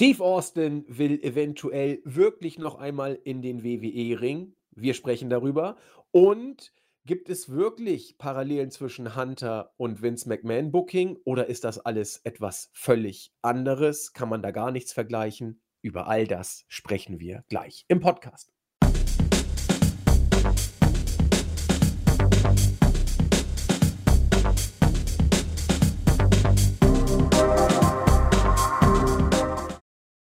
Steve 0.00 0.24
Austin 0.24 0.86
will 0.88 1.22
eventuell 1.22 2.00
wirklich 2.06 2.58
noch 2.58 2.76
einmal 2.76 3.20
in 3.22 3.42
den 3.42 3.62
WWE-Ring. 3.62 4.54
Wir 4.70 4.94
sprechen 4.94 5.28
darüber. 5.28 5.76
Und 6.10 6.72
gibt 7.04 7.28
es 7.28 7.50
wirklich 7.50 8.16
Parallelen 8.16 8.70
zwischen 8.70 9.14
Hunter 9.14 9.74
und 9.76 10.00
Vince 10.00 10.26
McMahon 10.26 10.72
Booking 10.72 11.18
oder 11.24 11.48
ist 11.48 11.64
das 11.64 11.78
alles 11.78 12.16
etwas 12.24 12.70
völlig 12.72 13.34
anderes? 13.42 14.14
Kann 14.14 14.30
man 14.30 14.40
da 14.40 14.52
gar 14.52 14.70
nichts 14.70 14.94
vergleichen? 14.94 15.60
Über 15.82 16.06
all 16.06 16.26
das 16.26 16.64
sprechen 16.68 17.20
wir 17.20 17.44
gleich 17.50 17.84
im 17.88 18.00
Podcast. 18.00 18.54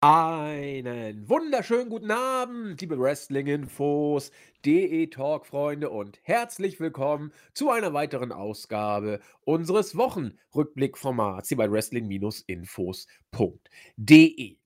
Einen 0.02 1.26
wunderschönen 1.26 1.88
guten 1.88 2.10
Abend, 2.10 2.78
liebe 2.82 2.98
Wrestling-Infos, 2.98 4.30
DE-Talk-Freunde 4.66 5.88
und 5.88 6.18
herzlich 6.22 6.78
willkommen 6.78 7.32
zu 7.54 7.70
einer 7.70 7.94
weiteren 7.94 8.30
Ausgabe 8.30 9.20
unseres 9.46 9.96
Wochenrückblick-Formats 9.96 11.48
hier 11.48 11.56
bei 11.56 11.70
Wrestling-Infos.de. 11.70 14.56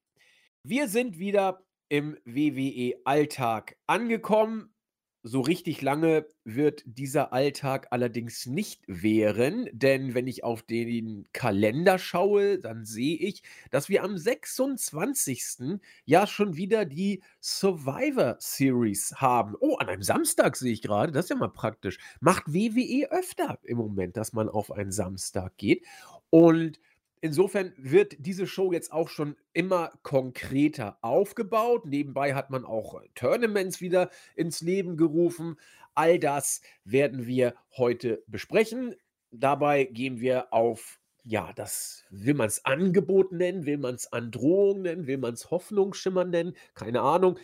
Wir 0.65 0.89
sind 0.89 1.21
wieder 1.21 1.63
im 1.89 2.19
WWE-Alltag 2.25 3.77
angekommen 3.87 4.75
so 5.23 5.41
richtig 5.41 5.83
lange 5.83 6.27
wird 6.45 6.83
dieser 6.87 7.33
Alltag 7.33 7.89
allerdings 7.91 8.47
nicht 8.47 8.83
währen, 8.87 9.69
denn 9.73 10.15
wenn 10.15 10.27
ich 10.27 10.45
auf 10.45 10.63
den 10.63 11.29
Kalender 11.33 11.99
schaue, 11.99 12.59
dann 12.59 12.85
sehe 12.85 13.17
ich, 13.17 13.43
dass 13.71 13.89
wir 13.89 14.03
am 14.03 14.17
26. 14.17 15.81
ja 16.07 16.27
schon 16.27 16.57
wieder 16.57 16.85
die 16.87 17.23
Survivor 17.41 18.37
Series 18.39 19.15
haben. 19.17 19.55
Oh, 19.61 19.77
an 19.77 19.89
einem 19.89 20.03
Samstag 20.03 20.57
sehe 20.57 20.73
ich 20.73 20.83
gerade, 20.83 21.13
das 21.13 21.27
ist 21.27 21.31
ja 21.31 21.37
mal 21.37 21.49
praktisch. 21.49 21.99
Macht 22.21 22.45
WWE 22.47 23.11
öfter 23.11 23.59
im 23.63 23.79
Moment, 23.79 24.17
dass 24.17 24.33
man 24.33 24.49
auf 24.49 24.73
einen 24.73 24.93
Samstag 24.93 25.57
geht. 25.59 25.85
Und 26.31 26.79
Insofern 27.23 27.75
wird 27.77 28.17
diese 28.19 28.47
Show 28.47 28.73
jetzt 28.73 28.93
auch 28.93 29.09
schon 29.09 29.37
immer 29.53 29.93
konkreter 30.03 30.97
aufgebaut. 31.03 31.85
Nebenbei 31.85 32.35
hat 32.35 32.49
man 32.49 32.65
auch 32.65 33.01
äh, 33.01 33.09
Tournaments 33.15 33.83
wieder 33.83 34.11
ins 34.37 34.63
Leben 34.63 34.97
gerufen. 34.97 35.59
All 35.95 36.19
das 36.19 36.63
werden 36.85 37.27
wir 37.27 37.55
heute 37.77 38.23
besprechen. 38.27 38.95
Dabei 39.31 39.85
gehen 39.85 40.21
wir 40.21 40.53
auf, 40.53 40.99
ja, 41.25 41.53
das 41.53 42.05
will 42.09 42.35
man 42.35 42.47
es 42.47 42.65
Angebot 42.65 43.33
nennen, 43.33 43.67
will 43.67 43.77
man 43.79 43.97
es 43.97 44.11
Androhung 44.13 44.83
nennen, 44.83 45.07
will 45.07 45.19
man 45.19 45.35
es 45.35 45.51
Hoffnungsschimmer 45.51 46.25
nennen, 46.25 46.57
keine 46.75 47.03
Ahnung. 47.03 47.39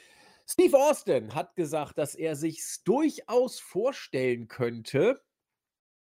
Steve 0.46 0.78
Austin 0.78 1.34
hat 1.34 1.54
gesagt, 1.54 1.98
dass 1.98 2.14
er 2.14 2.34
sich 2.34 2.62
durchaus 2.84 3.58
vorstellen 3.58 4.48
könnte, 4.48 5.20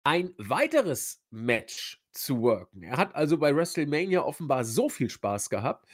ein 0.05 0.35
weiteres 0.37 1.23
Match 1.31 2.02
zu 2.13 2.43
worken. 2.43 2.83
Er 2.83 2.97
hat 2.97 3.15
also 3.15 3.39
bei 3.39 3.55
WrestleMania 3.55 4.23
offenbar 4.23 4.65
so 4.65 4.89
viel 4.89 5.11
Spaß 5.11 5.51
gehabt, 5.51 5.87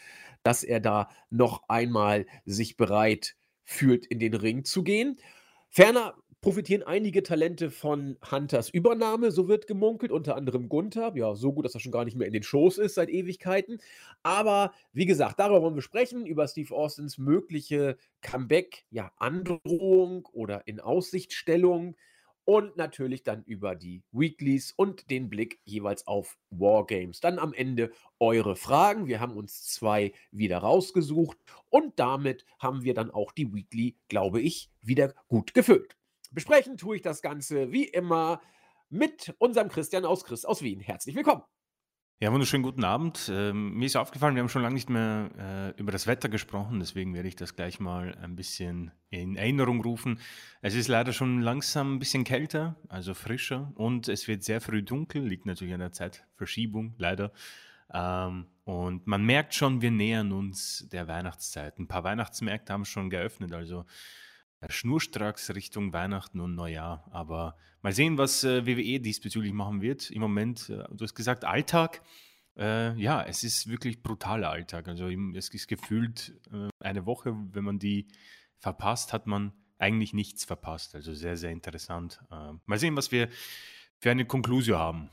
dass 0.42 0.64
er 0.64 0.80
da 0.80 1.08
noch 1.30 1.62
einmal 1.68 2.26
sich 2.44 2.76
bereit 2.76 3.36
fühlt, 3.64 4.06
in 4.06 4.18
den 4.18 4.34
Ring 4.34 4.64
zu 4.64 4.82
gehen. 4.82 5.18
Ferner 5.68 6.14
profitieren 6.40 6.84
einige 6.84 7.22
Talente 7.22 7.70
von 7.70 8.16
Hunters 8.30 8.70
Übernahme, 8.70 9.32
so 9.32 9.48
wird 9.48 9.66
gemunkelt, 9.66 10.12
unter 10.12 10.36
anderem 10.36 10.68
Gunther. 10.68 11.12
Ja, 11.16 11.34
so 11.34 11.52
gut, 11.52 11.64
dass 11.64 11.74
er 11.74 11.80
schon 11.80 11.92
gar 11.92 12.04
nicht 12.04 12.16
mehr 12.16 12.28
in 12.28 12.32
den 12.32 12.44
Shows 12.44 12.78
ist 12.78 12.94
seit 12.94 13.08
Ewigkeiten. 13.10 13.80
Aber 14.22 14.72
wie 14.92 15.06
gesagt, 15.06 15.40
darüber 15.40 15.62
wollen 15.62 15.74
wir 15.74 15.82
sprechen, 15.82 16.26
über 16.26 16.46
Steve 16.46 16.74
Austins 16.74 17.18
mögliche 17.18 17.96
Comeback, 18.22 18.84
ja, 18.90 19.10
Androhung 19.16 20.26
oder 20.32 20.66
in 20.66 20.80
Aussichtstellung 20.80 21.96
und 22.48 22.78
natürlich 22.78 23.24
dann 23.24 23.44
über 23.44 23.74
die 23.74 24.02
Weeklies 24.10 24.72
und 24.72 25.10
den 25.10 25.28
Blick 25.28 25.60
jeweils 25.66 26.06
auf 26.06 26.38
Wargames. 26.48 27.20
Dann 27.20 27.38
am 27.38 27.52
Ende 27.52 27.92
eure 28.18 28.56
Fragen. 28.56 29.06
Wir 29.06 29.20
haben 29.20 29.36
uns 29.36 29.64
zwei 29.64 30.14
wieder 30.30 30.56
rausgesucht 30.56 31.36
und 31.68 31.98
damit 31.98 32.46
haben 32.58 32.84
wir 32.84 32.94
dann 32.94 33.10
auch 33.10 33.32
die 33.32 33.52
Weekly, 33.52 33.98
glaube 34.08 34.40
ich, 34.40 34.70
wieder 34.80 35.12
gut 35.28 35.52
gefüllt. 35.52 35.98
Besprechen 36.30 36.78
tue 36.78 36.96
ich 36.96 37.02
das 37.02 37.20
Ganze 37.20 37.70
wie 37.70 37.84
immer 37.84 38.40
mit 38.88 39.34
unserem 39.36 39.68
Christian 39.68 40.06
aus 40.06 40.24
Chris 40.24 40.46
aus 40.46 40.62
Wien. 40.62 40.80
Herzlich 40.80 41.16
willkommen. 41.16 41.42
Ja, 42.20 42.32
wunderschönen 42.32 42.64
guten 42.64 42.82
Abend. 42.82 43.30
Ähm, 43.32 43.74
mir 43.74 43.86
ist 43.86 43.94
aufgefallen, 43.94 44.34
wir 44.34 44.42
haben 44.42 44.48
schon 44.48 44.62
lange 44.62 44.74
nicht 44.74 44.90
mehr 44.90 45.30
äh, 45.38 45.80
über 45.80 45.92
das 45.92 46.08
Wetter 46.08 46.28
gesprochen, 46.28 46.80
deswegen 46.80 47.14
werde 47.14 47.28
ich 47.28 47.36
das 47.36 47.54
gleich 47.54 47.78
mal 47.78 48.12
ein 48.20 48.34
bisschen 48.34 48.90
in 49.08 49.36
Erinnerung 49.36 49.80
rufen. 49.82 50.18
Es 50.60 50.74
ist 50.74 50.88
leider 50.88 51.12
schon 51.12 51.42
langsam 51.42 51.94
ein 51.94 51.98
bisschen 52.00 52.24
kälter, 52.24 52.74
also 52.88 53.14
frischer 53.14 53.70
und 53.76 54.08
es 54.08 54.26
wird 54.26 54.42
sehr 54.42 54.60
früh 54.60 54.82
dunkel, 54.82 55.22
liegt 55.22 55.46
natürlich 55.46 55.72
an 55.72 55.78
der 55.78 55.92
Zeitverschiebung, 55.92 56.96
leider. 56.98 57.30
Ähm, 57.94 58.46
und 58.64 59.06
man 59.06 59.24
merkt 59.24 59.54
schon, 59.54 59.80
wir 59.80 59.92
nähern 59.92 60.32
uns 60.32 60.88
der 60.90 61.06
Weihnachtszeit. 61.06 61.78
Ein 61.78 61.86
paar 61.86 62.02
Weihnachtsmärkte 62.02 62.72
haben 62.72 62.84
schon 62.84 63.10
geöffnet, 63.10 63.52
also 63.52 63.84
schnurstracks 64.68 65.54
Richtung 65.54 65.92
Weihnachten 65.92 66.40
und 66.40 66.54
Neujahr. 66.54 67.06
Aber 67.10 67.56
mal 67.82 67.92
sehen, 67.92 68.18
was 68.18 68.44
äh, 68.44 68.66
WWE 68.66 69.00
diesbezüglich 69.00 69.52
machen 69.52 69.80
wird. 69.80 70.10
Im 70.10 70.20
Moment, 70.20 70.68
äh, 70.70 70.84
du 70.90 71.04
hast 71.04 71.14
gesagt, 71.14 71.44
Alltag. 71.44 72.02
Äh, 72.56 73.00
ja, 73.00 73.22
es 73.22 73.44
ist 73.44 73.68
wirklich 73.68 74.02
brutaler 74.02 74.50
Alltag. 74.50 74.88
Also 74.88 75.08
es 75.36 75.48
ist 75.48 75.68
gefühlt 75.68 76.34
äh, 76.52 76.68
eine 76.80 77.06
Woche, 77.06 77.36
wenn 77.52 77.64
man 77.64 77.78
die 77.78 78.08
verpasst, 78.58 79.12
hat 79.12 79.26
man 79.26 79.52
eigentlich 79.78 80.12
nichts 80.12 80.44
verpasst. 80.44 80.94
Also 80.94 81.14
sehr, 81.14 81.36
sehr 81.36 81.50
interessant. 81.50 82.20
Äh, 82.30 82.52
mal 82.66 82.78
sehen, 82.78 82.96
was 82.96 83.12
wir 83.12 83.28
für 84.00 84.10
eine 84.10 84.24
Konklusio 84.24 84.76
haben. 84.76 85.10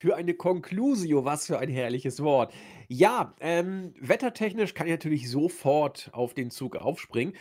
Für 0.00 0.16
eine 0.16 0.34
Conclusio, 0.34 1.24
was 1.24 1.46
für 1.46 1.58
ein 1.58 1.68
herrliches 1.68 2.22
Wort. 2.22 2.52
Ja, 2.88 3.36
ähm, 3.38 3.94
wettertechnisch 4.00 4.74
kann 4.74 4.88
ich 4.88 4.92
natürlich 4.92 5.30
sofort 5.30 6.10
auf 6.12 6.34
den 6.34 6.50
Zug 6.50 6.76
aufspringen. 6.76 7.34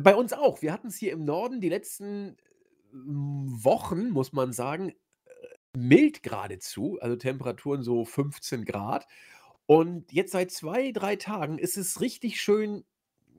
Bei 0.00 0.14
uns 0.14 0.32
auch. 0.32 0.62
Wir 0.62 0.72
hatten 0.72 0.88
es 0.88 0.96
hier 0.96 1.12
im 1.12 1.24
Norden 1.24 1.60
die 1.60 1.68
letzten 1.68 2.36
hm, 2.90 3.46
Wochen, 3.64 4.10
muss 4.10 4.32
man 4.32 4.52
sagen, 4.52 4.90
äh, 4.90 5.78
mild 5.78 6.22
geradezu, 6.22 6.98
also 7.00 7.16
Temperaturen 7.16 7.82
so 7.82 8.04
15 8.04 8.64
Grad. 8.64 9.06
Und 9.66 10.12
jetzt 10.12 10.32
seit 10.32 10.50
zwei, 10.50 10.92
drei 10.92 11.16
Tagen 11.16 11.58
ist 11.58 11.76
es 11.76 12.00
richtig 12.00 12.40
schön, 12.40 12.84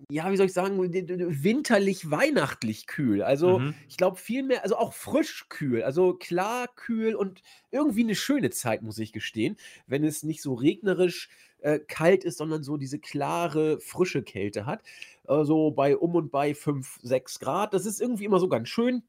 ja, 0.10 0.32
wie 0.32 0.38
soll 0.38 0.48
ich 0.48 0.54
sagen, 0.54 0.78
winterlich, 0.80 2.12
weihnachtlich 2.12 2.88
kühl. 2.88 3.22
Also 3.24 3.60
Mhm. 3.60 3.76
ich 3.88 3.98
glaube 3.98 4.18
viel 4.18 4.44
mehr, 4.44 4.64
also 4.64 4.78
auch 4.78 4.94
frisch 4.94 5.48
kühl, 5.50 5.84
also 5.84 6.16
klar 6.16 6.68
kühl 6.76 7.16
und 7.16 7.42
irgendwie 7.72 8.04
eine 8.04 8.16
schöne 8.16 8.50
Zeit, 8.50 8.82
muss 8.82 8.98
ich 9.00 9.14
gestehen, 9.14 9.58
wenn 9.88 10.04
es 10.04 10.24
nicht 10.24 10.42
so 10.42 10.54
regnerisch 10.54 11.30
äh, 11.66 11.80
kalt 11.80 12.24
ist, 12.24 12.38
sondern 12.38 12.64
so 12.64 12.78
diese 12.78 13.00
klare, 13.00 13.80
frische 13.80 14.22
Kälte 14.22 14.66
hat. 14.66 14.84
Äh, 15.28 15.44
so 15.44 15.72
bei 15.72 15.98
um 15.98 16.16
und 16.16 16.32
bei 16.32 16.54
5, 16.54 17.00
6 17.02 17.40
Grad. 17.40 17.74
Das 17.74 17.86
ist 17.86 18.00
irgendwie 18.00 18.26
immer 18.26 18.40
so 18.40 18.48
ganz 18.48 18.70
schön. 18.70 19.04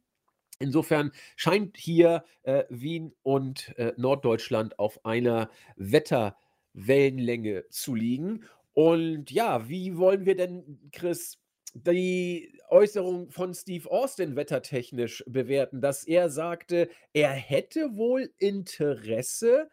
Insofern 0.58 1.12
scheint 1.36 1.76
hier 1.76 2.24
äh, 2.44 2.64
Wien 2.70 3.12
und 3.22 3.76
äh, 3.76 3.92
Norddeutschland 3.98 4.78
auf 4.78 5.04
einer 5.04 5.50
Wetterwellenlänge 5.76 7.68
zu 7.68 7.94
liegen. 7.94 8.44
Und 8.72 9.30
ja, 9.30 9.68
wie 9.68 9.98
wollen 9.98 10.24
wir 10.24 10.34
denn, 10.34 10.90
Chris, 10.92 11.38
die 11.74 12.58
Äußerung 12.70 13.30
von 13.30 13.52
Steve 13.52 13.90
Austin 13.90 14.34
wettertechnisch 14.34 15.22
bewerten, 15.26 15.82
dass 15.82 16.04
er 16.04 16.30
sagte, 16.30 16.88
er 17.12 17.32
hätte 17.32 17.96
wohl 17.96 18.32
Interesse 18.38 19.68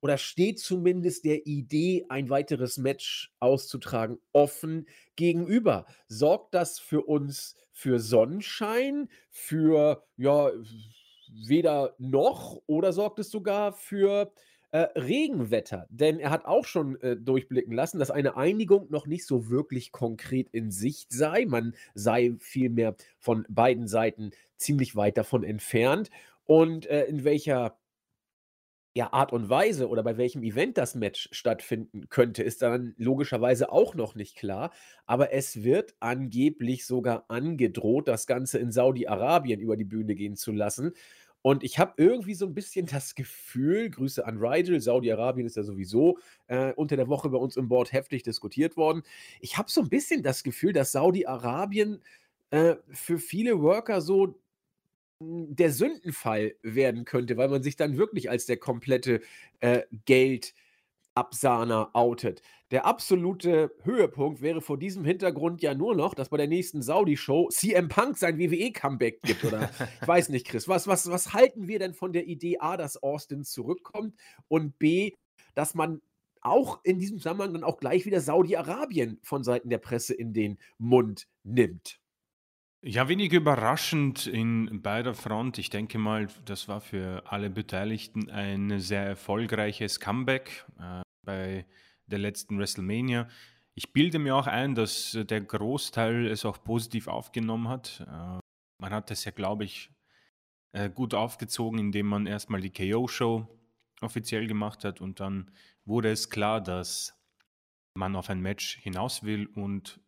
oder 0.00 0.18
steht 0.18 0.58
zumindest 0.60 1.24
der 1.24 1.46
Idee, 1.46 2.06
ein 2.08 2.30
weiteres 2.30 2.78
Match 2.78 3.32
auszutragen, 3.40 4.18
offen 4.32 4.86
gegenüber. 5.16 5.86
Sorgt 6.06 6.54
das 6.54 6.78
für 6.78 7.02
uns 7.02 7.56
für 7.72 8.00
Sonnenschein, 8.00 9.08
für 9.30 10.04
ja, 10.16 10.50
weder 11.46 11.94
noch 11.98 12.60
oder 12.66 12.92
sorgt 12.92 13.18
es 13.18 13.30
sogar 13.30 13.72
für 13.72 14.32
äh, 14.70 14.86
Regenwetter? 14.98 15.86
Denn 15.90 16.18
er 16.18 16.30
hat 16.30 16.44
auch 16.44 16.64
schon 16.64 17.00
äh, 17.00 17.16
durchblicken 17.16 17.72
lassen, 17.72 17.98
dass 17.98 18.10
eine 18.10 18.36
Einigung 18.36 18.86
noch 18.90 19.06
nicht 19.06 19.26
so 19.26 19.48
wirklich 19.48 19.92
konkret 19.92 20.48
in 20.52 20.70
Sicht 20.70 21.12
sei. 21.12 21.44
Man 21.46 21.74
sei 21.94 22.34
vielmehr 22.38 22.96
von 23.18 23.46
beiden 23.48 23.88
Seiten 23.88 24.30
ziemlich 24.56 24.96
weit 24.96 25.16
davon 25.16 25.44
entfernt. 25.44 26.10
Und 26.46 26.86
äh, 26.86 27.04
in 27.04 27.24
welcher 27.24 27.76
ja, 28.98 29.12
Art 29.12 29.32
und 29.32 29.48
Weise 29.48 29.88
oder 29.88 30.02
bei 30.02 30.16
welchem 30.16 30.42
Event 30.42 30.76
das 30.76 30.96
Match 30.96 31.28
stattfinden 31.30 32.08
könnte, 32.08 32.42
ist 32.42 32.62
dann 32.62 32.94
logischerweise 32.98 33.70
auch 33.70 33.94
noch 33.94 34.16
nicht 34.16 34.36
klar. 34.36 34.72
Aber 35.06 35.32
es 35.32 35.62
wird 35.62 35.94
angeblich 36.00 36.84
sogar 36.84 37.24
angedroht, 37.28 38.08
das 38.08 38.26
Ganze 38.26 38.58
in 38.58 38.72
Saudi-Arabien 38.72 39.60
über 39.60 39.76
die 39.76 39.84
Bühne 39.84 40.16
gehen 40.16 40.34
zu 40.34 40.50
lassen. 40.50 40.94
Und 41.42 41.62
ich 41.62 41.78
habe 41.78 41.92
irgendwie 41.96 42.34
so 42.34 42.44
ein 42.46 42.54
bisschen 42.54 42.86
das 42.86 43.14
Gefühl 43.14 43.88
Grüße 43.88 44.26
an 44.26 44.38
Rigel, 44.38 44.80
Saudi-Arabien 44.80 45.46
ist 45.46 45.56
ja 45.56 45.62
sowieso, 45.62 46.18
äh, 46.48 46.72
unter 46.72 46.96
der 46.96 47.06
Woche 47.06 47.28
bei 47.28 47.38
uns 47.38 47.56
im 47.56 47.68
Board 47.68 47.92
heftig 47.92 48.24
diskutiert 48.24 48.76
worden. 48.76 49.04
Ich 49.40 49.58
habe 49.58 49.70
so 49.70 49.80
ein 49.80 49.88
bisschen 49.88 50.24
das 50.24 50.42
Gefühl, 50.42 50.72
dass 50.72 50.90
Saudi-Arabien, 50.90 52.02
äh, 52.50 52.74
für 52.90 53.18
viele 53.18 53.62
Worker 53.62 54.00
so 54.00 54.40
der 55.20 55.72
Sündenfall 55.72 56.54
werden 56.62 57.04
könnte, 57.04 57.36
weil 57.36 57.48
man 57.48 57.62
sich 57.62 57.76
dann 57.76 57.96
wirklich 57.96 58.30
als 58.30 58.46
der 58.46 58.56
komplette, 58.56 59.20
äh, 59.60 59.82
Geld 60.04 60.54
Absahner 61.18 61.90
outet. 61.94 62.42
Der 62.70 62.86
absolute 62.86 63.72
Höhepunkt 63.82 64.40
wäre 64.40 64.60
vor 64.60 64.78
diesem 64.78 65.04
Hintergrund 65.04 65.62
ja 65.62 65.74
nur 65.74 65.96
noch, 65.96 66.14
dass 66.14 66.28
bei 66.28 66.36
der 66.36 66.46
nächsten 66.46 66.80
Saudi-Show 66.80 67.48
CM 67.50 67.88
Punk 67.88 68.16
sein 68.18 68.38
WWE-Comeback 68.38 69.22
gibt 69.22 69.44
oder 69.44 69.68
ich 70.00 70.06
weiß 70.06 70.28
nicht, 70.28 70.46
Chris. 70.46 70.68
Was, 70.68 70.86
was, 70.86 71.10
was 71.10 71.32
halten 71.32 71.66
wir 71.66 71.80
denn 71.80 71.94
von 71.94 72.12
der 72.12 72.26
Idee 72.26 72.58
A, 72.58 72.76
dass 72.76 73.02
Austin 73.02 73.42
zurückkommt 73.42 74.14
und 74.46 74.78
B, 74.78 75.12
dass 75.56 75.74
man 75.74 76.00
auch 76.40 76.78
in 76.84 77.00
diesem 77.00 77.18
Zusammenhang 77.18 77.52
dann 77.52 77.64
auch 77.64 77.80
gleich 77.80 78.06
wieder 78.06 78.20
Saudi-Arabien 78.20 79.18
von 79.22 79.42
Seiten 79.42 79.70
der 79.70 79.78
Presse 79.78 80.14
in 80.14 80.32
den 80.32 80.58
Mund 80.78 81.26
nimmt? 81.42 81.97
Ja, 82.80 83.08
wenig 83.08 83.32
überraschend 83.32 84.26
in 84.26 84.82
beider 84.82 85.14
Front. 85.14 85.58
Ich 85.58 85.68
denke 85.68 85.98
mal, 85.98 86.28
das 86.44 86.68
war 86.68 86.80
für 86.80 87.24
alle 87.26 87.50
Beteiligten 87.50 88.30
ein 88.30 88.78
sehr 88.78 89.02
erfolgreiches 89.02 89.98
Comeback. 89.98 90.64
Äh, 90.78 91.02
bei 91.28 91.66
der 92.06 92.18
letzten 92.18 92.58
WrestleMania. 92.58 93.28
Ich 93.74 93.92
bilde 93.92 94.18
mir 94.18 94.34
auch 94.34 94.46
ein, 94.46 94.74
dass 94.74 95.12
der 95.12 95.42
Großteil 95.42 96.26
es 96.26 96.46
auch 96.46 96.64
positiv 96.64 97.06
aufgenommen 97.06 97.68
hat. 97.68 98.00
Äh, 98.08 98.38
man 98.80 98.92
hat 98.92 99.10
es 99.10 99.26
ja, 99.26 99.30
glaube 99.30 99.64
ich, 99.64 99.90
äh, 100.72 100.88
gut 100.88 101.12
aufgezogen, 101.12 101.78
indem 101.78 102.06
man 102.06 102.26
erstmal 102.26 102.62
die 102.62 102.72
KO-Show 102.72 103.46
offiziell 104.00 104.46
gemacht 104.46 104.84
hat 104.84 105.02
und 105.02 105.20
dann 105.20 105.50
wurde 105.84 106.10
es 106.10 106.30
klar, 106.30 106.62
dass 106.62 107.14
man 107.94 108.16
auf 108.16 108.30
ein 108.30 108.40
Match 108.40 108.78
hinaus 108.78 109.22
will 109.22 109.46
und 109.46 110.00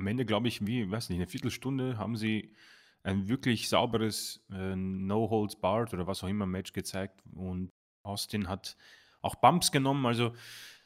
am 0.00 0.06
Ende, 0.06 0.24
glaube 0.24 0.48
ich, 0.48 0.66
wie, 0.66 0.90
weiß 0.90 1.10
nicht, 1.10 1.18
eine 1.18 1.26
Viertelstunde 1.26 1.98
haben 1.98 2.16
sie 2.16 2.54
ein 3.02 3.28
wirklich 3.28 3.68
sauberes 3.68 4.44
äh, 4.50 4.74
No 4.74 5.30
Holds 5.30 5.56
Barred 5.56 5.92
oder 5.94 6.06
was 6.06 6.24
auch 6.24 6.28
immer 6.28 6.46
Match 6.46 6.72
gezeigt 6.72 7.20
und 7.34 7.70
Austin 8.02 8.48
hat 8.48 8.76
auch 9.20 9.36
Bumps 9.36 9.70
genommen. 9.72 10.06
Also 10.06 10.32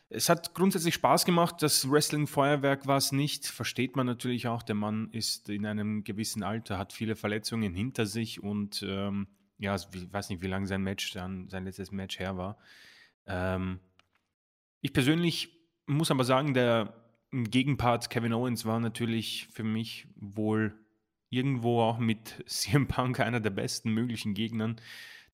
es 0.08 0.28
hat 0.28 0.55
grundsätzlich 0.55 0.94
Spaß 0.94 1.25
gemacht. 1.25 1.56
Das 1.61 1.90
Wrestling-Feuerwerk 1.90 2.87
war 2.87 2.96
es 2.96 3.12
nicht. 3.12 3.46
Versteht 3.46 3.96
man 3.96 4.06
natürlich 4.06 4.49
auch. 4.49 4.62
Der 4.62 4.75
Mann 4.75 5.11
ist 5.11 5.49
in 5.49 5.64
einem 5.67 6.05
gewissen 6.05 6.43
Alter, 6.43 6.78
hat 6.78 6.93
viele 6.93 7.17
Verletzungen 7.17 7.75
hinter 7.75 8.06
sich 8.06 8.43
und 8.43 8.84
ähm, 8.87 9.28
ja, 9.58 9.75
ich 9.75 10.12
weiß 10.12 10.28
nicht, 10.31 10.43
wie 10.43 10.49
lange 10.49 10.67
sein 10.67 10.82
Match 10.82 11.12
dann, 11.12 11.49
sein 11.49 11.64
letztes 11.64 11.93
Match 11.93 12.19
her 12.19 12.37
war. 12.37 12.58
Ähm, 13.26 13.78
ich 14.81 14.93
persönlich 14.93 15.50
muss 15.87 16.10
aber 16.10 16.25
sagen, 16.25 16.55
der 16.55 17.04
Gegenpart 17.42 18.10
Kevin 18.10 18.32
Owens 18.32 18.64
war 18.64 18.78
natürlich 18.78 19.48
für 19.50 19.64
mich 19.64 20.06
wohl 20.14 20.78
irgendwo 21.31 21.81
auch 21.81 21.98
mit 21.98 22.44
CM 22.46 22.86
Punk 22.86 23.19
einer 23.19 23.40
der 23.40 23.50
besten 23.50 23.90
möglichen 23.90 24.34
Gegnern 24.34 24.81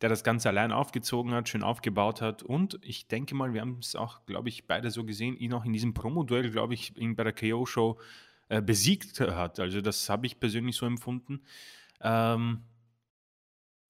der 0.00 0.08
das 0.08 0.24
Ganze 0.24 0.48
allein 0.48 0.72
aufgezogen 0.72 1.32
hat, 1.32 1.48
schön 1.48 1.62
aufgebaut 1.62 2.22
hat. 2.22 2.42
Und 2.42 2.78
ich 2.82 3.08
denke 3.08 3.34
mal, 3.34 3.52
wir 3.52 3.60
haben 3.60 3.78
es 3.80 3.96
auch, 3.96 4.24
glaube 4.24 4.48
ich, 4.48 4.66
beide 4.66 4.90
so 4.90 5.04
gesehen, 5.04 5.36
ihn 5.36 5.52
auch 5.52 5.64
in 5.64 5.72
diesem 5.72 5.92
Promo-Duell, 5.92 6.50
glaube 6.50 6.74
ich, 6.74 6.94
bei 6.94 7.24
der 7.24 7.34
KO-Show 7.34 7.98
äh, 8.48 8.62
besiegt 8.62 9.20
hat. 9.20 9.60
Also 9.60 9.80
das 9.80 10.08
habe 10.08 10.26
ich 10.26 10.40
persönlich 10.40 10.76
so 10.76 10.86
empfunden. 10.86 11.42
Ähm, 12.00 12.62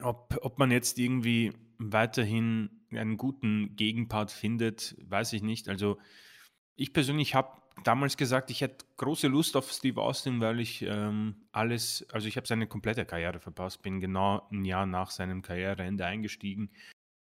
ob, 0.03 0.37
ob 0.43 0.59
man 0.59 0.71
jetzt 0.73 0.99
irgendwie 0.99 1.53
weiterhin 1.79 2.71
einen 2.91 3.17
guten 3.17 3.77
Gegenpart 3.77 4.33
findet, 4.33 4.97
weiß 5.09 5.33
ich 5.35 5.43
nicht. 5.43 5.69
Also 5.69 5.99
ich 6.75 6.93
persönlich 6.93 7.37
habe 7.37 7.60
damals 7.85 8.17
gesagt, 8.17 8.51
ich 8.51 8.61
hätte 8.61 8.85
große 8.97 9.29
Lust 9.29 9.57
auf 9.57 9.73
Steve 9.73 10.01
Austin, 10.01 10.41
weil 10.41 10.61
ich 10.61 10.83
ähm, 10.83 11.37
alles, 11.53 12.07
also 12.13 12.29
ich 12.29 12.37
habe 12.37 12.47
seine 12.47 12.67
komplette 12.67 13.05
Karriere 13.05 13.41
verpasst, 13.41 13.83
bin 13.83 14.01
genau 14.01 14.47
ein 14.51 14.65
Jahr 14.65 14.87
nach 14.87 15.11
seinem 15.11 15.43
Karriereende 15.43 16.05
eingestiegen 16.05 16.71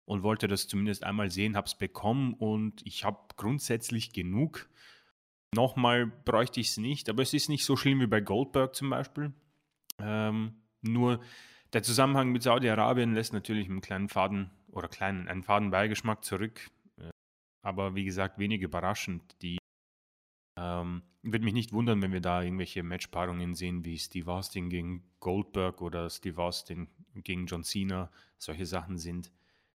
und 0.05 0.23
wollte 0.23 0.49
das 0.49 0.69
zumindest 0.69 1.05
einmal 1.05 1.31
sehen, 1.31 1.57
habe 1.57 1.67
es 1.67 1.75
bekommen 1.75 2.35
und 2.35 2.87
ich 2.87 3.05
habe 3.05 3.19
grundsätzlich 3.37 4.13
genug. 4.13 4.69
Nochmal 5.55 6.07
bräuchte 6.07 6.61
ich 6.61 6.71
es 6.71 6.77
nicht, 6.77 7.09
aber 7.09 7.23
es 7.23 7.33
ist 7.33 7.49
nicht 7.49 7.65
so 7.65 7.77
schlimm 7.77 8.01
wie 8.01 8.07
bei 8.07 8.21
Goldberg 8.21 8.75
zum 8.75 8.91
Beispiel. 8.91 9.33
Ähm, 9.99 10.55
nur 10.83 11.21
der 11.73 11.83
Zusammenhang 11.83 12.31
mit 12.31 12.43
Saudi-Arabien 12.43 13.15
lässt 13.15 13.33
natürlich 13.33 13.69
einen 13.69 13.81
kleinen 13.81 14.09
Faden 14.09 14.51
oder 14.71 14.89
kleinen, 14.89 15.29
einen 15.29 15.43
Fadenbeigeschmack 15.43 16.25
zurück. 16.25 16.71
Äh, 16.99 17.11
aber 17.63 17.95
wie 17.95 18.05
gesagt, 18.05 18.39
wenig 18.39 18.61
überraschend. 18.63 19.23
Die 19.43 19.59
ähm, 20.57 21.03
würde 21.23 21.45
mich 21.45 21.55
nicht 21.55 21.73
wundern, 21.73 22.03
wenn 22.03 22.13
wir 22.13 22.21
da 22.21 22.43
irgendwelche 22.43 22.83
Matchpaarungen 22.83 23.55
sehen 23.55 23.85
wie 23.85 23.99
Steve 23.99 24.31
Austin 24.31 24.69
gegen 24.69 25.05
Goldberg 25.21 25.81
oder 25.81 26.11
Steve 26.11 26.41
Austin 26.41 26.89
gegen 27.15 27.47
John 27.47 27.65
Cena. 27.65 28.11
Solche 28.39 28.67
Sachen 28.67 28.99
sind 28.99 29.33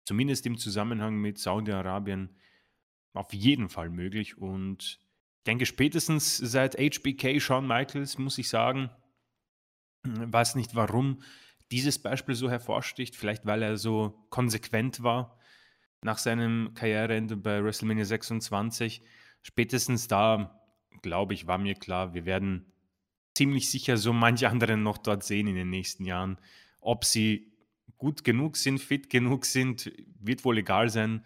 zumindest 0.05 0.45
im 0.47 0.59
Zusammenhang 0.59 1.17
mit 1.17 1.39
Saudi-Arabien 1.39 2.31
auf 3.15 3.33
jeden 3.33 3.69
Fall 3.69 3.91
möglich. 3.91 4.39
Und 4.39 5.01
ich 5.39 5.45
denke, 5.47 5.67
spätestens 5.67 6.37
seit 6.37 6.75
HBK 6.75 7.41
Shawn 7.41 7.67
Michaels, 7.67 8.19
muss 8.19 8.39
ich 8.39 8.49
sagen, 8.49 8.91
weiß 10.03 10.57
nicht 10.57 10.75
warum 10.75 11.23
dieses 11.71 12.01
Beispiel 12.01 12.35
so 12.35 12.51
hervorsticht. 12.51 13.17
Vielleicht 13.17 13.47
weil 13.47 13.63
er 13.63 13.77
so 13.77 14.27
konsequent 14.31 15.03
war 15.03 15.39
nach 16.03 16.19
seinem 16.19 16.75
Karriereende 16.75 17.37
bei 17.37 17.63
WrestleMania 17.63 18.05
26. 18.05 19.03
Spätestens 19.43 20.09
da 20.09 20.66
glaube 21.03 21.35
ich, 21.35 21.47
war 21.47 21.59
mir 21.59 21.75
klar, 21.75 22.15
wir 22.15 22.25
werden 22.25 22.67
ziemlich 23.35 23.71
sicher 23.71 23.97
so 23.97 24.13
manche 24.13 24.49
anderen 24.49 24.83
noch 24.83 24.99
dort 24.99 25.23
sehen 25.23 25.47
in 25.47 25.55
den 25.55 25.71
nächsten 25.71 26.05
Jahren. 26.05 26.39
Ob 26.81 27.05
sie 27.05 27.53
gut 27.99 28.25
genug 28.25 28.57
sind, 28.57 28.81
fit 28.81 29.11
genug 29.11 29.45
sind, 29.45 29.93
wird 30.21 30.45
wohl 30.45 30.59
egal 30.59 30.89
sein, 30.89 31.25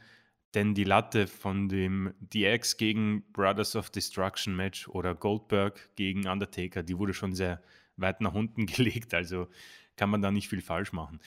denn 0.55 0.75
die 0.75 0.85
Latte 0.85 1.27
von 1.27 1.69
dem 1.69 2.13
DX 2.21 2.77
gegen 2.77 3.23
Brothers 3.33 3.77
of 3.77 3.91
Destruction 3.91 4.57
Match 4.57 4.89
oder 4.89 5.15
Goldberg 5.15 5.95
gegen 5.95 6.27
Undertaker, 6.27 6.83
die 6.83 6.99
wurde 6.99 7.15
schon 7.15 7.35
sehr 7.35 7.63
weit 7.97 8.21
nach 8.21 8.35
unten 8.35 8.67
gelegt, 8.67 9.15
also 9.15 9.49
kann 9.97 10.11
man 10.11 10.23
da 10.23 10.31
nicht 10.31 10.49
viel 10.49 10.63
falsch 10.63 10.93
machen. 10.93 11.21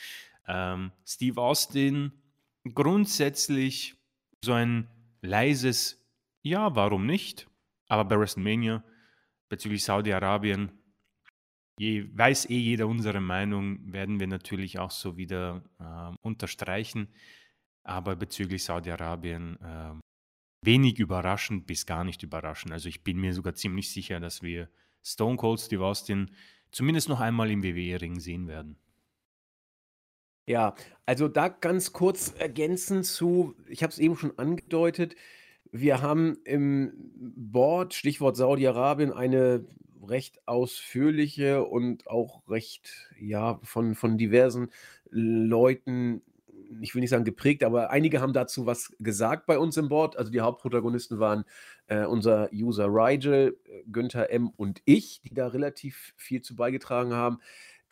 Ähm, 0.47 0.91
Steve 1.05 1.39
Austin, 1.39 2.11
grundsätzlich 2.73 3.95
so 4.43 4.53
ein 4.53 4.87
leises 5.21 6.05
Ja, 6.41 6.75
warum 6.75 7.05
nicht? 7.05 7.47
Aber 7.87 8.05
bei 8.05 8.19
WrestleMania 8.19 8.83
bezüglich 9.49 9.83
Saudi-Arabien 9.83 10.71
weiß 11.79 12.49
eh 12.49 12.57
jeder 12.57 12.87
unsere 12.87 13.19
Meinung, 13.19 13.91
werden 13.91 14.19
wir 14.19 14.27
natürlich 14.27 14.79
auch 14.79 14.91
so 14.91 15.17
wieder 15.17 15.63
äh, 15.79 16.15
unterstreichen. 16.21 17.07
Aber 17.83 18.15
bezüglich 18.15 18.63
Saudi-Arabien 18.63 19.57
äh, 19.59 19.93
wenig 20.65 20.99
überraschend 20.99 21.67
bis 21.67 21.85
gar 21.85 22.03
nicht 22.03 22.23
überraschend. 22.23 22.71
Also 22.71 22.89
ich 22.89 23.03
bin 23.03 23.17
mir 23.19 23.33
sogar 23.33 23.55
ziemlich 23.55 23.91
sicher, 23.91 24.19
dass 24.19 24.41
wir 24.41 24.69
Stone 25.03 25.37
Cold 25.37 25.59
Steve 25.59 25.85
Austin 25.85 26.31
zumindest 26.71 27.09
noch 27.09 27.19
einmal 27.19 27.51
im 27.51 27.63
WWE-Ring 27.63 28.19
sehen 28.19 28.47
werden. 28.47 28.77
Ja, 30.45 30.75
also 31.05 31.27
da 31.27 31.47
ganz 31.47 31.93
kurz 31.93 32.33
ergänzend 32.37 33.05
zu, 33.05 33.55
ich 33.67 33.81
habe 33.83 33.91
es 33.91 33.99
eben 33.99 34.17
schon 34.17 34.37
angedeutet, 34.37 35.15
wir 35.73 36.03
haben 36.03 36.37
im 36.45 36.93
Board, 37.15 37.95
Stichwort 37.95 38.37
Saudi-Arabien, 38.37 39.11
eine 39.11 39.65
recht 40.07 40.47
ausführliche 40.47 41.63
und 41.63 42.07
auch 42.07 42.47
recht, 42.47 43.09
ja, 43.19 43.59
von, 43.63 43.95
von 43.95 44.19
diversen 44.19 44.69
Leuten, 45.09 46.21
ich 46.79 46.93
will 46.93 47.01
nicht 47.01 47.09
sagen 47.09 47.23
geprägt, 47.23 47.63
aber 47.63 47.89
einige 47.89 48.21
haben 48.21 48.33
dazu 48.33 48.67
was 48.67 48.93
gesagt 48.99 49.47
bei 49.47 49.57
uns 49.57 49.75
im 49.77 49.89
Board. 49.89 50.15
Also 50.15 50.31
die 50.31 50.41
Hauptprotagonisten 50.41 51.17
waren 51.17 51.43
äh, 51.87 52.05
unser 52.05 52.49
User 52.53 52.85
Rigel, 52.87 53.57
Günther 53.91 54.29
M. 54.29 54.49
und 54.55 54.83
ich, 54.85 55.21
die 55.21 55.33
da 55.33 55.47
relativ 55.47 56.13
viel 56.17 56.41
zu 56.41 56.55
beigetragen 56.55 57.13
haben 57.13 57.39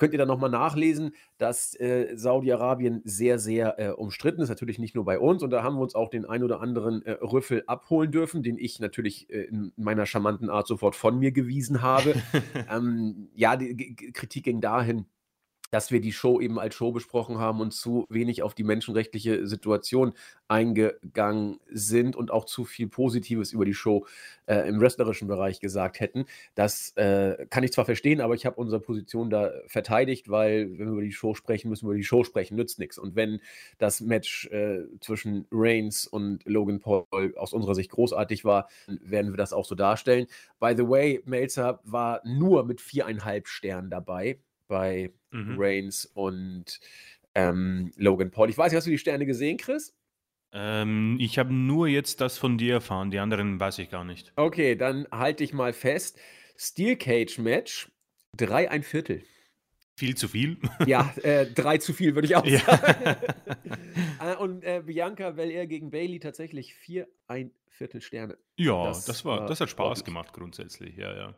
könnt 0.01 0.13
ihr 0.13 0.17
dann 0.17 0.29
nochmal 0.29 0.49
nachlesen, 0.49 1.13
dass 1.37 1.79
äh, 1.79 2.13
Saudi-Arabien 2.15 3.01
sehr, 3.03 3.37
sehr 3.37 3.79
äh, 3.79 3.91
umstritten 3.91 4.41
ist. 4.41 4.49
Natürlich 4.49 4.79
nicht 4.79 4.95
nur 4.95 5.05
bei 5.05 5.19
uns. 5.19 5.43
Und 5.43 5.51
da 5.51 5.61
haben 5.61 5.75
wir 5.75 5.83
uns 5.83 5.93
auch 5.93 6.09
den 6.09 6.25
ein 6.25 6.41
oder 6.41 6.59
anderen 6.59 7.05
äh, 7.05 7.11
Rüffel 7.21 7.63
abholen 7.67 8.11
dürfen, 8.11 8.41
den 8.41 8.57
ich 8.57 8.79
natürlich 8.79 9.29
äh, 9.29 9.43
in 9.43 9.73
meiner 9.75 10.07
charmanten 10.07 10.49
Art 10.49 10.65
sofort 10.65 10.95
von 10.95 11.19
mir 11.19 11.31
gewiesen 11.31 11.83
habe. 11.83 12.15
ähm, 12.71 13.29
ja, 13.35 13.55
die 13.55 13.77
G 13.77 14.11
Kritik 14.11 14.45
ging 14.45 14.59
dahin, 14.59 15.05
dass 15.71 15.89
wir 15.89 16.01
die 16.01 16.11
Show 16.11 16.39
eben 16.39 16.59
als 16.59 16.75
Show 16.75 16.91
besprochen 16.91 17.39
haben 17.39 17.61
und 17.61 17.71
zu 17.71 18.05
wenig 18.09 18.43
auf 18.43 18.53
die 18.53 18.63
menschenrechtliche 18.63 19.47
Situation 19.47 20.13
eingegangen 20.47 21.59
sind 21.69 22.15
und 22.15 22.29
auch 22.29 22.45
zu 22.45 22.65
viel 22.65 22.87
Positives 22.87 23.53
über 23.53 23.65
die 23.65 23.73
Show 23.73 24.05
äh, 24.45 24.67
im 24.67 24.81
wrestlerischen 24.81 25.27
Bereich 25.29 25.61
gesagt 25.61 26.01
hätten. 26.01 26.25
Das 26.55 26.91
äh, 26.97 27.47
kann 27.49 27.63
ich 27.63 27.71
zwar 27.71 27.85
verstehen, 27.85 28.19
aber 28.21 28.35
ich 28.35 28.45
habe 28.45 28.57
unsere 28.57 28.81
Position 28.81 29.29
da 29.29 29.51
verteidigt, 29.67 30.29
weil 30.29 30.69
wenn 30.77 30.87
wir 30.87 30.93
über 30.93 31.01
die 31.01 31.13
Show 31.13 31.33
sprechen, 31.33 31.69
müssen 31.69 31.85
wir 31.85 31.91
über 31.91 31.97
die 31.97 32.03
Show 32.03 32.23
sprechen, 32.25 32.55
nützt 32.55 32.77
nichts. 32.77 32.97
Und 32.97 33.15
wenn 33.15 33.39
das 33.77 34.01
Match 34.01 34.47
äh, 34.47 34.81
zwischen 34.99 35.47
Reigns 35.51 36.05
und 36.05 36.43
Logan 36.45 36.81
Paul 36.81 37.05
aus 37.37 37.53
unserer 37.53 37.75
Sicht 37.75 37.91
großartig 37.91 38.43
war, 38.43 38.67
werden 38.87 39.31
wir 39.31 39.37
das 39.37 39.53
auch 39.53 39.65
so 39.65 39.75
darstellen. 39.75 40.27
By 40.59 40.73
the 40.75 40.87
way, 40.87 41.21
Melzer 41.25 41.79
war 41.85 42.21
nur 42.25 42.65
mit 42.65 42.81
viereinhalb 42.81 43.47
Sternen 43.47 43.89
dabei 43.89 44.37
bei 44.71 45.11
mhm. 45.31 45.55
Reigns 45.59 46.05
und 46.05 46.79
ähm, 47.35 47.91
Logan 47.97 48.31
Paul. 48.31 48.49
Ich 48.49 48.57
weiß 48.57 48.71
nicht, 48.71 48.77
hast 48.77 48.87
du 48.87 48.91
die 48.91 48.97
Sterne 48.97 49.25
gesehen, 49.25 49.57
Chris? 49.57 49.93
Ähm, 50.53 51.17
ich 51.19 51.37
habe 51.37 51.53
nur 51.53 51.89
jetzt 51.89 52.21
das 52.21 52.37
von 52.37 52.57
dir 52.57 52.75
erfahren, 52.75 53.11
die 53.11 53.19
anderen 53.19 53.59
weiß 53.59 53.79
ich 53.79 53.89
gar 53.89 54.05
nicht. 54.05 54.31
Okay, 54.37 54.75
dann 54.77 55.07
halte 55.11 55.43
ich 55.43 55.53
mal 55.53 55.73
fest. 55.73 56.17
Steel 56.57 56.95
Cage 56.95 57.37
Match, 57.39 57.91
drei 58.35 58.71
ein 58.71 58.83
Viertel. 58.83 59.23
Viel 59.97 60.15
zu 60.15 60.29
viel? 60.29 60.57
Ja, 60.87 61.13
äh, 61.21 61.45
drei 61.45 61.77
zu 61.77 61.91
viel, 61.91 62.15
würde 62.15 62.27
ich 62.27 62.35
auch 62.37 62.47
sagen. 62.47 63.17
äh, 64.21 64.35
und 64.37 64.63
äh, 64.63 64.81
Bianca 64.85 65.31
Belair 65.31 65.67
gegen 65.67 65.91
Bailey 65.91 66.19
tatsächlich 66.19 66.73
vier 66.75 67.09
ein 67.27 67.51
Viertel 67.67 67.99
Sterne. 67.99 68.37
Ja, 68.55 68.85
das, 68.85 69.03
das 69.03 69.25
war, 69.25 69.45
das 69.47 69.59
hat 69.59 69.69
Spaß 69.69 70.05
gemacht 70.05 70.31
grundsätzlich, 70.31 70.95
ja, 70.95 71.13
ja. 71.13 71.35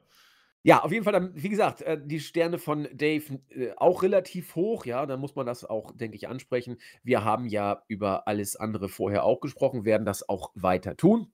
Ja, 0.66 0.82
auf 0.82 0.94
jeden 0.94 1.04
Fall 1.04 1.12
dann, 1.12 1.32
wie 1.36 1.50
gesagt, 1.50 1.82
äh, 1.82 2.00
die 2.02 2.22
Sterne 2.22 2.58
von 2.58 2.88
Dave 2.94 3.40
äh, 3.50 3.72
auch 3.76 4.02
relativ 4.02 4.56
hoch, 4.56 4.86
ja, 4.86 5.06
dann 5.06 5.20
muss 5.20 5.36
man 5.36 5.46
das 5.46 5.66
auch, 5.66 5.92
denke 5.92 6.16
ich, 6.16 6.30
ansprechen. 6.30 6.78
Wir 7.04 7.26
haben 7.26 7.46
ja 7.48 7.84
über 7.90 8.28
alles 8.30 8.56
andere 8.56 8.88
vorher 8.88 9.26
auch 9.26 9.42
gesprochen, 9.42 9.84
werden 9.84 10.06
das 10.06 10.28
auch 10.30 10.52
weiter 10.56 10.96
tun, 10.96 11.28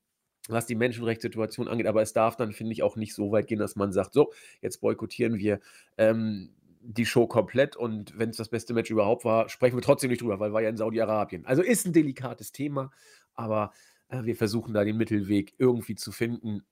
was 0.48 0.66
die 0.66 0.74
Menschenrechtssituation 0.74 1.68
angeht, 1.68 1.86
aber 1.86 2.02
es 2.02 2.12
darf 2.14 2.38
dann, 2.38 2.54
finde 2.54 2.74
ich, 2.74 2.82
auch 2.82 2.96
nicht 2.96 3.14
so 3.14 3.32
weit 3.32 3.46
gehen, 3.46 3.60
dass 3.60 3.76
man 3.76 3.92
sagt, 3.92 4.14
so, 4.14 4.34
jetzt 4.62 4.82
boykottieren 4.82 5.38
wir 5.38 5.60
ähm, 6.00 6.56
die 6.82 7.06
Show 7.06 7.28
komplett 7.28 7.76
und 7.76 8.18
wenn 8.18 8.32
es 8.32 8.38
das 8.38 8.50
beste 8.50 8.74
Match 8.74 8.90
überhaupt 8.90 9.26
war, 9.26 9.48
sprechen 9.48 9.78
wir 9.78 9.84
trotzdem 9.84 10.10
nicht 10.10 10.24
drüber, 10.24 10.40
weil 10.40 10.54
war 10.54 10.64
ja 10.64 10.70
in 10.70 10.78
Saudi-Arabien. 10.78 11.46
Also 11.46 11.62
ist 11.62 11.86
ein 11.86 11.94
delikates 11.94 12.52
Thema, 12.52 12.90
aber 13.36 13.74
äh, 14.08 14.24
wir 14.24 14.36
versuchen 14.36 14.74
da 14.74 14.84
den 14.84 14.98
Mittelweg 14.98 15.54
irgendwie 15.60 15.96
zu 15.96 16.12
finden 16.12 16.64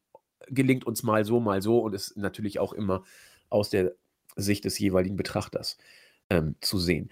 gelingt 0.48 0.86
uns 0.86 1.04
mal 1.04 1.26
so, 1.26 1.40
mal 1.40 1.62
so 1.62 1.80
und 1.80 1.94
ist 1.94 2.18
natürlich 2.18 2.60
auch 2.60 2.74
immer 2.74 3.04
aus 3.50 3.70
der 3.70 3.96
Sicht 4.36 4.66
des 4.66 4.78
jeweiligen 4.80 5.16
Betrachters 5.16 5.78
ähm, 6.30 6.56
zu 6.62 6.78
sehen. 6.78 7.10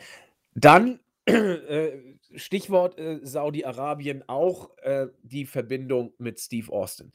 Dann 0.54 1.00
äh, 1.26 1.92
Stichwort 2.36 2.98
äh, 3.00 3.20
Saudi-Arabien 3.24 4.24
auch 4.28 4.78
äh, 4.80 5.08
die 5.24 5.46
Verbindung 5.46 6.14
mit 6.18 6.40
Steve 6.40 6.72
Austin. 6.72 7.12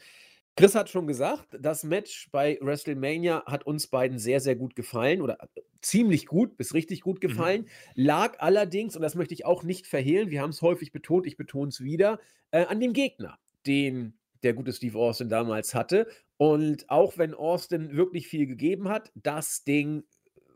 Chris 0.57 0.75
hat 0.75 0.91
schon 0.91 1.07
gesagt, 1.07 1.57
das 1.59 1.85
Match 1.85 2.29
bei 2.33 2.59
WrestleMania 2.61 3.45
hat 3.47 3.67
uns 3.67 3.87
beiden 3.87 4.19
sehr, 4.19 4.41
sehr 4.41 4.57
gut 4.57 4.75
gefallen 4.75 5.23
oder 5.23 5.39
äh, 5.55 5.61
ziemlich 5.81 6.27
gut 6.27 6.57
bis 6.57 6.75
richtig 6.75 7.01
gut 7.01 7.23
mhm. 7.23 7.29
gefallen. 7.29 7.63
Mhm. 7.63 8.05
Lag 8.05 8.37
allerdings, 8.41 8.97
und 8.97 9.03
das 9.03 9.15
möchte 9.15 9.35
ich 9.35 9.47
auch 9.47 9.63
nicht 9.63 9.87
verhehlen, 9.87 10.31
wir 10.31 10.43
haben 10.43 10.51
es 10.51 10.61
häufig 10.61 10.93
betont, 10.93 11.27
ich 11.27 11.37
betone 11.37 11.69
es 11.69 11.83
wieder, 11.83 12.19
äh, 12.51 12.67
an 12.67 12.81
dem 12.81 12.93
Gegner, 12.93 13.39
den 13.67 14.19
der 14.43 14.55
gute 14.55 14.73
Steve 14.73 14.99
Austin 14.99 15.29
damals 15.29 15.75
hatte. 15.75 16.07
Und 16.37 16.89
auch 16.89 17.19
wenn 17.19 17.35
Austin 17.35 17.97
wirklich 17.97 18.29
viel 18.29 18.47
gegeben 18.47 18.89
hat, 18.89 19.13
das 19.15 19.65
Ding 19.65 20.05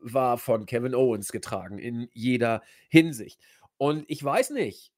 war 0.00 0.38
von 0.38 0.66
Kevin 0.66 0.94
Owens 0.94 1.32
getragen 1.32 1.78
in 1.78 2.08
jeder 2.12 2.62
Hinsicht. 2.88 3.40
Und 3.78 4.04
ich 4.08 4.22
weiß 4.22 4.50
nicht, 4.50 4.92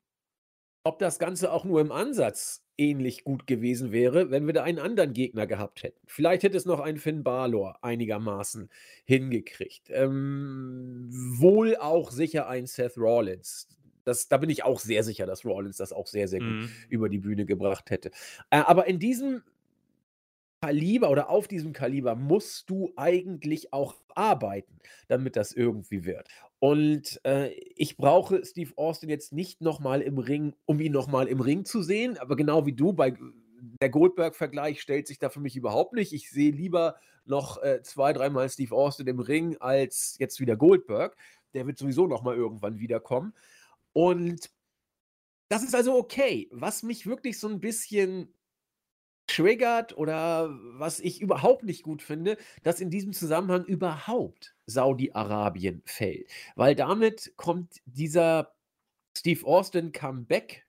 ob 0.85 0.99
das 0.99 1.19
Ganze 1.19 1.53
auch 1.53 1.65
nur 1.65 1.81
im 1.81 1.91
Ansatz 1.91 2.65
ähnlich 2.79 3.25
gut 3.25 3.47
gewesen 3.47 3.91
wäre, 3.91 4.31
wenn 4.31 4.47
wir 4.47 4.55
da 4.55 4.63
einen 4.63 4.79
anderen 4.79 5.13
Gegner 5.13 5.47
gehabt 5.47 5.83
hätten. 5.83 6.01
Vielleicht 6.07 6.43
hätte 6.43 6.57
es 6.57 6.67
noch 6.67 6.81
ein 6.81 6.99
Finn 6.99 7.25
Balor 7.25 7.83
einigermaßen 7.83 8.71
hingekriegt. 9.05 9.89
Ähm, 9.91 11.09
wohl 11.11 11.77
auch 11.77 12.11
sicher 12.11 12.49
ein 12.49 12.67
Seth 12.67 12.99
Rollins. 12.99 13.67
Das, 14.07 14.29
da 14.29 14.37
bin 14.37 14.51
ich 14.51 14.63
auch 14.63 14.79
sehr 14.79 15.03
sicher, 15.03 15.27
dass 15.27 15.45
Rollins 15.45 15.79
das 15.79 15.93
auch 15.93 16.07
sehr, 16.07 16.29
sehr 16.29 16.39
gut 16.39 16.49
mhm. 16.49 16.71
über 16.89 17.09
die 17.09 17.19
Bühne 17.19 17.45
gebracht 17.45 17.91
hätte. 17.91 18.13
Äh, 18.51 18.59
aber 18.59 18.87
in 18.87 19.01
diesem 19.01 19.43
Kaliber 20.63 21.11
oder 21.11 21.29
auf 21.29 21.49
diesem 21.49 21.73
Kaliber 21.73 22.15
musst 22.15 22.71
du 22.71 22.93
eigentlich 22.97 23.73
auch 23.73 23.97
arbeiten, 24.15 24.79
damit 25.09 25.37
das 25.37 25.53
irgendwie 25.53 26.05
wird. 26.05 26.29
Und 26.61 27.21
äh, 27.25 27.51
ich 27.75 27.97
brauche 27.97 28.45
Steve 28.45 28.73
Austin 28.77 29.11
jetzt 29.11 29.33
nicht 29.33 29.61
nochmal 29.61 30.01
im 30.01 30.19
Ring, 30.19 30.55
um 30.65 30.81
ihn 30.81 30.93
nochmal 30.93 31.27
im 31.27 31.41
Ring 31.41 31.65
zu 31.65 31.83
sehen, 31.83 32.17
aber 32.17 32.37
genau 32.37 32.65
wie 32.65 32.73
du, 32.73 32.93
bei 32.93 33.17
der 33.81 33.91
Goldberg-Vergleich 33.91 34.81
stellt 34.81 35.07
sich 35.07 35.19
da 35.19 35.31
für 35.31 35.41
mich 35.41 35.57
überhaupt 35.57 35.93
nicht. 35.95 36.13
Ich 36.13 36.31
sehe 36.31 36.53
lieber 36.53 36.97
noch 37.25 37.63
äh, 37.63 37.83
zwei, 37.83 38.13
dreimal 38.13 38.49
Steve 38.49 38.75
Austin 38.75 39.09
im 39.09 39.19
Ring 39.19 39.57
als 39.59 40.17
jetzt 40.19 40.41
wieder 40.41 40.57
Goldberg. 40.57 41.17
Der 41.55 41.67
wird 41.67 41.79
sowieso 41.79 42.07
nochmal 42.07 42.37
irgendwann 42.37 42.79
wiederkommen. 42.79 43.35
Und 43.97 44.51
das 45.49 45.63
ist 45.63 45.75
also 45.75 45.97
okay. 45.97 46.51
Was 46.53 46.83
mich 46.83 47.07
wirklich 47.07 47.41
so 47.41 47.49
ein 47.49 47.61
bisschen 47.61 48.35
triggert 49.27 49.97
oder 49.97 50.51
was 50.79 51.01
ich 51.01 51.23
überhaupt 51.23 51.63
nicht 51.63 51.83
gut 51.83 52.03
finde, 52.03 52.37
dass 52.63 52.83
in 52.83 52.91
diesem 52.91 53.15
Zusammenhang 53.15 53.65
überhaupt 53.65 54.55
Saudi-Arabien 54.67 55.81
fällt. 55.87 56.29
Weil 56.57 56.75
damit 56.75 57.33
kommt 57.39 57.81
dieser 57.87 58.55
Steve 59.17 59.47
Austin 59.47 59.93
Comeback 59.93 60.67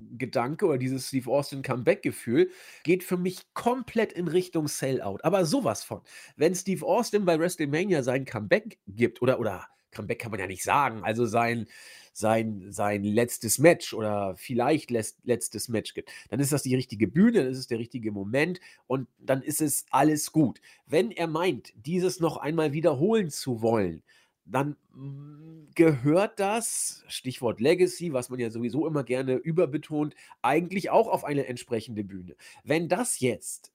Gedanke 0.00 0.66
oder 0.66 0.76
dieses 0.76 1.08
Steve 1.08 1.30
Austin 1.30 1.62
Comeback-Gefühl 1.62 2.50
geht 2.84 3.02
für 3.02 3.16
mich 3.16 3.54
komplett 3.54 4.12
in 4.12 4.28
Richtung 4.28 4.68
Sellout. 4.68 5.20
Aber 5.22 5.46
sowas 5.46 5.82
von. 5.82 6.02
Wenn 6.36 6.54
Steve 6.54 6.84
Austin 6.84 7.24
bei 7.24 7.38
WrestleMania 7.38 8.02
sein 8.02 8.26
Comeback 8.26 8.78
gibt 8.86 9.22
oder, 9.22 9.40
oder 9.40 9.66
Comeback 9.90 10.18
kann 10.20 10.30
man 10.30 10.40
ja 10.40 10.46
nicht 10.46 10.62
sagen, 10.62 11.02
also 11.02 11.26
sein, 11.26 11.66
sein, 12.12 12.66
sein 12.70 13.04
letztes 13.04 13.58
Match 13.58 13.94
oder 13.94 14.34
vielleicht 14.36 14.90
letztes 14.90 15.68
Match 15.68 15.94
gibt, 15.94 16.10
dann 16.30 16.40
ist 16.40 16.52
das 16.52 16.62
die 16.62 16.74
richtige 16.74 17.06
Bühne, 17.06 17.44
dann 17.44 17.52
ist 17.52 17.58
es 17.58 17.66
der 17.68 17.78
richtige 17.78 18.12
Moment 18.12 18.60
und 18.86 19.08
dann 19.18 19.42
ist 19.42 19.60
es 19.60 19.86
alles 19.90 20.32
gut. 20.32 20.60
Wenn 20.86 21.10
er 21.10 21.28
meint, 21.28 21.72
dieses 21.76 22.20
noch 22.20 22.36
einmal 22.36 22.72
wiederholen 22.72 23.30
zu 23.30 23.62
wollen, 23.62 24.02
dann 24.44 24.76
mm, 24.92 25.70
gehört 25.74 26.40
das, 26.40 27.04
Stichwort 27.08 27.60
Legacy, 27.60 28.12
was 28.12 28.30
man 28.30 28.40
ja 28.40 28.50
sowieso 28.50 28.86
immer 28.86 29.04
gerne 29.04 29.34
überbetont, 29.34 30.14
eigentlich 30.42 30.90
auch 30.90 31.06
auf 31.08 31.24
eine 31.24 31.46
entsprechende 31.46 32.02
Bühne. 32.02 32.34
Wenn 32.64 32.88
das 32.88 33.20
jetzt 33.20 33.72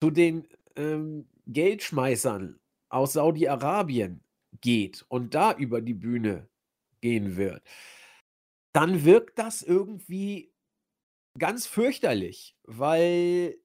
zu 0.00 0.10
den 0.10 0.46
ähm, 0.76 1.26
Geldschmeißern 1.46 2.58
aus 2.88 3.14
Saudi-Arabien 3.14 4.22
geht 4.60 5.04
und 5.08 5.34
da 5.34 5.52
über 5.54 5.80
die 5.80 5.94
Bühne 5.94 6.48
gehen 7.00 7.36
wird, 7.36 7.62
dann 8.72 9.04
wirkt 9.04 9.38
das 9.38 9.62
irgendwie 9.62 10.52
ganz 11.38 11.66
fürchterlich, 11.66 12.56
weil 12.64 13.56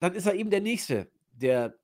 dann 0.00 0.14
ist 0.14 0.26
er 0.26 0.34
eben 0.34 0.50
der 0.50 0.60
Nächste, 0.60 1.10
der 1.32 1.78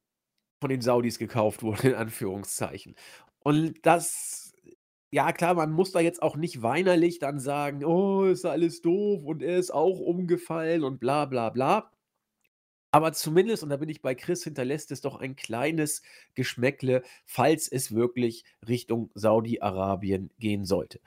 von 0.61 0.70
den 0.70 0.80
Saudis 0.80 1.18
gekauft 1.18 1.62
wurde, 1.62 1.88
in 1.90 1.94
Anführungszeichen. 1.94 2.97
Und 3.40 3.87
das, 3.87 4.52
ja 5.12 5.32
klar, 5.32 5.54
man 5.54 5.73
muss 5.73 5.92
da 5.92 6.00
jetzt 6.00 6.23
auch 6.23 6.37
nicht 6.37 6.62
weinerlich 6.62 7.18
dann 7.20 7.38
sagen, 7.38 7.85
oh, 7.85 8.25
ist 8.25 8.44
alles 8.44 8.82
doof 8.82 9.25
und 9.25 9.42
er 9.42 9.58
ist 9.58 9.70
auch 9.70 10.00
umgefallen 10.00 10.82
und 10.85 10.99
bla 10.99 11.26
bla 11.26 11.50
bla. 11.50 11.90
Aber 12.90 13.12
zumindest, 13.12 13.62
und 13.62 13.68
da 13.68 13.76
bin 13.76 13.88
ich 13.88 14.00
bei 14.00 14.14
Chris, 14.14 14.45
hinterlässt 14.45 14.90
es 14.92 15.02
doch 15.02 15.16
ein 15.16 15.37
kleines 15.37 16.02
Geschmäckle, 16.35 17.02
falls 17.26 17.68
es 17.68 17.95
wirklich 17.95 18.45
Richtung 18.66 19.11
Saudi-Arabien 19.14 20.30
gehen 20.38 20.64
sollte. 20.64 21.00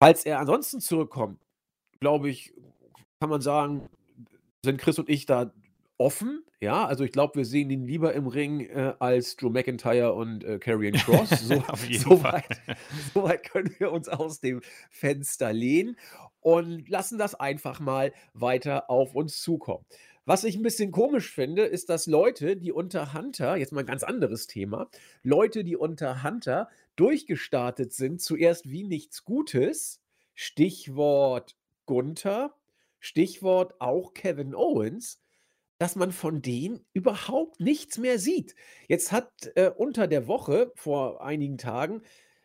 Falls 0.00 0.24
er 0.24 0.40
ansonsten 0.40 0.80
zurückkommt, 0.80 1.40
glaube 2.00 2.30
ich, 2.30 2.52
kann 3.20 3.30
man 3.30 3.42
sagen, 3.42 3.88
sind 4.64 4.80
Chris 4.80 4.98
und 4.98 5.08
ich 5.08 5.26
da 5.26 5.52
offen. 5.98 6.42
Ja, 6.60 6.84
also 6.86 7.04
ich 7.04 7.12
glaube, 7.12 7.36
wir 7.36 7.44
sehen 7.44 7.70
ihn 7.70 7.84
lieber 7.84 8.12
im 8.14 8.26
Ring 8.26 8.60
äh, 8.60 8.94
als 8.98 9.36
Drew 9.36 9.50
McIntyre 9.50 10.12
und 10.14 10.44
äh, 10.44 10.58
Karrion 10.58 10.94
Cross. 10.94 11.30
So, 11.40 11.62
so. 11.98 12.22
Weit, 12.22 12.60
so 13.14 13.22
weit 13.22 13.48
können 13.48 13.74
wir 13.78 13.92
uns 13.92 14.08
aus 14.08 14.40
dem 14.40 14.60
Fenster 14.90 15.52
lehnen 15.52 15.96
und 16.40 16.88
lassen 16.88 17.18
das 17.18 17.34
einfach 17.34 17.80
mal 17.80 18.12
weiter 18.34 18.90
auf 18.90 19.14
uns 19.14 19.40
zukommen. 19.40 19.84
Was 20.30 20.44
ich 20.44 20.54
ein 20.54 20.62
bisschen 20.62 20.92
komisch 20.92 21.32
finde, 21.32 21.64
ist, 21.64 21.88
dass 21.88 22.06
Leute, 22.06 22.56
die 22.56 22.70
unter 22.70 23.14
Hunter, 23.14 23.56
jetzt 23.56 23.72
mal 23.72 23.80
ein 23.80 23.86
ganz 23.86 24.04
anderes 24.04 24.46
Thema, 24.46 24.88
Leute, 25.24 25.64
die 25.64 25.74
unter 25.74 26.22
Hunter 26.22 26.68
durchgestartet 26.94 27.92
sind, 27.92 28.22
zuerst 28.22 28.70
wie 28.70 28.84
nichts 28.84 29.24
Gutes, 29.24 30.00
Stichwort 30.34 31.56
Gunther, 31.84 32.54
Stichwort 33.00 33.80
auch 33.80 34.14
Kevin 34.14 34.54
Owens, 34.54 35.20
dass 35.78 35.96
man 35.96 36.12
von 36.12 36.42
denen 36.42 36.86
überhaupt 36.92 37.58
nichts 37.58 37.98
mehr 37.98 38.20
sieht. 38.20 38.54
Jetzt 38.86 39.10
hat 39.10 39.32
äh, 39.56 39.72
unter 39.76 40.06
der 40.06 40.28
Woche, 40.28 40.70
vor 40.76 41.24
einigen 41.24 41.58
Tagen, 41.58 42.02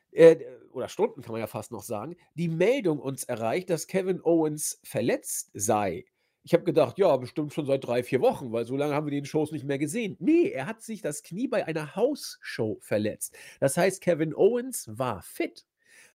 äh, 0.10 0.38
oder 0.72 0.90
Stunden 0.90 1.22
kann 1.22 1.34
man 1.34 1.42
ja 1.42 1.46
fast 1.46 1.72
noch 1.72 1.84
sagen, 1.84 2.16
die 2.34 2.48
Meldung 2.48 2.98
uns 2.98 3.26
erreicht, 3.26 3.70
dass 3.70 3.86
Kevin 3.86 4.22
Owens 4.24 4.80
verletzt 4.84 5.52
sei. 5.54 6.06
Ich 6.48 6.54
habe 6.54 6.64
gedacht, 6.64 7.00
ja, 7.00 7.18
bestimmt 7.18 7.54
schon 7.54 7.66
seit 7.66 7.84
drei, 7.84 8.04
vier 8.04 8.22
Wochen, 8.22 8.52
weil 8.52 8.66
so 8.66 8.78
lange 8.78 8.94
haben 8.94 9.08
wir 9.08 9.12
den 9.12 9.26
Shows 9.26 9.52
nicht 9.52 9.66
mehr 9.66 9.80
gesehen. 9.80 10.16
Nee, 10.20 10.50
er 10.50 10.68
hat 10.68 10.84
sich 10.84 11.02
das 11.02 11.24
Knie 11.24 11.48
bei 11.48 11.66
einer 11.66 11.96
Hausshow 11.96 12.78
verletzt. 12.82 13.36
Das 13.60 13.78
heißt, 13.78 14.00
Kevin 14.00 14.36
Owens 14.36 14.88
war 14.96 15.24
fit. 15.24 15.66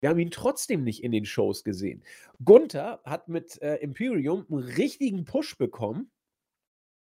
Wir 0.02 0.10
haben 0.10 0.20
ihn 0.20 0.30
trotzdem 0.30 0.84
nicht 0.84 1.02
in 1.02 1.14
den 1.14 1.24
Shows 1.26 1.64
gesehen. 1.64 2.04
Gunther 2.44 3.02
hat 3.06 3.30
mit 3.30 3.62
äh, 3.62 3.78
Imperium 3.78 4.46
einen 4.52 4.60
richtigen 4.64 5.24
Push 5.24 5.58
bekommen. 5.58 6.12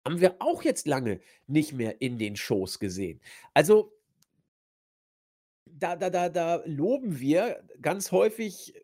Haben 0.04 0.20
wir 0.20 0.36
auch 0.40 0.62
jetzt 0.62 0.86
lange 0.86 1.18
nicht 1.46 1.72
mehr 1.72 2.02
in 2.02 2.18
den 2.18 2.36
Shows 2.36 2.78
gesehen. 2.78 3.22
Also, 3.54 3.94
da, 5.64 5.96
da, 5.96 6.10
da, 6.10 6.28
da 6.28 6.62
loben 6.66 7.18
wir 7.18 7.64
ganz 7.80 8.12
häufig 8.12 8.74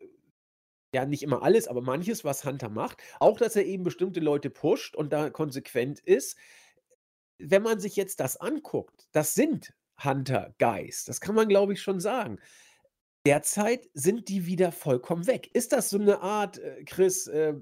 ja, 0.93 1.05
nicht 1.05 1.23
immer 1.23 1.41
alles, 1.43 1.67
aber 1.67 1.81
manches, 1.81 2.23
was 2.23 2.45
Hunter 2.45 2.69
macht. 2.69 3.01
Auch, 3.19 3.37
dass 3.37 3.55
er 3.55 3.65
eben 3.65 3.83
bestimmte 3.83 4.19
Leute 4.19 4.49
pusht 4.49 4.95
und 4.95 5.11
da 5.11 5.29
konsequent 5.29 5.99
ist. 5.99 6.37
Wenn 7.39 7.63
man 7.63 7.79
sich 7.79 7.95
jetzt 7.95 8.19
das 8.19 8.37
anguckt, 8.37 9.07
das 9.11 9.33
sind 9.33 9.73
Hunter-Guys. 10.03 11.05
Das 11.05 11.19
kann 11.19 11.35
man, 11.35 11.47
glaube 11.47 11.73
ich, 11.73 11.81
schon 11.81 11.99
sagen. 11.99 12.39
Derzeit 13.25 13.87
sind 13.93 14.27
die 14.27 14.45
wieder 14.45 14.73
vollkommen 14.73 15.27
weg. 15.27 15.49
Ist 15.53 15.71
das 15.71 15.89
so 15.89 15.97
eine 15.97 16.19
Art, 16.19 16.57
äh, 16.57 16.83
Chris, 16.83 17.25
äh, 17.27 17.53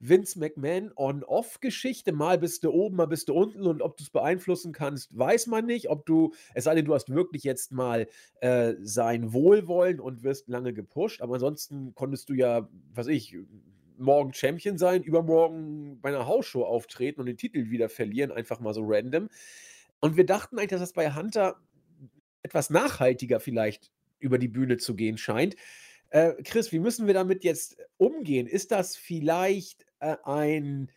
Vince 0.00 0.38
McMahon 0.38 0.90
On-Off-Geschichte? 0.96 2.12
Mal 2.12 2.38
bist 2.38 2.64
du 2.64 2.70
oben, 2.70 2.96
mal 2.96 3.08
bist 3.08 3.28
du 3.28 3.34
unten 3.34 3.66
und 3.66 3.82
ob 3.82 3.98
du 3.98 4.04
es 4.04 4.10
beeinflussen 4.10 4.72
kannst, 4.72 5.14
weiß 5.16 5.48
man 5.48 5.66
nicht. 5.66 5.90
Ob 5.90 6.06
du, 6.06 6.32
es 6.54 6.64
sei 6.64 6.74
denn, 6.76 6.86
du 6.86 6.94
hast 6.94 7.10
wirklich 7.10 7.42
jetzt 7.42 7.72
mal 7.72 8.08
äh, 8.40 8.72
sein 8.80 9.34
Wohlwollen 9.34 10.00
und 10.00 10.22
wirst 10.22 10.48
lange 10.48 10.72
gepusht, 10.72 11.20
aber 11.20 11.34
ansonsten 11.34 11.94
konntest 11.94 12.30
du 12.30 12.32
ja, 12.32 12.66
was 12.94 13.06
ich, 13.06 13.36
morgen 13.98 14.32
Champion 14.32 14.78
sein, 14.78 15.02
übermorgen 15.02 16.00
bei 16.00 16.08
einer 16.08 16.26
Hausshow 16.26 16.64
auftreten 16.64 17.20
und 17.20 17.26
den 17.26 17.36
Titel 17.36 17.68
wieder 17.68 17.90
verlieren, 17.90 18.32
einfach 18.32 18.60
mal 18.60 18.72
so 18.72 18.82
random. 18.82 19.28
Und 20.00 20.16
wir 20.16 20.24
dachten 20.24 20.56
eigentlich, 20.56 20.70
dass 20.70 20.80
das 20.80 20.94
bei 20.94 21.14
Hunter 21.14 21.60
etwas 22.42 22.70
nachhaltiger 22.70 23.40
vielleicht 23.40 23.92
über 24.22 24.38
die 24.38 24.48
Bühne 24.48 24.78
zu 24.78 24.94
gehen 24.94 25.18
scheint. 25.18 25.56
Äh, 26.10 26.34
Chris, 26.44 26.72
wie 26.72 26.78
müssen 26.78 27.06
wir 27.06 27.14
damit 27.14 27.44
jetzt 27.44 27.76
umgehen? 27.96 28.46
Ist 28.46 28.70
das 28.70 28.96
vielleicht 28.96 29.86
äh, 30.00 30.16
ein, 30.24 30.90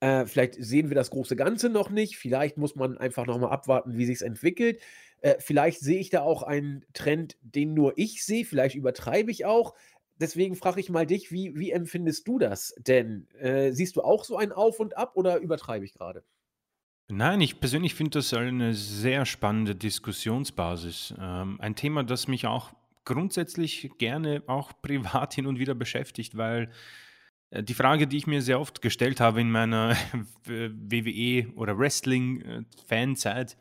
äh, 0.00 0.26
vielleicht 0.26 0.54
sehen 0.54 0.90
wir 0.90 0.94
das 0.94 1.10
große 1.10 1.36
Ganze 1.36 1.68
noch 1.70 1.90
nicht, 1.90 2.16
vielleicht 2.16 2.56
muss 2.56 2.76
man 2.76 2.96
einfach 2.96 3.26
nochmal 3.26 3.50
abwarten, 3.50 3.98
wie 3.98 4.06
sich 4.06 4.22
entwickelt. 4.22 4.80
Äh, 5.22 5.36
vielleicht 5.40 5.80
sehe 5.80 5.98
ich 5.98 6.10
da 6.10 6.22
auch 6.22 6.42
einen 6.42 6.84
Trend, 6.92 7.36
den 7.42 7.74
nur 7.74 7.94
ich 7.96 8.24
sehe, 8.24 8.44
vielleicht 8.44 8.76
übertreibe 8.76 9.30
ich 9.30 9.44
auch. 9.44 9.74
Deswegen 10.20 10.54
frage 10.54 10.80
ich 10.80 10.90
mal 10.90 11.06
dich, 11.06 11.32
wie, 11.32 11.58
wie 11.58 11.70
empfindest 11.70 12.28
du 12.28 12.38
das 12.38 12.74
denn? 12.78 13.26
Äh, 13.38 13.72
siehst 13.72 13.96
du 13.96 14.02
auch 14.02 14.24
so 14.24 14.36
ein 14.36 14.52
Auf 14.52 14.78
und 14.78 14.96
Ab 14.96 15.12
oder 15.14 15.38
übertreibe 15.38 15.84
ich 15.84 15.94
gerade? 15.94 16.22
Nein, 17.10 17.40
ich 17.40 17.58
persönlich 17.58 17.94
finde 17.94 18.10
das 18.18 18.32
eine 18.32 18.72
sehr 18.74 19.26
spannende 19.26 19.74
Diskussionsbasis. 19.74 21.14
Ähm, 21.18 21.60
ein 21.60 21.74
Thema, 21.74 22.04
das 22.04 22.28
mich 22.28 22.46
auch 22.46 22.70
grundsätzlich 23.04 23.90
gerne 23.98 24.42
auch 24.46 24.72
privat 24.82 25.34
hin 25.34 25.46
und 25.46 25.58
wieder 25.58 25.74
beschäftigt, 25.74 26.36
weil 26.36 26.70
äh, 27.50 27.62
die 27.62 27.74
Frage, 27.74 28.06
die 28.06 28.16
ich 28.16 28.26
mir 28.26 28.42
sehr 28.42 28.60
oft 28.60 28.80
gestellt 28.80 29.20
habe 29.20 29.40
in 29.40 29.50
meiner 29.50 29.96
WWE 30.44 31.52
oder 31.54 31.76
Wrestling-Fanzeit, 31.76 33.56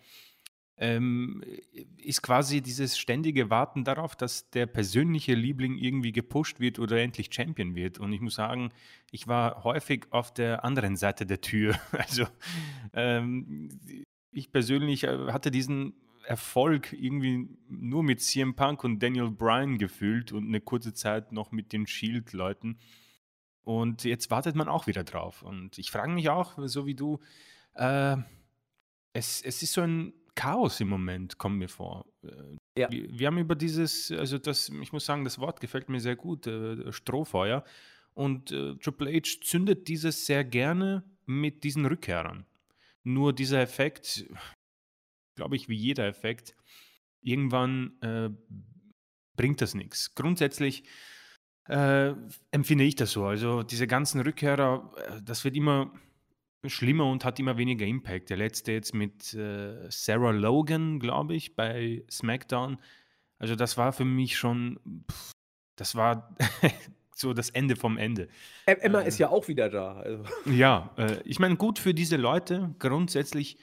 ähm, 0.80 1.44
ist 1.98 2.22
quasi 2.22 2.62
dieses 2.62 2.98
ständige 2.98 3.50
Warten 3.50 3.84
darauf, 3.84 4.16
dass 4.16 4.50
der 4.50 4.66
persönliche 4.66 5.34
Liebling 5.34 5.78
irgendwie 5.78 6.14
gepusht 6.14 6.62
wird 6.62 6.80
oder 6.80 7.02
endlich 7.02 7.34
Champion 7.34 7.76
wird. 7.76 8.00
Und 8.00 8.14
ich 8.14 8.22
muss 8.22 8.36
sagen, 8.36 8.72
ich 9.12 9.28
war 9.28 9.66
häufig 9.66 10.08
auf 10.12 10.34
der 10.34 10.64
anderen 10.64 10.96
Seite 10.96 11.26
der 11.26 11.42
Tür. 11.42 11.78
Also 11.92 12.26
ähm, 12.94 13.70
ich 14.32 14.52
persönlich 14.52 15.04
äh, 15.04 15.32
hatte 15.34 15.52
diesen 15.52 15.94
Erfolg 16.26 16.94
irgendwie 16.94 17.50
nur 17.68 18.04
mit 18.04 18.22
CM 18.22 18.56
Punk 18.56 18.84
und 18.86 19.04
Daniel 19.04 19.32
Bryan 19.32 19.78
gefühlt 19.78 20.32
und 20.32 20.48
eine 20.48 20.62
kurze 20.62 20.94
Zeit 20.94 21.34
noch 21.34 21.52
mit 21.52 21.74
den 21.74 21.88
Shield-Leuten. 21.88 22.80
Und 23.64 24.06
jetzt 24.06 24.32
wartet 24.32 24.56
man 24.56 24.70
auch 24.70 24.88
wieder 24.88 25.04
drauf. 25.04 25.44
Und 25.44 25.78
ich 25.78 25.92
frage 25.92 26.12
mich 26.12 26.30
auch, 26.30 26.54
so 26.68 26.86
wie 26.86 26.96
du, 26.96 27.20
äh, 27.74 28.16
es, 29.12 29.42
es 29.42 29.62
ist 29.62 29.74
so 29.74 29.82
ein 29.82 30.14
Chaos 30.40 30.80
im 30.80 30.88
Moment, 30.88 31.38
kommt 31.38 31.58
mir 31.58 31.68
vor. 31.68 32.06
Äh, 32.24 32.56
ja. 32.78 32.90
Wir, 32.90 33.20
wir, 33.20 33.28
haben 33.28 33.40
über 33.40 33.56
dieses, 33.56 34.10
also 34.10 34.38
das, 34.38 34.70
ich 34.70 34.94
muss 34.94 35.06
sagen, 35.06 35.26
das 35.26 35.38
Wort 35.38 35.60
gefällt 35.60 35.90
mir 35.90 36.00
sehr 36.00 36.16
gut, 36.16 36.48
äh, 36.48 36.94
Strohfeuer. 36.94 37.66
Und 38.14 38.50
äh, 38.54 38.76
Triple 38.76 39.12
H 39.14 39.42
zündet 39.42 39.90
dieses 39.90 40.26
sehr 40.26 40.46
gerne 40.46 41.04
mit 41.26 41.66
diesen 41.66 41.86
Rückkehrern. 41.86 42.46
Nur 43.04 43.34
dieser 43.34 43.60
Effekt, 43.60 44.30
glaube 45.36 45.58
ich, 45.58 45.68
wie 45.68 45.76
jeder 45.76 46.08
Effekt, 46.08 46.56
irgendwann 47.22 48.00
äh, 48.02 48.30
bringt 49.36 49.60
das 49.60 49.76
nichts. 49.76 50.16
Grundsätzlich 50.16 50.86
äh, 51.66 52.14
empfinde 52.52 52.86
ich 52.86 52.96
das 52.96 53.12
so. 53.12 53.26
Also 53.26 53.64
diese 53.64 53.88
ganzen 53.88 54.22
Rückkehrer, 54.22 54.94
äh, 54.96 55.22
das 55.22 55.44
wird 55.44 55.58
immer 55.58 55.92
schlimmer 56.66 57.06
und 57.10 57.24
hat 57.26 57.40
immer 57.40 57.58
weniger 57.58 57.86
Impact. 57.86 58.30
Der 58.30 58.38
letzte 58.38 58.72
jetzt 58.72 58.94
mit 58.94 59.34
äh, 59.34 59.90
Sarah 59.90 60.32
Logan, 60.32 61.00
glaube 61.00 61.36
ich, 61.36 61.56
bei 61.56 62.04
SmackDown. 62.10 62.78
Also 63.38 63.56
das 63.56 63.78
war 63.78 63.94
für 63.94 64.06
mich 64.06 64.38
schon, 64.38 64.80
pff, 65.10 65.32
das 65.76 65.96
war 65.96 66.36
so 67.16 67.34
das 67.34 67.50
Ende 67.50 67.76
vom 67.76 67.98
Ende. 67.98 68.28
Emma 68.66 69.02
äh, 69.02 69.08
ist 69.08 69.18
ja 69.18 69.30
auch 69.30 69.48
wieder 69.48 69.70
da. 69.70 69.98
Also. 69.98 70.24
Ja, 70.52 70.94
äh, 70.98 71.22
ich 71.24 71.40
meine, 71.40 71.56
gut 71.56 71.80
für 71.80 71.94
diese 71.94 72.18
Leute. 72.18 72.76
Grundsätzlich 72.80 73.58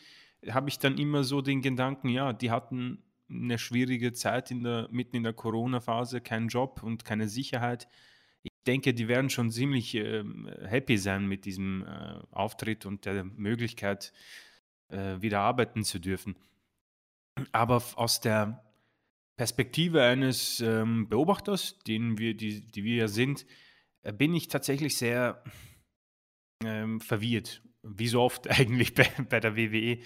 habe 0.48 0.68
ich 0.68 0.78
dann 0.78 0.96
immer 0.98 1.24
so 1.24 1.42
den 1.42 1.60
Gedanken, 1.60 2.08
ja, 2.08 2.32
die 2.32 2.50
hatten 2.50 3.02
eine 3.28 3.58
schwierige 3.58 4.12
Zeit 4.12 4.50
in 4.50 4.62
der, 4.62 4.88
mitten 4.90 5.16
in 5.16 5.22
der 5.24 5.32
Corona-Phase, 5.32 6.20
keinen 6.20 6.48
Job 6.48 6.82
und 6.82 7.04
keine 7.04 7.28
Sicherheit 7.28 7.88
denke, 8.66 8.94
die 8.94 9.08
werden 9.08 9.30
schon 9.30 9.50
ziemlich 9.50 9.94
äh, 9.94 10.24
happy 10.64 10.98
sein 10.98 11.26
mit 11.26 11.44
diesem 11.44 11.84
äh, 11.84 12.20
Auftritt 12.30 12.86
und 12.86 13.04
der 13.04 13.24
Möglichkeit, 13.24 14.12
äh, 14.88 15.20
wieder 15.20 15.40
arbeiten 15.40 15.84
zu 15.84 15.98
dürfen. 15.98 16.36
Aber 17.52 17.82
aus 17.96 18.20
der 18.20 18.62
Perspektive 19.36 20.02
eines 20.02 20.60
ähm, 20.60 21.08
Beobachters, 21.08 21.78
den 21.80 22.18
wir, 22.18 22.34
die, 22.34 22.66
die 22.66 22.84
wir 22.84 22.96
ja 22.96 23.08
sind, 23.08 23.46
äh, 24.02 24.12
bin 24.12 24.34
ich 24.34 24.48
tatsächlich 24.48 24.96
sehr 24.96 25.42
ähm, 26.64 27.00
verwirrt. 27.00 27.62
Wie 27.82 28.08
so 28.08 28.22
oft 28.22 28.48
eigentlich 28.58 28.94
bei, 28.94 29.08
bei 29.28 29.40
der 29.40 29.56
WWE. 29.56 29.98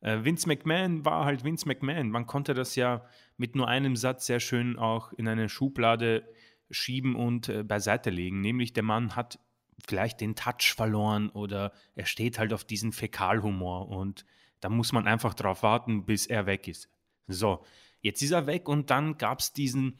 Äh, 0.00 0.24
Vince 0.24 0.48
McMahon 0.48 1.04
war 1.04 1.24
halt 1.24 1.44
Vince 1.44 1.66
McMahon. 1.68 2.10
Man 2.10 2.26
konnte 2.26 2.54
das 2.54 2.74
ja 2.74 3.06
mit 3.36 3.54
nur 3.54 3.68
einem 3.68 3.94
Satz 3.94 4.26
sehr 4.26 4.40
schön 4.40 4.76
auch 4.76 5.12
in 5.12 5.28
eine 5.28 5.48
Schublade 5.48 6.28
schieben 6.72 7.14
und 7.14 7.48
äh, 7.48 7.62
beiseite 7.62 8.10
legen. 8.10 8.40
Nämlich 8.40 8.72
der 8.72 8.82
Mann 8.82 9.14
hat 9.14 9.38
vielleicht 9.86 10.20
den 10.20 10.34
Touch 10.34 10.74
verloren 10.74 11.30
oder 11.30 11.72
er 11.94 12.06
steht 12.06 12.38
halt 12.38 12.52
auf 12.52 12.64
diesen 12.64 12.92
Fäkalhumor 12.92 13.88
und 13.88 14.24
da 14.60 14.68
muss 14.68 14.92
man 14.92 15.06
einfach 15.06 15.34
drauf 15.34 15.62
warten, 15.62 16.04
bis 16.04 16.26
er 16.26 16.46
weg 16.46 16.68
ist. 16.68 16.88
So, 17.26 17.64
jetzt 18.00 18.22
ist 18.22 18.30
er 18.30 18.46
weg 18.46 18.68
und 18.68 18.90
dann 18.90 19.18
gab 19.18 19.40
es 19.40 19.52
diesen 19.52 19.98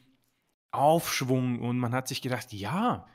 Aufschwung 0.71 1.59
und 1.59 1.77
man 1.77 1.93
hat 1.93 2.07
sich 2.07 2.21
gedacht, 2.21 2.53
ja, 2.53 3.05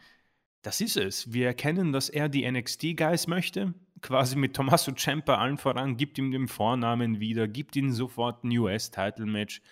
das 0.62 0.81
ist 0.81 0.97
es. 0.97 1.33
Wir 1.33 1.47
erkennen, 1.47 1.92
dass 1.92 2.09
er 2.09 2.29
die 2.29 2.51
NXT-Guys 2.51 3.27
möchte, 3.27 3.75
quasi 4.03 4.37
mit 4.37 4.55
Tommaso 4.55 4.92
Ciampa 4.92 5.37
allen 5.37 5.59
voran, 5.59 5.97
gibt 5.97 6.18
ihm 6.18 6.31
den 6.31 6.49
Vornamen 6.49 7.21
wieder, 7.21 7.49
gibt 7.49 7.77
ihm 7.77 7.92
sofort 7.92 8.44
ein 8.44 8.57
US-Title-Match, 8.57 9.62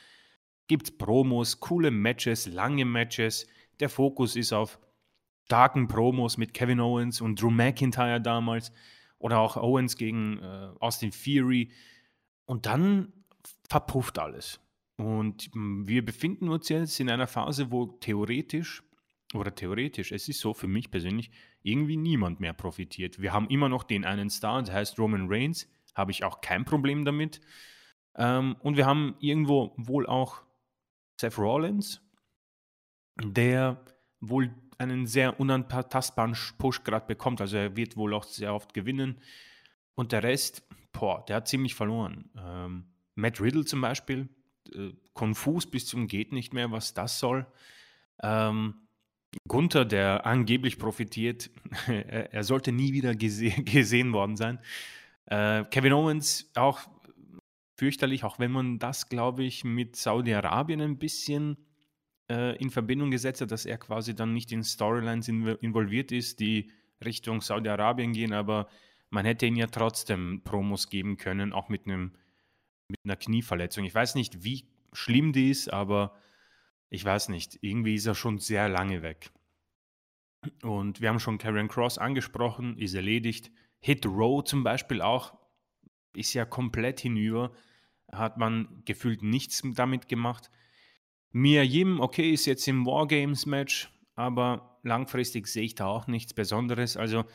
gibt 0.68 0.98
Promos, 0.98 1.60
coole 1.60 1.90
Matches, 1.90 2.46
lange 2.46 2.84
Matches, 2.84 3.46
der 3.80 3.88
Fokus 3.88 4.36
ist 4.36 4.52
auf 4.52 4.78
starken 5.44 5.86
Promos 5.86 6.38
mit 6.38 6.54
Kevin 6.54 6.80
Owens 6.80 7.20
und 7.20 7.40
Drew 7.40 7.50
McIntyre 7.50 8.20
damals 8.20 8.72
oder 9.18 9.38
auch 9.38 9.56
Owens 9.56 9.96
gegen 9.96 10.38
äh, 10.38 10.70
Austin 10.80 11.10
Theory. 11.10 11.70
Und 12.46 12.66
dann 12.66 13.12
verpufft 13.68 14.18
alles. 14.18 14.60
Und 14.96 15.50
hm, 15.52 15.86
wir 15.86 16.04
befinden 16.04 16.48
uns 16.48 16.68
jetzt 16.68 16.98
in 17.00 17.10
einer 17.10 17.26
Phase, 17.26 17.70
wo 17.70 17.86
theoretisch, 17.86 18.82
oder 19.34 19.54
theoretisch, 19.54 20.12
es 20.12 20.28
ist 20.28 20.40
so 20.40 20.54
für 20.54 20.68
mich 20.68 20.90
persönlich, 20.90 21.30
irgendwie 21.62 21.96
niemand 21.96 22.40
mehr 22.40 22.52
profitiert. 22.52 23.20
Wir 23.20 23.32
haben 23.32 23.48
immer 23.48 23.68
noch 23.68 23.82
den 23.82 24.04
einen 24.04 24.30
Star, 24.30 24.62
der 24.62 24.74
heißt 24.74 24.98
Roman 24.98 25.26
Reigns, 25.28 25.68
habe 25.94 26.12
ich 26.12 26.24
auch 26.24 26.40
kein 26.40 26.64
Problem 26.64 27.04
damit. 27.04 27.40
Ähm, 28.16 28.56
und 28.60 28.76
wir 28.76 28.86
haben 28.86 29.16
irgendwo 29.20 29.74
wohl 29.76 30.06
auch 30.06 30.42
Seth 31.20 31.38
Rollins, 31.38 32.05
der 33.22 33.80
wohl 34.20 34.54
einen 34.78 35.06
sehr 35.06 35.40
unantastbaren 35.40 36.36
Push 36.58 36.84
gerade 36.84 37.06
bekommt. 37.06 37.40
Also 37.40 37.56
er 37.56 37.76
wird 37.76 37.96
wohl 37.96 38.14
auch 38.14 38.24
sehr 38.24 38.54
oft 38.54 38.74
gewinnen. 38.74 39.18
Und 39.94 40.12
der 40.12 40.22
Rest, 40.22 40.62
boah, 40.92 41.24
der 41.26 41.36
hat 41.36 41.48
ziemlich 41.48 41.74
verloren. 41.74 42.30
Ähm, 42.36 42.84
Matt 43.14 43.40
Riddle 43.40 43.64
zum 43.64 43.80
Beispiel, 43.80 44.28
äh, 44.74 44.92
konfus 45.14 45.66
bis 45.66 45.86
zum 45.86 46.06
geht 46.06 46.32
nicht 46.32 46.52
mehr, 46.52 46.70
was 46.70 46.92
das 46.92 47.18
soll. 47.18 47.46
Ähm, 48.22 48.74
Gunther, 49.48 49.84
der 49.84 50.26
angeblich 50.26 50.78
profitiert, 50.78 51.50
er, 51.86 52.44
sollte 52.44 52.72
nie 52.72 52.92
wieder 52.92 53.14
gese 53.14 53.50
gesehen 53.62 54.12
worden 54.12 54.36
sein. 54.36 54.58
Äh, 55.26 55.64
Kevin 55.64 55.92
Owens 55.92 56.50
auch 56.54 56.80
fürchterlich, 57.78 58.24
auch 58.24 58.38
wenn 58.38 58.52
man 58.52 58.78
das, 58.78 59.08
glaube 59.08 59.44
ich, 59.44 59.64
mit 59.64 59.96
Saudi-Arabien 59.96 60.80
ein 60.80 60.98
bisschen 60.98 61.56
äh, 62.30 62.56
in 62.56 62.70
Verbindung 62.70 63.10
gesetzt 63.10 63.40
hat, 63.40 63.50
dass 63.50 63.66
er 63.66 63.78
quasi 63.78 64.14
dann 64.14 64.32
nicht 64.32 64.52
in 64.52 64.64
Storylines 64.64 65.28
involviert 65.28 66.12
ist, 66.12 66.40
die 66.40 66.70
Richtung 67.04 67.40
Saudi-Arabien 67.40 68.12
gehen, 68.12 68.32
aber 68.32 68.68
man 69.10 69.24
hätte 69.24 69.46
ihn 69.46 69.56
ja 69.56 69.66
trotzdem 69.66 70.42
Promos 70.44 70.88
geben 70.88 71.16
können, 71.16 71.52
auch 71.52 71.68
mit 71.68 71.86
einem 71.86 72.12
mit 72.88 73.00
einer 73.04 73.16
Knieverletzung. 73.16 73.84
Ich 73.84 73.94
weiß 73.94 74.14
nicht, 74.14 74.44
wie 74.44 74.68
schlimm 74.92 75.32
die 75.32 75.50
ist, 75.50 75.72
aber 75.72 76.14
ich 76.88 77.04
weiß 77.04 77.28
nicht, 77.30 77.58
irgendwie 77.60 77.96
ist 77.96 78.06
er 78.06 78.14
schon 78.14 78.38
sehr 78.38 78.68
lange 78.68 79.02
weg. 79.02 79.30
Und 80.62 81.00
wir 81.00 81.08
haben 81.08 81.18
schon 81.18 81.38
Karen 81.38 81.68
Cross 81.68 81.98
angesprochen, 81.98 82.78
ist 82.78 82.94
erledigt. 82.94 83.50
Hit 83.80 84.06
Row 84.06 84.44
zum 84.44 84.62
Beispiel 84.62 85.02
auch, 85.02 85.36
ist 86.14 86.34
ja 86.34 86.44
komplett 86.44 87.00
hinüber. 87.00 87.52
Hat 88.10 88.38
man 88.38 88.82
gefühlt 88.84 89.22
nichts 89.22 89.62
damit 89.74 90.08
gemacht. 90.08 90.50
Mia 91.36 91.62
Yim, 91.62 92.00
okay, 92.00 92.32
ist 92.32 92.46
jetzt 92.46 92.66
im 92.66 92.86
Wargames-Match, 92.86 93.90
aber 94.14 94.78
langfristig 94.82 95.48
sehe 95.48 95.64
ich 95.64 95.74
da 95.74 95.84
auch 95.84 96.06
nichts 96.06 96.32
Besonderes. 96.32 96.96
Also, 96.96 97.26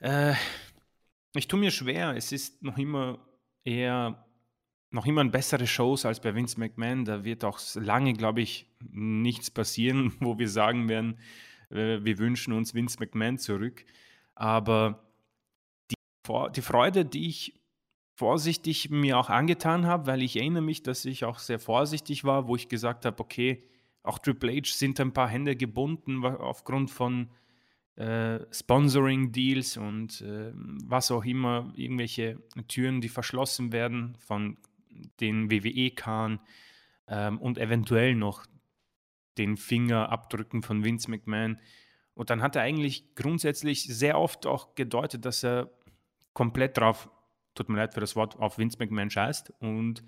äh, 0.00 0.34
ich 1.36 1.46
tue 1.46 1.60
mir 1.60 1.70
schwer. 1.70 2.16
Es 2.16 2.32
ist 2.32 2.64
noch 2.64 2.76
immer 2.78 3.24
eher 3.62 4.26
noch 4.90 5.06
immer 5.06 5.24
bessere 5.24 5.68
Shows 5.68 6.04
als 6.04 6.18
bei 6.18 6.34
Vince 6.34 6.58
McMahon. 6.58 7.04
Da 7.04 7.22
wird 7.22 7.44
auch 7.44 7.60
lange, 7.76 8.12
glaube 8.12 8.40
ich, 8.40 8.66
nichts 8.90 9.52
passieren, 9.52 10.12
wo 10.20 10.40
wir 10.40 10.48
sagen 10.48 10.88
werden, 10.88 11.20
äh, 11.70 12.00
wir 12.02 12.18
wünschen 12.18 12.52
uns 12.54 12.74
Vince 12.74 12.98
McMahon 12.98 13.38
zurück. 13.38 13.84
Aber 14.34 15.12
die, 15.92 15.96
die 16.56 16.62
Freude, 16.62 17.04
die 17.04 17.28
ich 17.28 17.54
vorsichtig 18.16 18.90
mir 18.90 19.18
auch 19.18 19.28
angetan 19.28 19.86
habe, 19.86 20.06
weil 20.06 20.22
ich 20.22 20.36
erinnere 20.36 20.62
mich, 20.62 20.82
dass 20.82 21.04
ich 21.04 21.24
auch 21.24 21.38
sehr 21.38 21.58
vorsichtig 21.58 22.24
war, 22.24 22.48
wo 22.48 22.56
ich 22.56 22.68
gesagt 22.68 23.04
habe, 23.04 23.20
okay, 23.20 23.62
auch 24.02 24.18
Triple 24.18 24.56
H 24.56 24.72
sind 24.72 24.98
ein 25.00 25.12
paar 25.12 25.28
Hände 25.28 25.54
gebunden 25.54 26.24
aufgrund 26.24 26.90
von 26.90 27.28
äh, 27.96 28.40
Sponsoring-Deals 28.50 29.76
und 29.76 30.22
äh, 30.22 30.52
was 30.54 31.10
auch 31.10 31.24
immer, 31.24 31.72
irgendwelche 31.76 32.38
Türen, 32.68 33.00
die 33.00 33.08
verschlossen 33.08 33.72
werden 33.72 34.16
von 34.18 34.56
den 35.20 35.50
WWE-Kahn 35.50 36.40
ähm, 37.08 37.38
und 37.38 37.58
eventuell 37.58 38.14
noch 38.14 38.46
den 39.36 39.58
Fingerabdrücken 39.58 40.62
von 40.62 40.84
Vince 40.84 41.10
McMahon. 41.10 41.58
Und 42.14 42.30
dann 42.30 42.40
hat 42.40 42.56
er 42.56 42.62
eigentlich 42.62 43.14
grundsätzlich 43.14 43.84
sehr 43.84 44.18
oft 44.18 44.46
auch 44.46 44.74
gedeutet, 44.74 45.26
dass 45.26 45.44
er 45.44 45.70
komplett 46.32 46.78
drauf, 46.78 47.10
tut 47.56 47.68
mir 47.68 47.76
leid 47.76 47.94
für 47.94 48.00
das 48.00 48.16
Wort, 48.16 48.38
auf 48.38 48.58
Vince 48.58 48.78
McMahon 48.78 49.10
scheißt 49.10 49.52
und 49.60 50.02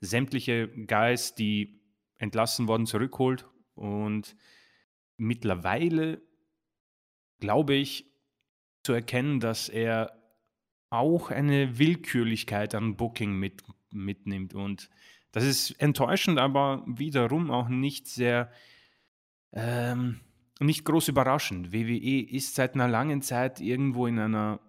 sämtliche 0.00 0.68
Guys, 0.68 1.34
die 1.34 1.80
entlassen 2.18 2.68
worden, 2.68 2.86
zurückholt. 2.86 3.46
Und 3.74 4.36
mittlerweile 5.16 6.22
glaube 7.40 7.74
ich 7.74 8.06
zu 8.82 8.92
erkennen, 8.92 9.40
dass 9.40 9.68
er 9.68 10.20
auch 10.90 11.30
eine 11.30 11.78
Willkürlichkeit 11.78 12.74
an 12.74 12.96
Booking 12.96 13.36
mit, 13.36 13.62
mitnimmt. 13.90 14.54
Und 14.54 14.90
das 15.32 15.44
ist 15.44 15.72
enttäuschend, 15.72 16.38
aber 16.38 16.84
wiederum 16.86 17.50
auch 17.50 17.68
nicht 17.68 18.06
sehr, 18.06 18.50
ähm, 19.52 20.20
nicht 20.60 20.84
groß 20.84 21.08
überraschend. 21.08 21.72
WWE 21.72 22.20
ist 22.20 22.54
seit 22.54 22.74
einer 22.74 22.86
langen 22.86 23.22
Zeit 23.22 23.60
irgendwo 23.60 24.06
in 24.06 24.18
einer 24.18 24.60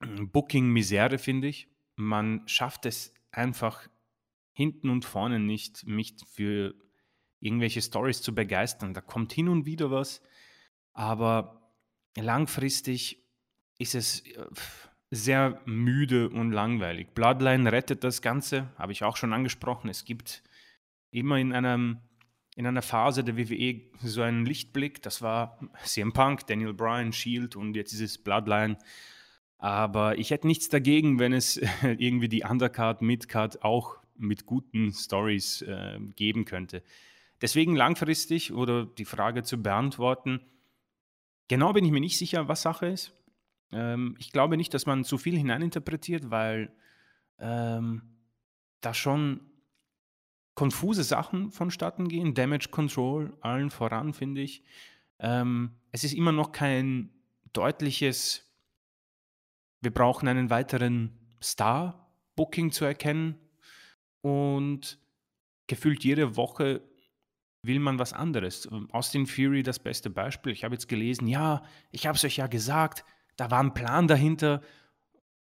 Booking-Misere, 0.00 1.18
finde 1.18 1.48
ich. 1.48 1.68
Man 1.96 2.46
schafft 2.46 2.86
es 2.86 3.14
einfach 3.30 3.88
hinten 4.52 4.90
und 4.90 5.04
vorne 5.04 5.38
nicht, 5.38 5.86
mich 5.86 6.16
für 6.26 6.74
irgendwelche 7.40 7.82
Stories 7.82 8.22
zu 8.22 8.34
begeistern. 8.34 8.94
Da 8.94 9.00
kommt 9.00 9.32
hin 9.32 9.48
und 9.48 9.66
wieder 9.66 9.90
was, 9.90 10.22
aber 10.92 11.72
langfristig 12.16 13.24
ist 13.78 13.94
es 13.94 14.26
äh, 14.26 14.46
sehr 15.10 15.60
müde 15.64 16.28
und 16.28 16.52
langweilig. 16.52 17.14
Bloodline 17.14 17.72
rettet 17.72 18.04
das 18.04 18.22
Ganze, 18.22 18.68
habe 18.76 18.92
ich 18.92 19.02
auch 19.02 19.16
schon 19.16 19.32
angesprochen. 19.32 19.88
Es 19.88 20.04
gibt 20.04 20.42
immer 21.10 21.38
in, 21.38 21.52
einem, 21.52 21.98
in 22.54 22.66
einer 22.66 22.82
Phase 22.82 23.24
der 23.24 23.36
WWE 23.36 23.80
so 24.02 24.22
einen 24.22 24.44
Lichtblick. 24.44 25.02
Das 25.02 25.22
war 25.22 25.58
CM 25.84 26.12
Punk, 26.12 26.46
Daniel 26.46 26.74
Bryan, 26.74 27.12
Shield 27.12 27.56
und 27.56 27.74
jetzt 27.74 27.92
ist 27.92 28.00
es 28.00 28.18
Bloodline. 28.18 28.78
Aber 29.60 30.18
ich 30.18 30.30
hätte 30.30 30.46
nichts 30.46 30.70
dagegen, 30.70 31.18
wenn 31.18 31.34
es 31.34 31.60
irgendwie 31.82 32.28
die 32.28 32.42
Undercard, 32.42 33.02
Midcard 33.02 33.62
auch 33.62 33.98
mit 34.16 34.46
guten 34.46 34.92
Stories 34.92 35.62
äh, 35.62 35.98
geben 36.16 36.46
könnte. 36.46 36.82
Deswegen 37.42 37.76
langfristig 37.76 38.52
oder 38.52 38.86
die 38.86 39.04
Frage 39.04 39.42
zu 39.42 39.62
beantworten, 39.62 40.40
genau 41.48 41.72
bin 41.72 41.84
ich 41.84 41.90
mir 41.90 42.00
nicht 42.00 42.18
sicher, 42.18 42.48
was 42.48 42.62
Sache 42.62 42.86
ist. 42.86 43.14
Ähm, 43.70 44.16
ich 44.18 44.32
glaube 44.32 44.56
nicht, 44.56 44.72
dass 44.72 44.86
man 44.86 45.04
zu 45.04 45.18
viel 45.18 45.36
hineininterpretiert, 45.36 46.30
weil 46.30 46.72
ähm, 47.38 48.02
da 48.80 48.94
schon 48.94 49.40
konfuse 50.54 51.04
Sachen 51.04 51.50
vonstatten 51.50 52.08
gehen. 52.08 52.34
Damage 52.34 52.68
Control 52.70 53.36
allen 53.40 53.70
voran, 53.70 54.14
finde 54.14 54.40
ich. 54.40 54.62
Ähm, 55.18 55.72
es 55.92 56.04
ist 56.04 56.14
immer 56.14 56.32
noch 56.32 56.52
kein 56.52 57.10
deutliches, 57.52 58.49
wir 59.80 59.92
brauchen 59.92 60.28
einen 60.28 60.50
weiteren 60.50 61.18
Star-Booking 61.42 62.72
zu 62.72 62.84
erkennen. 62.84 63.38
Und 64.22 64.98
gefühlt 65.66 66.04
jede 66.04 66.36
Woche 66.36 66.82
will 67.62 67.78
man 67.78 67.98
was 67.98 68.12
anderes. 68.12 68.68
Austin 68.90 69.26
Fury 69.26 69.62
das 69.62 69.78
beste 69.78 70.10
Beispiel. 70.10 70.52
Ich 70.52 70.64
habe 70.64 70.74
jetzt 70.74 70.88
gelesen, 70.88 71.26
ja, 71.26 71.62
ich 71.90 72.06
habe 72.06 72.16
es 72.16 72.24
euch 72.24 72.36
ja 72.36 72.46
gesagt, 72.46 73.04
da 73.36 73.50
war 73.50 73.62
ein 73.62 73.74
Plan 73.74 74.08
dahinter. 74.08 74.62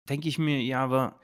Denke 0.09 0.27
ich 0.27 0.37
mir, 0.37 0.61
ja, 0.61 0.83
aber 0.83 1.19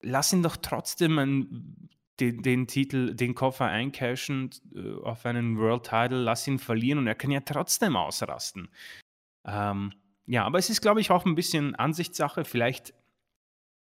lass 0.00 0.32
ihn 0.32 0.42
doch 0.42 0.56
trotzdem 0.56 1.18
ein, 1.18 1.88
den, 2.20 2.42
den, 2.42 2.66
Titel, 2.66 3.14
den 3.14 3.34
Koffer 3.34 3.66
eincashen 3.66 4.50
äh, 4.74 4.94
auf 5.02 5.26
einen 5.26 5.58
World 5.58 5.84
Title, 5.84 6.22
lass 6.22 6.46
ihn 6.46 6.58
verlieren 6.58 6.98
und 6.98 7.06
er 7.06 7.14
kann 7.14 7.30
ja 7.30 7.40
trotzdem 7.40 7.96
ausrasten. 7.96 8.68
Ähm, 9.44 9.92
ja, 10.32 10.46
aber 10.46 10.58
es 10.58 10.70
ist, 10.70 10.80
glaube 10.80 11.02
ich, 11.02 11.10
auch 11.10 11.26
ein 11.26 11.34
bisschen 11.34 11.74
Ansichtssache. 11.74 12.46
Vielleicht 12.46 12.94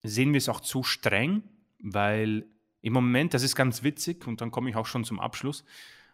sehen 0.03 0.33
wir 0.33 0.39
es 0.39 0.49
auch 0.49 0.59
zu 0.59 0.83
streng, 0.83 1.45
weil 1.79 2.45
im 2.81 2.93
Moment, 2.93 3.35
das 3.35 3.45
ist 3.45 3.55
ganz 3.55 3.85
witzig 3.85 4.27
und 4.27 4.41
dann 4.41 4.51
komme 4.51 4.69
ich 4.69 4.75
auch 4.75 4.87
schon 4.87 5.05
zum 5.05 5.21
Abschluss. 5.21 5.65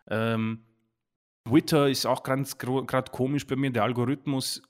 Ähm, 0.09 0.61
Twitter 1.49 1.89
ist 1.89 2.05
auch 2.05 2.23
gerade 2.23 3.11
komisch 3.13 3.47
bei 3.47 3.57
mir. 3.57 3.71
Der 3.71 3.85
Algorithmus 3.85 4.61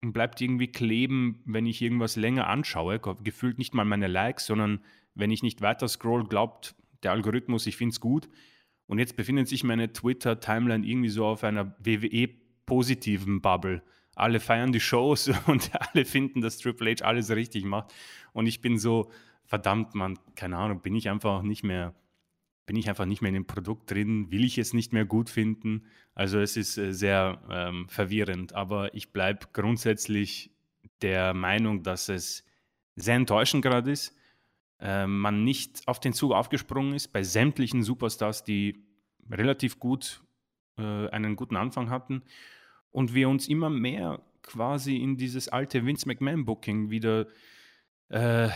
bleibt 0.00 0.40
irgendwie 0.40 0.70
kleben, 0.70 1.42
wenn 1.44 1.66
ich 1.66 1.82
irgendwas 1.82 2.14
länger 2.14 2.46
anschaue. 2.46 3.00
Gefühlt 3.24 3.58
nicht 3.58 3.74
mal 3.74 3.84
meine 3.84 4.06
Likes, 4.06 4.46
sondern 4.46 4.78
wenn 5.16 5.32
ich 5.32 5.42
nicht 5.42 5.60
weiter 5.60 5.88
scroll, 5.88 6.22
glaubt 6.22 6.76
der 7.02 7.10
Algorithmus, 7.10 7.66
ich 7.66 7.76
finde 7.76 7.94
es 7.94 8.00
gut. 8.00 8.28
Und 8.86 9.00
jetzt 9.00 9.16
befindet 9.16 9.48
sich 9.48 9.64
meine 9.64 9.92
Twitter-Timeline 9.92 10.86
irgendwie 10.86 11.08
so 11.08 11.26
auf 11.26 11.42
einer 11.42 11.74
WWE-positiven 11.80 13.40
Bubble. 13.40 13.82
Alle 14.14 14.40
feiern 14.40 14.72
die 14.72 14.80
Shows 14.80 15.30
und 15.46 15.70
alle 15.74 16.04
finden, 16.04 16.40
dass 16.40 16.58
Triple 16.58 16.92
H 16.92 17.04
alles 17.04 17.30
richtig 17.30 17.64
macht. 17.64 17.92
Und 18.32 18.46
ich 18.46 18.60
bin 18.60 18.78
so, 18.78 19.10
verdammt, 19.44 19.94
man, 19.94 20.18
keine 20.36 20.56
Ahnung, 20.56 20.80
bin 20.80 20.94
ich 20.94 21.08
einfach 21.08 21.42
nicht 21.42 21.64
mehr 21.64 21.94
bin 22.70 22.76
ich 22.76 22.88
einfach 22.88 23.04
nicht 23.04 23.20
mehr 23.20 23.30
in 23.30 23.34
dem 23.34 23.46
Produkt 23.48 23.90
drin, 23.90 24.30
will 24.30 24.44
ich 24.44 24.56
es 24.56 24.74
nicht 24.74 24.92
mehr 24.92 25.04
gut 25.04 25.28
finden. 25.28 25.86
Also 26.14 26.38
es 26.38 26.56
ist 26.56 26.78
äh, 26.78 26.92
sehr 26.92 27.42
ähm, 27.50 27.88
verwirrend, 27.88 28.52
aber 28.52 28.94
ich 28.94 29.12
bleibe 29.12 29.48
grundsätzlich 29.52 30.52
der 31.02 31.34
Meinung, 31.34 31.82
dass 31.82 32.08
es 32.08 32.46
sehr 32.94 33.16
enttäuschend 33.16 33.62
gerade 33.62 33.90
ist. 33.90 34.16
Äh, 34.78 35.08
man 35.08 35.42
nicht 35.42 35.82
auf 35.88 35.98
den 35.98 36.12
Zug 36.12 36.30
aufgesprungen 36.30 36.94
ist 36.94 37.08
bei 37.08 37.24
sämtlichen 37.24 37.82
Superstars, 37.82 38.44
die 38.44 38.84
relativ 39.28 39.80
gut 39.80 40.22
äh, 40.78 41.08
einen 41.08 41.34
guten 41.34 41.56
Anfang 41.56 41.90
hatten 41.90 42.22
und 42.92 43.14
wir 43.14 43.28
uns 43.28 43.48
immer 43.48 43.70
mehr 43.70 44.20
quasi 44.42 44.96
in 44.96 45.16
dieses 45.16 45.48
alte 45.48 45.84
Vince 45.86 46.06
McMahon 46.06 46.44
Booking 46.44 46.90
wieder 46.90 47.26
äh, 48.08 48.48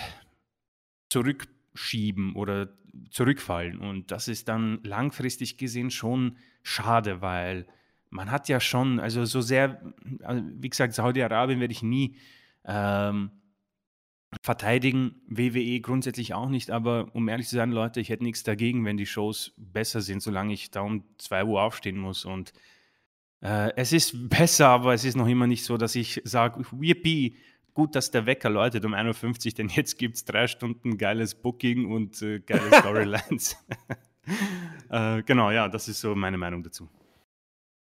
zurückschieben 1.08 2.34
oder 2.34 2.74
zurückfallen. 3.10 3.78
Und 3.78 4.10
das 4.10 4.28
ist 4.28 4.48
dann 4.48 4.80
langfristig 4.82 5.58
gesehen 5.58 5.90
schon 5.90 6.36
schade, 6.62 7.20
weil 7.20 7.66
man 8.10 8.30
hat 8.30 8.48
ja 8.48 8.60
schon, 8.60 9.00
also 9.00 9.24
so 9.24 9.40
sehr, 9.40 9.82
also 10.22 10.42
wie 10.58 10.70
gesagt, 10.70 10.94
Saudi-Arabien 10.94 11.60
werde 11.60 11.72
ich 11.72 11.82
nie 11.82 12.16
ähm, 12.64 13.30
verteidigen 14.42 15.20
WWE 15.26 15.80
grundsätzlich 15.80 16.34
auch 16.34 16.48
nicht, 16.48 16.70
aber 16.70 17.14
um 17.14 17.28
ehrlich 17.28 17.48
zu 17.48 17.56
sein, 17.56 17.70
Leute, 17.70 18.00
ich 18.00 18.08
hätte 18.08 18.24
nichts 18.24 18.42
dagegen, 18.42 18.84
wenn 18.84 18.96
die 18.96 19.06
Shows 19.06 19.52
besser 19.56 20.00
sind, 20.00 20.22
solange 20.22 20.54
ich 20.54 20.70
da 20.70 20.80
um 20.80 21.04
2 21.18 21.44
Uhr 21.44 21.62
aufstehen 21.62 21.98
muss. 21.98 22.24
Und 22.24 22.52
äh, 23.44 23.72
es 23.76 23.92
ist 23.92 24.28
besser, 24.30 24.68
aber 24.68 24.94
es 24.94 25.04
ist 25.04 25.16
noch 25.16 25.28
immer 25.28 25.46
nicht 25.46 25.64
so, 25.64 25.76
dass 25.76 25.94
ich 25.94 26.20
sage, 26.24 26.64
yippie, 26.80 27.36
gut, 27.74 27.94
dass 27.94 28.10
der 28.10 28.24
Wecker 28.24 28.48
läutet 28.48 28.84
um 28.86 28.94
1.50 28.94 29.46
Uhr, 29.46 29.52
denn 29.52 29.68
jetzt 29.68 29.98
gibt 29.98 30.16
es 30.16 30.24
drei 30.24 30.46
Stunden 30.46 30.96
geiles 30.96 31.34
Booking 31.34 31.90
und 31.90 32.22
äh, 32.22 32.40
geile 32.40 32.72
Storylines. 32.78 33.56
äh, 34.90 35.22
genau, 35.24 35.50
ja, 35.50 35.68
das 35.68 35.88
ist 35.88 36.00
so 36.00 36.14
meine 36.14 36.38
Meinung 36.38 36.62
dazu. 36.62 36.88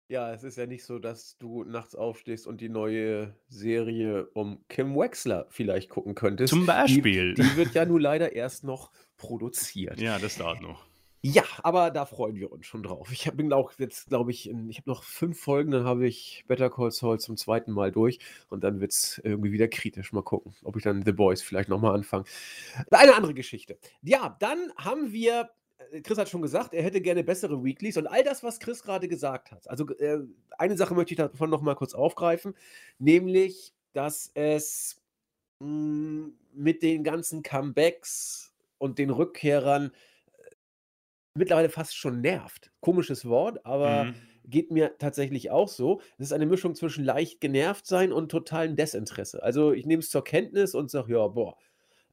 Ja, 0.10 0.34
es 0.34 0.44
ist 0.44 0.58
ja 0.58 0.66
nicht 0.66 0.86
so, 0.86 1.00
dass 1.00 1.38
du 1.38 1.64
nachts 1.64 1.96
aufstehst 1.96 2.46
und 2.48 2.60
die 2.60 2.70
neue 2.70 3.36
Serie 3.48 4.26
um 4.34 4.64
Kim 4.70 4.96
Wexler 4.96 5.46
vielleicht 5.50 5.90
gucken 5.90 6.16
könntest. 6.16 6.50
Zum 6.50 6.66
Beispiel. 6.66 7.36
Die, 7.36 7.44
die 7.44 7.56
wird 7.56 7.74
ja 7.74 7.86
nun 7.88 8.02
leider 8.02 8.34
erst 8.34 8.64
noch 8.64 8.92
produziert. 9.18 10.00
Ja, 10.02 10.20
das 10.20 10.38
dauert 10.38 10.62
noch. 10.62 10.86
Ja, 11.26 11.44
aber 11.64 11.90
da 11.90 12.06
freuen 12.06 12.36
wir 12.36 12.52
uns 12.52 12.66
schon 12.66 12.84
drauf. 12.84 13.10
Ich 13.14 13.32
bin 13.32 13.54
auch 13.54 13.72
jetzt, 13.78 14.10
glaube 14.10 14.32
ich, 14.32 14.50
in, 14.50 14.70
ich 14.70 14.80
habe 14.80 14.90
noch 14.90 15.06
fünf 15.06 15.40
Folgen, 15.40 15.72
dann 15.72 15.86
habe 15.86 16.06
ich 16.06 16.44
Better 16.50 16.70
Call 16.70 16.92
Saul 16.92 17.18
zum 17.18 17.38
zweiten 17.38 17.72
Mal 17.72 17.94
durch 17.94 18.20
und 18.50 18.62
dann 18.66 18.82
wird 18.82 18.92
es 18.92 19.22
irgendwie 19.24 19.54
wieder 19.54 19.70
kritisch. 19.70 20.12
Mal 20.12 20.22
gucken, 20.22 20.54
ob 20.64 20.76
ich 20.76 20.84
dann 20.84 21.06
The 21.06 21.14
Boys 21.14 21.42
vielleicht 21.42 21.70
nochmal 21.70 21.96
anfange. 21.96 22.26
Eine 22.92 23.16
andere 23.16 23.34
Geschichte. 23.34 23.78
Ja, 24.02 24.36
dann 24.42 24.74
haben 24.76 25.14
wir 25.14 25.50
äh, 25.92 26.02
Chris 26.02 26.18
hat 26.18 26.28
schon 26.28 26.42
gesagt, 26.42 26.74
er 26.74 26.84
hätte 26.84 27.00
gerne 27.00 27.24
bessere 27.24 27.64
Weeklies 27.64 27.96
und 27.96 28.08
all 28.08 28.26
das, 28.26 28.44
was 28.44 28.60
Chris 28.60 28.84
gerade 28.84 29.08
gesagt 29.08 29.52
hat. 29.52 29.70
Also 29.70 29.88
äh, 30.00 30.20
eine 30.58 30.76
Sache 30.76 30.94
möchte 30.94 31.14
ich 31.14 31.18
davon 31.18 31.50
noch 31.50 31.62
mal 31.62 31.76
kurz 31.76 31.94
aufgreifen, 31.94 32.54
nämlich, 33.00 33.74
dass 33.94 34.30
es 34.34 35.02
mh, 35.60 35.68
hm, 35.68 36.38
mit 36.54 36.84
den 36.84 37.06
ganzen 37.06 37.44
Comebacks 37.44 38.54
und 38.78 39.00
den 39.00 39.10
Rückkehrern 39.10 39.94
mittlerweile 41.36 41.70
fast 41.70 41.96
schon 41.96 42.22
nervt. 42.22 42.72
Komisches 42.80 43.26
Wort, 43.26 43.66
aber 43.66 44.06
mhm. 44.06 44.16
geht 44.46 44.72
mir 44.72 44.98
tatsächlich 44.98 45.52
auch 45.52 45.68
so. 45.68 46.02
Es 46.18 46.28
ist 46.28 46.34
eine 46.34 46.46
Mischung 46.46 46.76
zwischen 46.76 47.04
leicht 47.04 47.42
genervt 47.42 47.86
sein 47.86 48.12
und 48.12 48.30
totalem 48.30 48.76
Desinteresse. 48.76 49.42
Also 49.42 49.72
ich 49.72 49.86
nehme 49.86 50.02
es 50.02 50.10
zur 50.10 50.24
Kenntnis 50.24 50.76
und 50.76 50.92
sage, 50.92 51.14
ja, 51.14 51.28
boah. 51.28 51.58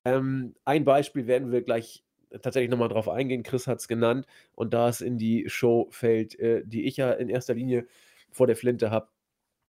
Ähm, 0.04 0.54
ein 0.64 0.84
Beispiel 0.84 1.26
werden 1.26 1.52
wir 1.52 1.62
gleich 1.62 2.04
tatsächlich 2.42 2.70
nochmal 2.70 2.88
drauf 2.88 3.08
eingehen. 3.08 3.42
Chris 3.42 3.66
hat 3.66 3.80
es 3.80 3.88
genannt. 3.88 4.26
Und 4.54 4.72
da 4.72 4.88
es 4.88 5.00
in 5.00 5.18
die 5.18 5.48
Show 5.48 5.88
fällt, 5.90 6.38
äh, 6.38 6.62
die 6.64 6.84
ich 6.84 6.96
ja 6.96 7.12
in 7.12 7.28
erster 7.28 7.54
Linie 7.54 7.86
vor 8.30 8.46
der 8.46 8.56
Flinte 8.56 8.90
habe, 8.90 9.08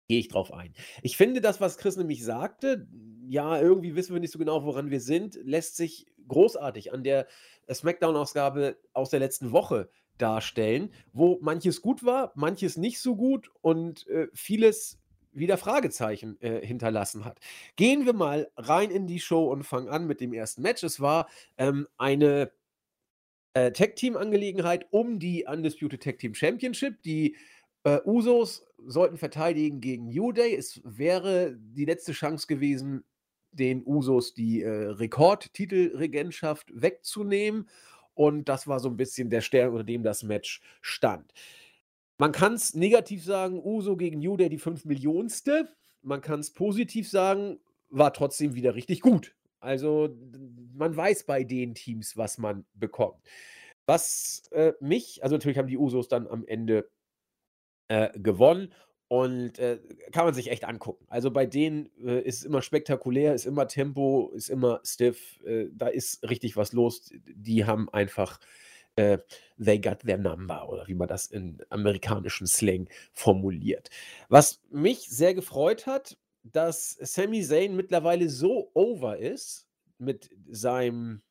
gehe 0.08 0.20
ich 0.20 0.28
drauf 0.28 0.54
ein. 0.54 0.74
Ich 1.02 1.18
finde 1.18 1.42
das, 1.42 1.62
was 1.62 1.78
Chris 1.78 1.98
nämlich 1.98 2.24
sagte, 2.24 2.88
ja, 3.28 3.60
irgendwie 3.60 3.96
wissen 3.96 4.14
wir 4.14 4.20
nicht 4.20 4.34
so 4.34 4.40
genau, 4.40 4.64
woran 4.64 4.90
wir 4.90 5.00
sind, 5.00 5.40
lässt 5.44 5.78
sich 5.78 6.08
großartig 6.28 6.94
an 6.94 7.04
der 7.04 7.28
SmackDown-Ausgabe 7.72 8.78
aus 8.94 9.10
der 9.10 9.20
letzten 9.20 9.52
Woche 9.52 9.90
darstellen, 10.18 10.94
wo 11.12 11.40
manches 11.42 11.82
gut 11.82 12.04
war, 12.06 12.32
manches 12.36 12.78
nicht 12.78 13.00
so 13.00 13.16
gut 13.16 13.50
und 13.62 14.08
äh, 14.08 14.28
vieles 14.34 15.00
wieder 15.32 15.58
Fragezeichen 15.58 16.40
äh, 16.42 16.66
hinterlassen 16.66 17.26
hat. 17.26 17.40
Gehen 17.76 18.06
wir 18.06 18.14
mal 18.14 18.52
rein 18.56 18.92
in 18.92 19.08
die 19.08 19.20
Show 19.20 19.52
und 19.52 19.64
fangen 19.64 19.90
an 19.90 20.06
mit 20.06 20.22
dem 20.22 20.34
ersten 20.34 20.62
Match. 20.62 20.84
Es 20.84 21.00
war 21.00 21.28
ähm, 21.58 21.88
eine 21.98 22.52
äh, 23.54 23.72
Tag-Team-Angelegenheit 23.72 24.88
um 24.92 25.20
die 25.20 25.46
Undisputed 25.48 26.04
Tag 26.04 26.20
Team 26.20 26.36
Championship. 26.36 27.02
Die 27.04 27.36
äh, 27.84 28.00
Usos 28.06 28.66
sollten 28.86 29.18
verteidigen 29.18 29.82
gegen 29.82 30.10
New 30.10 30.32
Day. 30.32 30.56
Es 30.56 30.82
wäre 30.84 31.56
die 31.58 31.86
letzte 31.86 32.12
Chance 32.12 32.48
gewesen, 32.48 33.04
den 33.52 33.84
Usos 33.86 34.34
die 34.34 34.62
äh, 34.62 34.70
Rekordtitelregentschaft 34.70 36.72
wegzunehmen. 36.74 37.70
Und 38.14 38.50
das 38.50 38.68
war 38.68 38.80
so 38.80 38.90
ein 38.90 38.98
bisschen 38.98 39.30
der 39.30 39.42
Stern, 39.42 39.72
unter 39.72 39.84
dem 39.84 40.04
das 40.04 40.24
Match 40.24 40.62
stand. 40.82 41.34
Man 42.18 42.32
kann 42.32 42.54
es 42.54 42.76
negativ 42.76 43.24
sagen, 43.24 43.62
Uso 43.64 43.98
gegen 43.98 44.20
New 44.20 44.38
Day 44.38 44.50
die 44.50 44.60
5 44.60 44.86
Millionste. 44.86 45.68
Man 46.02 46.22
kann 46.22 46.40
es 46.40 46.52
positiv 46.52 47.10
sagen, 47.10 47.60
war 47.90 48.14
trotzdem 48.14 48.56
wieder 48.56 48.76
richtig 48.76 49.02
gut. 49.02 49.36
Also 49.60 50.16
man 50.76 50.96
weiß 50.96 51.24
bei 51.24 51.44
den 51.44 51.74
Teams, 51.74 52.18
was 52.18 52.38
man 52.38 52.66
bekommt. 52.74 53.24
Was 53.86 54.44
äh, 54.52 54.74
mich, 54.80 55.24
also 55.24 55.36
natürlich 55.36 55.58
haben 55.58 55.68
die 55.68 55.78
Usos 55.78 56.08
dann 56.08 56.28
am 56.28 56.46
Ende 56.46 56.90
äh, 57.88 58.10
gewonnen 58.20 58.74
und 59.08 59.60
äh, 59.60 59.80
kann 60.12 60.26
man 60.26 60.34
sich 60.34 60.50
echt 60.50 60.64
angucken. 60.64 61.06
Also 61.08 61.30
bei 61.32 61.46
denen 61.46 61.90
äh, 62.04 62.22
ist 62.22 62.40
es 62.40 62.46
immer 62.46 62.62
spektakulär, 62.62 63.34
ist 63.34 63.46
immer 63.46 63.68
Tempo, 63.68 64.32
ist 64.34 64.50
immer 64.50 64.82
stiff, 64.84 65.40
äh, 65.46 65.68
da 65.72 65.88
ist 65.88 66.28
richtig 66.28 66.58
was 66.58 66.74
los. 66.74 67.12
Die 67.28 67.66
haben 67.66 67.90
einfach 67.90 68.40
äh, 68.96 69.20
they 69.64 69.80
got 69.80 70.00
their 70.00 70.18
number 70.18 70.68
oder 70.70 70.88
wie 70.88 70.96
man 70.96 71.08
das 71.08 71.28
in 71.28 71.62
amerikanischen 71.70 72.48
Slang 72.48 72.90
formuliert. 73.12 73.90
Was 74.30 74.62
mich 74.70 75.10
sehr 75.10 75.34
gefreut 75.34 75.86
hat, 75.86 76.18
dass 76.44 76.98
Sami 77.00 77.44
Zayn 77.44 77.76
mittlerweile 77.76 78.30
so 78.30 78.72
over 78.74 79.18
ist 79.18 79.68
mit 79.98 80.30
seinem 80.50 81.22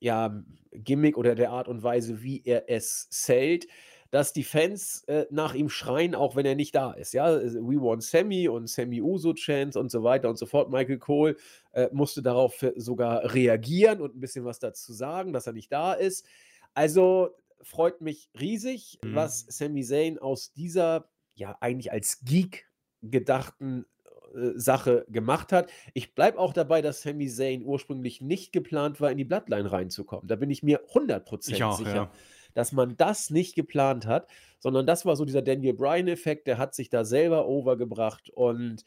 ja, 0.00 0.42
Gimmick 0.72 1.16
oder 1.16 1.34
der 1.34 1.50
Art 1.50 1.68
und 1.68 1.82
Weise, 1.82 2.22
wie 2.22 2.42
er 2.44 2.68
es 2.68 3.08
zählt, 3.10 3.66
dass 4.14 4.32
die 4.32 4.44
Fans 4.44 5.02
äh, 5.08 5.26
nach 5.30 5.54
ihm 5.54 5.68
schreien, 5.68 6.14
auch 6.14 6.36
wenn 6.36 6.46
er 6.46 6.54
nicht 6.54 6.72
da 6.76 6.92
ist. 6.92 7.14
Ja, 7.14 7.34
We 7.34 7.82
want 7.82 8.04
Sammy 8.04 8.46
und 8.46 8.68
Sammy 8.68 9.02
Uso 9.02 9.34
Chance 9.34 9.76
und 9.76 9.90
so 9.90 10.04
weiter 10.04 10.30
und 10.30 10.38
so 10.38 10.46
fort. 10.46 10.70
Michael 10.70 10.98
Cole 10.98 11.36
äh, 11.72 11.88
musste 11.90 12.22
darauf 12.22 12.64
sogar 12.76 13.34
reagieren 13.34 14.00
und 14.00 14.14
ein 14.14 14.20
bisschen 14.20 14.44
was 14.44 14.60
dazu 14.60 14.92
sagen, 14.92 15.32
dass 15.32 15.48
er 15.48 15.52
nicht 15.52 15.72
da 15.72 15.94
ist. 15.94 16.28
Also 16.74 17.30
freut 17.60 18.02
mich 18.02 18.30
riesig, 18.38 19.00
mhm. 19.02 19.16
was 19.16 19.46
Sami 19.48 19.82
Zayn 19.82 20.20
aus 20.20 20.52
dieser, 20.52 21.08
ja, 21.34 21.58
eigentlich 21.60 21.90
als 21.90 22.20
Geek 22.24 22.70
gedachten 23.02 23.84
äh, 24.36 24.52
Sache 24.54 25.06
gemacht 25.08 25.50
hat. 25.50 25.72
Ich 25.92 26.14
bleibe 26.14 26.38
auch 26.38 26.52
dabei, 26.52 26.82
dass 26.82 27.02
Sami 27.02 27.26
Zayn 27.26 27.64
ursprünglich 27.64 28.20
nicht 28.20 28.52
geplant 28.52 29.00
war, 29.00 29.10
in 29.10 29.18
die 29.18 29.24
Bloodline 29.24 29.72
reinzukommen. 29.72 30.28
Da 30.28 30.36
bin 30.36 30.50
ich 30.50 30.62
mir 30.62 30.86
100% 30.92 31.64
auch, 31.64 31.78
sicher, 31.78 31.94
ja. 31.96 32.12
Dass 32.54 32.72
man 32.72 32.96
das 32.96 33.30
nicht 33.30 33.54
geplant 33.54 34.06
hat, 34.06 34.28
sondern 34.58 34.86
das 34.86 35.04
war 35.04 35.16
so 35.16 35.24
dieser 35.24 35.42
Daniel 35.42 35.74
Bryan-Effekt, 35.74 36.46
der 36.46 36.58
hat 36.58 36.74
sich 36.74 36.88
da 36.88 37.04
selber 37.04 37.46
overgebracht 37.46 38.30
und 38.30 38.84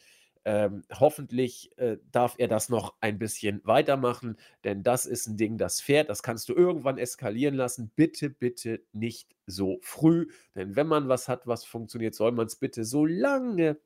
ähm, 0.47 0.83
hoffentlich 0.97 1.77
äh, 1.77 1.97
darf 2.13 2.35
er 2.37 2.47
das 2.47 2.69
noch 2.69 2.95
ein 3.01 3.19
bisschen 3.19 3.59
weitermachen, 3.65 4.37
denn 4.63 4.81
das 4.81 5.05
ist 5.05 5.27
ein 5.27 5.35
Ding, 5.35 5.57
das 5.57 5.81
fährt. 5.81 6.09
Das 6.09 6.23
kannst 6.23 6.47
du 6.47 6.53
irgendwann 6.53 6.97
eskalieren 6.97 7.53
lassen. 7.53 7.91
Bitte, 7.97 8.29
bitte 8.29 8.81
nicht 8.93 9.35
so 9.45 9.77
früh, 9.81 10.29
denn 10.55 10.77
wenn 10.77 10.87
man 10.87 11.09
was 11.09 11.27
hat, 11.27 11.47
was 11.47 11.65
funktioniert, 11.65 12.15
soll 12.15 12.31
man 12.31 12.47
es 12.47 12.55
bitte 12.55 12.85
so 12.85 13.05
lange 13.05 13.77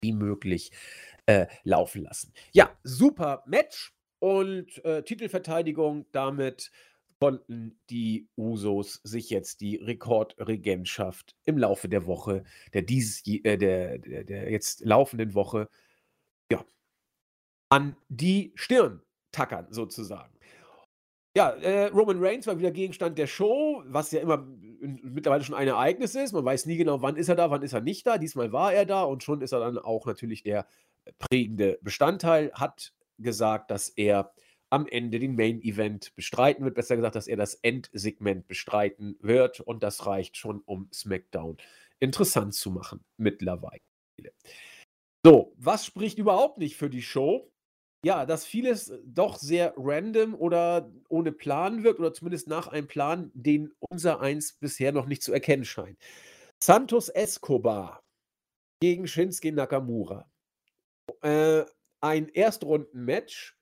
wie 0.00 0.12
möglich 0.12 0.70
äh, 1.26 1.46
laufen 1.64 2.04
lassen. 2.04 2.32
Ja, 2.52 2.70
super 2.84 3.42
Match 3.46 3.92
und 4.20 4.84
äh, 4.84 5.02
Titelverteidigung 5.02 6.06
damit 6.12 6.70
konnten 7.20 7.78
die 7.90 8.28
Usos 8.36 9.00
sich 9.02 9.30
jetzt 9.30 9.60
die 9.60 9.76
Rekordregentschaft 9.76 11.34
im 11.44 11.58
Laufe 11.58 11.88
der 11.88 12.06
Woche, 12.06 12.44
der, 12.72 12.82
dieses, 12.82 13.26
äh, 13.26 13.56
der, 13.56 13.98
der, 13.98 14.24
der 14.24 14.50
jetzt 14.50 14.84
laufenden 14.84 15.34
Woche 15.34 15.68
ja, 16.50 16.64
an 17.70 17.96
die 18.08 18.52
Stirn 18.54 19.02
tackern, 19.32 19.66
sozusagen. 19.70 20.38
Ja, 21.36 21.50
äh, 21.50 21.86
Roman 21.86 22.18
Reigns 22.24 22.46
war 22.46 22.58
wieder 22.58 22.72
Gegenstand 22.72 23.18
der 23.18 23.26
Show, 23.26 23.82
was 23.86 24.10
ja 24.10 24.20
immer 24.20 24.44
mittlerweile 24.80 25.44
schon 25.44 25.54
ein 25.54 25.68
Ereignis 25.68 26.14
ist. 26.14 26.32
Man 26.32 26.44
weiß 26.44 26.66
nie 26.66 26.76
genau, 26.76 27.02
wann 27.02 27.16
ist 27.16 27.28
er 27.28 27.36
da, 27.36 27.50
wann 27.50 27.62
ist 27.62 27.74
er 27.74 27.80
nicht 27.80 28.06
da. 28.06 28.18
Diesmal 28.18 28.52
war 28.52 28.72
er 28.72 28.86
da 28.86 29.04
und 29.04 29.22
schon 29.22 29.40
ist 29.40 29.52
er 29.52 29.60
dann 29.60 29.78
auch 29.78 30.06
natürlich 30.06 30.42
der 30.42 30.66
prägende 31.18 31.78
Bestandteil. 31.82 32.50
Hat 32.54 32.92
gesagt, 33.18 33.70
dass 33.70 33.88
er 33.88 34.32
am 34.70 34.86
Ende 34.86 35.18
den 35.18 35.36
Main 35.36 35.62
Event 35.62 36.14
bestreiten 36.14 36.64
wird. 36.64 36.74
Besser 36.74 36.96
gesagt, 36.96 37.16
dass 37.16 37.28
er 37.28 37.36
das 37.36 37.54
Endsegment 37.54 38.48
bestreiten 38.48 39.16
wird. 39.20 39.60
Und 39.60 39.82
das 39.82 40.06
reicht 40.06 40.36
schon, 40.36 40.60
um 40.60 40.88
SmackDown 40.92 41.56
interessant 42.00 42.54
zu 42.54 42.70
machen 42.70 43.04
mittlerweile. 43.16 43.80
So, 45.24 45.52
was 45.56 45.84
spricht 45.84 46.18
überhaupt 46.18 46.58
nicht 46.58 46.76
für 46.76 46.90
die 46.90 47.02
Show? 47.02 47.50
Ja, 48.04 48.26
dass 48.26 48.46
vieles 48.46 48.92
doch 49.04 49.36
sehr 49.36 49.74
random 49.76 50.34
oder 50.34 50.92
ohne 51.08 51.32
Plan 51.32 51.82
wirkt 51.82 51.98
oder 51.98 52.14
zumindest 52.14 52.46
nach 52.46 52.68
einem 52.68 52.86
Plan, 52.86 53.32
den 53.34 53.72
unser 53.90 54.20
eins 54.20 54.52
bisher 54.52 54.92
noch 54.92 55.06
nicht 55.06 55.22
zu 55.22 55.32
erkennen 55.32 55.64
scheint. 55.64 55.98
Santos 56.62 57.08
Escobar 57.08 58.04
gegen 58.80 59.08
Shinsuke 59.08 59.52
Nakamura. 59.52 60.30
Äh, 61.22 61.64
ein 62.00 62.28
Erstrunden-Match 62.28 63.57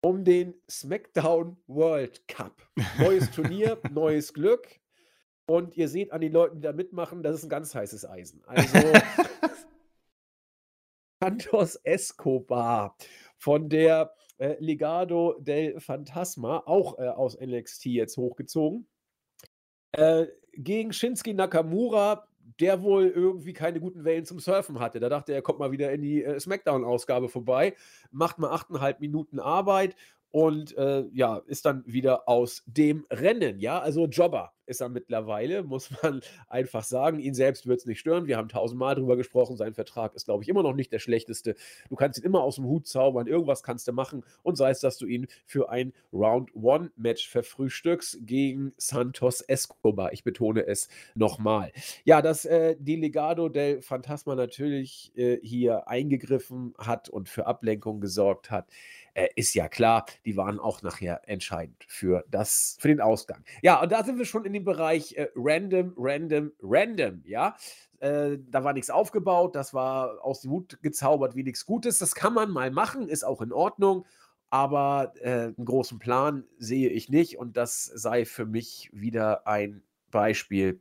um 0.00 0.24
den 0.24 0.54
SmackDown 0.70 1.56
World 1.66 2.26
Cup. 2.28 2.62
Neues 2.98 3.30
Turnier, 3.32 3.80
neues 3.90 4.32
Glück. 4.32 4.80
Und 5.46 5.76
ihr 5.76 5.88
seht 5.88 6.12
an 6.12 6.20
den 6.20 6.32
Leuten, 6.32 6.56
die 6.56 6.62
da 6.62 6.72
mitmachen, 6.72 7.22
das 7.22 7.36
ist 7.36 7.44
ein 7.44 7.48
ganz 7.48 7.74
heißes 7.74 8.04
Eisen. 8.04 8.42
Also 8.44 8.78
Santos 11.20 11.76
Escobar 11.76 12.96
von 13.38 13.68
der 13.68 14.14
äh, 14.36 14.56
Legado 14.60 15.38
del 15.40 15.80
Fantasma, 15.80 16.62
auch 16.66 16.98
äh, 16.98 17.08
aus 17.08 17.38
NXT 17.40 17.86
jetzt 17.86 18.16
hochgezogen. 18.16 18.86
Äh, 19.92 20.26
gegen 20.52 20.92
Shinsuke 20.92 21.34
Nakamura, 21.34 22.27
der 22.60 22.82
wohl 22.82 23.06
irgendwie 23.06 23.52
keine 23.52 23.80
guten 23.80 24.04
Wellen 24.04 24.24
zum 24.24 24.40
Surfen 24.40 24.80
hatte. 24.80 25.00
Da 25.00 25.08
dachte 25.08 25.32
er, 25.32 25.36
er 25.36 25.42
kommt 25.42 25.58
mal 25.58 25.72
wieder 25.72 25.92
in 25.92 26.02
die 26.02 26.24
äh, 26.24 26.38
Smackdown-Ausgabe 26.40 27.28
vorbei, 27.28 27.74
macht 28.10 28.38
mal 28.38 28.54
8,5 28.54 28.96
Minuten 29.00 29.40
Arbeit 29.40 29.96
und 30.30 30.76
äh, 30.76 31.04
ja, 31.12 31.38
ist 31.46 31.64
dann 31.64 31.84
wieder 31.86 32.28
aus 32.28 32.62
dem 32.66 33.06
Rennen. 33.10 33.60
Ja, 33.60 33.78
also 33.78 34.06
Jobber 34.06 34.52
ist 34.68 34.80
er 34.80 34.88
mittlerweile, 34.88 35.62
muss 35.62 35.90
man 36.02 36.20
einfach 36.48 36.84
sagen. 36.84 37.18
Ihn 37.18 37.34
selbst 37.34 37.66
wird 37.66 37.80
es 37.80 37.86
nicht 37.86 38.00
stören. 38.00 38.26
Wir 38.26 38.36
haben 38.36 38.48
tausendmal 38.48 38.94
drüber 38.94 39.16
gesprochen. 39.16 39.56
Sein 39.56 39.74
Vertrag 39.74 40.14
ist, 40.14 40.26
glaube 40.26 40.42
ich, 40.42 40.48
immer 40.48 40.62
noch 40.62 40.74
nicht 40.74 40.92
der 40.92 40.98
schlechteste. 40.98 41.54
Du 41.88 41.96
kannst 41.96 42.18
ihn 42.18 42.24
immer 42.24 42.42
aus 42.42 42.56
dem 42.56 42.64
Hut 42.64 42.86
zaubern. 42.86 43.26
Irgendwas 43.26 43.62
kannst 43.62 43.88
du 43.88 43.92
machen. 43.92 44.24
Und 44.42 44.56
sei 44.56 44.70
es, 44.70 44.80
dass 44.80 44.98
du 44.98 45.06
ihn 45.06 45.26
für 45.46 45.70
ein 45.70 45.92
Round-One-Match 46.12 47.28
verfrühstückst 47.28 48.18
gegen 48.22 48.72
Santos 48.76 49.40
Escobar. 49.40 50.12
Ich 50.12 50.24
betone 50.24 50.66
es 50.66 50.88
nochmal. 51.14 51.72
Ja, 52.04 52.22
dass 52.22 52.44
äh, 52.44 52.76
die 52.78 52.96
Legado 52.96 53.48
del 53.48 53.82
Fantasma 53.82 54.34
natürlich 54.34 55.12
äh, 55.16 55.38
hier 55.42 55.88
eingegriffen 55.88 56.74
hat 56.78 57.08
und 57.08 57.28
für 57.28 57.46
Ablenkung 57.46 58.00
gesorgt 58.00 58.50
hat 58.50 58.66
äh, 59.18 59.28
ist 59.34 59.54
ja 59.54 59.68
klar, 59.68 60.06
die 60.24 60.36
waren 60.36 60.60
auch 60.60 60.82
nachher 60.82 61.28
entscheidend 61.28 61.84
für, 61.88 62.24
das, 62.30 62.76
für 62.78 62.88
den 62.88 63.00
Ausgang. 63.00 63.44
Ja, 63.62 63.82
und 63.82 63.90
da 63.90 64.04
sind 64.04 64.18
wir 64.18 64.24
schon 64.24 64.44
in 64.44 64.52
dem 64.58 64.64
Bereich 64.64 65.14
äh, 65.16 65.28
random, 65.34 65.94
random, 65.96 66.52
random, 66.62 67.22
ja. 67.24 67.56
Äh, 68.00 68.38
da 68.48 68.62
war 68.62 68.72
nichts 68.72 68.90
aufgebaut, 68.90 69.56
das 69.56 69.74
war 69.74 70.24
aus 70.24 70.42
dem 70.42 70.52
Hut 70.52 70.80
gezaubert 70.82 71.34
wie 71.34 71.42
nichts 71.42 71.66
Gutes. 71.66 71.98
Das 71.98 72.14
kann 72.14 72.34
man 72.34 72.50
mal 72.50 72.70
machen, 72.70 73.08
ist 73.08 73.24
auch 73.24 73.40
in 73.42 73.52
Ordnung, 73.52 74.06
aber 74.50 75.14
äh, 75.20 75.52
einen 75.56 75.64
großen 75.64 75.98
Plan 75.98 76.44
sehe 76.58 76.90
ich 76.90 77.08
nicht 77.08 77.38
und 77.38 77.56
das 77.56 77.84
sei 77.84 78.24
für 78.24 78.46
mich 78.46 78.90
wieder 78.92 79.46
ein 79.46 79.82
Beispiel, 80.10 80.80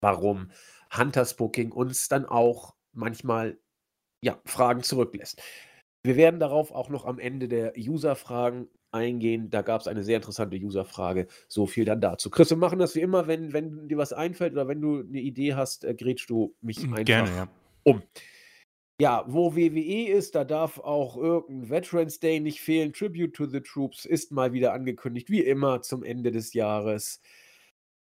warum 0.00 0.50
Hunters 0.96 1.36
Booking 1.36 1.72
uns 1.72 2.08
dann 2.08 2.26
auch 2.26 2.74
manchmal 2.92 3.58
ja, 4.20 4.40
Fragen 4.44 4.82
zurücklässt. 4.82 5.40
Wir 6.02 6.16
werden 6.16 6.40
darauf 6.40 6.72
auch 6.72 6.88
noch 6.88 7.04
am 7.04 7.18
Ende 7.18 7.48
der 7.48 7.74
User-Fragen 7.76 8.68
eingehen. 8.96 9.50
Da 9.50 9.62
gab 9.62 9.80
es 9.80 9.86
eine 9.86 10.02
sehr 10.02 10.16
interessante 10.16 10.56
User-Frage. 10.56 11.26
So 11.48 11.66
viel 11.66 11.84
dann 11.84 12.00
dazu. 12.00 12.30
Chris, 12.30 12.50
wir 12.50 12.56
machen 12.56 12.78
das 12.78 12.94
wie 12.94 13.00
immer, 13.00 13.26
wenn, 13.26 13.52
wenn 13.52 13.88
dir 13.88 13.98
was 13.98 14.12
einfällt 14.12 14.52
oder 14.52 14.68
wenn 14.68 14.80
du 14.80 15.00
eine 15.00 15.20
Idee 15.20 15.54
hast, 15.54 15.84
äh, 15.84 15.94
grätsch 15.94 16.26
du 16.28 16.54
mich 16.60 16.82
einfach 16.82 17.04
Gerne, 17.04 17.30
ja. 17.30 17.48
um. 17.84 18.02
Ja, 19.00 19.24
wo 19.28 19.54
WWE 19.54 20.08
ist, 20.08 20.34
da 20.34 20.44
darf 20.44 20.78
auch 20.78 21.18
irgendein 21.18 21.68
Veterans 21.68 22.18
Day 22.18 22.40
nicht 22.40 22.62
fehlen. 22.62 22.94
Tribute 22.94 23.34
to 23.34 23.46
the 23.46 23.60
Troops 23.60 24.06
ist 24.06 24.32
mal 24.32 24.54
wieder 24.54 24.72
angekündigt, 24.72 25.28
wie 25.28 25.42
immer 25.42 25.82
zum 25.82 26.02
Ende 26.02 26.32
des 26.32 26.54
Jahres. 26.54 27.20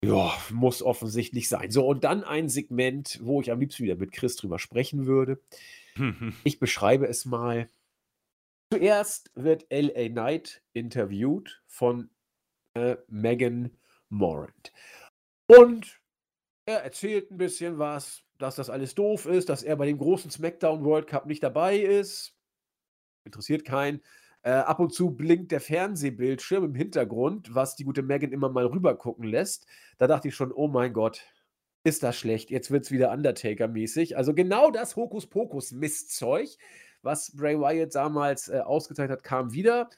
Ja, 0.02 0.32
muss 0.50 0.82
offensichtlich 0.82 1.48
sein. 1.48 1.70
So, 1.70 1.86
und 1.86 2.04
dann 2.04 2.24
ein 2.24 2.48
Segment, 2.48 3.18
wo 3.22 3.40
ich 3.40 3.50
am 3.50 3.60
liebsten 3.60 3.82
wieder 3.82 3.96
mit 3.96 4.12
Chris 4.12 4.36
drüber 4.36 4.58
sprechen 4.58 5.06
würde. 5.06 5.40
Ich 6.44 6.60
beschreibe 6.60 7.08
es 7.08 7.24
mal. 7.24 7.68
Zuerst 8.70 9.30
wird 9.34 9.66
L.A. 9.70 10.08
Knight 10.08 10.62
interviewt 10.74 11.62
von 11.66 12.10
äh, 12.74 12.96
Megan 13.08 13.70
Morant. 14.10 14.72
Und 15.46 16.00
er 16.66 16.84
erzählt 16.84 17.30
ein 17.30 17.38
bisschen 17.38 17.78
was, 17.78 18.24
dass 18.36 18.56
das 18.56 18.68
alles 18.68 18.94
doof 18.94 19.24
ist, 19.24 19.48
dass 19.48 19.62
er 19.62 19.76
bei 19.76 19.86
dem 19.86 19.96
großen 19.96 20.30
SmackDown 20.30 20.84
World 20.84 21.06
Cup 21.06 21.24
nicht 21.24 21.42
dabei 21.42 21.78
ist. 21.78 22.36
Interessiert 23.24 23.64
keinen. 23.64 24.02
Äh, 24.42 24.50
ab 24.50 24.80
und 24.80 24.92
zu 24.92 25.12
blinkt 25.12 25.50
der 25.50 25.60
Fernsehbildschirm 25.60 26.64
im 26.64 26.74
Hintergrund, 26.74 27.54
was 27.54 27.74
die 27.74 27.84
gute 27.84 28.02
Megan 28.02 28.32
immer 28.32 28.50
mal 28.50 28.66
rüber 28.66 28.96
gucken 28.98 29.24
lässt. 29.24 29.66
Da 29.96 30.06
dachte 30.06 30.28
ich 30.28 30.34
schon, 30.34 30.52
oh 30.52 30.68
mein 30.68 30.92
Gott, 30.92 31.24
ist 31.84 32.02
das 32.02 32.16
schlecht. 32.16 32.50
Jetzt 32.50 32.70
wird 32.70 32.84
es 32.84 32.90
wieder 32.90 33.12
Undertaker-mäßig. 33.12 34.16
Also 34.16 34.34
genau 34.34 34.70
das 34.70 34.94
Hokuspokus-Mistzeug 34.94 36.58
was 37.02 37.34
Bray 37.34 37.58
Wyatt 37.58 37.94
damals 37.94 38.48
äh, 38.48 38.58
ausgezeichnet 38.58 39.18
hat, 39.18 39.24
kam 39.24 39.52
wieder. 39.52 39.88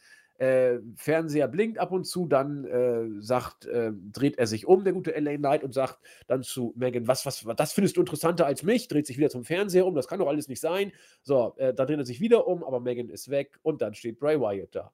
Äh, 0.40 0.78
Fernseher 0.96 1.48
blinkt 1.48 1.78
ab 1.78 1.92
und 1.92 2.04
zu, 2.04 2.26
dann 2.26 2.64
äh, 2.64 3.22
sagt, 3.22 3.66
äh, 3.66 3.92
dreht 4.10 4.38
er 4.38 4.46
sich 4.46 4.66
um, 4.66 4.84
der 4.84 4.94
gute 4.94 5.10
LA 5.10 5.36
Knight, 5.36 5.62
und 5.62 5.74
sagt 5.74 5.98
dann 6.28 6.42
zu 6.42 6.72
Megan, 6.76 7.06
was, 7.06 7.26
was, 7.26 7.44
das 7.56 7.74
findest 7.74 7.98
du 7.98 8.00
interessanter 8.00 8.46
als 8.46 8.62
mich, 8.62 8.88
dreht 8.88 9.06
sich 9.06 9.18
wieder 9.18 9.28
zum 9.28 9.44
Fernseher 9.44 9.84
um, 9.84 9.94
das 9.94 10.08
kann 10.08 10.18
doch 10.18 10.28
alles 10.28 10.48
nicht 10.48 10.60
sein. 10.60 10.92
So, 11.22 11.54
äh, 11.58 11.74
dann 11.74 11.86
dreht 11.86 11.98
er 11.98 12.06
sich 12.06 12.20
wieder 12.20 12.46
um, 12.46 12.64
aber 12.64 12.80
Megan 12.80 13.10
ist 13.10 13.28
weg 13.28 13.58
und 13.62 13.82
dann 13.82 13.92
steht 13.92 14.18
Bray 14.18 14.40
Wyatt 14.40 14.74
da. 14.74 14.92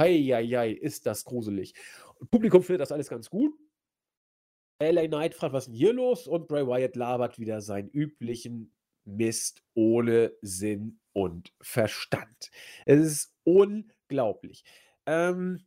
Heieiei, 0.00 0.72
ist 0.72 1.06
das 1.06 1.24
gruselig. 1.24 1.74
Publikum 2.32 2.64
findet 2.64 2.80
das 2.80 2.90
alles 2.90 3.08
ganz 3.08 3.30
gut. 3.30 3.54
LA 4.80 5.06
Knight 5.06 5.34
fragt, 5.34 5.52
was 5.52 5.64
ist 5.64 5.68
denn 5.68 5.76
hier 5.76 5.92
los? 5.92 6.26
Und 6.26 6.48
Bray 6.48 6.66
Wyatt 6.66 6.96
labert 6.96 7.38
wieder 7.38 7.60
seinen 7.60 7.88
üblichen 7.88 8.72
Mist 9.04 9.62
ohne 9.74 10.32
Sinn 10.42 10.98
und 11.12 11.52
Verstand. 11.60 12.50
Es 12.86 13.00
ist 13.00 13.34
unglaublich. 13.44 14.64
Ähm, 15.06 15.64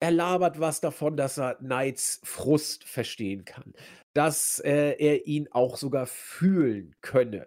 er 0.00 0.10
labert 0.10 0.60
was 0.60 0.80
davon, 0.80 1.16
dass 1.16 1.38
er 1.38 1.54
Knights 1.56 2.20
Frust 2.24 2.84
verstehen 2.84 3.44
kann, 3.44 3.72
dass 4.12 4.58
äh, 4.58 4.96
er 4.98 5.26
ihn 5.26 5.48
auch 5.50 5.76
sogar 5.76 6.06
fühlen 6.06 6.94
könne. 7.00 7.46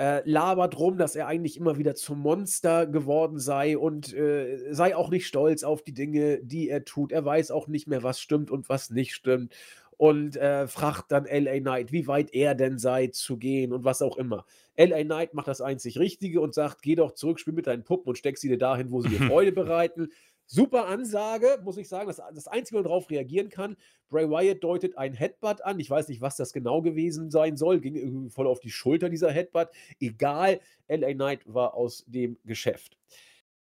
Äh, 0.00 0.28
labert 0.28 0.76
rum, 0.76 0.98
dass 0.98 1.14
er 1.14 1.28
eigentlich 1.28 1.56
immer 1.56 1.78
wieder 1.78 1.94
zum 1.94 2.18
Monster 2.18 2.88
geworden 2.88 3.38
sei 3.38 3.78
und 3.78 4.12
äh, 4.12 4.72
sei 4.72 4.96
auch 4.96 5.08
nicht 5.08 5.28
stolz 5.28 5.62
auf 5.62 5.84
die 5.84 5.94
Dinge, 5.94 6.40
die 6.42 6.68
er 6.68 6.84
tut. 6.84 7.12
Er 7.12 7.24
weiß 7.24 7.52
auch 7.52 7.68
nicht 7.68 7.86
mehr, 7.86 8.02
was 8.02 8.18
stimmt 8.18 8.50
und 8.50 8.68
was 8.68 8.90
nicht 8.90 9.14
stimmt 9.14 9.54
und 9.96 10.36
äh, 10.36 10.66
fragt 10.66 11.12
dann 11.12 11.24
LA 11.24 11.60
Knight, 11.60 11.92
wie 11.92 12.06
weit 12.06 12.34
er 12.34 12.54
denn 12.54 12.78
sei 12.78 13.08
zu 13.08 13.36
gehen 13.36 13.72
und 13.72 13.84
was 13.84 14.02
auch 14.02 14.16
immer. 14.16 14.44
LA 14.76 15.04
Knight 15.04 15.34
macht 15.34 15.48
das 15.48 15.60
einzig 15.60 15.98
Richtige 15.98 16.40
und 16.40 16.54
sagt, 16.54 16.82
geh 16.82 16.94
doch 16.94 17.12
zurück, 17.12 17.38
spiel 17.38 17.54
mit 17.54 17.66
deinen 17.66 17.84
Puppen 17.84 18.08
und 18.08 18.18
steck 18.18 18.38
sie 18.38 18.48
dir 18.48 18.58
dahin, 18.58 18.90
wo 18.90 19.00
sie 19.00 19.08
dir 19.08 19.18
Freude 19.28 19.52
bereiten. 19.52 20.08
Super 20.46 20.86
Ansage, 20.86 21.58
muss 21.64 21.78
ich 21.78 21.88
sagen. 21.88 22.06
Das, 22.06 22.20
das 22.34 22.48
Einzige, 22.48 22.78
was 22.78 22.84
darauf 22.84 23.08
reagieren 23.08 23.48
kann, 23.48 23.76
Bray 24.10 24.28
Wyatt 24.28 24.62
deutet 24.62 24.98
ein 24.98 25.14
Headbutt 25.14 25.62
an. 25.62 25.80
Ich 25.80 25.88
weiß 25.88 26.08
nicht, 26.08 26.20
was 26.20 26.36
das 26.36 26.52
genau 26.52 26.82
gewesen 26.82 27.30
sein 27.30 27.56
soll. 27.56 27.80
Ging 27.80 27.94
irgendwie 27.94 28.30
voll 28.30 28.46
auf 28.46 28.60
die 28.60 28.70
Schulter, 28.70 29.08
dieser 29.08 29.30
Headbutt. 29.30 29.68
Egal, 30.00 30.60
LA 30.88 31.14
Knight 31.14 31.40
war 31.46 31.74
aus 31.74 32.04
dem 32.06 32.38
Geschäft. 32.44 32.98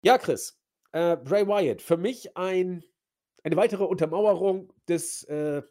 Ja, 0.01 0.17
Chris, 0.17 0.57
äh, 0.93 1.17
Bray 1.17 1.45
Wyatt, 1.47 1.81
für 1.81 1.97
mich 1.97 2.37
ein, 2.37 2.83
eine 3.43 3.57
weitere 3.57 3.83
Untermauerung 3.83 4.71
des 4.87 5.23
äh, 5.25 5.61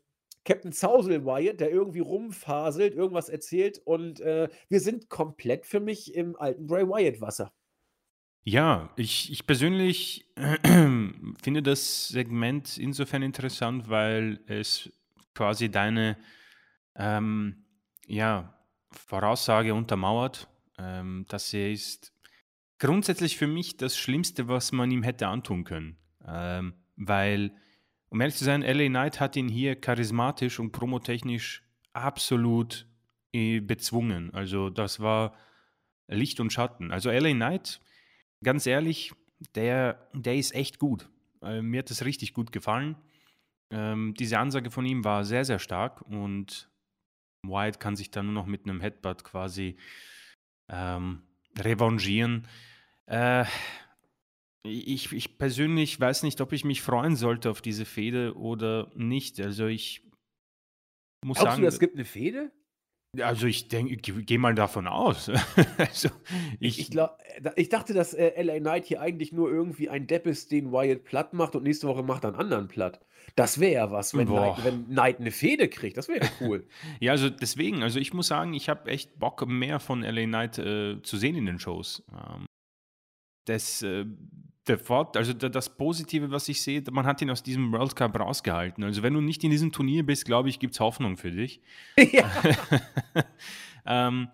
Captain 0.48 0.72
Zausel 0.72 1.26
Wyatt, 1.26 1.60
der 1.60 1.70
irgendwie 1.70 2.00
rumfaselt, 2.00 2.94
irgendwas 2.94 3.28
erzählt 3.28 3.82
und 3.84 4.20
äh, 4.20 4.48
wir 4.70 4.80
sind 4.80 5.10
komplett 5.10 5.66
für 5.66 5.78
mich 5.78 6.14
im 6.14 6.36
alten 6.36 6.66
Bray 6.66 6.88
Wyatt 6.88 7.20
Wasser. 7.20 7.52
Ja, 8.44 8.90
ich, 8.96 9.30
ich 9.30 9.46
persönlich 9.46 10.32
finde 10.64 11.62
das 11.62 12.08
Segment 12.08 12.78
insofern 12.78 13.20
interessant, 13.20 13.90
weil 13.90 14.40
es 14.46 14.90
quasi 15.34 15.70
deine 15.70 16.16
ähm, 16.96 17.66
ja, 18.06 18.58
Voraussage 18.90 19.74
untermauert. 19.74 20.48
Ähm, 20.78 21.26
dass 21.28 21.52
er 21.52 21.72
ist 21.72 22.14
grundsätzlich 22.78 23.36
für 23.36 23.48
mich 23.48 23.76
das 23.76 23.98
Schlimmste, 23.98 24.48
was 24.48 24.72
man 24.72 24.90
ihm 24.90 25.02
hätte 25.02 25.26
antun 25.26 25.64
können. 25.64 25.98
Ähm, 26.26 26.72
weil 26.96 27.52
um 28.10 28.20
ehrlich 28.20 28.36
zu 28.36 28.44
sein, 28.44 28.62
LA 28.62 28.88
Knight 28.88 29.20
hat 29.20 29.36
ihn 29.36 29.48
hier 29.48 29.76
charismatisch 29.76 30.58
und 30.58 30.72
promotechnisch 30.72 31.62
absolut 31.92 32.86
äh, 33.32 33.60
bezwungen. 33.60 34.32
Also 34.32 34.70
das 34.70 35.00
war 35.00 35.34
Licht 36.08 36.40
und 36.40 36.52
Schatten. 36.52 36.90
Also 36.90 37.10
LA 37.10 37.32
Knight, 37.32 37.80
ganz 38.42 38.66
ehrlich, 38.66 39.12
der, 39.54 40.08
der 40.14 40.36
ist 40.36 40.54
echt 40.54 40.78
gut. 40.78 41.08
Äh, 41.42 41.62
mir 41.62 41.80
hat 41.80 41.90
das 41.90 42.04
richtig 42.04 42.34
gut 42.34 42.52
gefallen. 42.52 42.96
Ähm, 43.70 44.14
diese 44.18 44.38
Ansage 44.38 44.70
von 44.70 44.86
ihm 44.86 45.04
war 45.04 45.24
sehr, 45.24 45.44
sehr 45.44 45.58
stark 45.58 46.02
und 46.02 46.70
White 47.42 47.78
kann 47.78 47.96
sich 47.96 48.10
dann 48.10 48.26
nur 48.26 48.34
noch 48.34 48.46
mit 48.46 48.64
einem 48.64 48.80
Headbutt 48.80 49.24
quasi 49.24 49.76
ähm, 50.68 51.22
revanchieren. 51.58 52.48
Äh, 53.06 53.44
ich, 54.64 55.12
ich 55.12 55.38
persönlich 55.38 55.98
weiß 56.00 56.22
nicht, 56.22 56.40
ob 56.40 56.52
ich 56.52 56.64
mich 56.64 56.82
freuen 56.82 57.16
sollte 57.16 57.50
auf 57.50 57.60
diese 57.62 57.84
Fehde 57.84 58.36
oder 58.36 58.90
nicht. 58.94 59.40
Also 59.40 59.66
ich 59.66 60.02
muss 61.24 61.38
Glaubst 61.38 61.52
sagen. 61.52 61.62
du, 61.62 61.68
es 61.68 61.80
gibt 61.80 61.94
eine 61.94 62.04
Fehde? 62.04 62.52
Also 63.18 63.46
ich 63.46 63.68
denke, 63.68 63.94
ich 63.94 64.26
gehe 64.26 64.38
mal 64.38 64.54
davon 64.54 64.86
aus. 64.86 65.30
also 65.78 66.10
ich, 66.60 66.78
ich, 66.78 66.90
glaub, 66.90 67.18
ich, 67.56 67.70
dachte, 67.70 67.94
dass 67.94 68.12
äh, 68.12 68.40
LA 68.42 68.58
Knight 68.58 68.84
hier 68.84 69.00
eigentlich 69.00 69.32
nur 69.32 69.50
irgendwie 69.50 69.88
ein 69.88 70.06
Depp 70.06 70.26
ist, 70.26 70.52
den 70.52 70.72
Wyatt 70.72 71.04
platt 71.04 71.32
macht 71.32 71.56
und 71.56 71.62
nächste 71.62 71.88
Woche 71.88 72.02
macht 72.02 72.24
er 72.24 72.28
einen 72.28 72.38
anderen 72.38 72.68
platt. 72.68 73.00
Das 73.34 73.60
wäre 73.60 73.72
ja 73.72 73.90
was, 73.90 74.14
wenn 74.14 74.28
Knight, 74.28 74.64
wenn 74.64 74.86
Knight, 74.88 75.20
eine 75.20 75.30
Fehde 75.30 75.68
kriegt. 75.68 75.96
Das 75.96 76.08
wäre 76.08 76.28
cool. 76.40 76.66
ja, 77.00 77.12
also 77.12 77.30
deswegen, 77.30 77.82
also 77.82 77.98
ich 77.98 78.12
muss 78.12 78.28
sagen, 78.28 78.52
ich 78.52 78.68
habe 78.68 78.90
echt 78.90 79.18
Bock, 79.18 79.46
mehr 79.46 79.80
von 79.80 80.02
LA 80.02 80.24
Knight 80.24 80.58
äh, 80.58 81.00
zu 81.02 81.16
sehen 81.16 81.34
in 81.34 81.46
den 81.46 81.58
Shows. 81.58 82.04
Ähm, 82.12 82.44
das, 83.46 83.80
äh, 83.82 84.04
der 84.68 84.78
Fort, 84.78 85.16
also 85.16 85.32
das 85.32 85.76
Positive, 85.76 86.30
was 86.30 86.48
ich 86.48 86.62
sehe, 86.62 86.82
man 86.90 87.06
hat 87.06 87.22
ihn 87.22 87.30
aus 87.30 87.42
diesem 87.42 87.72
World 87.72 87.96
Cup 87.96 88.18
rausgehalten. 88.18 88.84
Also 88.84 89.02
wenn 89.02 89.14
du 89.14 89.20
nicht 89.20 89.42
in 89.44 89.50
diesem 89.50 89.72
Turnier 89.72 90.04
bist, 90.04 90.24
glaube 90.24 90.48
ich, 90.48 90.58
gibt 90.58 90.74
es 90.74 90.80
Hoffnung 90.80 91.16
für 91.16 91.30
dich. 91.30 91.60
Ja. 92.12 92.30
ähm, 93.86 94.28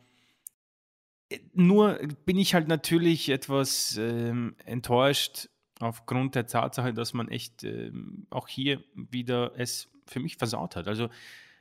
nur 1.52 1.98
bin 2.24 2.38
ich 2.38 2.54
halt 2.54 2.68
natürlich 2.68 3.28
etwas 3.28 3.96
ähm, 3.96 4.54
enttäuscht 4.64 5.48
aufgrund 5.80 6.34
der 6.34 6.46
Tatsache, 6.46 6.94
dass 6.94 7.14
man 7.14 7.28
echt 7.28 7.64
ähm, 7.64 8.26
auch 8.30 8.48
hier 8.48 8.82
wieder 8.94 9.52
es 9.56 9.90
für 10.06 10.20
mich 10.20 10.36
versaut 10.36 10.76
hat. 10.76 10.86
Also 10.86 11.08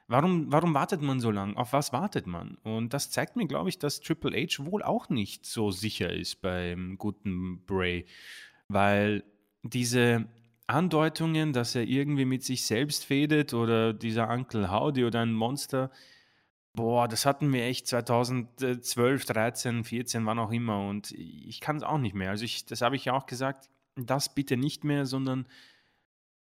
warum, 0.07 0.51
warum 0.51 0.73
wartet 0.73 1.01
man 1.01 1.19
so 1.19 1.31
lange? 1.31 1.57
Auf 1.57 1.73
was 1.73 1.93
wartet 1.93 2.27
man? 2.27 2.55
Und 2.63 2.93
das 2.93 3.09
zeigt 3.09 3.35
mir, 3.35 3.47
glaube 3.47 3.69
ich, 3.69 3.79
dass 3.79 4.01
Triple 4.01 4.31
H 4.31 4.65
wohl 4.65 4.83
auch 4.83 5.09
nicht 5.09 5.45
so 5.45 5.71
sicher 5.71 6.11
ist 6.11 6.41
beim 6.41 6.97
guten 6.97 7.63
Bray, 7.65 8.05
weil 8.67 9.23
diese 9.63 10.27
Andeutungen, 10.67 11.53
dass 11.53 11.75
er 11.75 11.83
irgendwie 11.83 12.25
mit 12.25 12.43
sich 12.43 12.65
selbst 12.65 13.05
fädet 13.05 13.53
oder 13.53 13.93
dieser 13.93 14.29
Uncle 14.29 14.71
Howdy 14.71 15.05
oder 15.05 15.21
ein 15.21 15.33
Monster, 15.33 15.91
boah, 16.73 17.07
das 17.07 17.25
hatten 17.25 17.51
wir 17.53 17.63
echt 17.63 17.87
2012, 17.87 19.25
13, 19.25 19.83
14, 19.83 20.25
wann 20.25 20.39
auch 20.39 20.51
immer 20.51 20.87
und 20.87 21.11
ich 21.11 21.59
kann 21.61 21.77
es 21.77 21.83
auch 21.83 21.97
nicht 21.97 22.15
mehr. 22.15 22.31
Also 22.31 22.45
ich, 22.45 22.65
das 22.65 22.81
habe 22.81 22.95
ich 22.95 23.05
ja 23.05 23.13
auch 23.13 23.25
gesagt, 23.25 23.69
das 23.95 24.33
bitte 24.33 24.57
nicht 24.57 24.83
mehr, 24.83 25.05
sondern 25.05 25.47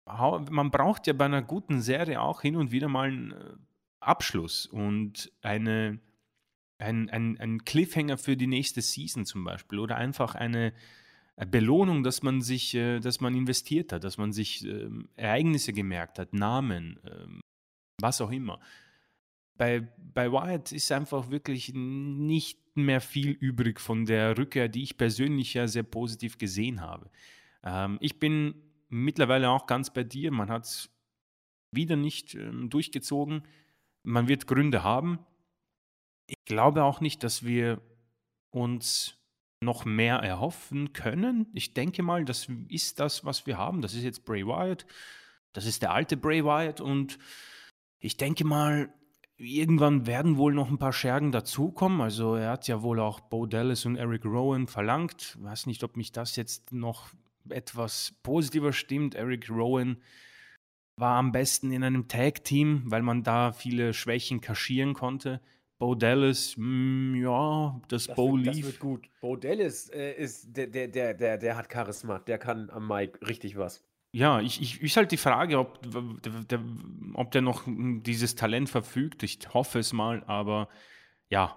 man 0.07 0.71
braucht 0.71 1.07
ja 1.07 1.13
bei 1.13 1.27
einer 1.27 1.43
guten 1.43 1.81
Serie 1.81 2.21
auch 2.21 2.43
hin 2.43 2.57
und 2.57 2.73
wieder 2.73 2.89
mal 2.89 3.09
einen 3.09 3.33
äh, 3.33 3.57
Abschluss 4.01 4.67
und 4.67 5.31
eine, 5.43 6.01
ein, 6.79 7.09
ein, 7.11 7.39
ein 7.39 7.65
Cliffhanger 7.65 8.19
für 8.19 8.37
die 8.37 8.47
nächste 8.47 8.83
Season 8.83 9.25
zum 9.25 9.45
Beispiel 9.45 9.79
oder 9.79 9.97
einfach 9.97 10.35
eine 10.35 10.73
Belohnung, 11.47 12.03
dass 12.03 12.23
man 12.23 12.43
sich, 12.43 12.75
äh, 12.75 13.01
dass 13.01 13.21
man 13.21 13.35
investiert 13.35 13.93
hat, 13.93 14.05
dass 14.05 14.19
man 14.19 14.33
sich 14.33 14.65
ähm, 14.65 15.09
Ereignisse 15.17 15.73
gemerkt 15.73 16.19
hat, 16.19 16.35
Namen, 16.35 17.01
ähm, 17.05 17.41
was 18.01 18.21
auch 18.21 18.31
immer. 18.31 18.61
Bei, 19.57 19.89
bei 19.99 20.31
Wyatt 20.33 20.73
ist 20.73 20.91
einfach 20.93 21.31
wirklich 21.31 21.73
nicht 21.75 22.59
mehr 22.77 23.01
viel 23.01 23.31
übrig 23.31 23.81
von 23.81 24.07
der 24.07 24.37
Rückkehr, 24.37 24.69
die 24.69 24.83
ich 24.83 24.97
persönlich 24.97 25.55
ja 25.55 25.67
sehr 25.67 25.83
positiv 25.83 26.39
gesehen 26.39 26.81
habe. 26.81 27.11
Ähm, 27.63 27.99
ich 28.01 28.19
bin 28.19 28.55
mittlerweile 28.89 29.51
auch 29.51 29.67
ganz 29.67 29.93
bei 29.93 30.05
dir. 30.05 30.31
Man 30.33 30.51
hat 30.51 30.65
es 30.65 30.91
wieder 31.73 31.97
nicht 31.97 32.37
durchgezogen. 32.65 33.47
Man 34.03 34.29
wird 34.29 34.47
Gründe 34.47 34.83
haben. 34.83 35.21
Ich 36.27 36.45
glaube 36.45 36.83
auch 36.83 37.01
nicht, 37.01 37.23
dass 37.23 37.45
wir 37.45 37.81
uns 38.51 39.20
noch 39.63 39.85
mehr 39.85 40.17
erhoffen 40.17 40.93
können. 40.93 41.47
Ich 41.53 41.75
denke 41.75 42.03
mal, 42.03 42.25
das 42.25 42.49
ist 42.69 42.99
das, 42.99 43.25
was 43.25 43.47
wir 43.47 43.59
haben. 43.59 43.83
Das 43.83 43.95
ist 43.95 44.03
jetzt 44.03 44.25
Bray 44.25 44.47
Wyatt. 44.47 44.87
Das 45.53 45.67
ist 45.67 45.83
der 45.83 45.93
alte 45.93 46.17
Bray 46.17 46.45
Wyatt. 46.45 46.81
Und 46.81 47.19
ich 47.99 48.17
denke 48.17 48.45
mal, 48.45 48.93
irgendwann 49.37 50.07
werden 50.07 50.39
wohl 50.39 50.55
noch 50.55 50.71
ein 50.71 50.79
paar 50.79 50.95
Schergen 50.95 51.31
dazukommen. 51.31 52.01
Also 52.01 52.37
er 52.37 52.51
hat 52.51 52.69
ja 52.69 52.83
wohl 52.83 53.01
auch 53.01 53.21
Bo 53.21 53.45
Dallas 53.45 53.85
und 53.85 53.97
Eric 53.97 54.25
Rowan 54.25 54.67
verlangt. 54.67 55.37
Ich 55.39 55.45
weiß 55.45 55.67
nicht, 55.67 55.85
ob 55.85 55.97
mich 55.97 56.11
das 56.11 56.37
jetzt 56.37 56.73
noch 56.73 57.11
etwas 57.51 58.15
positiver 58.23 58.73
stimmt. 58.73 59.15
Eric 59.15 59.51
Rowan 59.51 59.99
war 60.97 61.17
am 61.17 61.33
besten 61.33 61.71
in 61.73 61.85
einem 61.85 62.09
Tag-Team, 62.09 62.85
weil 62.87 63.03
man 63.03 63.23
da 63.23 63.53
viele 63.53 63.93
Schwächen 63.93 64.41
kaschieren 64.41 64.95
konnte. 64.95 65.41
Bo 65.81 65.95
Dallas, 65.95 66.59
mh, 66.59 66.63
hm, 66.63 67.23
ja, 67.23 67.81
das, 67.89 68.07
das 68.07 68.15
Bo 68.15 68.35
wird, 68.35 68.55
lief. 68.55 68.57
Das 68.57 68.73
wird 68.73 68.81
gut. 68.81 69.09
Bo 69.23 69.35
Dallas 69.35 69.89
äh, 69.89 70.13
ist, 70.13 70.55
der, 70.55 70.67
der, 70.67 70.89
der, 70.89 71.15
der, 71.15 71.39
der 71.39 71.57
hat 71.57 71.73
Charisma, 71.73 72.19
der 72.19 72.37
kann 72.37 72.69
am 72.69 72.87
Mic 72.87 73.19
richtig 73.27 73.57
was. 73.57 73.83
Ja, 74.13 74.41
ich, 74.41 74.61
ich 74.61 74.83
ist 74.83 74.99
halt 74.99 75.11
die 75.11 75.17
Frage, 75.17 75.59
ob 75.59 75.81
der, 76.49 76.61
ob 77.15 77.31
der 77.31 77.41
noch 77.41 77.63
dieses 77.67 78.35
Talent 78.35 78.69
verfügt. 78.69 79.23
Ich 79.23 79.39
hoffe 79.55 79.79
es 79.79 79.95
mal, 79.95 80.23
aber 80.25 80.69
ja, 81.31 81.57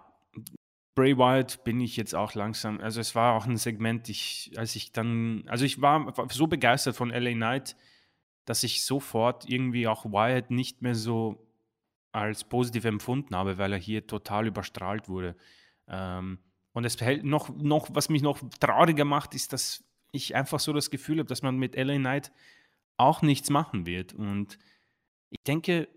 Bray 0.95 1.17
Wyatt 1.17 1.65
bin 1.65 1.81
ich 1.81 1.97
jetzt 1.97 2.15
auch 2.15 2.33
langsam. 2.33 2.79
Also 2.79 3.01
es 3.01 3.15
war 3.15 3.35
auch 3.35 3.45
ein 3.45 3.57
Segment, 3.57 4.07
ich, 4.07 4.53
als 4.55 4.77
ich 4.77 4.93
dann, 4.93 5.43
also 5.47 5.65
ich 5.65 5.81
war 5.81 6.13
so 6.29 6.47
begeistert 6.47 6.95
von 6.95 7.09
LA 7.09 7.33
Knight, 7.33 7.75
dass 8.45 8.63
ich 8.63 8.85
sofort 8.85 9.49
irgendwie 9.49 9.85
auch 9.85 10.05
Wyatt 10.05 10.49
nicht 10.49 10.81
mehr 10.81 10.95
so 10.95 11.45
als 12.13 12.43
positiv 12.45 12.85
empfunden 12.85 13.35
habe, 13.35 13.57
weil 13.57 13.73
er 13.73 13.79
hier 13.79 14.07
total 14.07 14.47
überstrahlt 14.47 15.09
wurde. 15.09 15.35
Ähm, 15.87 16.39
und 16.71 16.85
es 16.85 16.99
hält 17.01 17.23
noch, 17.23 17.49
noch, 17.55 17.89
was 17.91 18.09
mich 18.09 18.21
noch 18.21 18.39
trauriger 18.59 19.05
macht, 19.05 19.35
ist, 19.35 19.51
dass 19.51 19.83
ich 20.11 20.35
einfach 20.35 20.59
so 20.59 20.71
das 20.71 20.91
Gefühl 20.91 21.19
habe, 21.19 21.27
dass 21.27 21.41
man 21.41 21.57
mit 21.57 21.75
LA 21.75 21.97
Knight 21.97 22.31
auch 22.97 23.21
nichts 23.21 23.49
machen 23.49 23.85
wird. 23.85 24.13
Und 24.13 24.57
ich 25.29 25.43
denke, 25.45 25.89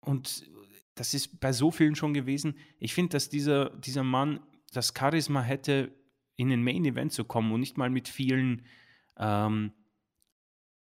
und 0.00 0.48
das 0.94 1.14
ist 1.14 1.40
bei 1.40 1.52
so 1.52 1.70
vielen 1.70 1.96
schon 1.96 2.14
gewesen. 2.14 2.56
Ich 2.78 2.94
finde, 2.94 3.10
dass 3.10 3.28
dieser, 3.28 3.70
dieser 3.70 4.04
Mann 4.04 4.40
das 4.72 4.94
Charisma 4.96 5.42
hätte, 5.42 5.92
in 6.36 6.48
den 6.48 6.62
Main 6.62 6.84
Event 6.84 7.12
zu 7.12 7.24
kommen 7.24 7.52
und 7.52 7.60
nicht 7.60 7.76
mal 7.76 7.90
mit 7.90 8.08
vielen, 8.08 8.64
ähm, 9.18 9.72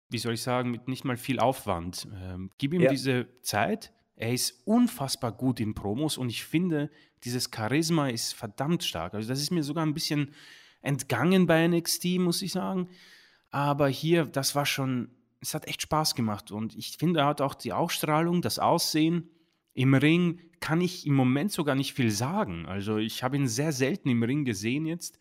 wie 0.09 0.18
soll 0.18 0.34
ich 0.34 0.42
sagen, 0.42 0.70
mit 0.70 0.88
nicht 0.88 1.05
mal 1.05 1.16
viel 1.16 1.38
Aufwand. 1.38 2.09
Ähm, 2.14 2.50
gib 2.57 2.72
ihm 2.72 2.82
ja. 2.82 2.90
diese 2.90 3.28
Zeit. 3.42 3.92
Er 4.17 4.33
ist 4.33 4.62
unfassbar 4.65 5.33
gut 5.33 5.61
in 5.61 5.75
Promos 5.75 6.19
und 6.19 6.29
ich 6.31 6.45
finde, 6.45 6.91
dieses 7.25 7.51
Charisma 7.55 8.09
ist 8.09 8.33
verdammt 8.33 8.85
stark. 8.85 9.15
Also 9.15 9.29
das 9.29 9.41
ist 9.41 9.51
mir 9.51 9.62
sogar 9.62 9.85
ein 9.85 9.95
bisschen 9.95 10.33
entgangen 10.83 11.47
bei 11.47 11.67
NXT, 11.67 12.19
muss 12.19 12.43
ich 12.43 12.53
sagen. 12.53 12.89
Aber 13.51 13.89
hier, 13.89 14.27
das 14.27 14.55
war 14.55 14.67
schon, 14.67 15.11
es 15.41 15.55
hat 15.55 15.67
echt 15.67 15.83
Spaß 15.83 16.15
gemacht 16.15 16.51
und 16.51 16.77
ich 16.77 16.97
finde, 16.99 17.21
er 17.21 17.27
hat 17.27 17.41
auch 17.41 17.55
die 17.55 17.73
Ausstrahlung, 17.73 18.43
das 18.43 18.59
Aussehen 18.59 19.31
im 19.75 19.95
Ring 19.95 20.41
kann 20.61 20.81
ich 20.81 21.07
im 21.07 21.15
Moment 21.15 21.53
sogar 21.53 21.75
nicht 21.75 21.95
viel 21.95 22.11
sagen. 22.11 22.67
Also 22.67 22.97
ich 22.97 23.23
habe 23.23 23.37
ihn 23.37 23.49
sehr 23.49 23.73
selten 23.73 24.09
im 24.09 24.23
Ring 24.23 24.45
gesehen 24.45 24.87
jetzt. 24.87 25.21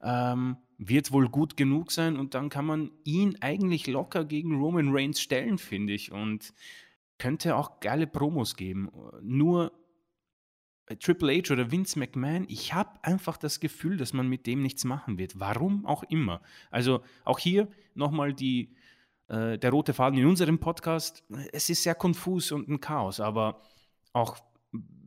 Ähm, 0.00 0.56
wird 0.76 1.10
wohl 1.10 1.28
gut 1.28 1.56
genug 1.56 1.90
sein 1.90 2.16
und 2.16 2.34
dann 2.34 2.50
kann 2.50 2.64
man 2.64 2.92
ihn 3.02 3.36
eigentlich 3.40 3.88
locker 3.88 4.24
gegen 4.24 4.60
Roman 4.60 4.90
Reigns 4.90 5.20
stellen, 5.20 5.58
finde 5.58 5.94
ich. 5.94 6.12
Und 6.12 6.54
könnte 7.18 7.56
auch 7.56 7.80
geile 7.80 8.06
Promos 8.06 8.56
geben. 8.56 8.90
Nur 9.22 9.72
äh, 10.86 10.96
Triple 10.96 11.36
H 11.36 11.52
oder 11.52 11.70
Vince 11.70 11.98
McMahon, 11.98 12.46
ich 12.48 12.72
habe 12.74 12.90
einfach 13.02 13.36
das 13.36 13.60
Gefühl, 13.60 13.96
dass 13.96 14.12
man 14.12 14.28
mit 14.28 14.46
dem 14.46 14.62
nichts 14.62 14.84
machen 14.84 15.18
wird. 15.18 15.38
Warum 15.38 15.86
auch 15.86 16.02
immer. 16.04 16.40
Also 16.70 17.02
auch 17.24 17.38
hier 17.38 17.68
nochmal 17.94 18.32
die, 18.32 18.74
äh, 19.28 19.58
der 19.58 19.70
rote 19.70 19.94
Faden 19.94 20.18
in 20.18 20.26
unserem 20.26 20.58
Podcast. 20.58 21.24
Es 21.52 21.68
ist 21.68 21.82
sehr 21.82 21.94
konfus 21.94 22.52
und 22.52 22.68
ein 22.68 22.80
Chaos, 22.80 23.20
aber 23.20 23.60
auch 24.12 24.38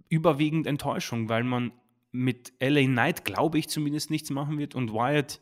überwiegend 0.09 0.67
Enttäuschung, 0.67 1.29
weil 1.29 1.43
man 1.43 1.71
mit 2.11 2.53
LA 2.59 2.83
Knight, 2.83 3.25
glaube 3.25 3.57
ich, 3.57 3.69
zumindest 3.69 4.11
nichts 4.11 4.29
machen 4.29 4.57
wird 4.57 4.75
und 4.75 4.93
Wyatt, 4.93 5.41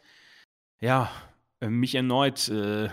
ja, 0.80 1.12
äh, 1.60 1.70
mich 1.70 1.96
erneut 1.96 2.48
äh, 2.50 2.90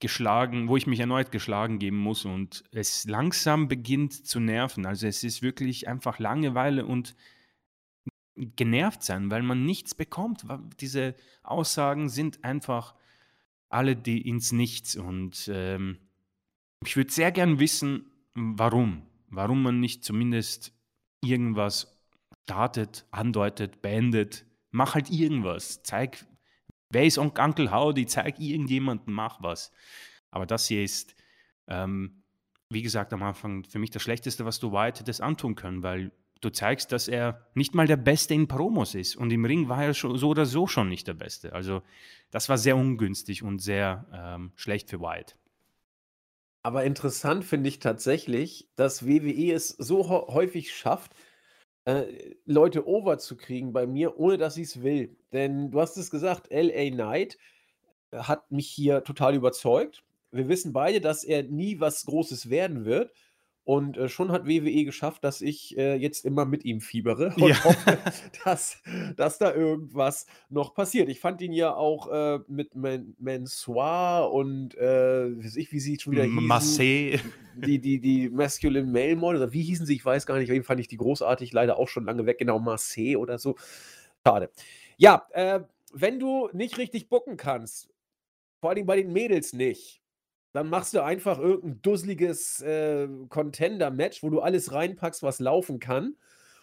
geschlagen, 0.00 0.68
wo 0.68 0.76
ich 0.76 0.86
mich 0.86 1.00
erneut 1.00 1.30
geschlagen 1.30 1.78
geben 1.78 1.98
muss 1.98 2.24
und 2.24 2.64
es 2.72 3.04
langsam 3.04 3.68
beginnt 3.68 4.26
zu 4.26 4.40
nerven. 4.40 4.86
Also 4.86 5.06
es 5.06 5.22
ist 5.22 5.42
wirklich 5.42 5.88
einfach 5.88 6.18
Langeweile 6.18 6.86
und 6.86 7.14
genervt 8.34 9.02
sein, 9.02 9.30
weil 9.30 9.42
man 9.42 9.64
nichts 9.64 9.94
bekommt. 9.94 10.46
Diese 10.80 11.14
Aussagen 11.42 12.08
sind 12.08 12.44
einfach 12.44 12.94
alle 13.68 13.94
die 13.94 14.26
ins 14.26 14.52
Nichts 14.52 14.96
und 14.96 15.50
ähm, 15.52 15.98
ich 16.84 16.96
würde 16.96 17.12
sehr 17.12 17.30
gern 17.30 17.60
wissen, 17.60 18.10
warum 18.34 19.02
warum 19.30 19.62
man 19.62 19.80
nicht 19.80 20.04
zumindest 20.04 20.74
irgendwas 21.24 21.98
startet, 22.44 23.06
andeutet, 23.10 23.80
beendet. 23.80 24.44
Mach 24.70 24.94
halt 24.94 25.10
irgendwas. 25.10 25.82
Zeig, 25.82 26.26
wer 26.90 27.04
ist 27.04 27.18
Onkel 27.18 27.72
Howdy? 27.72 28.06
Zeig 28.06 28.38
irgendjemanden, 28.38 29.12
mach 29.12 29.42
was. 29.42 29.72
Aber 30.30 30.46
das 30.46 30.68
hier 30.68 30.84
ist, 30.84 31.14
ähm, 31.66 32.22
wie 32.68 32.82
gesagt, 32.82 33.12
am 33.12 33.22
Anfang 33.22 33.64
für 33.64 33.78
mich 33.78 33.90
das 33.90 34.02
Schlechteste, 34.02 34.44
was 34.44 34.60
du 34.60 34.72
White 34.72 35.00
hättest 35.00 35.20
antun 35.20 35.54
können, 35.54 35.82
weil 35.82 36.12
du 36.40 36.50
zeigst, 36.50 36.92
dass 36.92 37.08
er 37.08 37.46
nicht 37.54 37.74
mal 37.74 37.86
der 37.86 37.96
Beste 37.96 38.34
in 38.34 38.48
Promos 38.48 38.94
ist. 38.94 39.16
Und 39.16 39.30
im 39.30 39.44
Ring 39.44 39.68
war 39.68 39.84
er 39.84 39.94
schon, 39.94 40.16
so 40.16 40.28
oder 40.28 40.46
so 40.46 40.66
schon 40.66 40.88
nicht 40.88 41.06
der 41.06 41.14
Beste. 41.14 41.52
Also 41.52 41.82
das 42.30 42.48
war 42.48 42.58
sehr 42.58 42.76
ungünstig 42.76 43.42
und 43.42 43.60
sehr 43.60 44.06
ähm, 44.12 44.52
schlecht 44.56 44.90
für 44.90 45.00
White. 45.00 45.34
Aber 46.62 46.84
interessant 46.84 47.44
finde 47.44 47.68
ich 47.68 47.78
tatsächlich, 47.78 48.68
dass 48.76 49.06
WWE 49.06 49.52
es 49.52 49.68
so 49.68 50.08
häufig 50.08 50.74
schafft, 50.74 51.12
äh, 51.84 52.34
Leute 52.44 52.86
over 52.86 53.18
zu 53.18 53.36
kriegen 53.36 53.72
bei 53.72 53.86
mir, 53.86 54.18
ohne 54.18 54.38
dass 54.38 54.56
ich 54.56 54.68
es 54.68 54.82
will. 54.82 55.16
Denn 55.32 55.70
du 55.70 55.80
hast 55.80 55.96
es 55.96 56.10
gesagt, 56.10 56.48
LA 56.50 56.90
Knight 56.90 57.38
äh, 58.10 58.18
hat 58.18 58.50
mich 58.50 58.68
hier 58.68 59.04
total 59.04 59.34
überzeugt. 59.34 60.04
Wir 60.30 60.48
wissen 60.48 60.72
beide, 60.72 61.00
dass 61.00 61.24
er 61.24 61.42
nie 61.42 61.80
was 61.80 62.04
Großes 62.04 62.50
werden 62.50 62.84
wird. 62.84 63.12
Und 63.64 63.98
äh, 63.98 64.08
schon 64.08 64.32
hat 64.32 64.46
WWE 64.46 64.84
geschafft, 64.84 65.22
dass 65.22 65.42
ich 65.42 65.76
äh, 65.76 65.94
jetzt 65.94 66.24
immer 66.24 66.44
mit 66.44 66.64
ihm 66.64 66.80
fiebere 66.80 67.34
und 67.36 67.48
Ja. 67.48 67.62
hoffe, 67.64 67.98
dass, 68.44 68.82
dass 69.16 69.38
da 69.38 69.54
irgendwas 69.54 70.26
noch 70.48 70.74
passiert. 70.74 71.08
Ich 71.08 71.20
fand 71.20 71.40
ihn 71.42 71.52
ja 71.52 71.74
auch 71.74 72.10
äh, 72.10 72.40
mit 72.48 72.74
Man 72.74 73.14
Mansoir 73.18 74.32
und 74.32 74.76
äh, 74.76 75.36
weiß 75.38 75.56
ich, 75.56 75.70
wie 75.72 75.80
sie 75.80 75.98
schon 76.00 76.12
wieder 76.14 76.24
hießen. 76.24 76.46
Marseille. 76.46 77.18
Die, 77.54 77.78
die, 77.78 78.00
die 78.00 78.30
Masculine 78.30 78.86
Male 78.90 79.16
Model, 79.16 79.42
oder 79.42 79.52
wie 79.52 79.62
hießen 79.62 79.84
sie? 79.84 79.94
Ich 79.94 80.04
weiß 80.04 80.24
gar 80.24 80.38
nicht. 80.38 80.50
Auf 80.50 80.66
fand 80.66 80.80
ich 80.80 80.88
die 80.88 80.96
großartig, 80.96 81.52
leider 81.52 81.78
auch 81.78 81.88
schon 81.88 82.06
lange 82.06 82.24
weg. 82.24 82.38
Genau, 82.38 82.58
Marseille 82.58 83.16
oder 83.16 83.38
so. 83.38 83.56
Schade. 84.26 84.50
Ja, 84.96 85.26
äh, 85.32 85.60
wenn 85.92 86.18
du 86.18 86.48
nicht 86.52 86.78
richtig 86.78 87.08
bucken 87.08 87.36
kannst, 87.36 87.90
vor 88.60 88.70
allem 88.70 88.86
bei 88.86 88.96
den 88.96 89.12
Mädels 89.12 89.52
nicht, 89.52 89.99
dann 90.52 90.68
machst 90.68 90.94
du 90.94 91.02
einfach 91.02 91.38
irgendein 91.38 91.82
dusseliges 91.82 92.60
äh, 92.62 93.08
Contender-Match, 93.28 94.22
wo 94.22 94.30
du 94.30 94.40
alles 94.40 94.72
reinpackst, 94.72 95.22
was 95.22 95.40
laufen 95.40 95.78
kann 95.78 96.16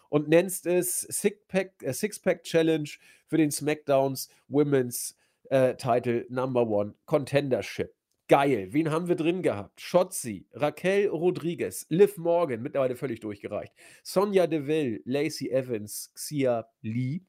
und 0.10 0.28
nennst 0.30 0.66
es 0.66 1.02
Six-Pack 1.02 1.84
äh, 1.84 1.94
Six-Pack 1.94 2.44
Challenge 2.44 2.90
für 3.28 3.38
den 3.38 3.52
SmackDowns 3.52 4.30
Women's 4.48 5.16
äh, 5.50 5.76
Title 5.76 6.26
Number 6.30 6.68
One 6.68 6.96
Contendership. 7.06 7.94
Geil. 8.30 8.68
Wen 8.72 8.92
haben 8.92 9.08
wir 9.08 9.16
drin 9.16 9.42
gehabt? 9.42 9.80
Shotzi, 9.80 10.46
Raquel 10.52 11.08
Rodriguez, 11.08 11.86
Liv 11.88 12.18
Morgan, 12.18 12.62
mittlerweile 12.62 12.98
völlig 12.98 13.22
durchgereicht. 13.22 13.72
Sonja 14.04 14.48
Deville, 14.48 15.00
Lacey 15.06 15.50
Evans, 15.50 16.12
Xia 16.14 16.68
Lee. 16.82 17.22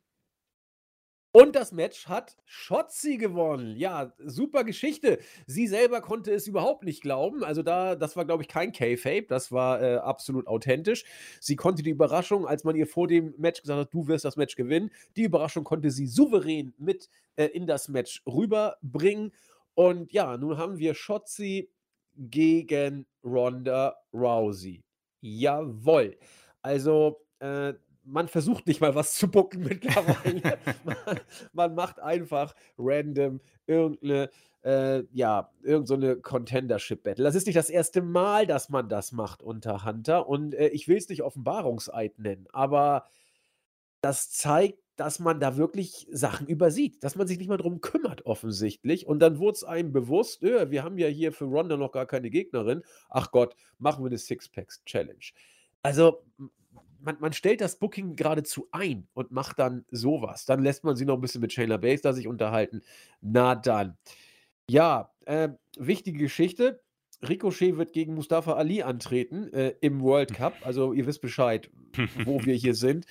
Und 1.31 1.55
das 1.57 1.72
Match 1.72 2.09
hat 2.09 2.37
Shotzi 2.47 3.18
gewonnen. 3.18 3.76
Ja, 3.76 4.14
super 4.18 4.64
Geschichte. 4.64 5.18
Sie 5.47 5.66
selber 5.66 6.01
konnte 6.01 6.33
es 6.33 6.47
überhaupt 6.47 6.85
nicht 6.85 7.03
glauben. 7.03 7.45
Also 7.45 7.62
da, 7.62 7.97
das 7.97 8.16
war, 8.16 8.24
glaube 8.24 8.43
ich, 8.43 8.49
kein 8.49 8.72
K-Fape. 8.72 9.26
Das 9.29 9.53
war 9.53 9.83
äh, 9.83 9.97
absolut 9.97 10.47
authentisch. 10.47 11.05
Sie 11.41 11.55
konnte 11.55 11.83
die 11.83 11.91
Überraschung, 11.91 12.47
als 12.47 12.64
man 12.64 12.76
ihr 12.76 12.87
vor 12.87 13.09
dem 13.09 13.35
Match 13.37 13.61
gesagt 13.61 13.79
hat, 13.79 13.93
du 13.93 14.09
wirst 14.09 14.24
das 14.24 14.37
Match 14.37 14.57
gewinnen, 14.57 14.91
die 15.16 15.24
Überraschung 15.24 15.64
konnte 15.64 15.91
sie 15.91 16.07
souverän 16.07 16.72
mit 16.79 17.11
äh, 17.37 17.47
in 17.47 17.66
das 17.66 17.89
Match 17.89 18.22
rüberbringen. 18.26 19.33
Und 19.74 20.12
ja, 20.12 20.37
nun 20.39 20.57
haben 20.57 20.79
wir 20.79 20.95
Shotzi 20.95 21.70
gegen 22.16 23.07
Ronda 23.22 23.97
Rousey. 24.14 24.83
Jawohl. 25.20 26.16
Also, 26.62 27.20
äh, 27.39 27.74
man 28.11 28.28
versucht 28.28 28.66
nicht 28.66 28.80
mal 28.80 28.94
was 28.94 29.14
zu 29.14 29.30
bucken 29.30 29.62
mittlerweile. 29.68 30.59
man, 30.84 31.20
man 31.52 31.74
macht 31.74 32.00
einfach 32.00 32.54
random 32.78 33.40
irgendeine, 33.66 34.30
äh, 34.64 35.04
ja, 35.12 35.50
irgendeine 35.62 36.16
Contendership-Battle. 36.16 37.24
Das 37.24 37.34
ist 37.34 37.46
nicht 37.46 37.56
das 37.56 37.70
erste 37.70 38.02
Mal, 38.02 38.46
dass 38.46 38.68
man 38.68 38.88
das 38.88 39.12
macht 39.12 39.42
unter 39.42 39.84
Hunter. 39.84 40.28
Und 40.28 40.54
äh, 40.54 40.68
ich 40.68 40.88
will 40.88 40.96
es 40.96 41.09
nicht 41.09 41.22
Offenbarungseid 41.22 42.18
nennen, 42.18 42.46
aber 42.52 43.04
das 44.00 44.30
zeigt, 44.30 44.78
dass 44.96 45.20
man 45.20 45.38
da 45.38 45.56
wirklich 45.56 46.09
Sachen 46.11 46.48
übersieht, 46.48 47.04
dass 47.04 47.14
man 47.14 47.28
sich 47.28 47.38
nicht 47.38 47.48
mal 47.48 47.56
drum 47.56 47.80
kümmert, 47.80 48.26
offensichtlich. 48.26 49.06
Und 49.06 49.20
dann 49.20 49.38
wurde 49.38 49.52
es 49.52 49.64
einem 49.64 49.92
bewusst, 49.92 50.42
äh, 50.42 50.70
wir 50.72 50.82
haben 50.82 50.98
ja 50.98 51.06
hier 51.06 51.32
für 51.32 51.44
Ronda 51.44 51.76
noch 51.76 51.92
gar 51.92 52.06
keine 52.06 52.30
Gegnerin. 52.30 52.82
Ach 53.09 53.30
Gott, 53.30 53.54
machen 53.78 54.02
wir 54.02 54.09
eine 54.09 54.18
Six-Packs-Challenge. 54.18 55.24
Also, 55.82 56.24
man, 57.01 57.16
man 57.20 57.32
stellt 57.32 57.61
das 57.61 57.78
Booking 57.78 58.16
geradezu 58.16 58.68
ein 58.72 59.09
und 59.14 59.30
macht 59.30 59.59
dann 59.59 59.84
sowas. 59.90 60.44
Dann 60.46 60.62
lässt 60.62 60.84
man 60.84 60.96
sie 60.96 61.05
noch 61.05 61.14
ein 61.14 61.20
bisschen 61.20 61.40
mit 61.40 61.53
Shayna 61.53 61.76
Baszler 61.76 62.12
sich 62.12 62.26
unterhalten. 62.26 62.82
Na 63.20 63.55
dann. 63.55 63.96
Ja, 64.70 65.12
äh, 65.26 65.51
wichtige 65.78 66.18
Geschichte. 66.18 66.82
Ricochet 67.26 67.76
wird 67.76 67.92
gegen 67.92 68.14
Mustafa 68.14 68.55
Ali 68.55 68.82
antreten 68.82 69.53
äh, 69.53 69.74
im 69.80 70.01
World 70.03 70.34
Cup. 70.34 70.55
Also 70.62 70.92
ihr 70.92 71.07
wisst 71.07 71.20
Bescheid, 71.20 71.70
wo 72.24 72.44
wir 72.44 72.55
hier 72.55 72.74
sind. 72.74 73.07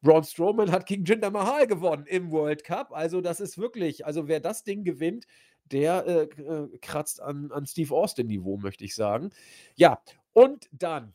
Braun 0.00 0.24
Strowman 0.24 0.72
hat 0.72 0.86
gegen 0.86 1.04
Jinder 1.04 1.30
Mahal 1.30 1.68
gewonnen 1.68 2.06
im 2.06 2.32
World 2.32 2.64
Cup. 2.64 2.92
Also 2.92 3.20
das 3.20 3.40
ist 3.40 3.56
wirklich, 3.56 4.04
also 4.04 4.26
wer 4.26 4.40
das 4.40 4.64
Ding 4.64 4.82
gewinnt, 4.82 5.26
der 5.70 6.06
äh, 6.06 6.42
äh, 6.42 6.78
kratzt 6.78 7.22
an, 7.22 7.52
an 7.52 7.66
Steve 7.66 7.94
Austin 7.94 8.26
Niveau, 8.26 8.56
möchte 8.58 8.84
ich 8.84 8.96
sagen. 8.96 9.30
Ja, 9.76 10.02
und 10.32 10.68
dann 10.72 11.14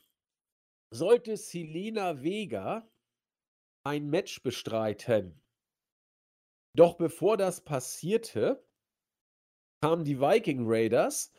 sollte 0.92 1.38
Selena 1.38 2.22
Vega 2.22 2.88
ein 3.84 4.10
Match 4.10 4.42
bestreiten. 4.44 5.42
Doch 6.76 6.96
bevor 6.96 7.38
das 7.38 7.64
passierte, 7.64 8.64
kamen 9.82 10.04
die 10.06 10.20
Viking 10.20 10.64
Raiders 10.66 11.32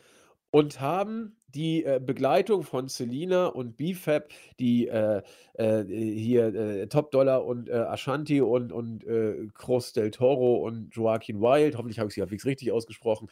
und 0.51 0.80
haben 0.80 1.36
die 1.49 1.84
äh, 1.84 2.01
Begleitung 2.05 2.62
von 2.62 2.88
Selina 2.88 3.46
und 3.46 3.76
BFAB, 3.76 4.28
die 4.59 4.88
äh, 4.88 5.22
äh, 5.55 5.84
hier 5.84 6.55
äh, 6.55 6.88
Top 6.88 7.11
Dollar 7.11 7.44
und 7.44 7.68
äh, 7.68 7.72
Ashanti 7.72 8.40
und, 8.40 8.72
und 8.72 9.05
äh, 9.05 9.49
Cross 9.55 9.92
del 9.92 10.11
Toro 10.11 10.66
und 10.66 10.94
Joaquin 10.94 11.40
Wild, 11.40 11.76
hoffentlich 11.76 11.99
habe 11.99 12.09
ich 12.09 12.14
sie 12.14 12.20
halbwegs 12.20 12.44
richtig 12.44 12.72
ausgesprochen, 12.72 13.30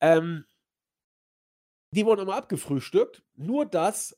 ähm, 0.00 0.44
die 1.94 2.04
wurden 2.04 2.20
immer 2.20 2.36
abgefrühstückt. 2.36 3.22
Nur 3.34 3.64
das 3.64 4.16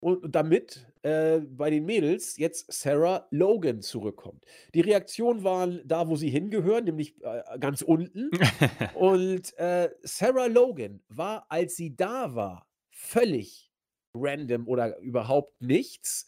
und 0.00 0.34
damit 0.34 0.86
äh, 1.02 1.40
bei 1.40 1.70
den 1.70 1.84
Mädels 1.84 2.36
jetzt 2.36 2.72
Sarah 2.72 3.26
Logan 3.30 3.80
zurückkommt. 3.80 4.44
Die 4.74 4.80
Reaktionen 4.80 5.42
waren 5.42 5.80
da, 5.84 6.08
wo 6.08 6.16
sie 6.16 6.28
hingehören, 6.28 6.84
nämlich 6.84 7.14
äh, 7.22 7.58
ganz 7.58 7.82
unten. 7.82 8.30
Und 8.94 9.56
äh, 9.58 9.90
Sarah 10.02 10.46
Logan 10.46 11.00
war, 11.08 11.46
als 11.48 11.76
sie 11.76 11.96
da 11.96 12.34
war, 12.34 12.68
völlig 12.90 13.72
random 14.14 14.68
oder 14.68 14.98
überhaupt 14.98 15.60
nichts. 15.62 16.26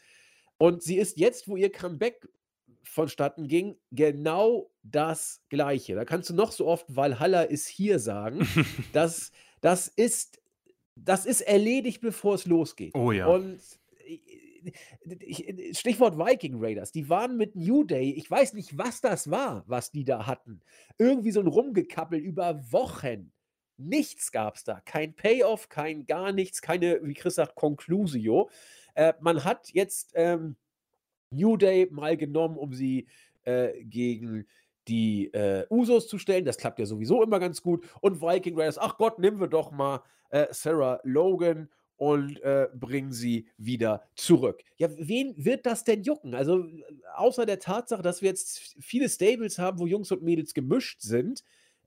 Und 0.58 0.82
sie 0.82 0.96
ist 0.96 1.18
jetzt, 1.18 1.48
wo 1.48 1.56
ihr 1.56 1.70
Comeback 1.70 2.28
vonstatten 2.82 3.48
ging, 3.48 3.76
genau 3.90 4.70
das 4.82 5.42
Gleiche. 5.50 5.94
Da 5.94 6.04
kannst 6.04 6.30
du 6.30 6.34
noch 6.34 6.52
so 6.52 6.66
oft 6.66 6.86
Valhalla 6.88 7.42
ist 7.42 7.68
hier 7.68 7.98
sagen. 7.98 8.46
das, 8.92 9.30
das 9.60 9.88
ist 9.88 10.40
das 11.04 11.26
ist 11.26 11.40
erledigt, 11.42 12.00
bevor 12.00 12.34
es 12.34 12.46
losgeht. 12.46 12.94
Oh 12.94 13.12
ja. 13.12 13.26
Und 13.26 13.60
ich, 15.20 15.78
Stichwort 15.78 16.18
Viking 16.18 16.56
Raiders, 16.58 16.92
die 16.92 17.08
waren 17.08 17.36
mit 17.36 17.56
New 17.56 17.84
Day, 17.84 18.10
ich 18.10 18.30
weiß 18.30 18.54
nicht, 18.54 18.76
was 18.76 19.00
das 19.00 19.30
war, 19.30 19.64
was 19.66 19.90
die 19.90 20.04
da 20.04 20.26
hatten. 20.26 20.60
Irgendwie 20.98 21.30
so 21.30 21.40
ein 21.40 21.46
Rumgekappel 21.46 22.18
über 22.18 22.60
Wochen. 22.72 23.32
Nichts 23.76 24.32
gab 24.32 24.56
es 24.56 24.64
da. 24.64 24.80
Kein 24.80 25.14
Payoff, 25.14 25.68
kein 25.68 26.06
gar 26.06 26.32
nichts, 26.32 26.60
keine, 26.60 27.00
wie 27.02 27.14
Chris 27.14 27.36
sagt, 27.36 27.54
Conclusio. 27.54 28.50
Äh, 28.94 29.14
man 29.20 29.44
hat 29.44 29.70
jetzt 29.72 30.12
ähm, 30.14 30.56
New 31.30 31.56
Day 31.56 31.86
mal 31.90 32.16
genommen, 32.16 32.56
um 32.56 32.72
sie 32.72 33.06
äh, 33.44 33.84
gegen 33.84 34.46
die 34.88 35.32
äh, 35.32 35.66
Usos 35.70 36.08
zu 36.08 36.18
stellen. 36.18 36.44
Das 36.44 36.58
klappt 36.58 36.78
ja 36.78 36.86
sowieso 36.86 37.22
immer 37.22 37.38
ganz 37.38 37.62
gut. 37.62 37.86
Und 38.00 38.20
Viking 38.20 38.58
Raiders, 38.58 38.78
ach 38.78 38.96
Gott, 38.96 39.18
nehmen 39.18 39.40
wir 39.40 39.48
doch 39.48 39.70
mal 39.70 40.02
äh, 40.30 40.46
Sarah 40.50 41.00
Logan 41.04 41.68
und 41.96 42.40
äh, 42.42 42.68
bringen 42.74 43.12
sie 43.12 43.48
wieder 43.56 44.02
zurück. 44.14 44.62
Ja, 44.76 44.88
wen 44.96 45.34
wird 45.36 45.66
das 45.66 45.84
denn 45.84 46.02
jucken? 46.02 46.34
Also, 46.34 46.64
außer 47.16 47.44
der 47.44 47.58
Tatsache, 47.58 48.02
dass 48.02 48.22
wir 48.22 48.28
jetzt 48.28 48.76
viele 48.80 49.08
Stables 49.08 49.58
haben, 49.58 49.78
wo 49.78 49.86
Jungs 49.86 50.12
und 50.12 50.22
Mädels 50.22 50.54
gemischt 50.54 51.00
sind, 51.00 51.42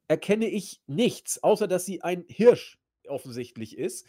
erkenne 0.08 0.48
ich 0.48 0.82
nichts, 0.86 1.42
außer 1.42 1.68
dass 1.68 1.86
sie 1.86 2.02
ein 2.02 2.26
Hirsch 2.28 2.78
offensichtlich 3.08 3.78
ist. 3.78 4.06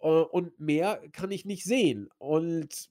Äh, 0.00 0.08
und 0.08 0.60
mehr 0.60 1.02
kann 1.12 1.30
ich 1.30 1.46
nicht 1.46 1.64
sehen. 1.64 2.10
Und 2.18 2.90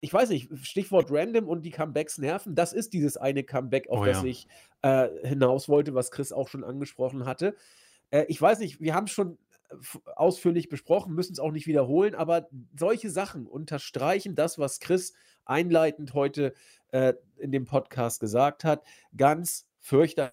ich 0.00 0.12
weiß 0.12 0.28
nicht, 0.28 0.50
Stichwort 0.64 1.10
random 1.10 1.48
und 1.48 1.62
die 1.62 1.70
Comebacks 1.70 2.18
nerven. 2.18 2.54
Das 2.54 2.72
ist 2.72 2.92
dieses 2.92 3.16
eine 3.16 3.44
Comeback, 3.44 3.88
auf 3.88 4.00
Oh 4.00 4.04
das 4.04 4.18
ja. 4.22 4.24
ich 4.28 4.46
äh, 4.82 5.08
hinaus 5.26 5.68
wollte, 5.68 5.94
was 5.94 6.10
Chris 6.10 6.32
auch 6.32 6.48
schon 6.48 6.64
angesprochen 6.64 7.24
hatte. 7.24 7.56
Äh, 8.10 8.24
ich 8.28 8.40
weiß 8.40 8.58
nicht, 8.58 8.80
wir 8.80 8.94
haben 8.94 9.04
es 9.04 9.12
schon 9.12 9.38
f- 9.70 10.00
ausführlich 10.14 10.68
besprochen, 10.68 11.14
müssen 11.14 11.32
es 11.32 11.40
auch 11.40 11.50
nicht 11.50 11.66
wiederholen, 11.66 12.14
aber 12.14 12.48
solche 12.78 13.10
Sachen 13.10 13.46
unterstreichen 13.46 14.34
das, 14.34 14.58
was 14.58 14.80
Chris 14.80 15.14
einleitend 15.44 16.14
heute 16.14 16.54
äh, 16.88 17.14
in 17.38 17.50
dem 17.50 17.64
Podcast 17.64 18.20
gesagt 18.20 18.64
hat, 18.64 18.84
ganz 19.16 19.66
fürchterlich. 19.80 20.32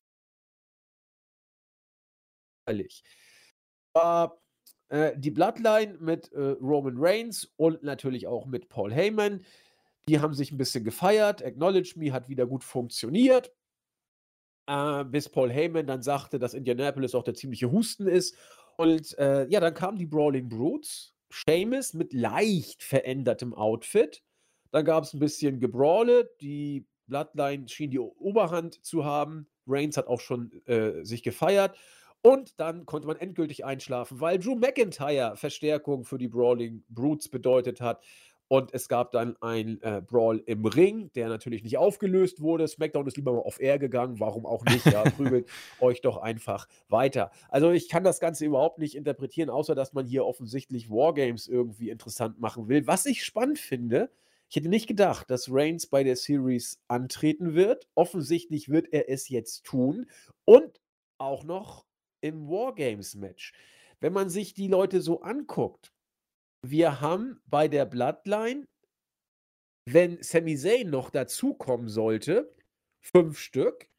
War 3.93 4.42
äh, 4.93 5.17
die 5.17 5.31
Bloodline 5.31 5.97
mit 5.99 6.31
äh, 6.33 6.39
Roman 6.61 6.93
Reigns 6.97 7.51
und 7.57 7.81
natürlich 7.81 8.27
auch 8.27 8.45
mit 8.45 8.69
Paul 8.69 8.93
Heyman. 8.93 9.43
Die 10.07 10.19
haben 10.19 10.35
sich 10.35 10.51
ein 10.51 10.57
bisschen 10.57 10.83
gefeiert. 10.83 11.43
Acknowledge 11.43 11.93
Me 11.95 12.13
hat 12.13 12.29
wieder 12.29 12.45
gut 12.45 12.63
funktioniert. 12.63 13.51
Äh, 14.67 15.03
bis 15.05 15.29
Paul 15.29 15.51
Heyman 15.51 15.87
dann 15.87 16.03
sagte, 16.03 16.37
dass 16.37 16.53
Indianapolis 16.53 17.15
auch 17.15 17.23
der 17.23 17.33
ziemliche 17.33 17.71
Husten 17.71 18.07
ist. 18.07 18.37
Und 18.77 19.17
äh, 19.17 19.47
ja, 19.47 19.59
dann 19.59 19.73
kamen 19.73 19.97
die 19.97 20.05
Brawling 20.05 20.47
Brutes. 20.47 21.15
Seamus 21.31 21.95
mit 21.95 22.13
leicht 22.13 22.83
verändertem 22.83 23.55
Outfit. 23.55 24.21
Dann 24.69 24.85
gab 24.85 25.05
es 25.05 25.13
ein 25.13 25.19
bisschen 25.19 25.59
Gebrawle. 25.59 26.29
Die 26.39 26.85
Bloodline 27.07 27.67
schien 27.67 27.89
die 27.89 27.97
Oberhand 27.97 28.85
zu 28.85 29.05
haben. 29.05 29.47
Reigns 29.65 29.97
hat 29.97 30.05
auch 30.05 30.19
schon 30.19 30.51
äh, 30.67 31.03
sich 31.03 31.23
gefeiert. 31.23 31.75
Und 32.25 32.57
dann 32.57 32.85
konnte 32.85 33.05
man 33.05 33.17
endgültig 33.17 33.65
einschlafen, 33.65 34.21
weil 34.21 34.39
Drew 34.39 34.55
McIntyre 34.55 35.35
Verstärkung 35.35 36.05
für 36.05 36.17
die 36.17 36.29
Brawling 36.29 36.83
Brutes 36.87 37.27
bedeutet 37.27 37.81
hat. 37.81 38.01
Und 38.47 38.73
es 38.73 38.87
gab 38.87 39.11
dann 39.11 39.35
ein 39.41 39.81
äh, 39.81 40.01
Brawl 40.01 40.41
im 40.45 40.65
Ring, 40.65 41.11
der 41.15 41.27
natürlich 41.27 41.63
nicht 41.63 41.77
aufgelöst 41.77 42.39
wurde. 42.39 42.67
SmackDown 42.67 43.07
ist 43.07 43.17
lieber 43.17 43.33
mal 43.33 43.39
auf 43.39 43.59
Air 43.59 43.77
gegangen. 43.77 44.19
Warum 44.19 44.45
auch 44.45 44.63
nicht? 44.63 44.85
Ja, 44.85 45.03
prügelt 45.03 45.49
euch 45.81 46.01
doch 46.01 46.17
einfach 46.17 46.67
weiter. 46.87 47.31
Also 47.49 47.71
ich 47.71 47.89
kann 47.89 48.03
das 48.03 48.21
Ganze 48.21 48.45
überhaupt 48.45 48.79
nicht 48.79 48.95
interpretieren, 48.95 49.49
außer 49.49 49.75
dass 49.75 49.93
man 49.93 50.05
hier 50.05 50.25
offensichtlich 50.25 50.89
Wargames 50.89 51.47
irgendwie 51.47 51.89
interessant 51.89 52.39
machen 52.39 52.69
will. 52.69 52.87
Was 52.87 53.05
ich 53.05 53.25
spannend 53.25 53.59
finde, 53.59 54.11
ich 54.49 54.55
hätte 54.55 54.69
nicht 54.69 54.87
gedacht, 54.87 55.29
dass 55.29 55.51
Reigns 55.51 55.87
bei 55.87 56.03
der 56.03 56.15
Series 56.15 56.79
antreten 56.87 57.55
wird. 57.55 57.87
Offensichtlich 57.95 58.69
wird 58.69 58.93
er 58.93 59.09
es 59.09 59.27
jetzt 59.27 59.63
tun. 59.65 60.05
Und 60.45 60.79
auch 61.17 61.43
noch 61.43 61.85
im 62.23 62.47
Wargames-Match. 62.47 63.53
Wenn 63.99 64.13
man 64.13 64.29
sich 64.29 64.53
die 64.53 64.67
Leute 64.67 65.01
so 65.01 65.21
anguckt, 65.21 65.93
wir 66.61 67.01
haben 67.01 67.41
bei 67.45 67.67
der 67.67 67.85
Bloodline, 67.85 68.67
wenn 69.85 70.21
Sami 70.21 70.57
Zayn 70.57 70.89
noch 70.89 71.09
dazukommen 71.09 71.89
sollte, 71.89 72.55
fünf 73.01 73.37
Stück. 73.37 73.89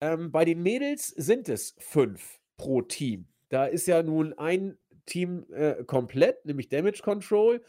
Ähm, 0.00 0.30
bei 0.30 0.44
den 0.44 0.62
Mädels 0.62 1.08
sind 1.08 1.48
es 1.48 1.74
fünf 1.78 2.38
pro 2.58 2.82
Team. 2.82 3.26
Da 3.48 3.64
ist 3.64 3.86
ja 3.86 4.02
nun 4.02 4.34
ein 4.38 4.76
Team 5.06 5.46
äh, 5.52 5.82
komplett, 5.84 6.44
nämlich 6.44 6.68
Damage 6.68 7.02
Control. 7.02 7.62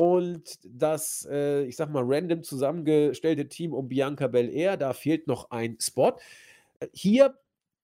Und 0.00 0.60
das, 0.64 1.26
äh, 1.28 1.64
ich 1.64 1.74
sag 1.74 1.90
mal, 1.90 2.04
random 2.06 2.44
zusammengestellte 2.44 3.48
Team 3.48 3.74
um 3.74 3.88
Bianca 3.88 4.28
Belair, 4.28 4.76
da 4.76 4.92
fehlt 4.92 5.26
noch 5.26 5.50
ein 5.50 5.76
Spot. 5.80 6.16
Äh, 6.78 6.86
hier 6.92 7.36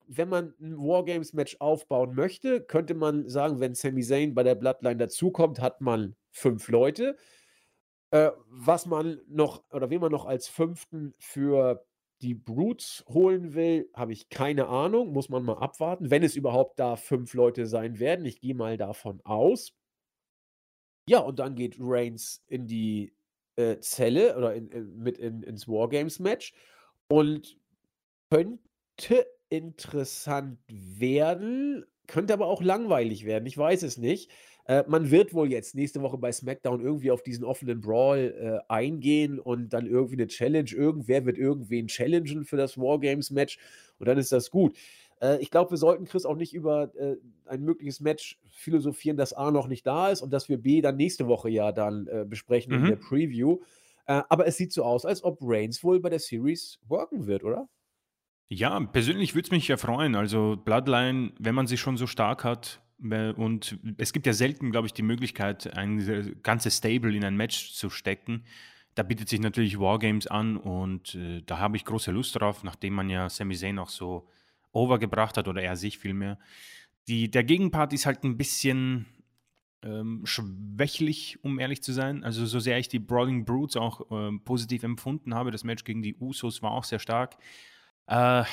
wenn 0.07 0.29
man 0.29 0.55
ein 0.61 0.77
Wargames-Match 0.79 1.57
aufbauen 1.61 2.15
möchte, 2.15 2.61
könnte 2.63 2.95
man 2.95 3.29
sagen, 3.29 3.61
wenn 3.61 3.75
Sami 3.75 4.03
Zayn 4.03 4.35
bei 4.35 4.43
der 4.43 4.55
Bloodline 4.55 4.97
dazukommt, 4.97 5.61
hat 5.61 5.81
man 5.81 6.17
fünf 6.31 6.69
Leute. 6.69 7.17
Äh, 8.11 8.31
was 8.49 8.87
man 8.87 9.21
noch, 9.27 9.65
oder 9.71 9.91
wen 9.91 10.01
man 10.01 10.13
noch 10.13 10.27
als 10.27 10.49
fünften 10.49 11.15
für 11.19 11.85
die 12.23 12.35
Brutes 12.35 13.05
holen 13.09 13.55
will, 13.55 13.91
habe 13.95 14.13
ich 14.13 14.29
keine 14.29 14.69
Ahnung. 14.69 15.13
Muss 15.13 15.29
man 15.29 15.45
mal 15.45 15.59
abwarten, 15.59 16.11
wenn 16.11 16.23
es 16.23 16.37
überhaupt 16.37 16.79
da 16.79 16.97
fünf 16.97 17.35
Leute 17.35 17.67
sein 17.67 17.99
werden. 17.99 18.25
Ich 18.25 18.41
gehe 18.41 18.55
mal 18.55 18.77
davon 18.77 19.21
aus. 19.25 19.75
Ja, 21.09 21.19
und 21.19 21.39
dann 21.39 21.55
geht 21.55 21.77
Reigns 21.79 22.43
in 22.47 22.67
die 22.67 23.15
äh, 23.57 23.79
Zelle 23.81 24.37
oder 24.37 24.55
in, 24.55 24.69
in, 24.69 24.97
mit 24.99 25.19
in, 25.19 25.43
ins 25.43 25.69
Wargames-Match 25.69 26.55
und 27.09 27.59
könnte 28.31 29.27
interessant 29.49 30.59
werden, 30.69 31.85
könnte 32.07 32.33
aber 32.33 32.47
auch 32.47 32.63
langweilig 32.63 33.25
werden. 33.25 33.47
Ich 33.47 33.57
weiß 33.57 33.83
es 33.83 33.99
nicht. 33.99 34.31
Äh, 34.67 34.85
man 34.87 35.11
wird 35.11 35.35
wohl 35.35 35.51
jetzt 35.51 35.75
nächste 35.75 36.01
Woche 36.03 36.19
bei 36.19 36.33
SmackDown 36.33 36.81
irgendwie 36.81 37.11
auf 37.11 37.23
diesen 37.23 37.45
offenen 37.45 37.81
Brawl 37.81 38.63
äh, 38.69 38.73
eingehen 38.73 39.39
und 39.39 39.73
dann 39.73 39.87
irgendwie 39.87 40.15
eine 40.15 40.27
Challenge. 40.27 40.71
Irgendwer 40.71 41.27
wird 41.27 41.37
irgendwen 41.37 41.87
challengen 41.87 42.45
für 42.45 42.57
das 42.57 42.79
Wargames-Match 42.79 43.59
und 43.99 44.09
dann 44.09 44.19
ist 44.19 44.33
das 44.33 44.51
gut. 44.51 44.75
Äh, 45.21 45.41
ich 45.41 45.51
glaube, 45.51 45.73
wir 45.73 45.79
sollten 45.79 46.07
Chris 46.07 46.25
auch 46.25 46.37
nicht 46.37 46.55
über 46.55 46.95
äh, 46.97 47.17
ein 47.45 47.63
mögliches 47.63 48.01
Match 48.01 48.39
philosophieren, 48.51 49.17
das 49.17 49.35
A 49.35 49.51
noch 49.51 49.69
nicht 49.69 49.87
da 49.87 50.11
ist 50.11 50.23
und 50.23 50.33
dass 50.33 50.49
wir 50.49 50.59
B 50.59 50.81
dann 50.81 50.97
nächste 50.97 51.27
Woche 51.27 51.51
ja 51.51 51.73
dann 51.73 52.07
äh, 52.07 52.25
besprechen 52.27 52.75
mhm. 52.75 52.85
in 52.85 52.91
der 52.91 52.97
Preview. 52.97 53.59
Äh, 54.07 54.23
aber 54.29 54.47
es 54.47 54.57
sieht 54.57 54.73
so 54.73 54.85
aus, 54.85 55.05
als 55.05 55.25
ob 55.25 55.39
Reigns 55.43 55.85
wohl 55.85 56.01
bei 56.01 56.11
der 56.11 56.19
Series 56.19 56.79
worken 56.89 57.27
wird, 57.27 57.45
oder? 57.45 57.69
Ja, 58.49 58.79
persönlich 58.81 59.35
würde 59.35 59.47
es 59.47 59.51
mich 59.51 59.69
ja 59.69 59.77
freuen. 59.77 60.15
Also 60.15 60.57
Bloodline, 60.63 61.33
wenn 61.39 61.55
man 61.55 61.67
sie 61.67 61.77
schon 61.79 61.97
so 61.97 62.07
stark 62.07 62.45
hat, 62.45 62.81
und 63.37 63.79
es 63.99 64.13
gibt 64.13 64.27
ja 64.27 64.33
selten, 64.33 64.71
glaube 64.71 64.87
ich, 64.87 64.95
die 64.95 65.03
Möglichkeit, 65.03 65.77
ein 65.77 66.37
ganzes 66.43 66.79
Stable 66.79 67.15
in 67.15 67.25
ein 67.25 67.37
Match 67.37 67.73
zu 67.73 67.91
stecken. 67.91 68.45
Da 68.95 69.03
bietet 69.03 69.29
sich 69.29 69.41
natürlich 69.41 69.79
Wargames 69.79 70.27
an 70.27 70.57
und 70.57 71.15
äh, 71.17 71.43
da 71.45 71.59
habe 71.59 71.77
ich 71.77 71.85
große 71.85 72.13
Lust 72.13 72.41
drauf, 72.41 72.63
nachdem 72.63 72.95
man 72.95 73.11
ja 73.11 73.29
Sami 73.29 73.57
Zayn 73.57 73.79
auch 73.79 73.89
so 73.89 74.29
overgebracht 74.73 75.37
hat 75.37 75.49
oder 75.49 75.63
er 75.63 75.77
sich 75.77 75.99
vielmehr. 75.99 76.39
Die, 77.09 77.31
der 77.31 77.45
Gegenpart 77.45 77.93
ist 77.93 78.07
halt 78.07 78.23
ein 78.25 78.37
bisschen 78.39 79.07
ähm, 79.83 80.23
schwächlich, 80.25 81.43
um 81.43 81.59
ehrlich 81.59 81.83
zu 81.83 81.93
sein. 81.93 82.25
Also 82.25 82.47
so 82.47 82.61
sehr 82.61 82.79
ich 82.79 82.89
die 82.89 83.01
Brawling 83.01 83.45
Brutes 83.45 83.77
auch 83.77 84.11
äh, 84.11 84.39
positiv 84.45 84.85
empfunden 84.85 85.35
habe, 85.35 85.51
das 85.51 85.65
Match 85.65 85.85
gegen 85.85 86.03
die 86.03 86.15
Usos 86.15 86.63
war 86.63 86.71
auch 86.71 86.85
sehr 86.85 87.01
stark. 87.01 87.37
Äh, 88.07 88.45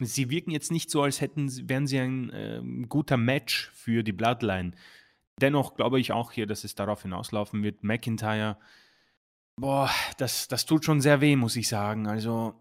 sie 0.00 0.30
wirken 0.30 0.50
jetzt 0.50 0.70
nicht 0.70 0.90
so, 0.90 1.02
als 1.02 1.20
hätten, 1.20 1.68
wären 1.68 1.86
sie 1.86 1.98
ein 1.98 2.30
äh, 2.30 2.86
guter 2.88 3.16
Match 3.16 3.70
für 3.74 4.02
die 4.02 4.12
Bloodline. 4.12 4.72
Dennoch 5.40 5.74
glaube 5.74 6.00
ich 6.00 6.12
auch 6.12 6.32
hier, 6.32 6.46
dass 6.46 6.64
es 6.64 6.74
darauf 6.74 7.02
hinauslaufen 7.02 7.62
wird. 7.62 7.82
McIntyre, 7.82 8.58
boah, 9.56 9.90
das, 10.18 10.48
das 10.48 10.66
tut 10.66 10.84
schon 10.84 11.00
sehr 11.00 11.20
weh, 11.20 11.36
muss 11.36 11.56
ich 11.56 11.68
sagen. 11.68 12.06
Also, 12.06 12.58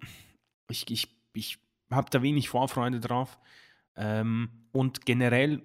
ich, 0.70 0.90
ich, 0.90 1.08
ich 1.34 1.60
habe 1.92 2.10
da 2.10 2.22
wenig 2.22 2.50
Vorfreude 2.50 3.00
drauf. 3.00 3.38
Ähm, 3.96 4.68
und 4.72 5.06
generell, 5.06 5.62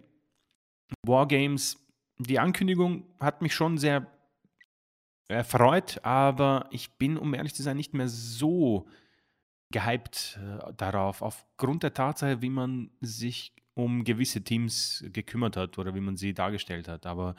Wargames, 1.03 1.87
die 2.19 2.39
Ankündigung 2.39 3.05
hat 3.21 3.43
mich 3.43 3.55
schon 3.55 3.79
sehr 3.79 4.07
erfreut, 5.29 6.01
aber 6.05 6.69
ich 6.71 6.93
bin, 6.99 7.17
um 7.17 7.35
ehrlich 7.35 7.55
zu 7.55 7.63
sein, 7.63 7.77
nicht 7.77 7.95
mehr 7.95 8.09
so 8.09 8.89
gehypt 9.71 10.39
äh, 10.43 10.73
darauf, 10.77 11.23
aufgrund 11.23 11.83
der 11.83 11.95
Tatsache, 11.95 12.43
wie 12.43 12.51
man 12.51 12.91
sich 13.01 13.53
um 13.75 14.05
gewisse 14.05 14.43
Teams 14.43 15.05
gekümmert 15.13 15.57
hat 15.57 15.79
oder 15.79 15.95
wie 15.95 16.01
man 16.01 16.17
sie 16.17 16.33
dargestellt 16.33 16.89
hat. 16.89 17.05
Aber 17.05 17.37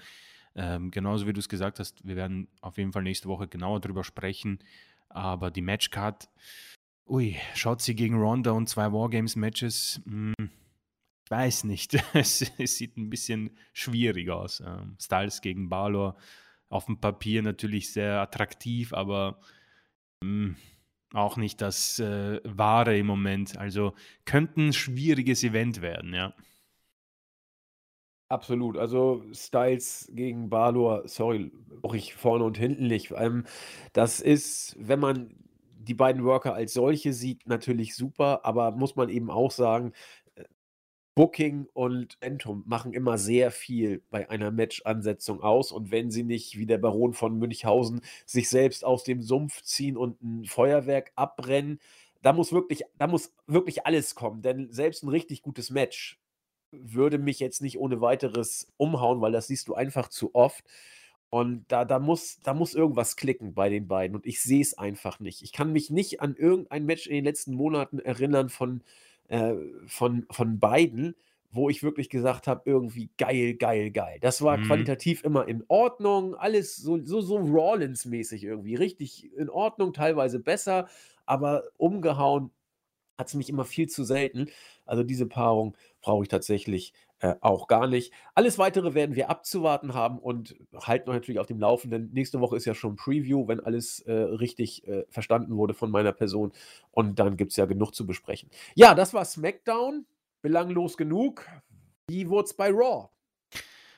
ähm, 0.55 0.91
genauso 0.91 1.27
wie 1.27 1.33
du 1.33 1.39
es 1.39 1.49
gesagt 1.49 1.79
hast, 1.79 2.05
wir 2.05 2.15
werden 2.15 2.47
auf 2.61 2.77
jeden 2.77 2.91
Fall 2.91 3.03
nächste 3.03 3.27
Woche 3.27 3.47
genauer 3.47 3.79
darüber 3.79 4.03
sprechen. 4.03 4.59
Aber 5.09 5.51
die 5.51 5.61
Matchcard, 5.61 6.29
ui, 7.07 7.37
schaut 7.55 7.81
sie 7.81 7.95
gegen 7.95 8.15
Ronda 8.15 8.51
und 8.51 8.67
zwei 8.67 8.91
Wargames-Matches, 8.91 10.01
hm, 10.05 10.33
ich 10.39 11.31
weiß 11.31 11.63
nicht. 11.65 11.93
es, 12.13 12.51
es, 12.57 12.77
sieht 12.77 12.97
ein 12.97 13.09
bisschen 13.09 13.57
schwierig 13.73 14.29
aus. 14.29 14.61
Ähm, 14.61 14.95
Styles 14.99 15.41
gegen 15.41 15.69
Balor 15.69 16.17
auf 16.69 16.85
dem 16.85 16.99
Papier 16.99 17.41
natürlich 17.41 17.91
sehr 17.91 18.21
attraktiv, 18.21 18.93
aber 18.93 19.39
hm, 20.23 20.55
auch 21.13 21.37
nicht 21.37 21.61
das 21.61 21.99
äh, 21.99 22.39
Wahre 22.43 22.97
im 22.97 23.07
Moment. 23.07 23.57
Also 23.57 23.93
könnte 24.25 24.61
ein 24.61 24.73
schwieriges 24.73 25.43
Event 25.43 25.81
werden, 25.81 26.13
ja. 26.13 26.33
Absolut. 28.29 28.77
Also 28.77 29.23
Styles 29.31 30.11
gegen 30.13 30.49
Balor, 30.49 31.07
sorry, 31.07 31.51
auch 31.81 31.93
ich 31.93 32.13
vorne 32.13 32.43
und 32.43 32.57
hinten 32.57 32.87
nicht. 32.87 33.13
Ähm, 33.15 33.45
das 33.93 34.19
ist, 34.19 34.75
wenn 34.79 34.99
man 34.99 35.33
die 35.79 35.93
beiden 35.93 36.25
Worker 36.25 36.53
als 36.53 36.73
solche 36.73 37.13
sieht, 37.13 37.47
natürlich 37.47 37.95
super, 37.95 38.41
aber 38.43 38.71
muss 38.71 38.97
man 38.97 39.07
eben 39.07 39.31
auch 39.31 39.51
sagen, 39.51 39.93
Booking 41.17 41.67
und 41.73 42.15
Entum 42.19 42.63
machen 42.67 42.93
immer 42.93 43.17
sehr 43.17 43.49
viel 43.49 44.03
bei 44.11 44.29
einer 44.29 44.51
Match-Ansetzung 44.51 45.41
aus. 45.41 45.71
Und 45.71 45.89
wenn 45.89 46.11
sie 46.11 46.21
nicht, 46.21 46.59
wie 46.59 46.67
der 46.67 46.77
Baron 46.77 47.15
von 47.15 47.39
Münchhausen, 47.39 48.01
sich 48.27 48.49
selbst 48.49 48.85
aus 48.85 49.03
dem 49.03 49.23
Sumpf 49.23 49.63
ziehen 49.63 49.97
und 49.97 50.21
ein 50.21 50.45
Feuerwerk 50.45 51.11
abbrennen, 51.15 51.79
da 52.21 52.33
muss 52.33 52.53
wirklich, 52.53 52.83
da 52.99 53.07
muss 53.07 53.33
wirklich 53.47 53.87
alles 53.87 54.13
kommen. 54.13 54.43
Denn 54.43 54.71
selbst 54.71 55.01
ein 55.01 55.09
richtig 55.09 55.41
gutes 55.41 55.71
Match 55.71 56.19
würde 56.71 57.17
mich 57.17 57.39
jetzt 57.39 57.63
nicht 57.63 57.79
ohne 57.79 57.99
weiteres 57.99 58.71
umhauen, 58.77 59.19
weil 59.19 59.31
das 59.31 59.47
siehst 59.47 59.69
du 59.69 59.73
einfach 59.73 60.09
zu 60.09 60.35
oft. 60.35 60.63
Und 61.31 61.65
da, 61.69 61.83
da, 61.83 61.97
muss, 61.97 62.41
da 62.43 62.53
muss 62.53 62.75
irgendwas 62.75 63.15
klicken 63.15 63.55
bei 63.55 63.69
den 63.69 63.87
beiden. 63.87 64.15
Und 64.15 64.27
ich 64.27 64.39
sehe 64.39 64.61
es 64.61 64.77
einfach 64.77 65.19
nicht. 65.19 65.41
Ich 65.41 65.51
kann 65.51 65.73
mich 65.73 65.89
nicht 65.89 66.21
an 66.21 66.35
irgendein 66.35 66.85
Match 66.85 67.07
in 67.07 67.15
den 67.15 67.25
letzten 67.25 67.55
Monaten 67.55 67.97
erinnern 67.97 68.49
von 68.49 68.83
äh, 69.27 69.53
von, 69.87 70.25
von 70.31 70.59
beiden, 70.59 71.15
wo 71.51 71.69
ich 71.69 71.83
wirklich 71.83 72.09
gesagt 72.09 72.47
habe, 72.47 72.61
irgendwie 72.65 73.09
geil, 73.17 73.55
geil, 73.55 73.91
geil. 73.91 74.17
Das 74.21 74.41
war 74.41 74.57
mhm. 74.57 74.65
qualitativ 74.65 75.23
immer 75.23 75.47
in 75.47 75.63
Ordnung, 75.67 76.35
alles 76.35 76.75
so, 76.75 77.03
so, 77.03 77.21
so 77.21 77.37
Rollins-mäßig 77.37 78.43
irgendwie. 78.43 78.75
Richtig 78.75 79.31
in 79.35 79.49
Ordnung, 79.49 79.93
teilweise 79.93 80.39
besser, 80.39 80.87
aber 81.25 81.63
umgehauen 81.77 82.51
hat 83.17 83.27
es 83.27 83.33
mich 83.33 83.49
immer 83.49 83.65
viel 83.65 83.87
zu 83.87 84.03
selten. 84.03 84.49
Also 84.85 85.03
diese 85.03 85.25
Paarung 85.25 85.75
brauche 86.01 86.23
ich 86.23 86.29
tatsächlich 86.29 86.93
äh, 87.19 87.33
auch 87.41 87.67
gar 87.67 87.87
nicht. 87.87 88.13
Alles 88.35 88.59
weitere 88.59 88.93
werden 88.93 89.15
wir 89.15 89.31
abzuwarten 89.31 89.95
haben 89.95 90.19
und 90.19 90.55
halten 90.75 91.09
euch 91.09 91.15
natürlich 91.15 91.39
auf 91.39 91.47
dem 91.47 91.59
Laufenden. 91.59 92.11
Nächste 92.13 92.39
Woche 92.41 92.55
ist 92.55 92.65
ja 92.65 92.75
schon 92.75 92.95
Preview, 92.95 93.47
wenn 93.47 93.59
alles 93.59 94.01
äh, 94.01 94.11
richtig 94.13 94.87
äh, 94.87 95.03
verstanden 95.09 95.57
wurde 95.57 95.73
von 95.73 95.89
meiner 95.89 96.11
Person. 96.11 96.51
Und 96.91 97.17
dann 97.17 97.35
gibt 97.35 97.51
es 97.51 97.57
ja 97.57 97.65
genug 97.65 97.95
zu 97.95 98.05
besprechen. 98.05 98.51
Ja, 98.75 98.93
das 98.93 99.15
war 99.15 99.25
SmackDown. 99.25 100.05
Belanglos 100.43 100.95
genug. 100.95 101.47
Wie 102.07 102.29
wurde 102.29 102.45
es 102.45 102.53
bei 102.55 102.69
Raw? 102.69 103.09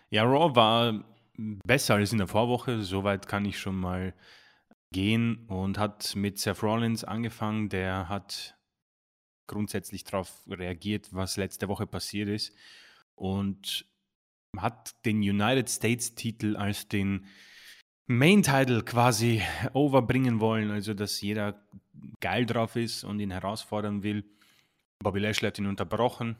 Ja, 0.09 0.23
Raw 0.23 0.55
war 0.55 1.03
besser 1.35 1.95
als 1.95 2.13
in 2.13 2.19
der 2.19 2.27
Vorwoche. 2.27 2.81
Soweit 2.83 3.27
kann 3.27 3.43
ich 3.43 3.59
schon 3.59 3.75
mal 3.75 4.13
gehen 4.93 5.45
und 5.49 5.77
hat 5.77 6.15
mit 6.15 6.39
Seth 6.39 6.63
Rollins 6.63 7.03
angefangen. 7.03 7.67
Der 7.67 8.07
hat 8.07 8.57
grundsätzlich 9.45 10.05
darauf 10.05 10.41
reagiert, 10.49 11.09
was 11.11 11.35
letzte 11.35 11.67
Woche 11.67 11.85
passiert 11.85 12.29
ist 12.29 12.55
und 13.19 13.85
hat 14.57 15.05
den 15.05 15.17
United 15.17 15.69
States 15.69 16.15
Titel 16.15 16.55
als 16.55 16.87
den 16.87 17.25
Main-Title 18.07 18.83
quasi 18.83 19.41
overbringen 19.73 20.39
wollen, 20.39 20.71
also 20.71 20.93
dass 20.93 21.21
jeder 21.21 21.61
geil 22.21 22.45
drauf 22.45 22.75
ist 22.75 23.03
und 23.03 23.19
ihn 23.19 23.31
herausfordern 23.31 24.01
will. 24.01 24.23
Bobby 25.03 25.19
Lashley 25.19 25.47
hat 25.47 25.59
ihn 25.59 25.67
unterbrochen 25.67 26.37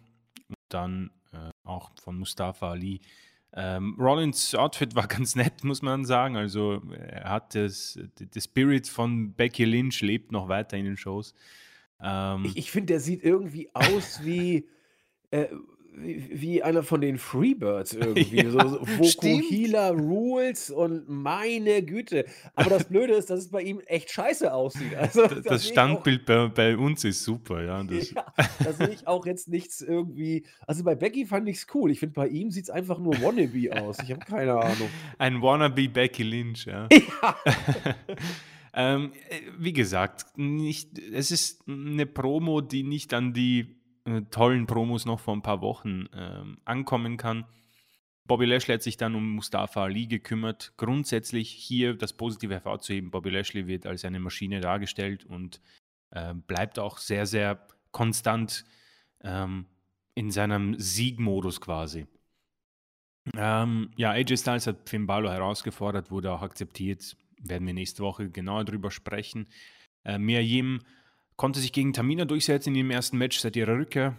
und 0.48 0.58
dann 0.70 1.12
äh, 1.32 1.52
auch 1.64 1.92
von 2.02 2.18
Mustafa 2.18 2.72
Ali. 2.72 3.02
Ähm, 3.54 3.96
Rollins 4.00 4.56
Outfit 4.56 4.96
war 4.96 5.08
ganz 5.08 5.36
nett, 5.36 5.64
muss 5.64 5.82
man 5.82 6.06
sagen. 6.06 6.38
Also 6.38 6.82
er 6.92 7.30
hat 7.30 7.54
das, 7.54 8.00
der 8.18 8.42
Spirit 8.42 8.88
von 8.88 9.34
Becky 9.34 9.66
Lynch 9.66 10.02
lebt 10.02 10.32
noch 10.32 10.48
weiter 10.48 10.78
in 10.78 10.86
den 10.86 10.98
Shows. 10.98 11.36
Ähm, 12.02 12.46
ich, 12.46 12.58
ich 12.58 12.72
finde, 12.72 12.94
der 12.94 13.00
sieht 13.00 13.24
irgendwie 13.24 13.70
aus 13.76 14.22
wie 14.24 14.68
äh, 15.30 15.48
wie, 15.96 16.64
einer 16.64 16.84
von 16.84 17.02
den 17.02 17.18
Freebirds 17.18 17.94
irgendwie. 17.94 18.20
Ja, 18.40 18.52
so, 18.52 18.82
Vokuhila 18.82 19.90
Rules 19.90 20.70
und 20.70 21.10
meine 21.10 21.84
Güte. 21.84 22.26
Aber 22.56 22.70
das 22.70 22.84
Blöde 22.90 23.14
ist, 23.14 23.30
dass 23.30 23.40
es 23.40 23.50
bei 23.50 23.62
ihm 23.62 23.80
echt 23.86 24.12
scheiße 24.12 24.54
aussieht. 24.54 24.96
Also, 24.96 25.28
das, 25.28 25.44
das 25.44 25.68
Standbild 25.68 26.26
bei, 26.26 26.48
bei, 26.48 26.78
uns 26.78 27.04
ist 27.04 27.24
super, 27.24 27.64
ja. 27.64 27.84
Das, 27.84 28.12
ja, 28.12 28.26
da 28.64 28.74
sehe 28.74 28.90
ich 28.90 29.08
auch 29.08 29.26
jetzt 29.26 29.48
nichts 29.48 29.82
irgendwie. 29.82 30.46
Also 30.68 30.84
bei 30.84 30.96
Becky 30.96 31.26
fand 31.26 31.48
ich 31.50 31.58
es 31.58 31.68
cool. 31.74 31.92
Ich 31.92 32.00
finde, 32.00 32.14
bei 32.14 32.28
ihm 32.28 32.52
sieht 32.52 32.66
es 32.66 32.70
einfach 32.70 33.00
nur 33.00 33.14
Wannabe 33.22 33.82
aus. 33.82 33.98
Ich 34.04 34.12
habe 34.12 34.26
keine 34.26 34.54
Ahnung. 34.54 34.90
Ein 35.18 35.42
Wannabe 35.42 35.90
Becky 35.90 36.24
Lynch, 36.24 36.66
ja. 36.66 36.88
ja. 36.92 37.36
ähm, 38.74 39.12
äh, 39.30 39.40
wie 39.58 39.74
gesagt, 39.74 40.38
nicht, 40.38 41.00
es 41.00 41.32
ist 41.32 41.68
eine 41.68 42.06
Promo, 42.06 42.62
die 42.62 42.84
nicht 42.84 43.14
an 43.14 43.34
die 43.34 43.79
äh, 44.10 44.22
tollen 44.30 44.68
Promos 44.68 45.06
noch 45.06 45.20
vor 45.20 45.36
ein 45.36 45.42
paar 45.42 45.62
Wochen 45.62 46.08
ähm, 46.14 46.58
ankommen 46.66 47.18
kann. 47.18 47.46
Bobby 48.28 48.46
Lashley 48.46 48.76
hat 48.76 48.84
sich 48.84 48.98
dann 48.98 49.16
um 49.16 49.32
Mustafa 49.32 49.84
Ali 49.84 50.06
gekümmert. 50.06 50.74
Grundsätzlich 50.78 51.50
hier 51.50 51.96
das 51.96 52.14
Positive 52.14 52.54
hervorzuheben, 52.54 53.10
Bobby 53.10 53.32
Lashley 53.32 53.66
wird 53.68 53.88
als 53.88 54.06
eine 54.06 54.20
Maschine 54.20 54.62
dargestellt 54.62 55.26
und 55.26 55.62
äh, 56.12 56.34
bleibt 56.34 56.78
auch 56.78 57.00
sehr, 57.00 57.26
sehr 57.26 57.66
konstant 57.92 58.66
ähm, 59.22 59.66
in 60.14 60.30
seinem 60.32 60.76
Siegmodus 60.78 61.60
quasi. 61.60 62.06
Ähm, 63.36 63.92
ja, 63.96 64.12
AJ 64.12 64.38
Styles 64.38 64.68
hat 64.68 64.90
Finn 64.90 65.08
Balor 65.08 65.34
herausgefordert, 65.34 66.12
wurde 66.12 66.32
auch 66.32 66.42
akzeptiert. 66.42 67.16
Werden 67.42 67.66
wir 67.66 67.74
nächste 67.74 68.04
Woche 68.04 68.30
genauer 68.30 68.66
drüber 68.66 68.92
sprechen. 68.92 69.48
Äh, 70.04 70.18
Miriam 70.18 70.82
konnte 71.40 71.62
sich 71.62 71.72
gegen 71.72 71.94
Tamina 71.94 72.26
durchsetzen 72.26 72.72
in 72.72 72.74
dem 72.74 72.92
ersten 72.92 73.18
Match 73.18 73.40
seit 73.40 73.56
ihrer 73.56 73.78
Rückkehr. 73.78 74.18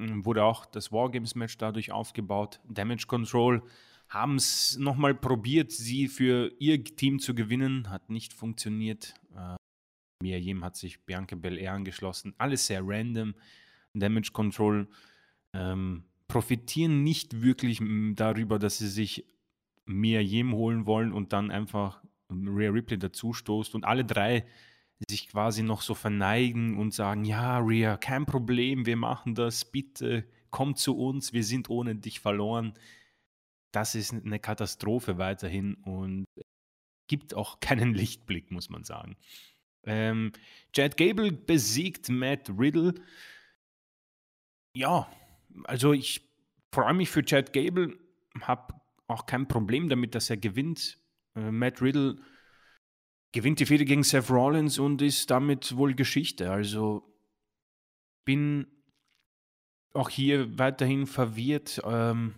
Ähm, 0.00 0.26
wurde 0.26 0.42
auch 0.42 0.66
das 0.66 0.90
Wargames-Match 0.90 1.58
dadurch 1.58 1.92
aufgebaut. 1.92 2.58
Damage 2.68 3.06
Control 3.06 3.62
haben 4.08 4.34
es 4.34 4.76
nochmal 4.76 5.14
probiert, 5.14 5.70
sie 5.70 6.08
für 6.08 6.52
ihr 6.58 6.82
Team 6.82 7.20
zu 7.20 7.36
gewinnen. 7.36 7.88
Hat 7.88 8.10
nicht 8.10 8.32
funktioniert. 8.32 9.14
Äh, 9.36 9.54
Mia 10.20 10.38
Yim 10.38 10.64
hat 10.64 10.74
sich 10.74 10.98
Bianca 11.04 11.36
Belair 11.36 11.72
angeschlossen. 11.72 12.34
Alles 12.36 12.66
sehr 12.66 12.80
random. 12.84 13.34
Damage 13.94 14.32
Control 14.32 14.88
ähm, 15.52 16.02
profitieren 16.26 17.04
nicht 17.04 17.42
wirklich 17.42 17.80
darüber, 18.16 18.58
dass 18.58 18.78
sie 18.78 18.88
sich 18.88 19.24
Mia 19.84 20.20
Yim 20.20 20.52
holen 20.52 20.84
wollen 20.84 21.12
und 21.12 21.32
dann 21.32 21.52
einfach 21.52 22.02
Rhea 22.28 22.70
Ripley 22.70 22.98
dazustoßt. 22.98 23.76
Und 23.76 23.84
alle 23.84 24.04
drei 24.04 24.44
sich 25.08 25.28
quasi 25.28 25.62
noch 25.62 25.82
so 25.82 25.94
verneigen 25.94 26.78
und 26.78 26.94
sagen, 26.94 27.24
ja, 27.24 27.58
Ria, 27.58 27.96
kein 27.96 28.26
Problem, 28.26 28.86
wir 28.86 28.96
machen 28.96 29.34
das, 29.34 29.64
bitte 29.64 30.26
komm 30.50 30.74
zu 30.74 30.96
uns, 30.96 31.34
wir 31.34 31.44
sind 31.44 31.68
ohne 31.68 31.96
dich 31.96 32.20
verloren. 32.20 32.72
Das 33.72 33.94
ist 33.94 34.14
eine 34.14 34.38
Katastrophe 34.38 35.18
weiterhin 35.18 35.74
und 35.74 36.24
gibt 37.08 37.34
auch 37.34 37.60
keinen 37.60 37.92
Lichtblick, 37.92 38.50
muss 38.50 38.70
man 38.70 38.84
sagen. 38.84 39.16
Ähm, 39.84 40.32
Chad 40.72 40.96
Gable 40.96 41.30
besiegt 41.30 42.08
Matt 42.08 42.50
Riddle. 42.58 42.94
Ja, 44.74 45.10
also 45.64 45.92
ich 45.92 46.22
freue 46.72 46.94
mich 46.94 47.10
für 47.10 47.22
Chad 47.22 47.52
Gable, 47.52 47.98
habe 48.40 48.74
auch 49.08 49.26
kein 49.26 49.46
Problem 49.48 49.90
damit, 49.90 50.14
dass 50.14 50.30
er 50.30 50.38
gewinnt. 50.38 50.98
Äh, 51.34 51.50
Matt 51.50 51.82
Riddle 51.82 52.16
gewinnt 53.36 53.60
die 53.60 53.66
Fehde 53.66 53.84
gegen 53.84 54.02
Seth 54.02 54.30
Rollins 54.30 54.78
und 54.78 55.02
ist 55.02 55.30
damit 55.30 55.76
wohl 55.76 55.94
Geschichte. 55.94 56.50
Also 56.50 57.02
bin 58.24 58.66
auch 59.92 60.08
hier 60.08 60.58
weiterhin 60.58 61.06
verwirrt. 61.06 61.82
Ähm, 61.84 62.34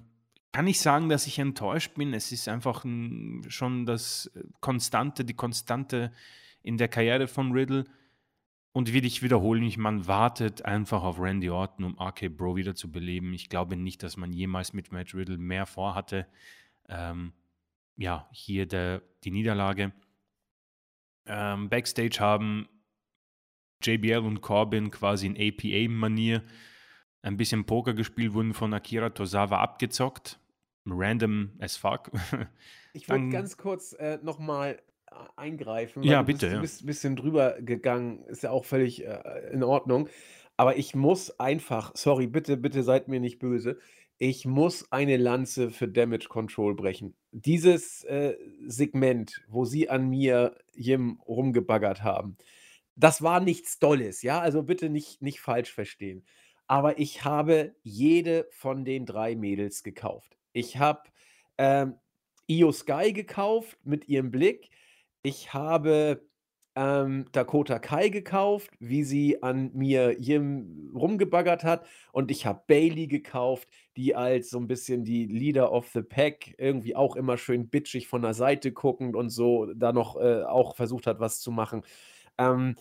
kann 0.51 0.67
ich 0.67 0.81
sagen, 0.81 1.09
dass 1.09 1.29
ich 1.29 1.39
enttäuscht 1.39 1.95
bin. 1.95 2.13
Es 2.15 2.33
ist 2.33 2.49
einfach 2.49 2.85
ein, 2.85 3.45
schon 3.49 3.87
das 3.87 4.29
Konstante, 4.61 5.25
die 5.25 5.35
Konstante 5.35 6.13
in 6.65 6.79
der 6.79 6.89
Karriere 6.89 7.29
von 7.29 7.53
Riddle. 7.53 7.85
Und 8.73 8.93
will 8.93 9.05
ich 9.05 9.23
wiederholen 9.23 9.63
mich, 9.63 9.79
man 9.79 10.09
wartet 10.09 10.65
einfach 10.65 11.05
auf 11.05 11.21
Randy 11.21 11.49
Orton, 11.49 11.85
um 11.85 11.97
RK 11.97 12.29
Bro 12.29 12.57
wieder 12.57 12.75
zu 12.75 12.91
beleben. 12.91 13.35
Ich 13.35 13.49
glaube 13.49 13.77
nicht, 13.77 14.03
dass 14.03 14.17
man 14.17 14.33
jemals 14.33 14.73
mit 14.73 14.91
Matt 14.91 15.15
Riddle 15.15 15.39
mehr 15.39 15.67
vorhatte. 15.67 16.27
Ähm, 16.89 17.33
ja, 17.97 18.29
hier 18.33 18.67
der, 18.67 19.03
die 19.23 19.31
Niederlage. 19.31 19.93
Ähm, 21.29 21.69
Backstage 21.69 22.19
haben 22.21 22.69
JBL 23.83 24.19
und 24.19 24.41
Corbin 24.41 24.91
quasi 24.91 25.27
in 25.27 25.37
APA-Manier 25.37 26.43
ein 27.23 27.37
bisschen 27.37 27.65
Poker 27.65 27.95
gespielt, 27.95 28.33
wurden 28.33 28.55
von 28.55 28.73
Akira 28.75 29.11
Tozawa 29.11 29.59
abgezockt. 29.59 30.41
Random 30.87 31.53
as 31.59 31.77
fuck. 31.77 32.11
ich 32.93 33.09
würde 33.09 33.29
ganz 33.29 33.57
kurz 33.57 33.93
äh, 33.93 34.19
nochmal 34.23 34.81
äh, 35.11 35.15
eingreifen. 35.37 36.03
Ja, 36.03 36.23
bitte. 36.23 36.51
Du 36.51 36.61
bist, 36.61 36.81
ja. 36.81 36.85
ein 36.85 36.87
bisschen 36.87 37.17
drüber 37.17 37.61
gegangen, 37.61 38.25
ist 38.25 38.43
ja 38.43 38.51
auch 38.51 38.65
völlig 38.65 39.05
äh, 39.05 39.51
in 39.53 39.63
Ordnung. 39.63 40.09
Aber 40.57 40.77
ich 40.77 40.95
muss 40.95 41.39
einfach, 41.39 41.93
sorry, 41.95 42.27
bitte, 42.27 42.57
bitte 42.57 42.83
seid 42.83 43.09
mir 43.09 43.21
nicht 43.21 43.39
böse. 43.39 43.79
Ich 44.19 44.45
muss 44.45 44.91
eine 44.91 45.17
Lanze 45.17 45.71
für 45.71 45.87
Damage 45.87 46.29
Control 46.29 46.75
brechen. 46.75 47.17
Dieses 47.31 48.03
äh, 48.05 48.37
Segment, 48.67 49.45
wo 49.47 49.65
sie 49.65 49.89
an 49.89 50.09
mir 50.09 50.57
Jim 50.75 51.21
rumgebaggert 51.27 52.03
haben, 52.03 52.37
das 52.97 53.23
war 53.23 53.39
nichts 53.39 53.79
Dolles, 53.79 54.23
ja? 54.23 54.41
Also 54.41 54.65
bitte 54.65 54.91
nicht, 54.91 55.23
nicht 55.23 55.41
falsch 55.41 55.73
verstehen. 55.73 56.25
Aber 56.67 56.99
ich 56.99 57.25
habe 57.25 57.77
jede 57.85 58.49
von 58.51 58.85
den 58.85 59.07
drei 59.07 59.37
Mädels 59.37 59.85
gekauft. 59.85 60.37
Ich 60.53 60.79
habe 60.79 61.03
ähm, 61.57 61.95
Io 62.49 62.73
Sky 62.73 63.13
gekauft 63.13 63.79
mit 63.85 64.09
ihrem 64.09 64.33
Blick. 64.33 64.71
Ich 65.23 65.55
habe 65.55 66.28
ähm, 66.79 67.27
Dakota 67.33 67.81
Kai 67.81 68.09
gekauft, 68.09 68.71
wie 68.79 69.03
sie 69.03 69.43
an 69.43 69.73
mir 69.75 70.15
hier 70.17 70.41
rumgebaggert 70.95 71.65
hat. 71.65 71.85
Und 72.13 72.31
ich 72.31 72.47
habe 72.47 72.63
Bailey 72.69 73.09
gekauft, 73.09 73.69
die 73.97 74.15
als 74.15 74.51
so 74.51 74.59
ein 74.59 74.69
bisschen 74.69 75.03
die 75.05 75.27
Leader 75.27 75.73
of 75.73 75.89
the 75.93 76.03
Pack 76.03 76.55
irgendwie 76.57 76.95
auch 76.95 77.17
immer 77.17 77.37
schön 77.37 77.69
bitchig 77.69 78.07
von 78.07 78.23
der 78.23 78.33
Seite 78.33 78.71
guckend 78.71 79.17
und 79.17 79.31
so 79.31 79.67
da 79.75 79.93
noch 79.93 80.17
äh, 80.21 80.45
auch 80.45 80.77
versucht 80.77 81.09
hat, 81.09 81.19
was 81.19 81.41
zu 81.41 81.51
machen. 81.51 81.83
Ähm, 82.39 82.77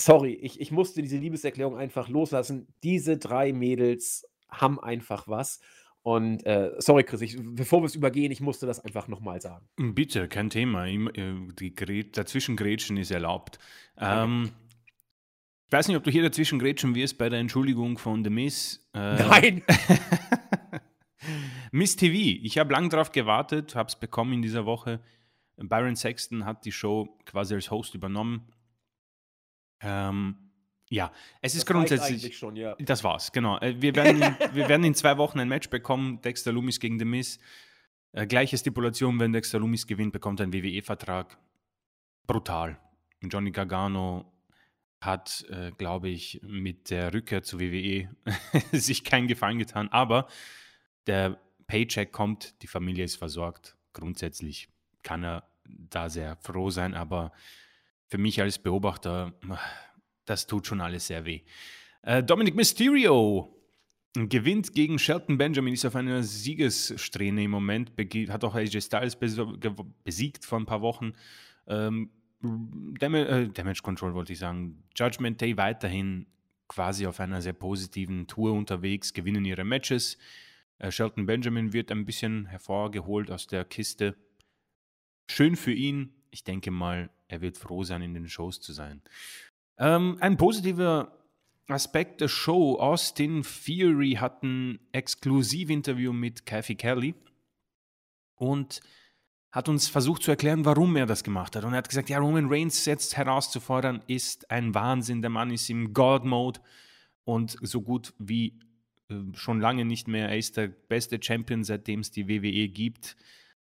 sorry, 0.00 0.32
ich, 0.32 0.58
ich 0.58 0.70
musste 0.70 1.02
diese 1.02 1.18
Liebeserklärung 1.18 1.76
einfach 1.76 2.08
loslassen. 2.08 2.68
Diese 2.82 3.18
drei 3.18 3.52
Mädels 3.52 4.26
haben 4.48 4.80
einfach 4.80 5.28
was. 5.28 5.60
Und 6.04 6.44
äh, 6.44 6.70
sorry, 6.78 7.02
Chris, 7.02 7.22
ich, 7.22 7.34
bevor 7.40 7.80
wir 7.80 7.86
es 7.86 7.94
übergehen, 7.94 8.30
ich 8.30 8.42
musste 8.42 8.66
das 8.66 8.78
einfach 8.78 9.08
nochmal 9.08 9.40
sagen. 9.40 9.66
Hm, 9.78 9.94
bitte, 9.94 10.28
kein 10.28 10.50
Thema. 10.50 10.86
Äh, 10.86 11.08
die 11.58 11.74
Dazwischengrätschen 12.12 12.98
ist 12.98 13.10
erlaubt. 13.10 13.58
Ähm, 13.98 14.50
ich 15.66 15.72
weiß 15.72 15.88
nicht, 15.88 15.96
ob 15.96 16.04
du 16.04 16.10
hier 16.10 16.22
dazwischen 16.22 16.58
grätschen 16.58 16.94
wirst 16.94 17.16
bei 17.16 17.30
der 17.30 17.38
Entschuldigung 17.38 17.96
von 17.96 18.22
The 18.22 18.28
Miss. 18.28 18.86
Äh, 18.92 19.16
Nein! 19.16 19.62
Miss 21.72 21.96
TV. 21.96 22.38
Ich 22.44 22.58
habe 22.58 22.74
lange 22.74 22.90
darauf 22.90 23.10
gewartet, 23.10 23.74
habe 23.74 23.88
es 23.88 23.96
bekommen 23.96 24.34
in 24.34 24.42
dieser 24.42 24.66
Woche. 24.66 25.00
Byron 25.56 25.96
Sexton 25.96 26.44
hat 26.44 26.66
die 26.66 26.72
Show 26.72 27.16
quasi 27.24 27.54
als 27.54 27.70
Host 27.70 27.94
übernommen. 27.94 28.52
Ähm, 29.80 30.43
ja, 30.90 31.12
es 31.40 31.54
ist 31.54 31.62
das 31.62 31.72
grundsätzlich. 31.72 32.36
Schon, 32.36 32.56
ja. 32.56 32.76
Das 32.78 33.02
war's, 33.02 33.32
genau. 33.32 33.58
Äh, 33.58 33.80
wir 33.80 33.94
werden, 33.96 34.20
wir 34.52 34.68
werden 34.68 34.84
in 34.84 34.94
zwei 34.94 35.16
Wochen 35.18 35.40
ein 35.40 35.48
Match 35.48 35.68
bekommen: 35.70 36.20
Dexter 36.20 36.52
Loomis 36.52 36.80
gegen 36.80 36.98
The 36.98 37.04
Miz. 37.04 37.38
Äh, 38.12 38.26
gleiche 38.26 38.56
Stipulation, 38.56 39.18
wenn 39.18 39.32
Dexter 39.32 39.58
Loomis 39.58 39.86
gewinnt, 39.86 40.12
bekommt 40.12 40.40
er 40.40 40.44
einen 40.44 40.52
WWE-Vertrag. 40.52 41.38
Brutal. 42.26 42.78
Johnny 43.22 43.50
Gargano 43.50 44.30
hat, 45.00 45.44
äh, 45.50 45.70
glaube 45.72 46.08
ich, 46.08 46.40
mit 46.42 46.90
der 46.90 47.12
Rückkehr 47.12 47.42
zu 47.42 47.60
WWE 47.60 48.08
sich 48.72 49.04
keinen 49.04 49.28
Gefallen 49.28 49.58
getan. 49.58 49.88
Aber 49.88 50.28
der 51.06 51.38
Paycheck 51.66 52.12
kommt, 52.12 52.62
die 52.62 52.66
Familie 52.66 53.04
ist 53.04 53.16
versorgt. 53.16 53.76
Grundsätzlich 53.92 54.68
kann 55.02 55.24
er 55.24 55.48
da 55.64 56.08
sehr 56.08 56.36
froh 56.36 56.70
sein, 56.70 56.94
aber 56.94 57.32
für 58.06 58.18
mich 58.18 58.40
als 58.40 58.58
Beobachter 58.58 59.32
das 60.24 60.46
tut 60.46 60.66
schon 60.66 60.80
alles 60.80 61.06
sehr 61.06 61.24
weh. 61.24 61.40
Äh, 62.02 62.22
Dominic 62.22 62.54
Mysterio 62.54 63.54
gewinnt 64.14 64.74
gegen 64.74 64.98
Shelton 64.98 65.38
Benjamin, 65.38 65.74
ist 65.74 65.84
auf 65.84 65.96
einer 65.96 66.22
Siegessträhne 66.22 67.44
im 67.44 67.50
Moment, 67.50 67.92
hat 68.28 68.44
auch 68.44 68.54
AJ 68.54 68.82
Styles 68.82 69.16
besiegt 70.04 70.44
vor 70.44 70.60
ein 70.60 70.66
paar 70.66 70.82
Wochen. 70.82 71.14
Ähm, 71.66 72.10
Damage, 72.40 73.28
äh, 73.28 73.48
Damage 73.48 73.82
Control 73.82 74.14
wollte 74.14 74.32
ich 74.32 74.38
sagen. 74.38 74.84
Judgment 74.94 75.40
Day 75.40 75.56
weiterhin 75.56 76.26
quasi 76.68 77.06
auf 77.06 77.20
einer 77.20 77.42
sehr 77.42 77.54
positiven 77.54 78.26
Tour 78.26 78.52
unterwegs, 78.52 79.12
gewinnen 79.12 79.44
ihre 79.44 79.64
Matches. 79.64 80.18
Äh, 80.78 80.90
Shelton 80.90 81.26
Benjamin 81.26 81.72
wird 81.72 81.90
ein 81.90 82.04
bisschen 82.04 82.46
hervorgeholt 82.46 83.30
aus 83.30 83.46
der 83.46 83.64
Kiste. 83.64 84.16
Schön 85.28 85.56
für 85.56 85.72
ihn. 85.72 86.12
Ich 86.30 86.44
denke 86.44 86.70
mal, 86.70 87.10
er 87.28 87.40
wird 87.40 87.56
froh 87.56 87.84
sein, 87.84 88.02
in 88.02 88.14
den 88.14 88.28
Shows 88.28 88.60
zu 88.60 88.72
sein. 88.72 89.02
Ähm, 89.78 90.16
ein 90.20 90.36
positiver 90.36 91.12
Aspekt 91.68 92.20
der 92.20 92.28
Show. 92.28 92.76
Austin 92.78 93.42
Theory 93.42 94.18
hat 94.20 94.42
ein 94.42 94.78
Exklusivinterview 94.92 96.12
mit 96.12 96.46
Kathy 96.46 96.74
Kelly 96.74 97.14
und 98.36 98.80
hat 99.50 99.68
uns 99.68 99.88
versucht 99.88 100.22
zu 100.22 100.32
erklären, 100.32 100.64
warum 100.64 100.96
er 100.96 101.06
das 101.06 101.22
gemacht 101.22 101.54
hat. 101.54 101.64
Und 101.64 101.72
er 101.72 101.78
hat 101.78 101.88
gesagt, 101.88 102.10
ja, 102.10 102.18
Roman 102.18 102.48
Reigns 102.48 102.84
jetzt 102.86 103.16
herauszufordern, 103.16 104.02
ist 104.08 104.50
ein 104.50 104.74
Wahnsinn. 104.74 105.22
Der 105.22 105.30
Mann 105.30 105.50
ist 105.52 105.70
im 105.70 105.94
God-Mode 105.94 106.60
und 107.24 107.56
so 107.62 107.80
gut 107.80 108.14
wie 108.18 108.58
äh, 109.08 109.14
schon 109.34 109.60
lange 109.60 109.84
nicht 109.84 110.08
mehr. 110.08 110.28
Er 110.28 110.38
ist 110.38 110.56
der 110.56 110.68
beste 110.68 111.22
Champion, 111.22 111.62
seitdem 111.62 112.00
es 112.00 112.10
die 112.10 112.28
WWE 112.28 112.68
gibt. 112.68 113.16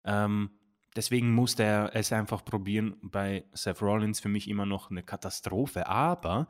Ähm, 0.04 0.50
deswegen 0.96 1.32
musste 1.32 1.62
er 1.62 1.90
es 1.94 2.12
einfach 2.12 2.44
probieren. 2.44 2.96
Bei 3.02 3.44
Seth 3.52 3.82
Rollins 3.82 4.20
für 4.20 4.28
mich 4.28 4.48
immer 4.48 4.66
noch 4.66 4.90
eine 4.90 5.02
Katastrophe. 5.02 5.86
Aber 5.86 6.48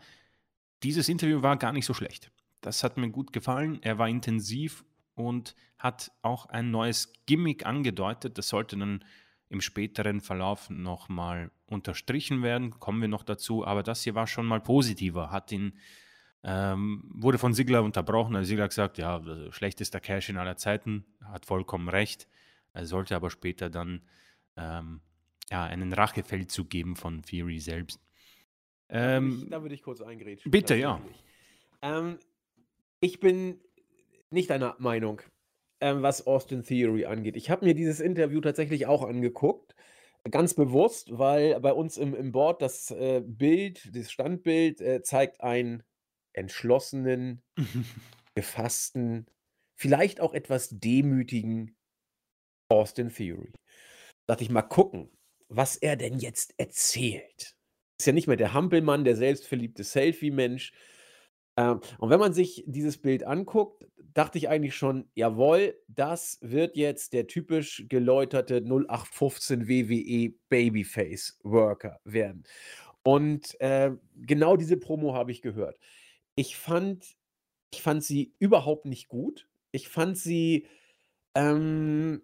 dieses 0.82 1.08
Interview 1.08 1.42
war 1.42 1.56
gar 1.56 1.72
nicht 1.72 1.86
so 1.86 1.94
schlecht. 1.94 2.30
Das 2.60 2.82
hat 2.82 2.96
mir 2.96 3.10
gut 3.10 3.32
gefallen. 3.32 3.82
Er 3.82 3.98
war 3.98 4.08
intensiv 4.08 4.84
und 5.14 5.54
hat 5.78 6.12
auch 6.22 6.46
ein 6.46 6.70
neues 6.70 7.12
Gimmick 7.26 7.66
angedeutet. 7.66 8.38
Das 8.38 8.48
sollte 8.48 8.76
dann 8.76 9.04
im 9.48 9.60
späteren 9.60 10.20
Verlauf 10.20 10.70
nochmal 10.70 11.50
unterstrichen 11.66 12.42
werden. 12.42 12.70
Kommen 12.78 13.00
wir 13.00 13.08
noch 13.08 13.22
dazu. 13.22 13.66
Aber 13.66 13.82
das 13.82 14.02
hier 14.02 14.14
war 14.14 14.26
schon 14.26 14.46
mal 14.46 14.60
positiver. 14.60 15.30
Hat 15.30 15.52
ihn, 15.52 15.74
ähm, 16.42 17.04
wurde 17.14 17.38
von 17.38 17.54
Sigler 17.54 17.82
unterbrochen. 17.82 18.36
Also 18.36 18.48
Sigler 18.48 18.64
hat 18.64 18.70
gesagt, 18.70 18.98
ja, 18.98 19.20
schlechtester 19.50 20.00
Cash 20.00 20.28
in 20.28 20.36
aller 20.36 20.56
Zeiten. 20.56 21.04
Hat 21.24 21.46
vollkommen 21.46 21.88
recht. 21.88 22.28
Er 22.72 22.86
sollte 22.86 23.16
aber 23.16 23.30
später 23.30 23.70
dann 23.70 24.02
ähm, 24.56 25.00
ja, 25.50 25.64
einen 25.64 25.92
Rachefeldzug 25.92 26.70
geben 26.70 26.96
von 26.96 27.22
Fury 27.22 27.58
selbst. 27.58 28.00
Ähm, 28.88 29.40
ich, 29.42 29.50
da 29.50 29.62
würde 29.62 29.74
ich 29.74 29.82
kurz 29.82 30.00
eingrätschen. 30.00 30.50
Bitte, 30.50 30.76
ja. 30.76 31.00
Ähm, 31.82 32.18
ich 33.00 33.20
bin 33.20 33.60
nicht 34.30 34.50
deiner 34.50 34.76
Meinung, 34.78 35.22
ähm, 35.80 36.02
was 36.02 36.26
Austin 36.26 36.62
Theory 36.62 37.04
angeht. 37.06 37.36
Ich 37.36 37.50
habe 37.50 37.64
mir 37.64 37.74
dieses 37.74 38.00
Interview 38.00 38.40
tatsächlich 38.40 38.86
auch 38.86 39.02
angeguckt. 39.02 39.74
Ganz 40.30 40.54
bewusst, 40.54 41.16
weil 41.16 41.60
bei 41.60 41.72
uns 41.72 41.96
im, 41.98 42.12
im 42.14 42.32
Board 42.32 42.60
das 42.60 42.90
äh, 42.90 43.22
Bild, 43.24 43.94
das 43.94 44.10
Standbild 44.10 44.80
äh, 44.80 45.02
zeigt 45.02 45.40
einen 45.40 45.84
entschlossenen, 46.32 47.42
gefassten, 48.34 49.26
vielleicht 49.76 50.20
auch 50.20 50.34
etwas 50.34 50.68
demütigen 50.70 51.76
Austin 52.68 53.12
Theory. 53.12 53.52
Da 54.26 54.34
dachte 54.34 54.44
ich 54.44 54.50
mal 54.50 54.62
gucken, 54.62 55.10
was 55.48 55.76
er 55.76 55.96
denn 55.96 56.18
jetzt 56.18 56.54
erzählt 56.58 57.56
ist 57.98 58.06
ja 58.06 58.12
nicht 58.12 58.26
mehr 58.26 58.36
der 58.36 58.52
Hampelmann, 58.52 59.04
der 59.04 59.16
selbstverliebte 59.16 59.84
Selfie-Mensch. 59.84 60.72
Ähm, 61.56 61.80
und 61.98 62.10
wenn 62.10 62.20
man 62.20 62.32
sich 62.32 62.64
dieses 62.66 62.98
Bild 62.98 63.24
anguckt, 63.24 63.86
dachte 64.12 64.38
ich 64.38 64.48
eigentlich 64.48 64.76
schon, 64.76 65.08
jawohl, 65.14 65.78
das 65.88 66.38
wird 66.42 66.76
jetzt 66.76 67.12
der 67.12 67.26
typisch 67.26 67.84
geläuterte 67.88 68.56
0815 68.62 69.68
WWE 69.68 70.34
Babyface 70.48 71.38
Worker 71.42 72.00
werden. 72.04 72.44
Und 73.02 73.58
äh, 73.60 73.92
genau 74.16 74.56
diese 74.56 74.76
Promo 74.76 75.14
habe 75.14 75.32
ich 75.32 75.42
gehört. 75.42 75.78
Ich 76.34 76.56
fand, 76.56 77.16
ich 77.72 77.82
fand 77.82 78.04
sie 78.04 78.34
überhaupt 78.38 78.84
nicht 78.84 79.08
gut. 79.08 79.48
Ich 79.70 79.88
fand 79.88 80.18
sie, 80.18 80.66
ähm, 81.34 82.22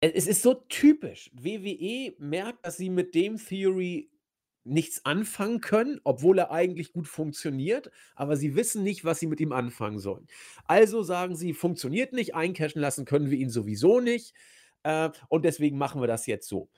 es 0.00 0.26
ist 0.26 0.42
so 0.42 0.54
typisch. 0.54 1.30
WWE 1.34 2.14
merkt, 2.18 2.64
dass 2.64 2.76
sie 2.76 2.90
mit 2.90 3.14
dem 3.14 3.36
Theory 3.36 4.10
nichts 4.64 5.04
anfangen 5.04 5.60
können, 5.60 6.00
obwohl 6.04 6.38
er 6.38 6.50
eigentlich 6.50 6.92
gut 6.92 7.08
funktioniert, 7.08 7.90
aber 8.14 8.36
sie 8.36 8.54
wissen 8.54 8.82
nicht, 8.82 9.04
was 9.04 9.18
sie 9.18 9.26
mit 9.26 9.40
ihm 9.40 9.52
anfangen 9.52 9.98
sollen. 9.98 10.26
Also 10.66 11.02
sagen 11.02 11.34
sie, 11.34 11.54
funktioniert 11.54 12.12
nicht, 12.12 12.34
eincashen 12.34 12.80
lassen 12.80 13.04
können 13.04 13.30
wir 13.30 13.38
ihn 13.38 13.50
sowieso 13.50 14.00
nicht 14.00 14.34
äh, 14.82 15.10
und 15.28 15.44
deswegen 15.44 15.78
machen 15.78 16.00
wir 16.00 16.08
das 16.08 16.26
jetzt 16.26 16.48
so. 16.48 16.68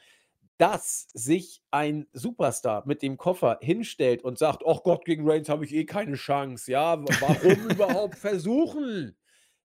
Dass 0.58 1.08
sich 1.12 1.60
ein 1.72 2.06
Superstar 2.12 2.84
mit 2.86 3.02
dem 3.02 3.16
Koffer 3.16 3.58
hinstellt 3.60 4.22
und 4.22 4.38
sagt, 4.38 4.62
oh 4.64 4.78
Gott, 4.84 5.04
gegen 5.04 5.28
Reigns 5.28 5.48
habe 5.48 5.64
ich 5.64 5.74
eh 5.74 5.84
keine 5.84 6.14
Chance, 6.14 6.70
ja, 6.70 7.04
warum 7.20 7.68
überhaupt 7.70 8.16
versuchen? 8.16 9.16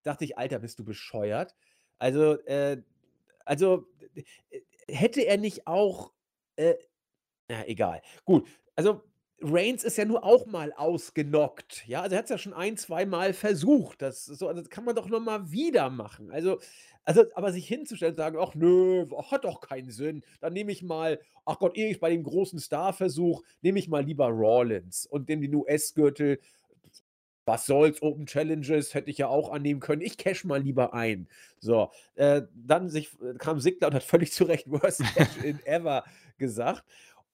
Dachte 0.02 0.26
ich, 0.26 0.38
Alter, 0.38 0.60
bist 0.60 0.80
du 0.80 0.84
bescheuert? 0.84 1.56
Also, 2.00 2.40
äh, 2.46 2.82
also 3.48 3.86
hätte 4.88 5.22
er 5.22 5.38
nicht 5.38 5.68
auch 5.68 6.12
äh, 6.56 6.76
ja, 7.50 7.64
egal. 7.66 8.02
Gut, 8.26 8.48
also 8.76 9.02
Reigns 9.42 9.84
ist 9.84 9.98
ja 9.98 10.06
nur 10.06 10.24
auch 10.24 10.48
mal 10.48 10.74
ausgenockt. 10.74 11.88
Ja, 11.88 12.02
also 12.02 12.16
er 12.16 12.20
hat 12.20 12.26
es 12.26 12.32
ja 12.32 12.38
schon 12.38 12.54
ein, 12.54 12.76
zwei 12.76 13.06
Mal 13.06 13.34
versucht. 13.34 14.02
Das, 14.02 14.26
so, 14.26 14.48
also 14.48 14.62
das 14.62 14.70
kann 14.70 14.84
man 14.84 14.96
doch 14.96 15.08
noch 15.10 15.20
mal 15.20 15.52
wieder 15.52 15.90
machen. 15.90 16.32
Also, 16.32 16.60
also, 17.04 17.24
aber 17.36 17.54
sich 17.54 17.68
hinzustellen 17.68 18.14
und 18.14 18.18
sagen, 18.18 18.38
ach 18.42 18.56
nö, 18.56 19.06
hat 19.32 19.46
doch 19.46 19.62
keinen 19.62 19.92
Sinn. 19.92 20.24
Dann 20.42 20.54
nehme 20.54 20.72
ich 20.72 20.82
mal, 20.82 21.20
ach 21.46 21.60
Gott, 21.60 21.78
ehe 21.78 21.90
ich 21.90 22.00
bei 22.00 22.10
dem 22.10 22.24
großen 22.24 22.60
Star-Versuch, 22.60 23.44
nehme 23.62 23.80
ich 23.80 23.88
mal 23.88 24.04
lieber 24.04 24.28
Rollins 24.28 25.06
und 25.06 25.30
den 25.30 25.54
US-Gürtel. 25.54 26.40
Was 27.48 27.66
soll's, 27.66 28.02
Open 28.02 28.26
Challenges 28.26 28.94
hätte 28.94 29.10
ich 29.10 29.20
ja 29.20 29.30
auch 29.30 29.54
annehmen 29.54 29.80
können. 29.80 30.02
Ich 30.02 30.18
cash 30.18 30.44
mal 30.44 30.62
lieber 30.62 30.94
ein. 30.94 31.30
So, 31.62 31.92
äh, 32.16 32.42
dann 32.54 32.90
sich, 32.90 33.10
kam 33.38 33.62
Sigler 33.62 33.88
und 33.88 33.94
hat 33.94 34.04
völlig 34.04 34.34
zu 34.34 34.44
Recht 34.44 34.70
Worst 34.70 35.00
Match 35.16 35.38
in 35.44 35.66
Ever 35.66 36.04
gesagt. 36.38 36.84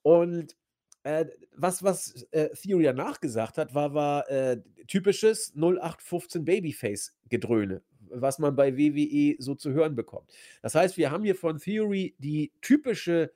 Und 0.04 0.56
äh, 1.02 1.26
was, 1.56 1.82
was 1.82 2.28
äh, 2.30 2.50
Theory 2.50 2.84
danach 2.84 3.22
gesagt 3.22 3.58
hat, 3.58 3.74
war, 3.74 3.96
war 3.96 4.30
äh, 4.30 4.62
typisches 4.88 5.56
0815 5.56 6.46
Babyface-Gedröhne, 6.46 7.82
was 8.10 8.38
man 8.38 8.56
bei 8.56 8.78
WWE 8.78 9.36
so 9.40 9.56
zu 9.56 9.72
hören 9.72 9.96
bekommt. 9.96 10.30
Das 10.62 10.76
heißt, 10.76 10.96
wir 10.98 11.10
haben 11.10 11.24
hier 11.24 11.36
von 11.36 11.58
Theory 11.58 12.16
die 12.20 12.52
typische 12.62 13.32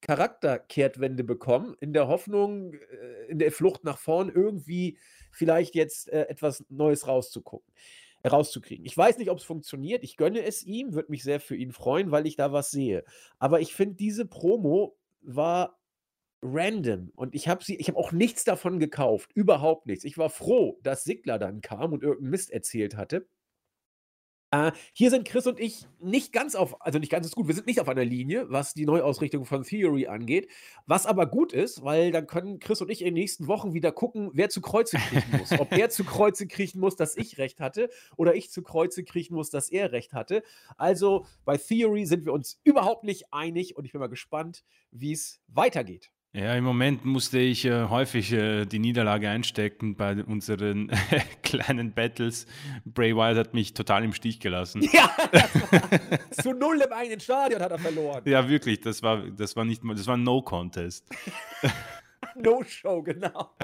Charakterkehrtwende 0.00 1.22
bekommen, 1.22 1.76
in 1.80 1.92
der 1.92 2.08
Hoffnung, 2.08 2.74
äh, 2.74 3.26
in 3.28 3.38
der 3.38 3.52
Flucht 3.52 3.84
nach 3.84 3.98
vorn 3.98 4.28
irgendwie 4.28 4.98
vielleicht 5.36 5.74
jetzt 5.74 6.08
äh, 6.08 6.26
etwas 6.28 6.64
Neues 6.68 7.06
rauszugucken 7.06 7.72
rauszukriegen. 8.24 8.84
Ich 8.84 8.96
weiß 8.96 9.18
nicht, 9.18 9.30
ob 9.30 9.38
es 9.38 9.44
funktioniert. 9.44 10.02
Ich 10.02 10.16
gönne 10.16 10.42
es 10.42 10.64
ihm, 10.64 10.94
würde 10.94 11.10
mich 11.10 11.22
sehr 11.22 11.38
für 11.38 11.54
ihn 11.54 11.72
freuen, 11.72 12.10
weil 12.10 12.26
ich 12.26 12.34
da 12.34 12.52
was 12.52 12.70
sehe. 12.70 13.04
Aber 13.38 13.60
ich 13.60 13.74
finde, 13.74 13.94
diese 13.94 14.26
Promo 14.26 14.96
war 15.20 15.78
random. 16.42 17.12
Und 17.14 17.34
ich 17.34 17.48
habe 17.48 17.64
sie, 17.64 17.76
ich 17.76 17.88
habe 17.88 17.98
auch 17.98 18.12
nichts 18.12 18.44
davon 18.44 18.78
gekauft. 18.78 19.30
Überhaupt 19.34 19.86
nichts. 19.86 20.04
Ich 20.04 20.18
war 20.18 20.30
froh, 20.30 20.78
dass 20.82 21.04
Sigler 21.04 21.38
dann 21.38 21.60
kam 21.60 21.92
und 21.92 22.02
irgendeinen 22.02 22.30
Mist 22.30 22.50
erzählt 22.50 22.96
hatte. 22.96 23.26
Äh, 24.50 24.72
hier 24.92 25.10
sind 25.10 25.26
Chris 25.26 25.46
und 25.46 25.58
ich 25.58 25.86
nicht 26.00 26.32
ganz 26.32 26.54
auf, 26.54 26.80
also 26.80 26.98
nicht 26.98 27.10
ganz 27.10 27.30
gut, 27.32 27.48
wir 27.48 27.54
sind 27.54 27.66
nicht 27.66 27.80
auf 27.80 27.88
einer 27.88 28.04
Linie, 28.04 28.46
was 28.48 28.74
die 28.74 28.86
Neuausrichtung 28.86 29.44
von 29.44 29.64
Theory 29.64 30.06
angeht. 30.06 30.48
Was 30.86 31.06
aber 31.06 31.26
gut 31.26 31.52
ist, 31.52 31.82
weil 31.82 32.12
dann 32.12 32.26
können 32.26 32.60
Chris 32.60 32.80
und 32.80 32.90
ich 32.90 33.00
in 33.00 33.06
den 33.06 33.14
nächsten 33.14 33.48
Wochen 33.48 33.74
wieder 33.74 33.90
gucken, 33.90 34.30
wer 34.34 34.48
zu 34.48 34.60
Kreuze 34.60 34.98
kriechen 34.98 35.38
muss. 35.38 35.58
Ob 35.58 35.72
er 35.72 35.90
zu 35.90 36.04
Kreuze 36.04 36.46
kriechen 36.46 36.80
muss, 36.80 36.96
dass 36.96 37.16
ich 37.16 37.38
recht 37.38 37.60
hatte, 37.60 37.90
oder 38.16 38.34
ich 38.34 38.50
zu 38.50 38.62
Kreuze 38.62 39.02
kriechen 39.04 39.34
muss, 39.34 39.50
dass 39.50 39.68
er 39.68 39.92
recht 39.92 40.12
hatte. 40.12 40.42
Also 40.76 41.26
bei 41.44 41.56
Theory 41.56 42.06
sind 42.06 42.24
wir 42.24 42.32
uns 42.32 42.60
überhaupt 42.62 43.04
nicht 43.04 43.32
einig 43.32 43.76
und 43.76 43.84
ich 43.84 43.92
bin 43.92 44.00
mal 44.00 44.06
gespannt, 44.08 44.64
wie 44.92 45.12
es 45.12 45.40
weitergeht. 45.48 46.10
Ja, 46.36 46.54
im 46.54 46.64
Moment 46.64 47.06
musste 47.06 47.38
ich 47.38 47.64
äh, 47.64 47.84
häufig 47.84 48.30
äh, 48.30 48.66
die 48.66 48.78
Niederlage 48.78 49.30
einstecken 49.30 49.96
bei 49.96 50.22
unseren 50.22 50.90
äh, 50.90 51.20
kleinen 51.42 51.94
Battles. 51.94 52.46
Bray 52.84 53.16
Wyatt 53.16 53.38
hat 53.38 53.54
mich 53.54 53.72
total 53.72 54.04
im 54.04 54.12
Stich 54.12 54.38
gelassen. 54.38 54.86
Ja, 54.92 55.10
zu 56.32 56.52
null 56.52 56.82
im 56.82 56.92
eigenen 56.92 57.20
Stadion 57.20 57.62
hat 57.62 57.70
er 57.70 57.78
verloren. 57.78 58.20
Ja, 58.26 58.50
wirklich, 58.50 58.82
das 58.82 59.02
war, 59.02 59.22
das 59.30 59.56
war 59.56 59.64
nicht 59.64 59.82
mal, 59.82 59.96
das 59.96 60.06
war 60.06 60.18
ein 60.18 60.24
No-Contest. 60.24 61.08
No-Show, 62.34 63.02
genau. 63.02 63.56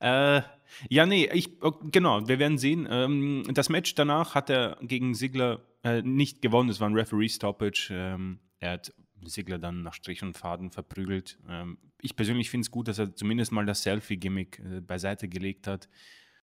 Äh, 0.00 0.42
ja, 0.88 1.06
nee, 1.06 1.30
ich, 1.32 1.60
genau, 1.92 2.26
wir 2.26 2.40
werden 2.40 2.58
sehen. 2.58 2.88
Ähm, 2.90 3.44
das 3.54 3.68
Match 3.68 3.94
danach 3.94 4.34
hat 4.34 4.50
er 4.50 4.78
gegen 4.82 5.14
Sigler 5.14 5.60
äh, 5.84 6.02
nicht 6.02 6.42
gewonnen, 6.42 6.70
es 6.70 6.80
war 6.80 6.90
ein 6.90 6.96
Referee-Stoppage. 6.96 7.90
Ähm, 7.92 8.40
er 8.58 8.72
hat 8.72 8.92
Sigler 9.28 9.58
dann 9.58 9.82
nach 9.82 9.94
Strich 9.94 10.22
und 10.22 10.36
Faden 10.36 10.70
verprügelt. 10.70 11.38
Ähm, 11.48 11.78
ich 12.00 12.16
persönlich 12.16 12.50
finde 12.50 12.66
es 12.66 12.70
gut, 12.70 12.88
dass 12.88 12.98
er 12.98 13.14
zumindest 13.14 13.52
mal 13.52 13.66
das 13.66 13.82
Selfie-Gimmick 13.82 14.58
äh, 14.58 14.80
beiseite 14.80 15.28
gelegt 15.28 15.66
hat. 15.66 15.88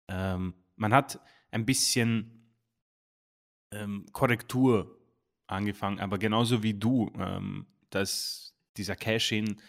Ähm, 0.08 0.54
man 0.76 0.92
hat 0.94 1.20
ein 1.50 1.64
bisschen 1.66 2.52
ähm, 3.72 4.06
Korrektur 4.12 4.98
angefangen, 5.46 6.00
aber 6.00 6.18
genauso 6.18 6.62
wie 6.62 6.74
du, 6.74 7.12
ähm, 7.18 7.66
dass 7.90 8.54
dieser 8.76 8.96
Cash-In, 8.96 9.60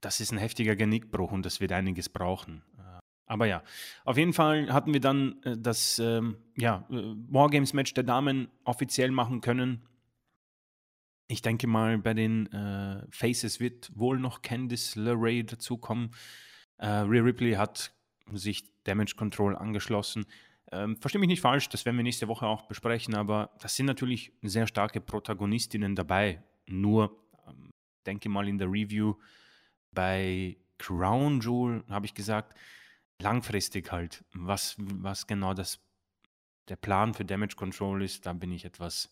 das 0.00 0.20
ist 0.20 0.32
ein 0.32 0.38
heftiger 0.38 0.76
Genickbruch 0.76 1.32
und 1.32 1.46
das 1.46 1.60
wird 1.60 1.72
einiges 1.72 2.08
brauchen. 2.08 2.62
Äh, 2.78 3.00
aber 3.26 3.46
ja, 3.46 3.62
auf 4.04 4.18
jeden 4.18 4.32
Fall 4.32 4.72
hatten 4.72 4.92
wir 4.92 5.00
dann 5.00 5.42
äh, 5.42 5.56
das 5.56 5.98
ähm, 5.98 6.36
ja, 6.56 6.86
äh, 6.90 7.14
Wargames-Match 7.28 7.94
der 7.94 8.04
Damen 8.04 8.48
offiziell 8.64 9.10
machen 9.10 9.40
können. 9.40 9.82
Ich 11.32 11.40
denke 11.40 11.66
mal, 11.66 11.96
bei 11.96 12.12
den 12.12 12.52
äh, 12.52 13.06
Faces 13.10 13.58
wird 13.58 13.90
wohl 13.94 14.18
noch 14.18 14.42
Candice 14.42 14.96
LeRae 14.96 15.44
dazukommen. 15.44 16.10
Äh, 16.76 16.88
Rhea 16.88 17.22
Ripley 17.22 17.52
hat 17.52 17.94
sich 18.32 18.64
Damage 18.84 19.14
Control 19.16 19.56
angeschlossen. 19.56 20.26
Ähm, 20.70 20.98
Verstehe 20.98 21.20
mich 21.20 21.28
nicht 21.28 21.40
falsch, 21.40 21.70
das 21.70 21.86
werden 21.86 21.96
wir 21.96 22.02
nächste 22.02 22.28
Woche 22.28 22.44
auch 22.44 22.66
besprechen, 22.66 23.14
aber 23.14 23.48
das 23.60 23.76
sind 23.76 23.86
natürlich 23.86 24.34
sehr 24.42 24.66
starke 24.66 25.00
Protagonistinnen 25.00 25.96
dabei. 25.96 26.42
Nur, 26.66 27.24
ähm, 27.48 27.70
denke 28.04 28.28
mal 28.28 28.46
in 28.46 28.58
der 28.58 28.68
Review 28.68 29.14
bei 29.90 30.58
Crown 30.76 31.40
Jewel 31.40 31.82
habe 31.88 32.04
ich 32.04 32.12
gesagt, 32.12 32.54
langfristig 33.18 33.90
halt, 33.90 34.22
was, 34.34 34.76
was 34.78 35.26
genau 35.26 35.54
das, 35.54 35.80
der 36.68 36.76
Plan 36.76 37.14
für 37.14 37.24
Damage 37.24 37.56
Control 37.56 38.02
ist, 38.02 38.26
da 38.26 38.34
bin 38.34 38.52
ich 38.52 38.66
etwas 38.66 39.08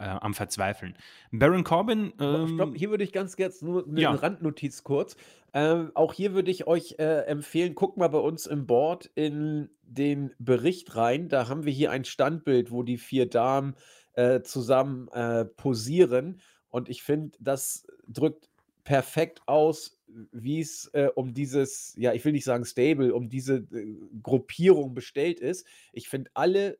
äh, 0.00 0.04
am 0.04 0.34
Verzweifeln. 0.34 0.96
Baron 1.30 1.62
Corbin. 1.62 2.12
Ähm, 2.18 2.54
Stopp, 2.54 2.76
hier 2.76 2.90
würde 2.90 3.04
ich 3.04 3.12
ganz 3.12 3.36
kurz 3.36 3.62
nur 3.62 3.86
eine 3.86 4.00
ja. 4.00 4.10
Randnotiz 4.12 4.82
kurz. 4.82 5.16
Ähm, 5.52 5.90
auch 5.94 6.14
hier 6.14 6.32
würde 6.32 6.50
ich 6.50 6.66
euch 6.66 6.96
äh, 6.98 7.26
empfehlen, 7.26 7.74
guckt 7.74 7.96
mal 7.96 8.08
bei 8.08 8.18
uns 8.18 8.46
im 8.46 8.66
Board 8.66 9.10
in 9.14 9.68
den 9.82 10.32
Bericht 10.38 10.96
rein. 10.96 11.28
Da 11.28 11.48
haben 11.48 11.64
wir 11.64 11.72
hier 11.72 11.90
ein 11.90 12.04
Standbild, 12.04 12.70
wo 12.70 12.82
die 12.82 12.98
vier 12.98 13.28
Damen 13.28 13.74
äh, 14.14 14.42
zusammen 14.42 15.08
äh, 15.08 15.44
posieren. 15.44 16.40
Und 16.68 16.88
ich 16.88 17.02
finde, 17.02 17.36
das 17.40 17.86
drückt 18.06 18.48
perfekt 18.84 19.42
aus, 19.46 19.98
wie 20.32 20.60
es 20.60 20.86
äh, 20.94 21.08
um 21.14 21.34
dieses, 21.34 21.94
ja, 21.96 22.12
ich 22.12 22.24
will 22.24 22.32
nicht 22.32 22.44
sagen 22.44 22.64
Stable, 22.64 23.14
um 23.14 23.28
diese 23.28 23.56
äh, 23.56 23.96
Gruppierung 24.22 24.94
bestellt 24.94 25.40
ist. 25.40 25.66
Ich 25.92 26.08
finde, 26.08 26.30
alle 26.34 26.78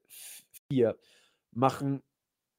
vier 0.68 0.96
machen 1.52 2.02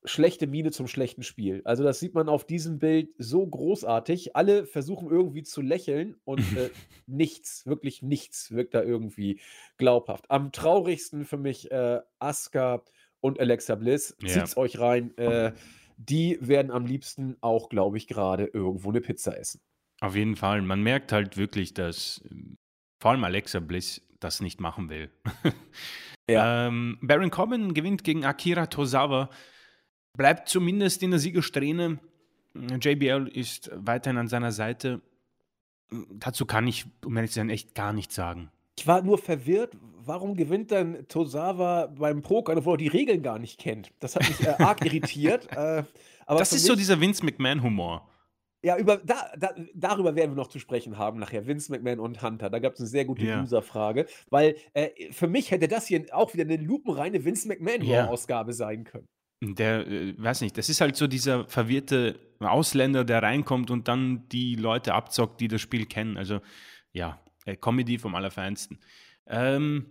schlechte 0.03 0.47
Miene 0.47 0.71
zum 0.71 0.87
schlechten 0.87 1.23
Spiel. 1.23 1.61
Also 1.65 1.83
das 1.83 1.99
sieht 1.99 2.13
man 2.13 2.29
auf 2.29 2.45
diesem 2.45 2.79
Bild 2.79 3.09
so 3.17 3.45
großartig. 3.45 4.35
Alle 4.35 4.65
versuchen 4.65 5.09
irgendwie 5.09 5.43
zu 5.43 5.61
lächeln 5.61 6.15
und 6.23 6.41
äh, 6.57 6.69
nichts, 7.05 7.65
wirklich 7.65 8.01
nichts 8.01 8.51
wirkt 8.51 8.73
da 8.73 8.81
irgendwie 8.81 9.39
glaubhaft. 9.77 10.29
Am 10.29 10.51
traurigsten 10.51 11.25
für 11.25 11.37
mich 11.37 11.71
äh, 11.71 11.99
Asuka 12.19 12.83
und 13.19 13.39
Alexa 13.39 13.75
Bliss. 13.75 14.15
Ja. 14.21 14.29
Zieht's 14.29 14.57
euch 14.57 14.79
rein. 14.79 15.15
Äh, 15.17 15.53
die 15.97 16.37
werden 16.41 16.71
am 16.71 16.85
liebsten 16.85 17.37
auch, 17.41 17.69
glaube 17.69 17.97
ich, 17.97 18.07
gerade 18.07 18.45
irgendwo 18.45 18.89
eine 18.89 19.01
Pizza 19.01 19.37
essen. 19.37 19.61
Auf 19.99 20.15
jeden 20.15 20.35
Fall. 20.35 20.63
Man 20.63 20.81
merkt 20.81 21.11
halt 21.11 21.37
wirklich, 21.37 21.75
dass 21.75 22.23
vor 22.99 23.11
allem 23.11 23.23
Alexa 23.23 23.59
Bliss 23.59 24.01
das 24.19 24.41
nicht 24.41 24.59
machen 24.59 24.89
will. 24.89 25.11
ja. 26.29 26.67
ähm, 26.67 26.97
Baron 27.01 27.29
Corbin 27.29 27.75
gewinnt 27.75 28.03
gegen 28.03 28.25
Akira 28.25 28.65
Tozawa 28.65 29.29
bleibt 30.17 30.49
zumindest 30.49 31.03
in 31.03 31.11
der 31.11 31.19
Siegersträhne. 31.19 31.99
JBL 32.53 33.29
ist 33.33 33.71
weiterhin 33.73 34.17
an 34.17 34.27
seiner 34.27 34.51
Seite. 34.51 35.01
Dazu 36.11 36.45
kann 36.45 36.67
ich, 36.67 36.85
um 37.05 37.15
ehrlich 37.15 37.31
zu 37.31 37.35
sein, 37.35 37.49
echt 37.49 37.75
gar 37.75 37.93
nichts 37.93 38.15
sagen. 38.15 38.51
Ich 38.77 38.87
war 38.87 39.01
nur 39.01 39.17
verwirrt, 39.17 39.77
warum 40.05 40.35
gewinnt 40.35 40.71
dann 40.71 41.07
Tosawa 41.07 41.87
beim 41.87 42.21
Poker, 42.21 42.55
obwohl 42.57 42.75
er 42.75 42.77
die 42.77 42.87
Regeln 42.87 43.21
gar 43.21 43.39
nicht 43.39 43.59
kennt. 43.59 43.91
Das 43.99 44.15
hat 44.15 44.27
mich 44.27 44.39
äh, 44.45 44.55
arg 44.57 44.83
irritiert. 44.85 45.47
Äh, 45.51 45.83
das 46.27 46.53
ist 46.53 46.65
so 46.65 46.75
dieser 46.75 46.99
Vince 46.99 47.25
McMahon-Humor. 47.25 48.07
Ja, 48.63 48.77
über, 48.77 48.97
da, 48.97 49.31
da, 49.37 49.55
darüber 49.73 50.15
werden 50.15 50.31
wir 50.31 50.35
noch 50.35 50.47
zu 50.47 50.59
sprechen 50.59 50.97
haben 50.97 51.19
nachher. 51.19 51.47
Vince 51.47 51.71
McMahon 51.71 51.99
und 51.99 52.21
Hunter. 52.21 52.49
Da 52.49 52.59
gab 52.59 52.73
es 52.73 52.79
eine 52.79 52.87
sehr 52.87 53.05
gute 53.05 53.25
ja. 53.25 53.41
User-Frage. 53.41 54.05
Weil 54.29 54.55
äh, 54.73 55.11
für 55.11 55.27
mich 55.27 55.51
hätte 55.51 55.67
das 55.67 55.87
hier 55.87 56.05
auch 56.11 56.33
wieder 56.33 56.43
eine 56.43 56.57
lupenreine 56.57 57.25
Vince 57.25 57.47
McMahon-Ausgabe 57.47 58.51
ja. 58.51 58.55
sein 58.55 58.83
können. 58.83 59.07
Der, 59.41 59.87
äh, 59.87 60.13
weiß 60.17 60.41
nicht, 60.41 60.57
das 60.57 60.69
ist 60.69 60.81
halt 60.81 60.95
so 60.95 61.07
dieser 61.07 61.45
verwirrte 61.45 62.19
Ausländer, 62.39 63.03
der 63.03 63.23
reinkommt 63.23 63.71
und 63.71 63.87
dann 63.87 64.27
die 64.29 64.55
Leute 64.55 64.93
abzockt, 64.93 65.41
die 65.41 65.47
das 65.47 65.61
Spiel 65.61 65.85
kennen. 65.87 66.17
Also 66.17 66.41
ja, 66.93 67.19
äh, 67.45 67.55
Comedy 67.55 67.97
vom 67.97 68.13
Allerfeinsten. 68.15 68.79
Ähm, 69.27 69.87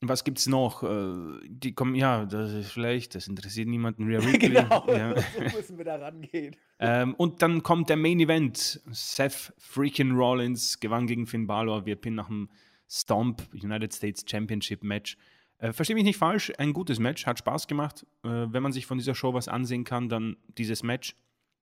was 0.00 0.22
gibt's 0.24 0.46
noch? 0.46 0.82
Äh, 0.82 1.40
die 1.48 1.72
kommen, 1.72 1.94
ja, 1.94 2.24
das 2.24 2.52
ist 2.52 2.72
schlecht, 2.72 3.14
das 3.14 3.26
interessiert 3.26 3.68
niemanden. 3.68 4.04
Rhea 4.04 4.18
Ripley. 4.32 4.50
genau, 4.50 4.86
ja. 4.88 5.14
so 5.20 5.40
müssen 5.56 5.78
wir 5.78 5.84
da 5.84 5.96
rangehen. 5.96 6.54
ähm, 6.78 7.14
und 7.14 7.42
dann 7.42 7.62
kommt 7.62 7.88
der 7.88 7.96
Main 7.96 8.20
Event. 8.20 8.80
Seth 8.90 9.52
freaking 9.58 10.12
Rollins 10.12 10.78
gewann 10.78 11.06
gegen 11.06 11.26
Finn 11.26 11.46
Balor. 11.46 11.86
Wir 11.86 11.96
pinnen 11.96 12.16
nach 12.16 12.28
dem 12.28 12.48
Stomp 12.88 13.42
United 13.54 13.92
States 13.92 14.24
Championship 14.28 14.84
Match. 14.84 15.16
Äh, 15.64 15.72
Verstehe 15.72 15.94
mich 15.94 16.04
nicht 16.04 16.18
falsch, 16.18 16.52
ein 16.58 16.74
gutes 16.74 16.98
Match, 16.98 17.24
hat 17.24 17.38
Spaß 17.38 17.66
gemacht. 17.68 18.06
Äh, 18.22 18.28
wenn 18.28 18.62
man 18.62 18.72
sich 18.72 18.84
von 18.84 18.98
dieser 18.98 19.14
Show 19.14 19.32
was 19.32 19.48
ansehen 19.48 19.84
kann, 19.84 20.10
dann 20.10 20.36
dieses 20.58 20.82
Match. 20.82 21.16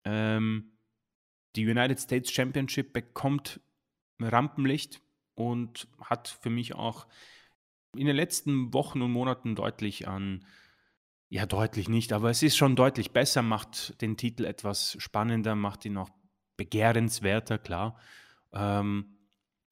Ähm, 0.03 0.71
die 1.55 1.67
United 1.67 1.99
States 1.99 2.31
Championship 2.31 2.93
bekommt 2.93 3.59
Rampenlicht 4.19 5.01
und 5.35 5.87
hat 6.01 6.39
für 6.41 6.49
mich 6.49 6.73
auch 6.73 7.05
in 7.95 8.07
den 8.07 8.15
letzten 8.15 8.73
Wochen 8.73 9.03
und 9.03 9.11
Monaten 9.11 9.55
deutlich 9.55 10.07
an, 10.07 10.43
ja 11.29 11.45
deutlich 11.45 11.87
nicht, 11.87 12.11
aber 12.11 12.31
es 12.31 12.41
ist 12.41 12.57
schon 12.57 12.75
deutlich 12.75 13.11
besser, 13.11 13.43
macht 13.43 14.01
den 14.01 14.17
Titel 14.17 14.45
etwas 14.45 14.97
spannender, 14.99 15.55
macht 15.55 15.85
ihn 15.85 15.97
auch 15.97 16.09
begehrenswerter, 16.57 17.59
klar. 17.59 17.99
Ähm, 18.51 19.17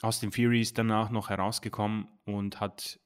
Austin 0.01 0.31
Fury 0.31 0.61
ist 0.61 0.77
danach 0.77 1.09
noch 1.09 1.29
herausgekommen 1.29 2.07
und 2.25 2.59
hat 2.59 2.99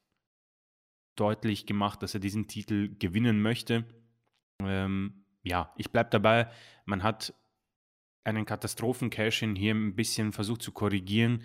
deutlich 1.18 1.66
gemacht, 1.66 2.02
dass 2.02 2.14
er 2.14 2.20
diesen 2.20 2.46
Titel 2.46 2.96
gewinnen 2.98 3.40
möchte. 3.40 3.84
Ähm, 4.62 5.24
ja, 5.42 5.72
ich 5.76 5.90
bleibe 5.90 6.10
dabei. 6.10 6.50
Man 6.84 7.02
hat 7.02 7.34
einen 8.24 8.44
Katastrophen-Cash-In 8.44 9.56
hier 9.56 9.74
ein 9.74 9.94
bisschen 9.94 10.32
versucht 10.32 10.62
zu 10.62 10.72
korrigieren. 10.72 11.42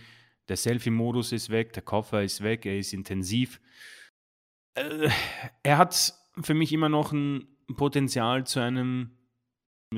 Der 0.50 0.58
Selfie-Modus 0.58 1.32
ist 1.32 1.50
weg, 1.50 1.74
der 1.74 1.84
Koffer 1.84 2.24
ist 2.24 2.44
weg, 2.44 2.66
er 2.66 2.78
ist 2.78 2.94
intensiv. 2.94 3.62
Äh, 4.76 5.10
er 5.64 5.78
hat 5.78 6.14
für 6.42 6.54
mich 6.54 6.74
immer 6.74 6.90
noch 6.90 7.12
ein 7.12 7.48
Potenzial 7.76 8.46
zu 8.46 8.60
einem 8.60 9.12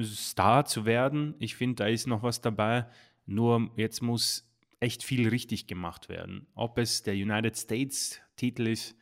Star 0.03 0.65
zu 0.65 0.86
werden. 0.86 1.36
Ich 1.39 1.55
finde, 1.55 1.76
da 1.76 1.88
ist 1.88 2.05
noch 2.05 2.21
was 2.21 2.41
dabei. 2.41 2.88
Nur 3.26 3.71
jetzt 3.76 4.01
muss 4.01 4.51
echt 4.80 5.03
viel 5.03 5.28
richtig 5.30 5.67
gemacht 5.67 6.09
werden. 6.09 6.47
Ob 6.53 6.78
es 6.78 7.01
der 7.01 7.13
United 7.13 7.57
States-Titel 7.57 8.67
ist, 8.67 8.95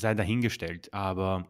sei 0.00 0.14
dahingestellt. 0.14 0.92
Aber 0.92 1.46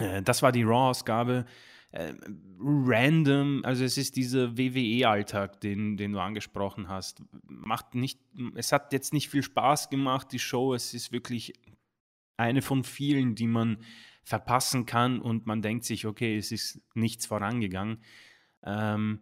äh, 0.00 0.22
das 0.22 0.42
war 0.42 0.52
die 0.52 0.62
Raw-Ausgabe. 0.62 1.46
Äh, 1.92 2.14
random, 2.58 3.62
also 3.64 3.84
es 3.84 3.98
ist 3.98 4.16
dieser 4.16 4.56
WWE-Alltag, 4.56 5.60
den, 5.60 5.96
den 5.96 6.12
du 6.12 6.20
angesprochen 6.20 6.88
hast. 6.88 7.22
Macht 7.46 7.94
nicht, 7.94 8.18
es 8.54 8.72
hat 8.72 8.92
jetzt 8.92 9.12
nicht 9.12 9.28
viel 9.28 9.42
Spaß 9.42 9.90
gemacht, 9.90 10.32
die 10.32 10.38
Show. 10.38 10.74
Es 10.74 10.94
ist 10.94 11.12
wirklich 11.12 11.52
eine 12.36 12.62
von 12.62 12.82
vielen, 12.82 13.34
die 13.34 13.46
man 13.46 13.78
verpassen 14.24 14.86
kann 14.86 15.20
und 15.20 15.46
man 15.46 15.62
denkt 15.62 15.84
sich, 15.84 16.06
okay, 16.06 16.36
es 16.36 16.52
ist 16.52 16.80
nichts 16.94 17.26
vorangegangen. 17.26 17.98
Ähm, 18.64 19.20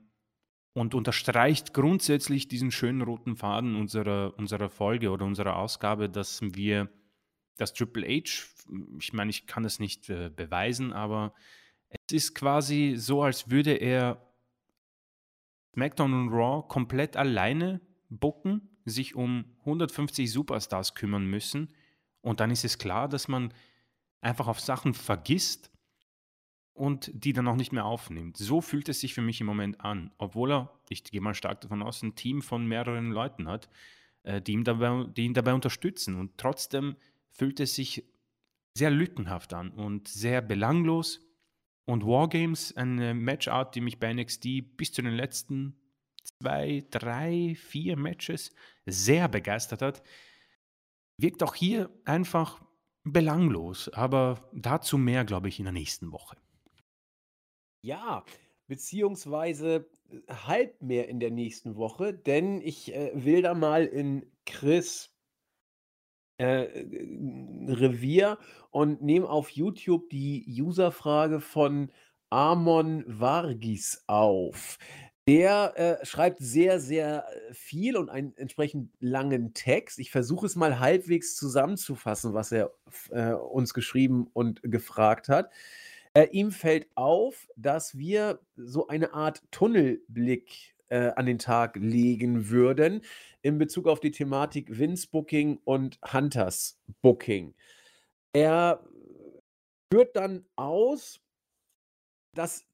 und 0.72 0.94
unterstreicht 0.94 1.74
grundsätzlich 1.74 2.46
diesen 2.46 2.70
schönen 2.70 3.03
roten 3.03 3.36
Faden 3.36 3.74
unserer, 3.74 4.38
unserer 4.38 4.70
Folge 4.70 5.11
oder 5.11 5.24
unserer 5.24 5.57
Ausgabe, 5.57 6.09
dass 6.09 6.40
wir 6.42 6.88
dass 7.61 7.74
Triple 7.74 8.06
H, 8.06 8.46
ich 8.98 9.12
meine, 9.12 9.30
ich 9.30 9.46
kann 9.46 9.62
das 9.62 9.78
nicht 9.78 10.08
äh, 10.08 10.30
beweisen, 10.34 10.92
aber 10.92 11.34
es 11.88 12.12
ist 12.12 12.34
quasi 12.34 12.94
so, 12.96 13.22
als 13.22 13.50
würde 13.50 13.72
er 13.72 14.26
SmackDown 15.74 16.12
und 16.12 16.28
Raw 16.30 16.66
komplett 16.68 17.16
alleine 17.16 17.80
bucken, 18.08 18.68
sich 18.84 19.14
um 19.14 19.44
150 19.61 20.30
Superstars 20.30 20.94
kümmern 20.94 21.26
müssen 21.26 21.68
und 22.22 22.40
dann 22.40 22.50
ist 22.50 22.64
es 22.64 22.78
klar, 22.78 23.08
dass 23.08 23.28
man 23.28 23.52
einfach 24.20 24.48
auf 24.48 24.61
Sachen 24.61 24.94
vergisst 24.94 25.70
und 26.72 27.11
die 27.12 27.32
dann 27.32 27.48
auch 27.48 27.56
nicht 27.56 27.72
mehr 27.72 27.84
aufnimmt. 27.84 28.36
So 28.36 28.61
fühlt 28.61 28.88
es 28.88 29.00
sich 29.00 29.14
für 29.14 29.22
mich 29.22 29.40
im 29.40 29.46
Moment 29.46 29.80
an, 29.80 30.12
obwohl 30.18 30.52
er, 30.52 30.80
ich 30.88 31.04
gehe 31.04 31.20
mal 31.20 31.34
stark 31.34 31.61
davon 31.61 31.82
aus, 31.82 32.02
ein 32.02 32.14
Team 32.14 32.42
von 32.42 32.66
mehreren 32.66 33.11
Leuten 33.11 33.48
hat, 33.48 33.68
äh, 34.22 34.40
die, 34.40 34.52
ihn 34.52 34.64
dabei, 34.64 35.04
die 35.04 35.24
ihn 35.24 35.34
dabei 35.34 35.54
unterstützen 35.54 36.16
und 36.16 36.36
trotzdem 36.36 36.96
fühlt 37.30 37.60
es 37.60 37.74
sich 37.74 38.04
sehr 38.76 38.90
lückenhaft 38.90 39.54
an 39.54 39.70
und 39.70 40.08
sehr 40.08 40.42
belanglos. 40.42 41.26
Und 41.86 42.06
Wargames, 42.06 42.76
eine 42.76 43.14
Matchart, 43.14 43.74
die 43.74 43.80
mich 43.80 43.98
bei 43.98 44.12
NXT 44.12 44.76
bis 44.76 44.92
zu 44.92 45.02
den 45.02 45.14
letzten 45.14 45.76
zwei, 46.22 46.84
drei, 46.90 47.56
vier 47.56 47.96
Matches 47.96 48.54
sehr 48.86 49.28
begeistert 49.28 49.82
hat, 49.82 50.02
wirkt 51.18 51.42
auch 51.42 51.54
hier 51.54 51.90
einfach 52.04 52.62
belanglos, 53.04 53.88
aber 53.88 54.48
dazu 54.52 54.98
mehr, 54.98 55.24
glaube 55.24 55.48
ich, 55.48 55.58
in 55.58 55.64
der 55.64 55.72
nächsten 55.72 56.12
Woche. 56.12 56.36
Ja, 57.82 58.24
beziehungsweise 58.66 59.90
halb 60.28 60.80
mehr 60.82 61.08
in 61.08 61.20
der 61.20 61.30
nächsten 61.30 61.76
Woche, 61.76 62.12
denn 62.12 62.60
ich 62.60 62.94
äh, 62.94 63.10
will 63.14 63.42
da 63.42 63.54
mal 63.54 63.86
in 63.86 64.30
Chris 64.44 65.14
äh, 66.41 66.86
Revier 67.68 68.38
und 68.70 69.03
nehme 69.03 69.28
auf 69.28 69.51
YouTube 69.51 70.09
die 70.09 70.45
Userfrage 70.62 71.41
von 71.41 71.93
Amon 72.30 73.05
Vargis 73.07 74.03
auf. 74.07 74.78
Der 75.28 75.74
äh, 75.76 76.07
schreibt 76.07 76.41
sehr, 76.41 76.80
sehr 76.80 77.26
äh, 77.28 77.55
viel 77.55 77.97
und 77.97 78.09
einen 78.09 78.34
entsprechend 78.36 78.91
langen 79.01 79.53
Text. 79.53 79.99
Ich 79.99 80.11
versuche 80.11 80.47
es 80.47 80.57
mal 80.57 80.80
halbwegs 80.80 81.36
zusammenzufassen, 81.36 82.32
was 82.32 82.53
er 82.53 82.72
äh, 83.11 83.32
uns 83.32 83.74
geschrieben 83.74 84.28
und 84.32 84.62
gefragt 84.62 85.28
hat. 85.28 85.51
Äh, 86.14 86.28
ihm 86.32 86.53
fällt 86.53 86.88
auf, 86.95 87.49
dass 87.55 87.99
wir 87.99 88.41
so 88.57 88.88
eine 88.88 89.12
Art 89.12 89.43
Tunnelblick 89.51 90.74
äh, 90.91 91.12
an 91.16 91.26
den 91.26 91.38
Tag 91.38 91.76
legen 91.76 92.51
würden 92.51 93.03
in 93.43 93.59
Bezug 93.59 93.86
auf 93.86 94.01
die 94.01 94.11
Thematik 94.11 94.78
Vince 94.78 95.09
Booking 95.11 95.59
und 95.64 95.99
Hunters 96.12 96.78
Booking. 97.01 97.55
Er 98.32 98.84
führt 99.93 100.14
dann 100.14 100.45
aus, 100.57 101.20
dass, 102.34 102.66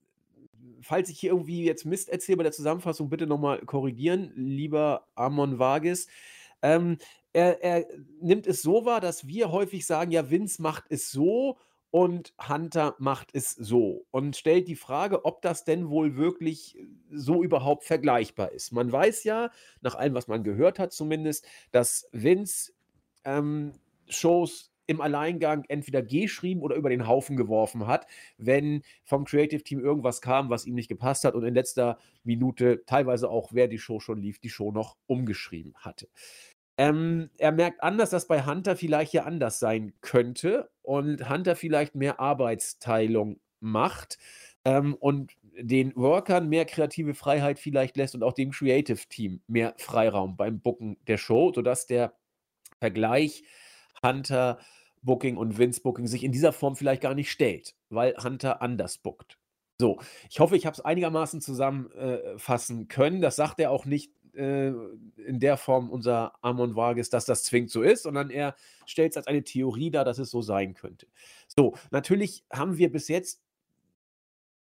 falls 0.83 1.09
ich 1.09 1.21
hier 1.21 1.31
irgendwie 1.31 1.65
jetzt 1.65 1.85
Mist 1.87 2.09
erzähle 2.09 2.39
bei 2.39 2.43
der 2.43 2.53
Zusammenfassung, 2.53 3.09
bitte 3.09 3.27
nochmal 3.27 3.61
korrigieren, 3.61 4.33
lieber 4.35 5.07
Amon 5.15 5.59
Vagis. 5.59 6.09
Ähm, 6.63 6.99
er, 7.33 7.63
er 7.63 7.87
nimmt 8.21 8.47
es 8.47 8.63
so 8.63 8.85
wahr, 8.85 9.01
dass 9.01 9.27
wir 9.27 9.51
häufig 9.51 9.87
sagen, 9.87 10.11
ja, 10.11 10.31
Vince 10.31 10.61
macht 10.61 10.85
es 10.89 11.11
so 11.11 11.59
und 11.91 12.35
Hunter 12.49 12.95
macht 12.99 13.31
es 13.33 13.51
so 13.51 14.07
und 14.11 14.37
stellt 14.37 14.69
die 14.69 14.77
Frage, 14.77 15.25
ob 15.25 15.43
das 15.43 15.65
denn 15.65 15.89
wohl 15.89 16.17
wirklich 16.17 16.77
so 17.11 17.43
überhaupt 17.43 17.85
vergleichbar 17.85 18.53
ist. 18.53 18.73
Man 18.73 18.91
weiß 18.91 19.25
ja, 19.25 19.51
nach 19.81 19.95
allem, 19.95 20.15
was 20.15 20.29
man 20.29 20.45
gehört 20.45 20.79
hat 20.79 20.93
zumindest, 20.93 21.47
dass 21.71 22.09
Vince 22.13 22.73
ähm, 23.25 23.73
Shows 24.09 24.73
im 24.87 25.01
Alleingang 25.01 25.65
entweder 25.69 26.03
geschrieben 26.03 26.63
oder 26.63 26.77
über 26.77 26.91
den 26.91 27.07
Haufen 27.07 27.37
geworfen 27.37 27.87
hat, 27.87 28.07
wenn 28.39 28.83
vom 29.03 29.25
Creative 29.25 29.63
Team 29.63 29.81
irgendwas 29.81 30.21
kam, 30.21 30.49
was 30.49 30.67
ihm 30.67 30.75
nicht 30.75 30.89
gepasst 30.89 31.25
hat 31.25 31.35
und 31.35 31.45
in 31.45 31.55
letzter 31.55 31.99
Minute 32.23 32.85
teilweise 32.87 33.29
auch, 33.29 33.53
wer 33.53 33.69
die 33.69 33.79
Show 33.79 34.01
schon 34.01 34.21
lief, 34.21 34.39
die 34.39 34.51
Show 34.51 34.71
noch 34.71 34.97
umgeschrieben 35.07 35.75
hatte. 35.77 36.09
Ähm, 36.79 37.31
er 37.39 37.53
merkt 37.53 37.83
an, 37.83 37.97
dass 37.97 38.11
das 38.11 38.27
bei 38.27 38.45
Hunter 38.45 38.77
vielleicht 38.77 39.13
ja 39.13 39.25
anders 39.25 39.59
sein 39.59 39.95
könnte 40.03 40.71
und 40.83 41.29
Hunter 41.29 41.57
vielleicht 41.57 41.95
mehr 41.95 42.21
Arbeitsteilung 42.21 43.41
macht 43.61 44.19
ähm, 44.65 44.95
und 44.95 45.33
den 45.59 45.97
Workern 45.97 46.49
mehr 46.49 46.67
kreative 46.67 47.15
Freiheit 47.15 47.59
vielleicht 47.59 47.97
lässt 47.97 48.15
und 48.15 48.23
auch 48.23 48.35
dem 48.35 48.51
Creative 48.51 49.01
Team 49.09 49.41
mehr 49.47 49.75
Freiraum 49.79 50.37
beim 50.37 50.61
Booken 50.61 50.99
der 51.07 51.17
Show, 51.17 51.53
sodass 51.55 51.87
der 51.87 52.13
Vergleich 52.79 53.45
Hunter 54.05 54.59
Booking 55.03 55.39
und 55.39 55.57
Vince 55.57 55.81
Booking 55.81 56.07
sich 56.07 56.25
in 56.25 56.33
dieser 56.33 56.53
Form 56.53 56.77
vielleicht 56.77 57.01
gar 57.01 57.15
nicht 57.15 57.31
stellt, 57.31 57.75
weil 57.89 58.15
Hunter 58.23 58.61
anders 58.61 58.99
bookt. 58.99 59.39
So, 59.79 59.99
ich 60.31 60.41
hoffe, 60.41 60.57
ich 60.57 60.67
habe 60.67 60.75
es 60.75 60.81
einigermaßen 60.81 61.41
zusammenfassen 61.41 62.83
äh, 62.83 62.85
können. 62.87 63.21
Das 63.21 63.37
sagt 63.37 63.61
er 63.61 63.71
auch 63.71 63.85
nicht 63.85 64.11
äh, 64.37 64.73
in 65.17 65.41
der 65.41 65.57
Form 65.57 65.91
unser 65.91 66.33
Amon 66.43 66.77
Vargas, 66.77 67.11
dass 67.11 67.25
das 67.25 67.45
zwingend 67.45 67.71
so 67.71 67.83
ist, 67.83 68.03
sondern 68.03 68.31
er 68.31 68.55
stellt 68.87 69.13
es 69.13 69.17
als 69.17 69.27
eine 69.27 69.45
Theorie 69.45 69.91
dar, 69.91 70.05
dass 70.05 70.19
es 70.19 70.31
so 70.31 70.43
sein 70.43 70.75
könnte. 70.75 71.07
So, 71.47 71.75
natürlich 71.91 72.45
haben 72.53 72.79
wir 72.79 72.91
bis 72.91 73.09
jetzt 73.09 73.43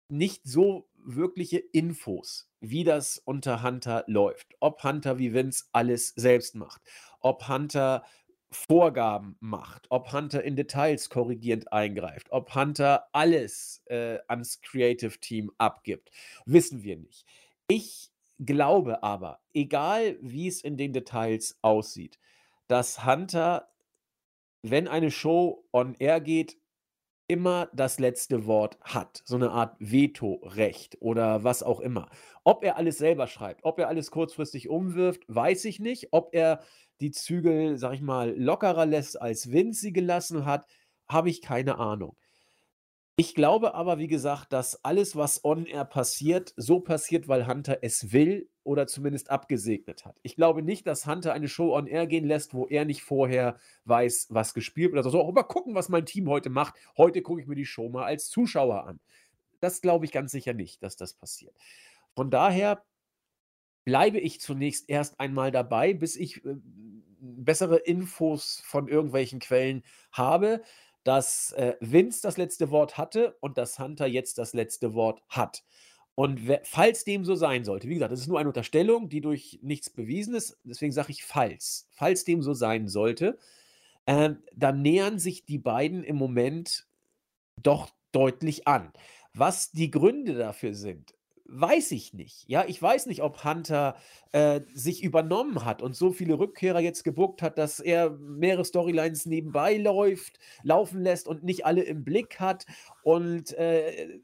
nicht 0.08 0.42
so 0.44 0.88
wirkliche 0.96 1.58
Infos, 1.58 2.48
wie 2.60 2.84
das 2.84 3.18
unter 3.24 3.62
Hunter 3.62 4.04
läuft. 4.06 4.54
Ob 4.60 4.82
Hunter 4.82 5.18
wie 5.18 5.34
Vince 5.34 5.64
alles 5.72 6.08
selbst 6.16 6.54
macht, 6.54 6.80
ob 7.20 7.48
Hunter 7.48 8.04
Vorgaben 8.50 9.36
macht, 9.40 9.86
ob 9.90 10.12
Hunter 10.12 10.42
in 10.42 10.56
Details 10.56 11.10
korrigierend 11.10 11.72
eingreift, 11.72 12.28
ob 12.30 12.54
Hunter 12.54 13.08
alles 13.12 13.82
äh, 13.86 14.18
ans 14.28 14.60
Creative 14.62 15.18
Team 15.18 15.50
abgibt, 15.58 16.10
wissen 16.46 16.82
wir 16.82 16.96
nicht. 16.96 17.26
Ich 17.68 18.12
glaube 18.38 19.02
aber, 19.02 19.40
egal 19.54 20.18
wie 20.20 20.48
es 20.48 20.62
in 20.62 20.76
den 20.76 20.92
Details 20.92 21.58
aussieht, 21.62 22.18
dass 22.68 23.06
Hunter, 23.06 23.68
wenn 24.62 24.88
eine 24.88 25.10
Show 25.10 25.64
on 25.72 25.94
air 25.94 26.20
geht, 26.20 26.58
immer 27.28 27.68
das 27.72 27.98
letzte 27.98 28.46
Wort 28.46 28.78
hat. 28.82 29.22
So 29.24 29.36
eine 29.36 29.50
Art 29.50 29.76
Vetorecht 29.80 30.96
oder 31.00 31.42
was 31.44 31.62
auch 31.62 31.80
immer. 31.80 32.08
Ob 32.44 32.62
er 32.62 32.76
alles 32.76 32.98
selber 32.98 33.26
schreibt, 33.26 33.64
ob 33.64 33.78
er 33.78 33.88
alles 33.88 34.10
kurzfristig 34.10 34.68
umwirft, 34.68 35.24
weiß 35.28 35.64
ich 35.64 35.80
nicht. 35.80 36.08
Ob 36.12 36.34
er 36.34 36.60
die 37.00 37.10
Zügel, 37.10 37.78
sag 37.78 37.94
ich 37.94 38.02
mal, 38.02 38.34
lockerer 38.38 38.86
lässt, 38.86 39.20
als 39.20 39.50
Vince 39.50 39.80
sie 39.80 39.92
gelassen 39.92 40.44
hat, 40.46 40.66
habe 41.08 41.30
ich 41.30 41.42
keine 41.42 41.78
Ahnung. 41.78 42.16
Ich 43.18 43.34
glaube 43.34 43.74
aber, 43.74 43.98
wie 43.98 44.08
gesagt, 44.08 44.52
dass 44.52 44.84
alles, 44.84 45.16
was 45.16 45.42
on 45.42 45.64
air 45.64 45.86
passiert, 45.86 46.52
so 46.56 46.80
passiert, 46.80 47.28
weil 47.28 47.46
Hunter 47.46 47.78
es 47.80 48.12
will 48.12 48.50
oder 48.62 48.86
zumindest 48.86 49.30
abgesegnet 49.30 50.04
hat. 50.04 50.18
Ich 50.22 50.36
glaube 50.36 50.60
nicht, 50.60 50.86
dass 50.86 51.06
Hunter 51.06 51.32
eine 51.32 51.48
Show 51.48 51.74
on 51.74 51.86
air 51.86 52.06
gehen 52.06 52.26
lässt, 52.26 52.52
wo 52.52 52.66
er 52.66 52.84
nicht 52.84 53.02
vorher 53.02 53.58
weiß, 53.86 54.26
was 54.28 54.52
gespielt 54.52 54.92
wird. 54.92 54.98
Also 54.98 55.18
so, 55.18 55.32
mal 55.32 55.44
gucken, 55.44 55.74
was 55.74 55.88
mein 55.88 56.04
Team 56.04 56.28
heute 56.28 56.50
macht. 56.50 56.74
Heute 56.98 57.22
gucke 57.22 57.40
ich 57.40 57.46
mir 57.46 57.54
die 57.54 57.64
Show 57.64 57.88
mal 57.88 58.04
als 58.04 58.28
Zuschauer 58.28 58.86
an. 58.86 59.00
Das 59.60 59.80
glaube 59.80 60.04
ich 60.04 60.12
ganz 60.12 60.30
sicher 60.30 60.52
nicht, 60.52 60.82
dass 60.82 60.96
das 60.96 61.14
passiert. 61.14 61.56
Von 62.14 62.30
daher 62.30 62.84
bleibe 63.86 64.18
ich 64.18 64.42
zunächst 64.42 64.90
erst 64.90 65.18
einmal 65.20 65.50
dabei, 65.50 65.94
bis 65.94 66.16
ich 66.16 66.44
äh, 66.44 66.56
bessere 67.20 67.78
Infos 67.78 68.62
von 68.66 68.88
irgendwelchen 68.88 69.38
Quellen 69.38 69.84
habe 70.12 70.62
dass 71.06 71.52
äh, 71.52 71.76
Vince 71.78 72.20
das 72.20 72.36
letzte 72.36 72.72
Wort 72.72 72.98
hatte 72.98 73.36
und 73.38 73.58
dass 73.58 73.78
Hunter 73.78 74.08
jetzt 74.08 74.38
das 74.38 74.54
letzte 74.54 74.92
Wort 74.94 75.22
hat. 75.28 75.62
Und 76.16 76.40
falls 76.64 77.04
dem 77.04 77.24
so 77.24 77.36
sein 77.36 77.64
sollte, 77.64 77.88
wie 77.88 77.94
gesagt, 77.94 78.10
das 78.10 78.20
ist 78.20 78.26
nur 78.26 78.40
eine 78.40 78.48
Unterstellung, 78.48 79.08
die 79.08 79.20
durch 79.20 79.60
nichts 79.62 79.88
bewiesen 79.88 80.34
ist, 80.34 80.58
deswegen 80.64 80.90
sage 80.90 81.12
ich 81.12 81.24
falls, 81.24 81.88
falls 81.92 82.24
dem 82.24 82.42
so 82.42 82.54
sein 82.54 82.88
sollte, 82.88 83.38
äh, 84.06 84.30
dann 84.52 84.82
nähern 84.82 85.20
sich 85.20 85.44
die 85.44 85.58
beiden 85.58 86.02
im 86.02 86.16
Moment 86.16 86.88
doch 87.62 87.90
deutlich 88.10 88.66
an. 88.66 88.92
Was 89.32 89.70
die 89.70 89.92
Gründe 89.92 90.34
dafür 90.34 90.74
sind, 90.74 91.14
weiß 91.48 91.92
ich 91.92 92.12
nicht. 92.14 92.44
Ja, 92.48 92.64
ich 92.66 92.80
weiß 92.80 93.06
nicht, 93.06 93.22
ob 93.22 93.44
Hunter 93.44 93.96
äh, 94.32 94.60
sich 94.74 95.02
übernommen 95.02 95.64
hat 95.64 95.82
und 95.82 95.94
so 95.94 96.12
viele 96.12 96.38
Rückkehrer 96.38 96.80
jetzt 96.80 97.04
gebuckt 97.04 97.42
hat, 97.42 97.58
dass 97.58 97.80
er 97.80 98.10
mehrere 98.10 98.64
Storylines 98.64 99.26
nebenbei 99.26 99.76
läuft, 99.76 100.38
laufen 100.62 101.02
lässt 101.02 101.28
und 101.28 101.44
nicht 101.44 101.64
alle 101.64 101.82
im 101.82 102.04
Blick 102.04 102.40
hat 102.40 102.66
und 103.02 103.52
äh, 103.54 104.18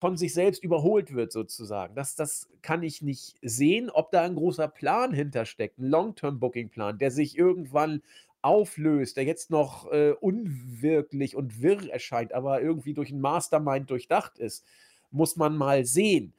von 0.00 0.16
sich 0.16 0.34
selbst 0.34 0.62
überholt 0.62 1.14
wird, 1.14 1.32
sozusagen. 1.32 1.94
Das, 1.94 2.14
das 2.16 2.48
kann 2.62 2.82
ich 2.82 3.00
nicht 3.02 3.36
sehen, 3.42 3.90
ob 3.90 4.10
da 4.10 4.22
ein 4.22 4.34
großer 4.34 4.68
Plan 4.68 5.12
hintersteckt, 5.12 5.78
ein 5.78 5.86
Long-Term-Booking-Plan, 5.86 6.98
der 6.98 7.10
sich 7.10 7.38
irgendwann 7.38 8.02
auflöst, 8.42 9.16
der 9.16 9.24
jetzt 9.24 9.50
noch 9.50 9.90
äh, 9.90 10.12
unwirklich 10.20 11.34
und 11.34 11.62
wirr 11.62 11.90
erscheint, 11.90 12.32
aber 12.32 12.60
irgendwie 12.60 12.94
durch 12.94 13.10
ein 13.10 13.20
Mastermind 13.20 13.90
durchdacht 13.90 14.38
ist, 14.38 14.64
muss 15.10 15.36
man 15.36 15.56
mal 15.56 15.84
sehen. 15.84 16.34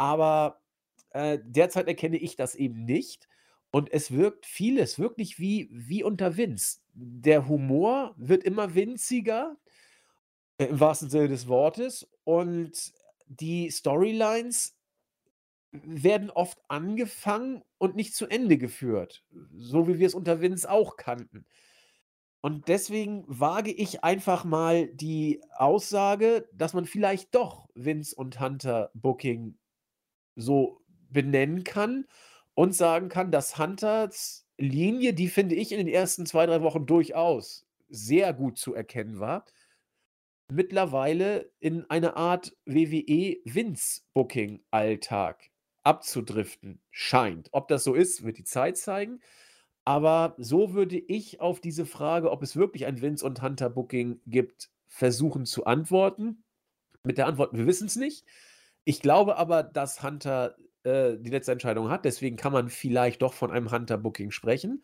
Aber 0.00 0.62
äh, 1.10 1.38
derzeit 1.44 1.86
erkenne 1.86 2.16
ich 2.16 2.34
das 2.34 2.54
eben 2.54 2.86
nicht. 2.86 3.28
Und 3.70 3.92
es 3.92 4.12
wirkt 4.12 4.46
vieles 4.46 4.98
wirklich 4.98 5.38
wie, 5.38 5.68
wie 5.70 6.02
unter 6.02 6.38
Vince. 6.38 6.78
Der 6.94 7.46
Humor 7.46 8.14
wird 8.16 8.42
immer 8.42 8.74
winziger, 8.74 9.58
äh, 10.56 10.64
im 10.64 10.80
wahrsten 10.80 11.10
Sinne 11.10 11.28
des 11.28 11.48
Wortes. 11.48 12.08
Und 12.24 12.94
die 13.26 13.70
Storylines 13.70 14.74
werden 15.70 16.30
oft 16.30 16.58
angefangen 16.68 17.62
und 17.76 17.94
nicht 17.94 18.14
zu 18.14 18.26
Ende 18.26 18.56
geführt. 18.56 19.22
So 19.54 19.86
wie 19.86 19.98
wir 19.98 20.06
es 20.06 20.14
unter 20.14 20.40
Vince 20.40 20.68
auch 20.68 20.96
kannten. 20.96 21.44
Und 22.40 22.68
deswegen 22.68 23.24
wage 23.28 23.70
ich 23.70 24.02
einfach 24.02 24.46
mal 24.46 24.86
die 24.88 25.42
Aussage, 25.58 26.48
dass 26.54 26.72
man 26.72 26.86
vielleicht 26.86 27.34
doch 27.34 27.68
Vince 27.74 28.16
und 28.16 28.40
Hunter 28.40 28.90
Booking 28.94 29.58
so 30.36 30.80
benennen 31.10 31.64
kann 31.64 32.06
und 32.54 32.74
sagen 32.74 33.08
kann, 33.08 33.30
dass 33.30 33.58
Hunters 33.58 34.46
Linie, 34.58 35.14
die 35.14 35.28
finde 35.28 35.54
ich 35.54 35.72
in 35.72 35.78
den 35.78 35.88
ersten 35.88 36.26
zwei, 36.26 36.46
drei 36.46 36.62
Wochen 36.62 36.86
durchaus 36.86 37.66
sehr 37.88 38.32
gut 38.34 38.58
zu 38.58 38.74
erkennen 38.74 39.18
war, 39.18 39.44
mittlerweile 40.52 41.50
in 41.60 41.88
eine 41.88 42.16
Art 42.16 42.54
WWE-Vince-Booking-Alltag 42.66 45.50
abzudriften 45.82 46.82
scheint. 46.90 47.48
Ob 47.52 47.68
das 47.68 47.84
so 47.84 47.94
ist, 47.94 48.22
wird 48.22 48.36
die 48.38 48.44
Zeit 48.44 48.76
zeigen. 48.76 49.20
Aber 49.84 50.34
so 50.38 50.74
würde 50.74 50.98
ich 50.98 51.40
auf 51.40 51.60
diese 51.60 51.86
Frage, 51.86 52.30
ob 52.30 52.42
es 52.42 52.54
wirklich 52.54 52.84
ein 52.86 53.00
Vince 53.00 53.24
und 53.24 53.40
Hunter 53.42 53.70
Booking 53.70 54.20
gibt, 54.26 54.70
versuchen 54.88 55.46
zu 55.46 55.64
antworten. 55.64 56.44
Mit 57.02 57.16
der 57.16 57.26
Antwort, 57.26 57.54
wir 57.54 57.66
wissen 57.66 57.86
es 57.86 57.96
nicht. 57.96 58.26
Ich 58.90 59.00
glaube 59.00 59.36
aber, 59.36 59.62
dass 59.62 60.02
Hunter 60.02 60.56
äh, 60.82 61.16
die 61.16 61.30
letzte 61.30 61.52
Entscheidung 61.52 61.90
hat. 61.90 62.04
Deswegen 62.04 62.36
kann 62.36 62.52
man 62.52 62.68
vielleicht 62.68 63.22
doch 63.22 63.34
von 63.34 63.52
einem 63.52 63.70
Hunter 63.70 63.96
Booking 63.96 64.32
sprechen. 64.32 64.82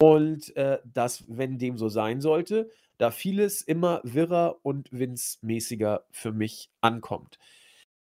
Und 0.00 0.56
äh, 0.56 0.78
dass, 0.82 1.24
wenn 1.28 1.58
dem 1.58 1.76
so 1.76 1.90
sein 1.90 2.22
sollte, 2.22 2.70
da 2.96 3.10
vieles 3.10 3.60
immer 3.60 4.00
wirrer 4.02 4.60
und 4.62 4.90
Vince-mäßiger 4.92 6.06
für 6.10 6.32
mich 6.32 6.70
ankommt. 6.80 7.38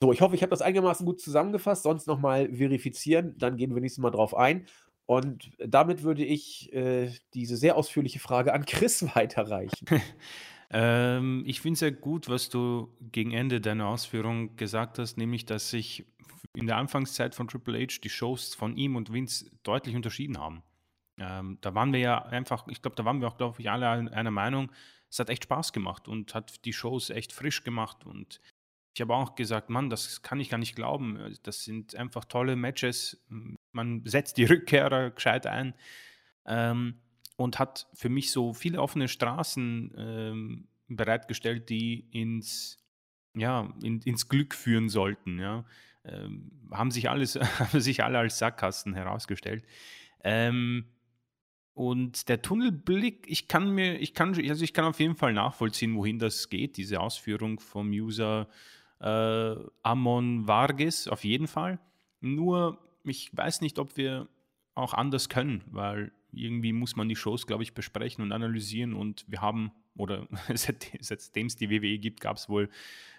So, 0.02 0.12
ich 0.12 0.20
hoffe, 0.20 0.34
ich 0.34 0.42
habe 0.42 0.50
das 0.50 0.62
einigermaßen 0.62 1.06
gut 1.06 1.20
zusammengefasst. 1.20 1.84
Sonst 1.84 2.08
nochmal 2.08 2.52
verifizieren, 2.52 3.38
dann 3.38 3.56
gehen 3.56 3.72
wir 3.72 3.80
nächstes 3.80 4.02
Mal 4.02 4.10
drauf 4.10 4.34
ein. 4.34 4.66
Und 5.06 5.52
damit 5.64 6.02
würde 6.02 6.24
ich 6.24 6.72
äh, 6.72 7.12
diese 7.34 7.56
sehr 7.56 7.76
ausführliche 7.76 8.18
Frage 8.18 8.52
an 8.52 8.64
Chris 8.64 9.04
weiterreichen. 9.14 9.86
ähm, 10.70 11.42
ich 11.46 11.60
finde 11.60 11.74
es 11.74 11.80
sehr 11.80 11.92
gut, 11.92 12.28
was 12.28 12.48
du 12.48 12.94
gegen 13.00 13.32
Ende 13.32 13.60
deiner 13.60 13.88
Ausführung 13.88 14.56
gesagt 14.56 14.98
hast, 14.98 15.16
nämlich, 15.16 15.44
dass 15.46 15.70
sich 15.70 16.06
in 16.54 16.66
der 16.66 16.76
Anfangszeit 16.76 17.34
von 17.34 17.48
Triple 17.48 17.78
H 17.78 18.00
die 18.02 18.10
Shows 18.10 18.54
von 18.54 18.76
ihm 18.76 18.96
und 18.96 19.12
Vince 19.12 19.50
deutlich 19.62 19.94
unterschieden 19.94 20.38
haben. 20.38 20.62
Ähm, 21.18 21.58
da 21.60 21.74
waren 21.74 21.92
wir 21.92 22.00
ja 22.00 22.24
einfach, 22.24 22.66
ich 22.68 22.82
glaube, 22.82 22.96
da 22.96 23.04
waren 23.04 23.20
wir 23.20 23.28
auch, 23.28 23.36
glaube 23.36 23.60
ich, 23.60 23.70
alle 23.70 23.88
einer 23.88 24.30
Meinung, 24.30 24.70
es 25.10 25.18
hat 25.18 25.28
echt 25.28 25.44
Spaß 25.44 25.72
gemacht 25.72 26.08
und 26.08 26.34
hat 26.34 26.64
die 26.64 26.72
Shows 26.72 27.10
echt 27.10 27.32
frisch 27.32 27.64
gemacht. 27.64 28.06
Und 28.06 28.40
ich 28.94 29.00
habe 29.00 29.14
auch 29.14 29.34
gesagt, 29.34 29.70
Mann, 29.70 29.90
das 29.90 30.22
kann 30.22 30.40
ich 30.40 30.50
gar 30.50 30.58
nicht 30.58 30.76
glauben. 30.76 31.36
Das 31.42 31.64
sind 31.64 31.96
einfach 31.96 32.24
tolle 32.24 32.54
Matches. 32.54 33.24
Man 33.72 34.02
setzt 34.04 34.36
die 34.36 34.44
Rückkehrer 34.44 35.10
gescheit 35.10 35.46
ein 35.46 35.74
ähm, 36.46 37.00
und 37.40 37.58
hat 37.58 37.88
für 37.94 38.10
mich 38.10 38.32
so 38.32 38.52
viele 38.52 38.82
offene 38.82 39.08
Straßen 39.08 39.94
ähm, 39.96 40.68
bereitgestellt, 40.88 41.70
die 41.70 42.00
ins, 42.10 42.84
ja, 43.34 43.72
in, 43.82 44.02
ins 44.02 44.28
Glück 44.28 44.54
führen 44.54 44.90
sollten. 44.90 45.38
Ja. 45.38 45.64
Ähm, 46.04 46.52
haben 46.70 46.90
sich 46.90 47.08
alles, 47.08 47.36
haben 47.58 47.80
sich 47.80 48.04
alle 48.04 48.18
als 48.18 48.36
Sackkasten 48.38 48.92
herausgestellt. 48.92 49.64
Ähm, 50.22 50.84
und 51.72 52.28
der 52.28 52.42
Tunnelblick, 52.42 53.24
ich 53.26 53.48
kann 53.48 53.70
mir, 53.70 53.98
ich 53.98 54.12
kann, 54.12 54.34
also 54.34 54.62
ich 54.62 54.74
kann 54.74 54.84
auf 54.84 55.00
jeden 55.00 55.16
Fall 55.16 55.32
nachvollziehen, 55.32 55.96
wohin 55.96 56.18
das 56.18 56.50
geht, 56.50 56.76
diese 56.76 57.00
Ausführung 57.00 57.58
vom 57.58 57.88
User 57.88 58.48
äh, 59.00 59.54
Amon 59.82 60.46
Vargas, 60.46 61.08
auf 61.08 61.24
jeden 61.24 61.46
Fall. 61.46 61.80
Nur, 62.20 62.78
ich 63.02 63.34
weiß 63.34 63.62
nicht, 63.62 63.78
ob 63.78 63.96
wir 63.96 64.28
auch 64.74 64.92
anders 64.92 65.30
können, 65.30 65.64
weil 65.70 66.12
irgendwie 66.32 66.72
muss 66.72 66.96
man 66.96 67.08
die 67.08 67.16
Shows, 67.16 67.46
glaube 67.46 67.62
ich, 67.62 67.74
besprechen 67.74 68.22
und 68.22 68.32
analysieren 68.32 68.94
und 68.94 69.24
wir 69.28 69.40
haben, 69.40 69.72
oder 69.96 70.26
seitdem 70.54 71.46
es 71.46 71.56
die 71.56 71.70
WWE 71.70 71.98
gibt, 71.98 72.20
gab 72.20 72.36
es 72.36 72.48
wohl 72.48 72.68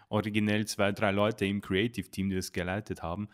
originell 0.09 0.65
zwei, 0.65 0.91
drei 0.91 1.11
Leute 1.11 1.45
im 1.45 1.61
Creative-Team, 1.61 2.29
die 2.29 2.35
das 2.35 2.51
geleitet 2.51 3.01
haben. 3.01 3.29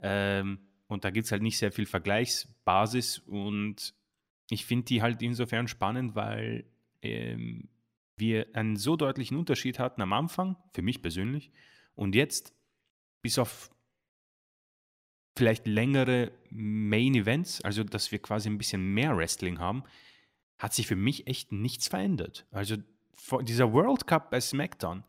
Ähm, 0.00 0.58
und 0.86 1.04
da 1.04 1.10
gibt 1.10 1.26
es 1.26 1.32
halt 1.32 1.42
nicht 1.42 1.58
sehr 1.58 1.72
viel 1.72 1.86
Vergleichsbasis 1.86 3.18
und 3.18 3.94
ich 4.50 4.66
finde 4.66 4.86
die 4.86 5.02
halt 5.02 5.22
insofern 5.22 5.68
spannend, 5.68 6.14
weil 6.14 6.64
ähm, 7.02 7.68
wir 8.16 8.46
einen 8.54 8.76
so 8.76 8.96
deutlichen 8.96 9.36
Unterschied 9.36 9.78
hatten 9.78 10.02
am 10.02 10.12
Anfang, 10.12 10.56
für 10.72 10.82
mich 10.82 11.02
persönlich, 11.02 11.50
und 11.94 12.14
jetzt 12.14 12.54
bis 13.22 13.38
auf 13.38 13.70
vielleicht 15.36 15.66
längere 15.66 16.32
Main 16.50 17.14
Events, 17.14 17.60
also 17.62 17.84
dass 17.84 18.12
wir 18.12 18.20
quasi 18.20 18.48
ein 18.48 18.58
bisschen 18.58 18.94
mehr 18.94 19.16
Wrestling 19.16 19.58
haben, 19.58 19.84
hat 20.58 20.72
sich 20.74 20.86
für 20.86 20.96
mich 20.96 21.26
echt 21.26 21.52
nichts 21.52 21.88
verändert. 21.88 22.46
Also 22.50 22.76
dieser 23.42 23.72
World 23.72 24.06
Cup 24.06 24.30
bei 24.30 24.40
SmackDown, 24.40 25.02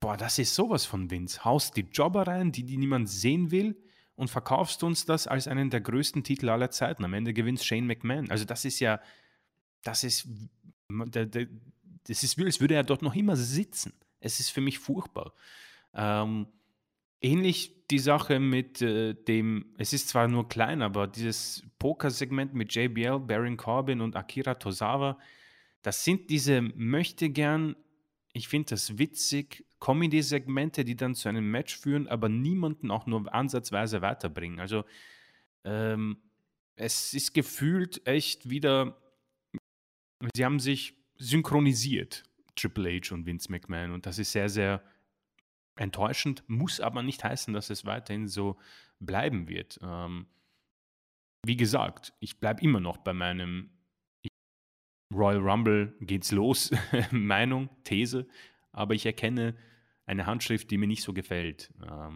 boah, 0.00 0.16
das 0.16 0.38
ist 0.38 0.54
sowas 0.54 0.84
von 0.84 1.10
Vince. 1.10 1.44
Haust 1.44 1.76
die 1.76 1.86
Jobber 1.92 2.26
rein, 2.26 2.52
die, 2.52 2.64
die 2.64 2.76
niemand 2.76 3.08
sehen 3.08 3.50
will, 3.50 3.76
und 4.16 4.30
verkaufst 4.30 4.82
uns 4.82 5.04
das 5.04 5.26
als 5.26 5.46
einen 5.46 5.70
der 5.70 5.82
größten 5.82 6.24
Titel 6.24 6.48
aller 6.48 6.70
Zeiten. 6.70 7.04
Am 7.04 7.14
Ende 7.14 7.34
gewinnt 7.34 7.62
Shane 7.62 7.86
McMahon. 7.86 8.30
Also 8.30 8.44
das 8.44 8.64
ist 8.64 8.80
ja, 8.80 8.98
das 9.82 10.04
ist, 10.04 10.26
das 10.88 12.22
ist 12.22 12.40
als 12.40 12.60
würde 12.60 12.74
er 12.74 12.82
dort 12.82 13.02
noch 13.02 13.14
immer 13.14 13.36
sitzen. 13.36 13.92
Es 14.18 14.40
ist 14.40 14.50
für 14.50 14.62
mich 14.62 14.78
furchtbar. 14.78 15.34
Ähm, 15.94 16.46
ähnlich 17.20 17.86
die 17.90 17.98
Sache 17.98 18.40
mit 18.40 18.82
äh, 18.82 19.14
dem, 19.14 19.74
es 19.78 19.92
ist 19.92 20.08
zwar 20.08 20.28
nur 20.28 20.48
klein, 20.48 20.82
aber 20.82 21.06
dieses 21.06 21.62
Poker-Segment 21.78 22.54
mit 22.54 22.74
JBL, 22.74 23.20
Baron 23.20 23.56
Corbin 23.56 24.00
und 24.00 24.16
Akira 24.16 24.54
Tozawa, 24.54 25.18
das 25.82 26.04
sind 26.04 26.30
diese 26.30 26.62
möchte 26.62 27.30
gern, 27.30 27.76
ich 28.32 28.48
finde 28.48 28.70
das 28.70 28.98
witzig, 28.98 29.64
Comedy-Segmente, 29.78 30.84
die 30.84 30.96
dann 30.96 31.14
zu 31.14 31.28
einem 31.28 31.50
Match 31.50 31.76
führen, 31.76 32.08
aber 32.08 32.28
niemanden 32.28 32.90
auch 32.90 33.06
nur 33.06 33.32
ansatzweise 33.32 34.02
weiterbringen. 34.02 34.58
Also 34.58 34.84
ähm, 35.64 36.18
es 36.74 37.14
ist 37.14 37.34
gefühlt 37.34 38.06
echt 38.06 38.50
wieder, 38.50 39.00
sie 40.34 40.44
haben 40.44 40.60
sich 40.60 40.94
synchronisiert, 41.18 42.24
Triple 42.56 43.00
H 43.00 43.14
und 43.14 43.26
Vince 43.26 43.50
McMahon. 43.50 43.92
Und 43.92 44.06
das 44.06 44.18
ist 44.18 44.32
sehr, 44.32 44.48
sehr 44.48 44.82
enttäuschend, 45.76 46.42
muss 46.48 46.80
aber 46.80 47.02
nicht 47.02 47.22
heißen, 47.22 47.54
dass 47.54 47.70
es 47.70 47.84
weiterhin 47.84 48.28
so 48.28 48.58
bleiben 48.98 49.48
wird. 49.48 49.78
Ähm, 49.82 50.26
wie 51.44 51.56
gesagt, 51.56 52.12
ich 52.18 52.40
bleibe 52.40 52.62
immer 52.62 52.80
noch 52.80 52.98
bei 52.98 53.12
meinem 53.12 53.70
Royal 55.14 55.38
Rumble 55.38 55.94
geht's 56.00 56.32
los, 56.32 56.72
Meinung, 57.12 57.70
These 57.84 58.26
aber 58.76 58.94
ich 58.94 59.06
erkenne 59.06 59.56
eine 60.04 60.26
Handschrift, 60.26 60.70
die 60.70 60.76
mir 60.76 60.86
nicht 60.86 61.02
so 61.02 61.12
gefällt. 61.12 61.72
Ähm, 61.82 62.14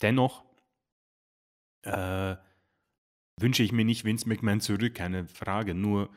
dennoch 0.00 0.44
äh, 1.82 2.36
wünsche 3.38 3.62
ich 3.62 3.72
mir 3.72 3.84
nicht 3.84 4.04
Vince 4.04 4.28
McMahon 4.28 4.60
zurück, 4.60 4.94
keine 4.94 5.26
Frage. 5.26 5.74
Nur 5.74 6.10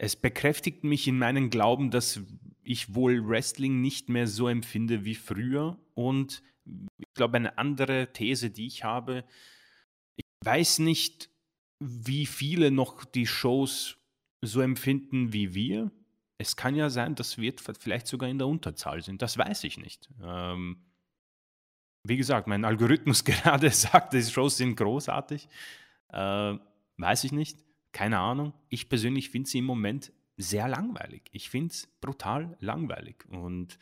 es 0.00 0.16
bekräftigt 0.16 0.84
mich 0.84 1.06
in 1.06 1.18
meinem 1.18 1.50
Glauben, 1.50 1.90
dass 1.90 2.20
ich 2.62 2.94
wohl 2.94 3.26
Wrestling 3.28 3.80
nicht 3.80 4.08
mehr 4.08 4.26
so 4.26 4.48
empfinde 4.48 5.04
wie 5.04 5.14
früher. 5.14 5.78
Und 5.94 6.42
ich 6.98 7.12
glaube, 7.14 7.36
eine 7.36 7.58
andere 7.58 8.12
These, 8.12 8.50
die 8.50 8.66
ich 8.66 8.84
habe, 8.84 9.24
ich 10.16 10.24
weiß 10.44 10.78
nicht, 10.80 11.30
wie 11.80 12.26
viele 12.26 12.70
noch 12.70 13.04
die 13.04 13.26
Shows 13.26 13.96
so 14.42 14.60
empfinden 14.60 15.32
wie 15.32 15.54
wir 15.54 15.90
es 16.40 16.56
kann 16.56 16.74
ja 16.74 16.88
sein, 16.88 17.14
dass 17.14 17.36
wir 17.36 17.52
vielleicht 17.78 18.06
sogar 18.06 18.30
in 18.30 18.38
der 18.38 18.46
Unterzahl 18.46 19.02
sind. 19.02 19.20
Das 19.20 19.36
weiß 19.36 19.64
ich 19.64 19.76
nicht. 19.76 20.08
Ähm, 20.22 20.78
wie 22.02 22.16
gesagt, 22.16 22.46
mein 22.46 22.64
Algorithmus 22.64 23.24
gerade 23.26 23.68
sagt, 23.70 24.14
die 24.14 24.22
Shows 24.22 24.56
sind 24.56 24.74
großartig. 24.76 25.48
Äh, 26.08 26.54
weiß 26.96 27.24
ich 27.24 27.32
nicht. 27.32 27.58
Keine 27.92 28.18
Ahnung. 28.18 28.52
Ich 28.68 28.88
persönlich 28.88 29.30
finde 29.30 29.48
sie 29.48 29.58
im 29.58 29.64
Moment 29.64 30.12
sehr 30.36 30.68
langweilig. 30.68 31.22
Ich 31.32 31.50
finde 31.50 31.72
es 31.72 31.86
brutal 32.00 32.56
langweilig. 32.60 33.24
Und 33.28 33.78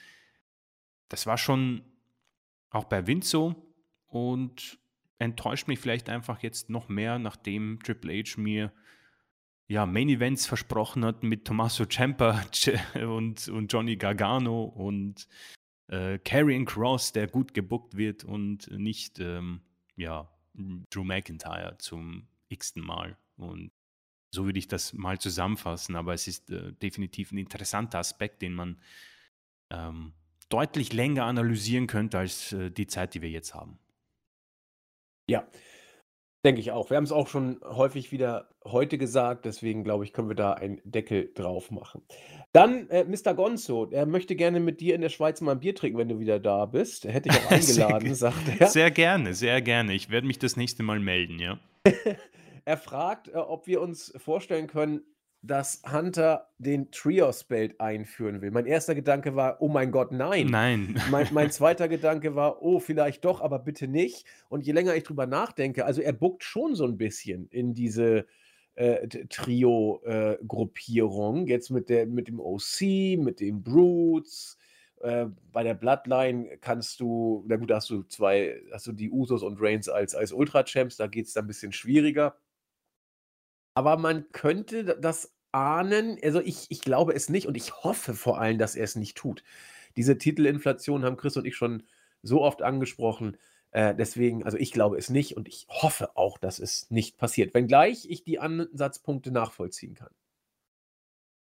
das 1.08 1.26
war 1.26 1.38
schon 1.38 1.82
auch 2.70 2.84
bei 2.84 3.06
Vince 3.06 3.28
so 3.28 3.74
und 4.06 4.78
enttäuscht 5.18 5.68
mich 5.68 5.78
vielleicht 5.78 6.08
einfach 6.08 6.42
jetzt 6.42 6.70
noch 6.70 6.88
mehr, 6.88 7.18
nachdem 7.18 7.80
Triple 7.82 8.22
H 8.22 8.40
mir 8.40 8.72
ja, 9.68 9.84
Main 9.84 10.08
Events 10.08 10.46
versprochen 10.46 11.04
hat 11.04 11.22
mit 11.22 11.44
Tommaso 11.44 11.84
Ciampa 11.84 12.42
und, 12.94 13.48
und 13.48 13.72
Johnny 13.72 13.96
Gargano 13.96 14.64
und 14.64 15.28
äh, 15.88 16.18
Karrion 16.18 16.64
Cross, 16.64 17.12
der 17.12 17.26
gut 17.26 17.52
gebuckt 17.52 17.96
wird 17.96 18.24
und 18.24 18.70
nicht 18.70 19.20
ähm, 19.20 19.60
ja, 19.96 20.30
Drew 20.54 21.04
McIntyre 21.04 21.76
zum 21.78 22.28
x-ten 22.48 22.82
Mal. 22.82 23.16
Und 23.36 23.70
so 24.30 24.44
würde 24.44 24.58
ich 24.58 24.68
das 24.68 24.92
mal 24.92 25.18
zusammenfassen, 25.18 25.96
aber 25.96 26.14
es 26.14 26.26
ist 26.28 26.50
äh, 26.50 26.72
definitiv 26.72 27.32
ein 27.32 27.38
interessanter 27.38 27.98
Aspekt, 27.98 28.42
den 28.42 28.54
man 28.54 28.80
ähm, 29.70 30.12
deutlich 30.48 30.92
länger 30.92 31.24
analysieren 31.24 31.86
könnte 31.86 32.18
als 32.18 32.52
äh, 32.52 32.70
die 32.70 32.86
Zeit, 32.86 33.14
die 33.14 33.22
wir 33.22 33.30
jetzt 33.30 33.54
haben. 33.54 33.78
Ja, 35.28 35.46
Denke 36.44 36.60
ich 36.60 36.70
auch. 36.70 36.88
Wir 36.88 36.96
haben 36.96 37.04
es 37.04 37.10
auch 37.10 37.26
schon 37.26 37.58
häufig 37.64 38.12
wieder 38.12 38.48
heute 38.64 38.96
gesagt, 38.96 39.44
deswegen 39.44 39.82
glaube 39.82 40.04
ich, 40.04 40.12
können 40.12 40.28
wir 40.28 40.36
da 40.36 40.52
einen 40.52 40.80
Deckel 40.84 41.32
drauf 41.34 41.72
machen. 41.72 42.02
Dann 42.52 42.88
äh, 42.90 43.04
Mr. 43.04 43.34
Gonzo, 43.34 43.88
er 43.90 44.06
möchte 44.06 44.36
gerne 44.36 44.60
mit 44.60 44.80
dir 44.80 44.94
in 44.94 45.00
der 45.00 45.08
Schweiz 45.08 45.40
mal 45.40 45.52
ein 45.52 45.60
Bier 45.60 45.74
trinken, 45.74 45.98
wenn 45.98 46.08
du 46.08 46.20
wieder 46.20 46.38
da 46.38 46.64
bist. 46.66 47.04
Er 47.04 47.12
hätte 47.12 47.30
dich 47.30 47.40
auch 47.40 47.50
eingeladen, 47.50 48.14
sagt 48.14 48.60
er. 48.60 48.68
Sehr 48.68 48.92
gerne, 48.92 49.34
sehr 49.34 49.60
gerne. 49.60 49.94
Ich 49.94 50.10
werde 50.10 50.28
mich 50.28 50.38
das 50.38 50.56
nächste 50.56 50.84
Mal 50.84 51.00
melden, 51.00 51.40
ja. 51.40 51.58
er 52.68 52.76
fragt, 52.76 53.28
äh, 53.28 53.36
ob 53.36 53.66
wir 53.66 53.80
uns 53.80 54.12
vorstellen 54.18 54.66
können, 54.66 55.00
dass 55.40 55.80
Hunter 55.90 56.50
den 56.58 56.90
Trios-Belt 56.90 57.80
einführen 57.80 58.42
will. 58.42 58.50
Mein 58.50 58.66
erster 58.66 58.94
Gedanke 58.94 59.34
war, 59.34 59.62
oh 59.62 59.68
mein 59.68 59.90
Gott, 59.90 60.12
nein. 60.12 60.48
Nein. 60.48 61.00
Mein, 61.10 61.28
mein 61.32 61.50
zweiter 61.52 61.88
Gedanke 61.88 62.34
war, 62.34 62.60
oh, 62.60 62.78
vielleicht 62.78 63.24
doch, 63.24 63.40
aber 63.40 63.58
bitte 63.58 63.88
nicht. 63.88 64.26
Und 64.50 64.66
je 64.66 64.72
länger 64.72 64.94
ich 64.94 65.04
drüber 65.04 65.24
nachdenke, 65.26 65.86
also 65.86 66.02
er 66.02 66.12
buckt 66.12 66.44
schon 66.44 66.74
so 66.74 66.84
ein 66.84 66.98
bisschen 66.98 67.48
in 67.48 67.72
diese 67.72 68.26
äh, 68.74 69.08
Trio-Gruppierung. 69.08 71.46
Äh, 71.46 71.50
Jetzt 71.50 71.70
mit, 71.70 71.88
der, 71.88 72.04
mit 72.06 72.28
dem 72.28 72.38
OC, 72.38 73.16
mit 73.18 73.40
den 73.40 73.62
Brutes. 73.62 74.58
Äh, 75.00 75.28
bei 75.52 75.62
der 75.62 75.74
Bloodline 75.74 76.58
kannst 76.60 77.00
du, 77.00 77.46
na 77.48 77.56
gut, 77.56 77.70
da 77.70 77.76
hast 77.76 77.88
du 77.88 78.02
zwei, 78.02 78.60
hast 78.72 78.86
du 78.88 78.92
die 78.92 79.10
Usos 79.10 79.42
und 79.42 79.56
Reigns 79.58 79.88
als, 79.88 80.14
als 80.14 80.32
Ultra-Champs, 80.32 80.98
da 80.98 81.06
geht 81.06 81.28
es 81.28 81.32
dann 81.32 81.44
ein 81.44 81.48
bisschen 81.48 81.72
schwieriger. 81.72 82.36
Aber 83.78 83.96
man 83.96 84.24
könnte 84.32 84.98
das 85.00 85.36
ahnen, 85.52 86.18
also 86.24 86.40
ich, 86.40 86.66
ich 86.68 86.80
glaube 86.80 87.12
es 87.12 87.28
nicht 87.28 87.46
und 87.46 87.56
ich 87.56 87.84
hoffe 87.84 88.14
vor 88.14 88.40
allem, 88.40 88.58
dass 88.58 88.74
er 88.74 88.82
es 88.82 88.96
nicht 88.96 89.16
tut. 89.16 89.44
Diese 89.96 90.18
Titelinflation 90.18 91.04
haben 91.04 91.16
Chris 91.16 91.36
und 91.36 91.46
ich 91.46 91.54
schon 91.54 91.84
so 92.20 92.42
oft 92.42 92.60
angesprochen. 92.60 93.36
Äh, 93.70 93.94
deswegen, 93.94 94.42
also 94.42 94.58
ich 94.58 94.72
glaube 94.72 94.98
es 94.98 95.10
nicht 95.10 95.36
und 95.36 95.46
ich 95.46 95.68
hoffe 95.68 96.16
auch, 96.16 96.38
dass 96.38 96.58
es 96.58 96.90
nicht 96.90 97.18
passiert. 97.18 97.54
Wenngleich 97.54 98.10
ich 98.10 98.24
die 98.24 98.40
Ansatzpunkte 98.40 99.30
nachvollziehen 99.30 99.94
kann. 99.94 100.10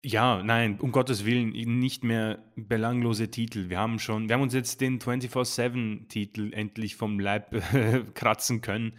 Ja, 0.05 0.45
nein, 0.45 0.79
um 0.79 0.93
Gottes 0.93 1.25
Willen, 1.25 1.51
nicht 1.81 2.05
mehr 2.05 2.39
belanglose 2.55 3.33
Titel. 3.33 3.69
Wir 3.69 3.81
haben 3.81 3.99
schon, 3.99 4.29
wir 4.29 4.35
haben 4.35 4.43
uns 4.43 4.55
jetzt 4.55 4.81
den 4.81 5.01
24-7-Titel 5.01 6.53
endlich 6.53 6.95
vom 6.95 7.19
Leib 7.19 7.51
kratzen 8.15 8.61
können. 8.61 8.97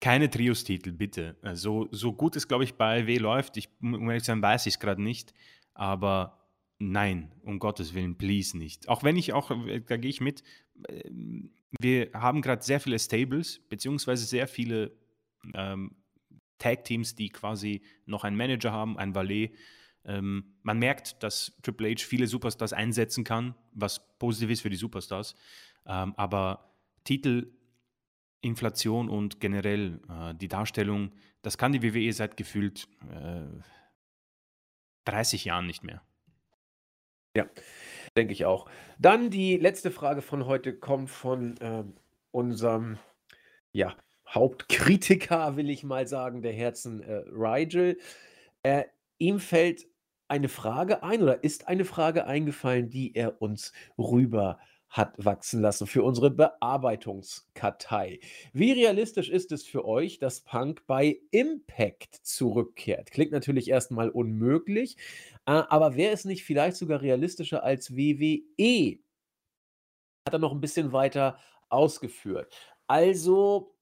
Keine 0.00 0.28
Trios-Titel, 0.28 0.92
bitte. 0.92 1.36
Also, 1.42 1.88
so 1.90 2.12
gut 2.12 2.36
es, 2.36 2.48
glaube 2.48 2.64
ich, 2.64 2.74
bei 2.74 3.06
W 3.06 3.16
läuft, 3.18 3.56
ich, 3.56 3.68
um 3.80 4.08
ehrlich 4.08 4.22
zu 4.22 4.32
sein, 4.32 4.42
weiß 4.42 4.66
ich 4.66 4.74
es 4.74 4.80
gerade 4.80 5.02
nicht, 5.02 5.32
aber 5.74 6.46
nein, 6.78 7.32
um 7.42 7.58
Gottes 7.58 7.94
Willen, 7.94 8.16
please 8.18 8.56
nicht. 8.56 8.88
Auch 8.88 9.02
wenn 9.02 9.16
ich 9.16 9.32
auch, 9.32 9.50
äh, 9.66 9.80
da 9.80 9.96
gehe 9.96 10.10
ich 10.10 10.20
mit, 10.20 10.42
ähm, 10.88 11.50
wir 11.80 12.10
haben 12.12 12.42
gerade 12.42 12.62
sehr 12.62 12.80
viele 12.80 12.98
Stables, 12.98 13.60
beziehungsweise 13.68 14.24
sehr 14.24 14.46
viele 14.46 14.92
ähm, 15.54 15.96
Tag-Teams, 16.58 17.14
die 17.14 17.28
quasi 17.30 17.82
noch 18.06 18.24
einen 18.24 18.36
Manager 18.36 18.72
haben, 18.72 18.98
ein 18.98 19.14
Valet. 19.14 19.54
Ähm, 20.04 20.54
man 20.62 20.78
merkt, 20.78 21.22
dass 21.22 21.56
Triple 21.62 21.90
H 21.90 22.04
viele 22.04 22.26
Superstars 22.26 22.72
einsetzen 22.72 23.24
kann, 23.24 23.54
was 23.72 24.18
positiv 24.18 24.50
ist 24.50 24.60
für 24.60 24.70
die 24.70 24.76
Superstars. 24.76 25.34
Ähm, 25.86 26.14
aber 26.16 26.72
Titel, 27.04 27.52
Inflation 28.40 29.08
und 29.08 29.40
generell 29.40 30.00
äh, 30.08 30.34
die 30.34 30.48
Darstellung, 30.48 31.12
das 31.42 31.58
kann 31.58 31.72
die 31.72 31.82
WWE 31.82 32.12
seit 32.12 32.36
gefühlt 32.36 32.88
äh, 33.10 33.42
30 35.04 35.44
Jahren 35.44 35.66
nicht 35.66 35.82
mehr. 35.82 36.02
Ja, 37.36 37.46
denke 38.16 38.32
ich 38.32 38.44
auch. 38.44 38.68
Dann 38.98 39.30
die 39.30 39.56
letzte 39.56 39.90
Frage 39.90 40.22
von 40.22 40.46
heute 40.46 40.74
kommt 40.74 41.10
von 41.10 41.56
ähm, 41.60 41.94
unserem 42.30 42.98
ja, 43.72 43.94
Hauptkritiker, 44.28 45.56
will 45.56 45.68
ich 45.70 45.84
mal 45.84 46.06
sagen, 46.06 46.42
der 46.42 46.52
Herzen 46.52 47.02
äh, 47.02 47.22
Rigel. 47.30 47.98
Äh, 48.62 48.84
ihm 49.18 49.38
fällt 49.38 49.86
eine 50.28 50.48
Frage 50.48 51.02
ein 51.02 51.22
oder 51.22 51.44
ist 51.44 51.68
eine 51.68 51.84
Frage 51.84 52.26
eingefallen, 52.26 52.90
die 52.90 53.14
er 53.14 53.40
uns 53.40 53.72
rüber 53.98 54.58
hat 54.88 55.14
wachsen 55.18 55.60
lassen 55.60 55.86
für 55.86 56.02
unsere 56.02 56.30
Bearbeitungskartei. 56.30 58.20
Wie 58.52 58.72
realistisch 58.72 59.28
ist 59.28 59.52
es 59.52 59.64
für 59.64 59.84
euch, 59.84 60.18
dass 60.18 60.40
Punk 60.42 60.86
bei 60.86 61.20
Impact 61.30 62.14
zurückkehrt? 62.22 63.10
Klingt 63.10 63.32
natürlich 63.32 63.68
erstmal 63.68 64.08
unmöglich, 64.08 64.96
äh, 65.46 65.52
aber 65.52 65.96
wäre 65.96 66.12
es 66.12 66.24
nicht 66.24 66.44
vielleicht 66.44 66.76
sogar 66.76 67.02
realistischer 67.02 67.62
als 67.62 67.96
WWE? 67.96 68.98
Hat 70.26 70.34
er 70.34 70.38
noch 70.38 70.52
ein 70.52 70.60
bisschen 70.60 70.92
weiter 70.92 71.38
ausgeführt. 71.68 72.54
Also, 72.86 73.74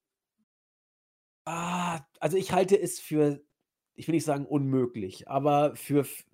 ah, 1.45 2.01
also 2.21 2.37
ich 2.37 2.53
halte 2.53 2.81
es 2.81 3.01
für, 3.01 3.41
ich 3.95 4.09
will 4.09 4.15
nicht 4.15 4.25
sagen 4.25 4.47
unmöglich, 4.47 5.29
aber 5.29 5.77
für 5.77 6.05
für 6.05 6.34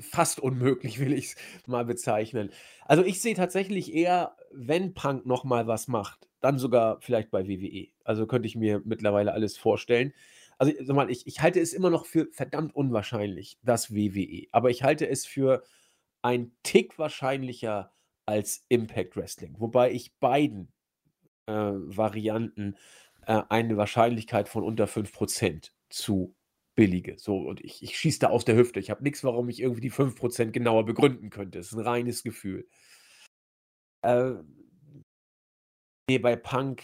fast 0.00 0.40
unmöglich, 0.40 0.98
will 0.98 1.12
ich 1.12 1.26
es 1.26 1.36
mal 1.66 1.84
bezeichnen. 1.84 2.50
Also, 2.86 3.04
ich 3.04 3.20
sehe 3.20 3.34
tatsächlich 3.34 3.94
eher, 3.94 4.36
wenn 4.52 4.94
Punk 4.94 5.26
noch 5.26 5.44
mal 5.44 5.66
was 5.66 5.88
macht, 5.88 6.28
dann 6.40 6.58
sogar 6.58 7.00
vielleicht 7.00 7.30
bei 7.30 7.46
WWE. 7.48 7.88
Also, 8.04 8.26
könnte 8.26 8.48
ich 8.48 8.56
mir 8.56 8.82
mittlerweile 8.84 9.32
alles 9.32 9.56
vorstellen. 9.56 10.12
Also, 10.58 10.72
sag 10.80 10.96
mal, 10.96 11.10
ich 11.10 11.26
ich 11.26 11.40
halte 11.40 11.60
es 11.60 11.72
immer 11.72 11.90
noch 11.90 12.06
für 12.06 12.28
verdammt 12.32 12.74
unwahrscheinlich, 12.74 13.58
dass 13.62 13.94
WWE, 13.94 14.46
aber 14.52 14.70
ich 14.70 14.82
halte 14.82 15.08
es 15.08 15.26
für 15.26 15.62
ein 16.22 16.52
Tick 16.62 16.98
wahrscheinlicher 16.98 17.92
als 18.26 18.64
Impact 18.68 19.16
Wrestling, 19.16 19.56
wobei 19.58 19.92
ich 19.92 20.14
beiden, 20.18 20.72
äh, 21.46 21.52
Varianten, 21.54 22.76
äh, 23.26 23.42
eine 23.48 23.76
Wahrscheinlichkeit 23.76 24.48
von 24.48 24.64
unter 24.64 24.86
5% 24.86 25.74
zu 25.90 26.34
billige. 26.74 27.18
So, 27.18 27.38
und 27.38 27.60
ich, 27.62 27.82
ich 27.82 27.96
schieße 27.96 28.20
da 28.20 28.28
aus 28.28 28.44
der 28.44 28.56
Hüfte. 28.56 28.80
Ich 28.80 28.90
habe 28.90 29.02
nichts, 29.02 29.24
warum 29.24 29.48
ich 29.48 29.60
irgendwie 29.60 29.80
die 29.80 29.92
5% 29.92 30.50
genauer 30.50 30.84
begründen 30.84 31.30
könnte. 31.30 31.58
Es 31.58 31.68
ist 31.68 31.78
ein 31.78 31.86
reines 31.86 32.22
Gefühl. 32.22 32.66
Äh, 34.02 34.34
nee, 36.08 36.18
bei 36.18 36.36
Punk, 36.36 36.82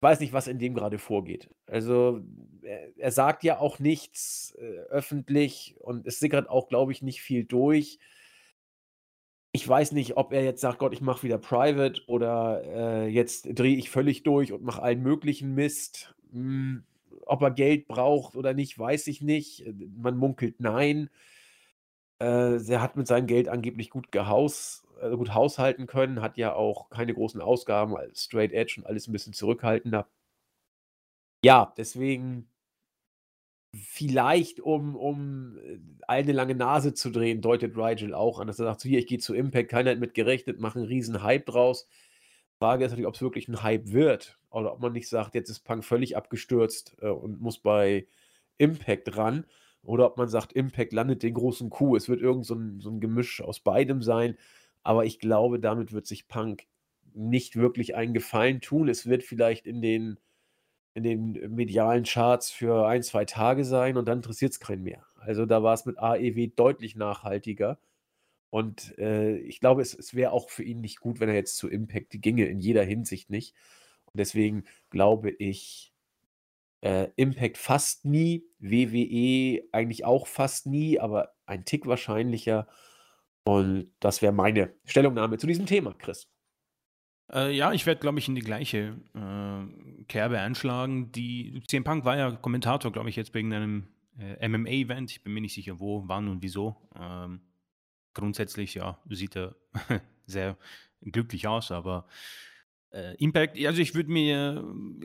weiß 0.00 0.20
nicht, 0.20 0.32
was 0.32 0.48
in 0.48 0.58
dem 0.58 0.74
gerade 0.74 0.98
vorgeht. 0.98 1.50
Also, 1.66 2.22
er, 2.62 2.96
er, 2.98 3.12
sagt 3.12 3.44
ja 3.44 3.58
auch 3.58 3.78
nichts 3.78 4.54
äh, 4.58 4.78
öffentlich 4.90 5.76
und 5.78 6.06
es 6.06 6.18
sickert 6.20 6.48
auch, 6.48 6.68
glaube 6.68 6.92
ich, 6.92 7.02
nicht 7.02 7.22
viel 7.22 7.44
durch. 7.44 7.98
Ich 9.54 9.68
weiß 9.68 9.92
nicht, 9.92 10.16
ob 10.16 10.32
er 10.32 10.42
jetzt 10.44 10.62
sagt, 10.62 10.78
Gott, 10.78 10.94
ich 10.94 11.02
mache 11.02 11.24
wieder 11.24 11.38
Private 11.38 12.00
oder 12.06 12.62
äh, 12.64 13.06
jetzt 13.08 13.48
drehe 13.52 13.76
ich 13.76 13.90
völlig 13.90 14.22
durch 14.22 14.52
und 14.52 14.62
mache 14.62 14.82
allen 14.82 15.02
möglichen 15.02 15.54
Mist. 15.54 16.14
Hm, 16.32 16.84
ob 17.32 17.42
er 17.42 17.50
Geld 17.50 17.88
braucht 17.88 18.36
oder 18.36 18.52
nicht, 18.54 18.78
weiß 18.78 19.06
ich 19.06 19.22
nicht. 19.22 19.66
Äh, 19.66 19.74
man 19.96 20.16
munkelt 20.16 20.60
nein. 20.60 21.10
Äh, 22.20 22.58
er 22.70 22.82
hat 22.82 22.96
mit 22.96 23.06
seinem 23.06 23.26
Geld 23.26 23.48
angeblich 23.48 23.90
gut, 23.90 24.12
gehaus, 24.12 24.86
äh, 25.00 25.16
gut 25.16 25.34
haushalten 25.34 25.86
können, 25.86 26.22
hat 26.22 26.36
ja 26.36 26.54
auch 26.54 26.90
keine 26.90 27.14
großen 27.14 27.40
Ausgaben, 27.40 27.96
Straight 28.14 28.52
Edge 28.52 28.74
und 28.78 28.86
alles 28.86 29.08
ein 29.08 29.12
bisschen 29.12 29.32
zurückhaltender. 29.32 30.06
Ja, 31.44 31.72
deswegen 31.76 32.48
vielleicht, 33.74 34.60
um, 34.60 34.94
um 34.94 35.56
äh, 35.58 35.78
eine 36.06 36.32
lange 36.32 36.54
Nase 36.54 36.92
zu 36.92 37.10
drehen, 37.10 37.40
deutet 37.40 37.76
Rigel 37.76 38.14
auch 38.14 38.38
an, 38.40 38.46
dass 38.46 38.58
er 38.58 38.66
sagt, 38.66 38.82
hier, 38.82 38.98
ich 38.98 39.06
gehe 39.06 39.18
zu 39.18 39.34
Impact, 39.34 39.70
keiner 39.70 39.92
hat 39.92 39.98
mit 39.98 40.14
gerechnet, 40.14 40.60
mache 40.60 40.78
einen 40.78 40.88
riesen 40.88 41.22
Hype 41.22 41.46
draus. 41.46 41.88
Frage 42.62 42.84
ist 42.84 42.92
natürlich, 42.92 43.08
ob 43.08 43.14
es 43.14 43.22
wirklich 43.22 43.48
ein 43.48 43.62
Hype 43.64 43.90
wird 43.90 44.38
oder 44.50 44.72
ob 44.72 44.80
man 44.80 44.92
nicht 44.92 45.08
sagt, 45.08 45.34
jetzt 45.34 45.50
ist 45.50 45.64
Punk 45.64 45.84
völlig 45.84 46.16
abgestürzt 46.16 46.94
äh, 47.00 47.08
und 47.08 47.40
muss 47.40 47.58
bei 47.58 48.06
Impact 48.56 49.16
ran. 49.16 49.46
Oder 49.82 50.06
ob 50.06 50.16
man 50.16 50.28
sagt, 50.28 50.52
Impact 50.52 50.92
landet 50.92 51.24
den 51.24 51.34
großen 51.34 51.68
Coup. 51.68 51.96
Es 51.96 52.08
wird 52.08 52.20
irgend 52.20 52.46
so 52.46 52.54
ein, 52.54 52.78
so 52.78 52.88
ein 52.88 53.00
Gemisch 53.00 53.42
aus 53.42 53.58
beidem 53.58 54.00
sein. 54.00 54.36
Aber 54.84 55.04
ich 55.04 55.18
glaube, 55.18 55.58
damit 55.58 55.92
wird 55.92 56.06
sich 56.06 56.28
Punk 56.28 56.66
nicht 57.14 57.56
wirklich 57.56 57.96
einen 57.96 58.14
Gefallen 58.14 58.60
tun. 58.60 58.88
Es 58.88 59.08
wird 59.08 59.24
vielleicht 59.24 59.66
in 59.66 59.82
den, 59.82 60.20
in 60.94 61.02
den 61.02 61.32
medialen 61.52 62.04
Charts 62.04 62.52
für 62.52 62.86
ein, 62.86 63.02
zwei 63.02 63.24
Tage 63.24 63.64
sein 63.64 63.96
und 63.96 64.06
dann 64.06 64.18
interessiert 64.18 64.52
es 64.52 64.60
keinen 64.60 64.84
mehr. 64.84 65.04
Also 65.16 65.46
da 65.46 65.64
war 65.64 65.74
es 65.74 65.84
mit 65.84 65.98
AEW 65.98 66.52
deutlich 66.54 66.94
nachhaltiger. 66.94 67.80
Und 68.52 68.98
äh, 68.98 69.38
ich 69.38 69.60
glaube, 69.60 69.80
es, 69.80 69.94
es 69.94 70.12
wäre 70.12 70.30
auch 70.32 70.50
für 70.50 70.62
ihn 70.62 70.82
nicht 70.82 71.00
gut, 71.00 71.20
wenn 71.20 71.30
er 71.30 71.34
jetzt 71.34 71.56
zu 71.56 71.70
Impact 71.70 72.10
ginge, 72.20 72.44
in 72.44 72.60
jeder 72.60 72.84
Hinsicht 72.84 73.30
nicht. 73.30 73.54
Und 74.04 74.18
deswegen 74.18 74.64
glaube 74.90 75.30
ich, 75.30 75.94
äh, 76.82 77.08
Impact 77.16 77.56
fast 77.56 78.04
nie, 78.04 78.44
WWE 78.58 79.62
eigentlich 79.72 80.04
auch 80.04 80.26
fast 80.26 80.66
nie, 80.66 81.00
aber 81.00 81.32
ein 81.46 81.64
Tick 81.64 81.86
wahrscheinlicher. 81.86 82.68
Und 83.44 83.90
das 84.00 84.20
wäre 84.20 84.34
meine 84.34 84.74
Stellungnahme 84.84 85.38
zu 85.38 85.46
diesem 85.46 85.64
Thema, 85.64 85.94
Chris. 85.94 86.28
Äh, 87.32 87.56
ja, 87.56 87.72
ich 87.72 87.86
werde, 87.86 88.02
glaube 88.02 88.18
ich, 88.18 88.28
in 88.28 88.34
die 88.34 88.42
gleiche 88.42 89.00
äh, 89.14 90.04
Kerbe 90.08 90.38
einschlagen. 90.40 91.10
Die 91.10 91.62
CM 91.68 91.84
Punk 91.84 92.04
war 92.04 92.18
ja 92.18 92.32
Kommentator, 92.32 92.92
glaube 92.92 93.08
ich, 93.08 93.16
jetzt 93.16 93.32
wegen 93.32 93.54
einem 93.54 93.88
äh, 94.18 94.46
MMA-Event. 94.46 95.10
Ich 95.10 95.24
bin 95.24 95.32
mir 95.32 95.40
nicht 95.40 95.54
sicher, 95.54 95.80
wo, 95.80 96.06
wann 96.06 96.28
und 96.28 96.42
wieso. 96.42 96.76
Ähm, 97.00 97.40
grundsätzlich, 98.14 98.74
ja, 98.74 98.98
sieht 99.08 99.36
er 99.36 99.56
sehr 100.26 100.56
glücklich 101.00 101.46
aus, 101.46 101.70
aber 101.70 102.06
äh, 102.90 103.16
Impact, 103.16 103.58
also 103.64 103.80
ich 103.80 103.94
würde 103.94 104.10
mir, 104.10 104.64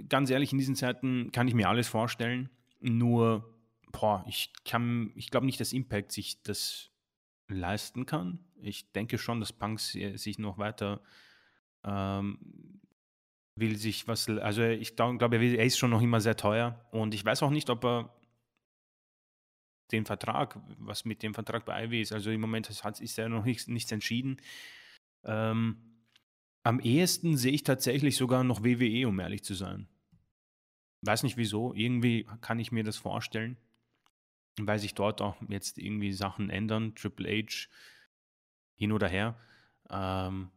ganz 0.09 0.29
ehrlich, 0.29 0.51
in 0.51 0.57
diesen 0.57 0.75
Zeiten 0.75 1.31
kann 1.31 1.47
ich 1.47 1.53
mir 1.53 1.69
alles 1.69 1.87
vorstellen, 1.87 2.49
nur, 2.79 3.53
boah, 3.91 4.23
ich 4.27 4.51
kann, 4.65 5.11
ich 5.15 5.31
glaube 5.31 5.45
nicht, 5.45 5.59
dass 5.59 5.73
Impact 5.73 6.11
sich 6.11 6.41
das 6.43 6.91
leisten 7.47 8.05
kann. 8.05 8.39
Ich 8.61 8.91
denke 8.91 9.17
schon, 9.17 9.39
dass 9.39 9.53
Punks 9.53 9.91
sich 9.91 10.37
noch 10.37 10.57
weiter 10.57 11.01
ähm, 11.83 12.39
will 13.55 13.75
sich 13.77 14.07
was, 14.07 14.29
also 14.29 14.63
ich 14.63 14.95
glaube, 14.95 15.37
er 15.37 15.65
ist 15.65 15.77
schon 15.77 15.89
noch 15.89 16.01
immer 16.01 16.21
sehr 16.21 16.37
teuer 16.37 16.85
und 16.91 17.13
ich 17.13 17.25
weiß 17.25 17.41
auch 17.43 17.49
nicht, 17.49 17.69
ob 17.69 17.83
er 17.85 18.16
den 19.91 20.05
Vertrag, 20.05 20.59
was 20.77 21.05
mit 21.05 21.23
dem 21.23 21.33
Vertrag 21.33 21.65
bei 21.65 21.85
Ivy 21.85 22.01
ist. 22.01 22.13
Also 22.13 22.31
im 22.31 22.41
Moment 22.41 22.69
ist, 22.69 23.17
ja 23.17 23.29
noch 23.29 23.45
nichts, 23.45 23.67
nichts 23.67 23.91
entschieden. 23.91 24.37
Ähm, 25.23 25.77
am 26.63 26.79
ehesten 26.79 27.37
sehe 27.37 27.53
ich 27.53 27.63
tatsächlich 27.63 28.17
sogar 28.17 28.43
noch 28.43 28.63
WWE, 28.63 29.07
um 29.07 29.19
ehrlich 29.19 29.43
zu 29.43 29.53
sein. 29.53 29.87
Weiß 31.01 31.23
nicht 31.23 31.37
wieso, 31.37 31.73
irgendwie 31.73 32.27
kann 32.41 32.59
ich 32.59 32.71
mir 32.71 32.83
das 32.83 32.97
vorstellen. 32.97 33.57
weil 34.59 34.79
sich 34.79 34.95
dort 34.95 35.21
auch 35.21 35.37
jetzt 35.49 35.77
irgendwie 35.77 36.11
Sachen 36.11 36.49
ändern. 36.49 36.95
Triple 36.95 37.29
H 37.29 37.67
hin 38.75 38.91
oder 38.91 39.07
her. 39.07 39.39
Ähm, 39.89 40.49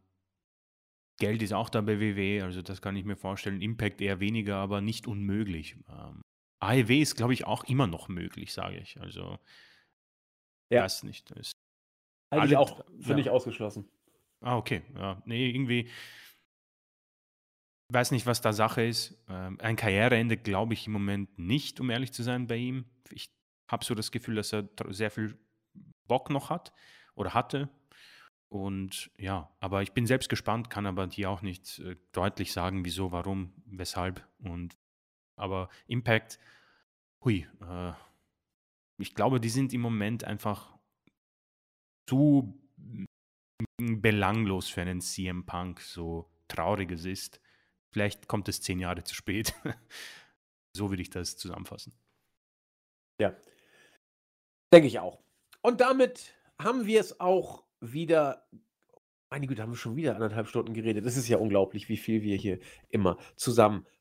Geld 1.19 1.41
ist 1.43 1.53
auch 1.53 1.69
da 1.69 1.81
bei 1.81 1.99
WW, 1.99 2.41
also 2.41 2.63
das 2.63 2.81
kann 2.81 2.95
ich 2.95 3.05
mir 3.05 3.15
vorstellen. 3.15 3.61
Impact 3.61 4.01
eher 4.01 4.19
weniger, 4.19 4.55
aber 4.57 4.81
nicht 4.81 5.07
unmöglich. 5.07 5.77
AEW 6.61 7.01
ist, 7.01 7.15
glaube 7.15 7.33
ich, 7.33 7.45
auch 7.45 7.63
immer 7.65 7.87
noch 7.87 8.07
möglich, 8.07 8.53
sage 8.53 8.77
ich. 8.77 8.99
Also, 9.01 9.39
Ja. 10.71 10.83
das 10.83 11.03
nicht. 11.03 11.29
Das 11.31 11.51
Halte 12.31 12.47
ich 12.47 12.57
alle- 12.57 12.59
auch 12.59 12.85
für 13.01 13.19
ja. 13.19 13.31
ausgeschlossen. 13.31 13.89
Ah, 14.41 14.57
okay. 14.57 14.83
Ja, 14.95 15.21
nee, 15.25 15.49
irgendwie. 15.49 15.89
Weiß 17.93 18.11
nicht, 18.11 18.25
was 18.25 18.41
da 18.41 18.53
Sache 18.53 18.83
ist. 18.83 19.17
Ähm, 19.27 19.59
ein 19.59 19.75
Karriereende 19.75 20.37
glaube 20.37 20.73
ich 20.73 20.87
im 20.87 20.93
Moment 20.93 21.37
nicht, 21.37 21.79
um 21.79 21.89
ehrlich 21.89 22.13
zu 22.13 22.23
sein, 22.23 22.47
bei 22.47 22.55
ihm. 22.55 22.85
Ich 23.11 23.29
habe 23.69 23.83
so 23.83 23.95
das 23.95 24.11
Gefühl, 24.11 24.35
dass 24.35 24.53
er 24.53 24.69
sehr 24.89 25.11
viel 25.11 25.37
Bock 26.07 26.29
noch 26.29 26.49
hat 26.49 26.71
oder 27.15 27.33
hatte. 27.33 27.69
Und 28.49 29.11
ja, 29.17 29.49
aber 29.59 29.81
ich 29.81 29.91
bin 29.93 30.05
selbst 30.05 30.29
gespannt, 30.29 30.69
kann 30.69 30.85
aber 30.85 31.07
dir 31.07 31.29
auch 31.29 31.41
nicht 31.41 31.79
äh, 31.79 31.95
deutlich 32.11 32.51
sagen, 32.53 32.83
wieso, 32.85 33.11
warum, 33.11 33.53
weshalb. 33.65 34.25
Und 34.39 34.77
aber 35.35 35.69
Impact, 35.87 36.39
hui, 37.23 37.47
äh, 37.61 37.93
ich 38.97 39.15
glaube, 39.15 39.39
die 39.39 39.49
sind 39.49 39.73
im 39.73 39.81
Moment 39.81 40.23
einfach 40.23 40.77
zu 42.07 42.57
belanglos 43.77 44.69
für 44.69 44.81
einen 44.81 45.01
CM 45.01 45.45
Punk, 45.45 45.81
so 45.81 46.29
traurig 46.47 46.91
es 46.91 47.05
ist. 47.05 47.41
Vielleicht 47.93 48.27
kommt 48.27 48.47
es 48.47 48.61
zehn 48.61 48.79
Jahre 48.79 49.03
zu 49.03 49.15
spät. 49.15 49.53
so 50.75 50.89
würde 50.89 51.01
ich 51.01 51.09
das 51.09 51.37
zusammenfassen. 51.37 51.93
Ja. 53.19 53.35
Denke 54.73 54.87
ich 54.87 54.99
auch. 54.99 55.21
Und 55.61 55.81
damit 55.81 56.33
haben 56.59 56.85
wir 56.85 56.99
es 56.99 57.19
auch 57.19 57.65
wieder. 57.79 58.47
Meine 59.29 59.47
Güte, 59.47 59.61
haben 59.61 59.71
wir 59.71 59.77
schon 59.77 59.95
wieder 59.95 60.15
anderthalb 60.15 60.47
Stunden 60.47 60.73
geredet. 60.73 61.05
Es 61.05 61.15
ist 61.15 61.29
ja 61.29 61.37
unglaublich, 61.37 61.87
wie 61.87 61.97
viel 61.97 62.21
wir 62.21 62.35
hier 62.35 62.59
immer 62.89 63.17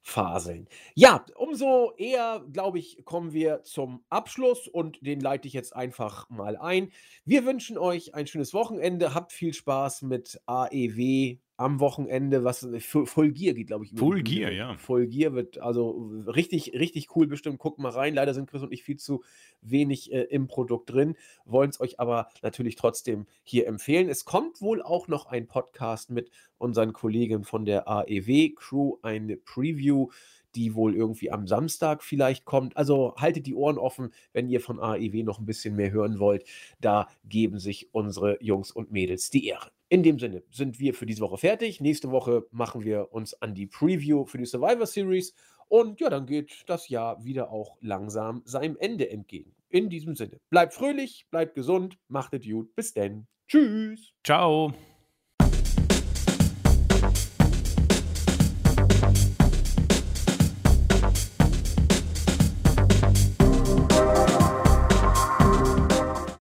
zusammenfaseln. 0.02 0.68
Ja, 0.94 1.24
umso 1.36 1.92
eher, 1.96 2.44
glaube 2.52 2.78
ich, 2.78 3.04
kommen 3.04 3.32
wir 3.32 3.62
zum 3.62 4.02
Abschluss 4.08 4.68
und 4.68 5.04
den 5.04 5.20
leite 5.20 5.48
ich 5.48 5.54
jetzt 5.54 5.74
einfach 5.74 6.28
mal 6.30 6.56
ein. 6.56 6.90
Wir 7.24 7.44
wünschen 7.44 7.78
euch 7.78 8.14
ein 8.14 8.26
schönes 8.26 8.54
Wochenende. 8.54 9.14
Habt 9.14 9.32
viel 9.32 9.54
Spaß 9.54 10.02
mit 10.02 10.40
AEW 10.46 11.38
am 11.56 11.78
Wochenende. 11.78 12.42
Was 12.42 12.66
Full 12.78 13.06
Full 13.06 13.32
Gear 13.32 13.54
geht, 13.54 13.66
glaube 13.66 13.84
ich. 13.84 13.92
Full. 13.94 14.22
Gear, 14.22 14.50
ja. 14.50 14.76
Full 14.78 15.06
Gear 15.08 15.34
wird 15.34 15.58
also 15.58 16.10
richtig, 16.26 16.72
richtig 16.72 17.14
cool 17.14 17.26
bestimmt. 17.26 17.58
Guckt 17.58 17.78
mal 17.78 17.90
rein. 17.90 18.14
Leider 18.14 18.34
sind 18.34 18.50
Chris 18.50 18.62
und 18.62 18.72
ich 18.72 18.82
viel 18.82 18.96
zu 18.96 19.22
wenig 19.60 20.12
äh, 20.12 20.22
im 20.22 20.46
Produkt 20.46 20.90
drin, 20.90 21.16
wollen 21.44 21.70
es 21.70 21.80
euch 21.80 22.00
aber 22.00 22.28
natürlich 22.42 22.76
trotzdem 22.76 23.26
hier 23.42 23.66
empfehlen. 23.66 24.08
Es 24.08 24.24
kommt 24.24 24.62
wohl 24.62 24.82
auch 24.82 25.06
noch 25.06 25.26
ein 25.26 25.46
Podcast 25.46 26.10
mit 26.10 26.30
unseren 26.60 26.92
Kollegen 26.92 27.44
von 27.44 27.64
der 27.64 27.88
AEW-Crew, 27.88 28.98
eine 29.02 29.36
Preview, 29.36 30.08
die 30.54 30.74
wohl 30.74 30.94
irgendwie 30.94 31.30
am 31.30 31.46
Samstag 31.46 32.02
vielleicht 32.02 32.44
kommt. 32.44 32.76
Also 32.76 33.14
haltet 33.16 33.46
die 33.46 33.54
Ohren 33.54 33.78
offen, 33.78 34.12
wenn 34.32 34.48
ihr 34.48 34.60
von 34.60 34.80
AEW 34.80 35.22
noch 35.22 35.38
ein 35.38 35.46
bisschen 35.46 35.76
mehr 35.76 35.92
hören 35.92 36.18
wollt. 36.18 36.44
Da 36.80 37.08
geben 37.24 37.58
sich 37.58 37.94
unsere 37.94 38.42
Jungs 38.42 38.72
und 38.72 38.92
Mädels 38.92 39.30
die 39.30 39.46
Ehre. 39.46 39.70
In 39.88 40.02
dem 40.02 40.18
Sinne 40.18 40.42
sind 40.50 40.78
wir 40.78 40.94
für 40.94 41.06
diese 41.06 41.20
Woche 41.20 41.38
fertig. 41.38 41.80
Nächste 41.80 42.10
Woche 42.10 42.46
machen 42.50 42.84
wir 42.84 43.12
uns 43.12 43.34
an 43.40 43.54
die 43.54 43.66
Preview 43.66 44.24
für 44.24 44.38
die 44.38 44.46
Survivor 44.46 44.86
Series. 44.86 45.34
Und 45.68 46.00
ja, 46.00 46.10
dann 46.10 46.26
geht 46.26 46.64
das 46.66 46.88
Jahr 46.88 47.24
wieder 47.24 47.50
auch 47.50 47.76
langsam 47.80 48.42
seinem 48.44 48.76
Ende 48.78 49.08
entgegen. 49.08 49.54
In 49.68 49.88
diesem 49.88 50.16
Sinne, 50.16 50.40
bleibt 50.50 50.74
fröhlich, 50.74 51.26
bleibt 51.30 51.54
gesund, 51.54 51.96
macht 52.08 52.34
es 52.34 52.44
gut. 52.44 52.74
Bis 52.74 52.92
denn. 52.92 53.26
Tschüss. 53.46 54.12
Ciao. 54.24 54.72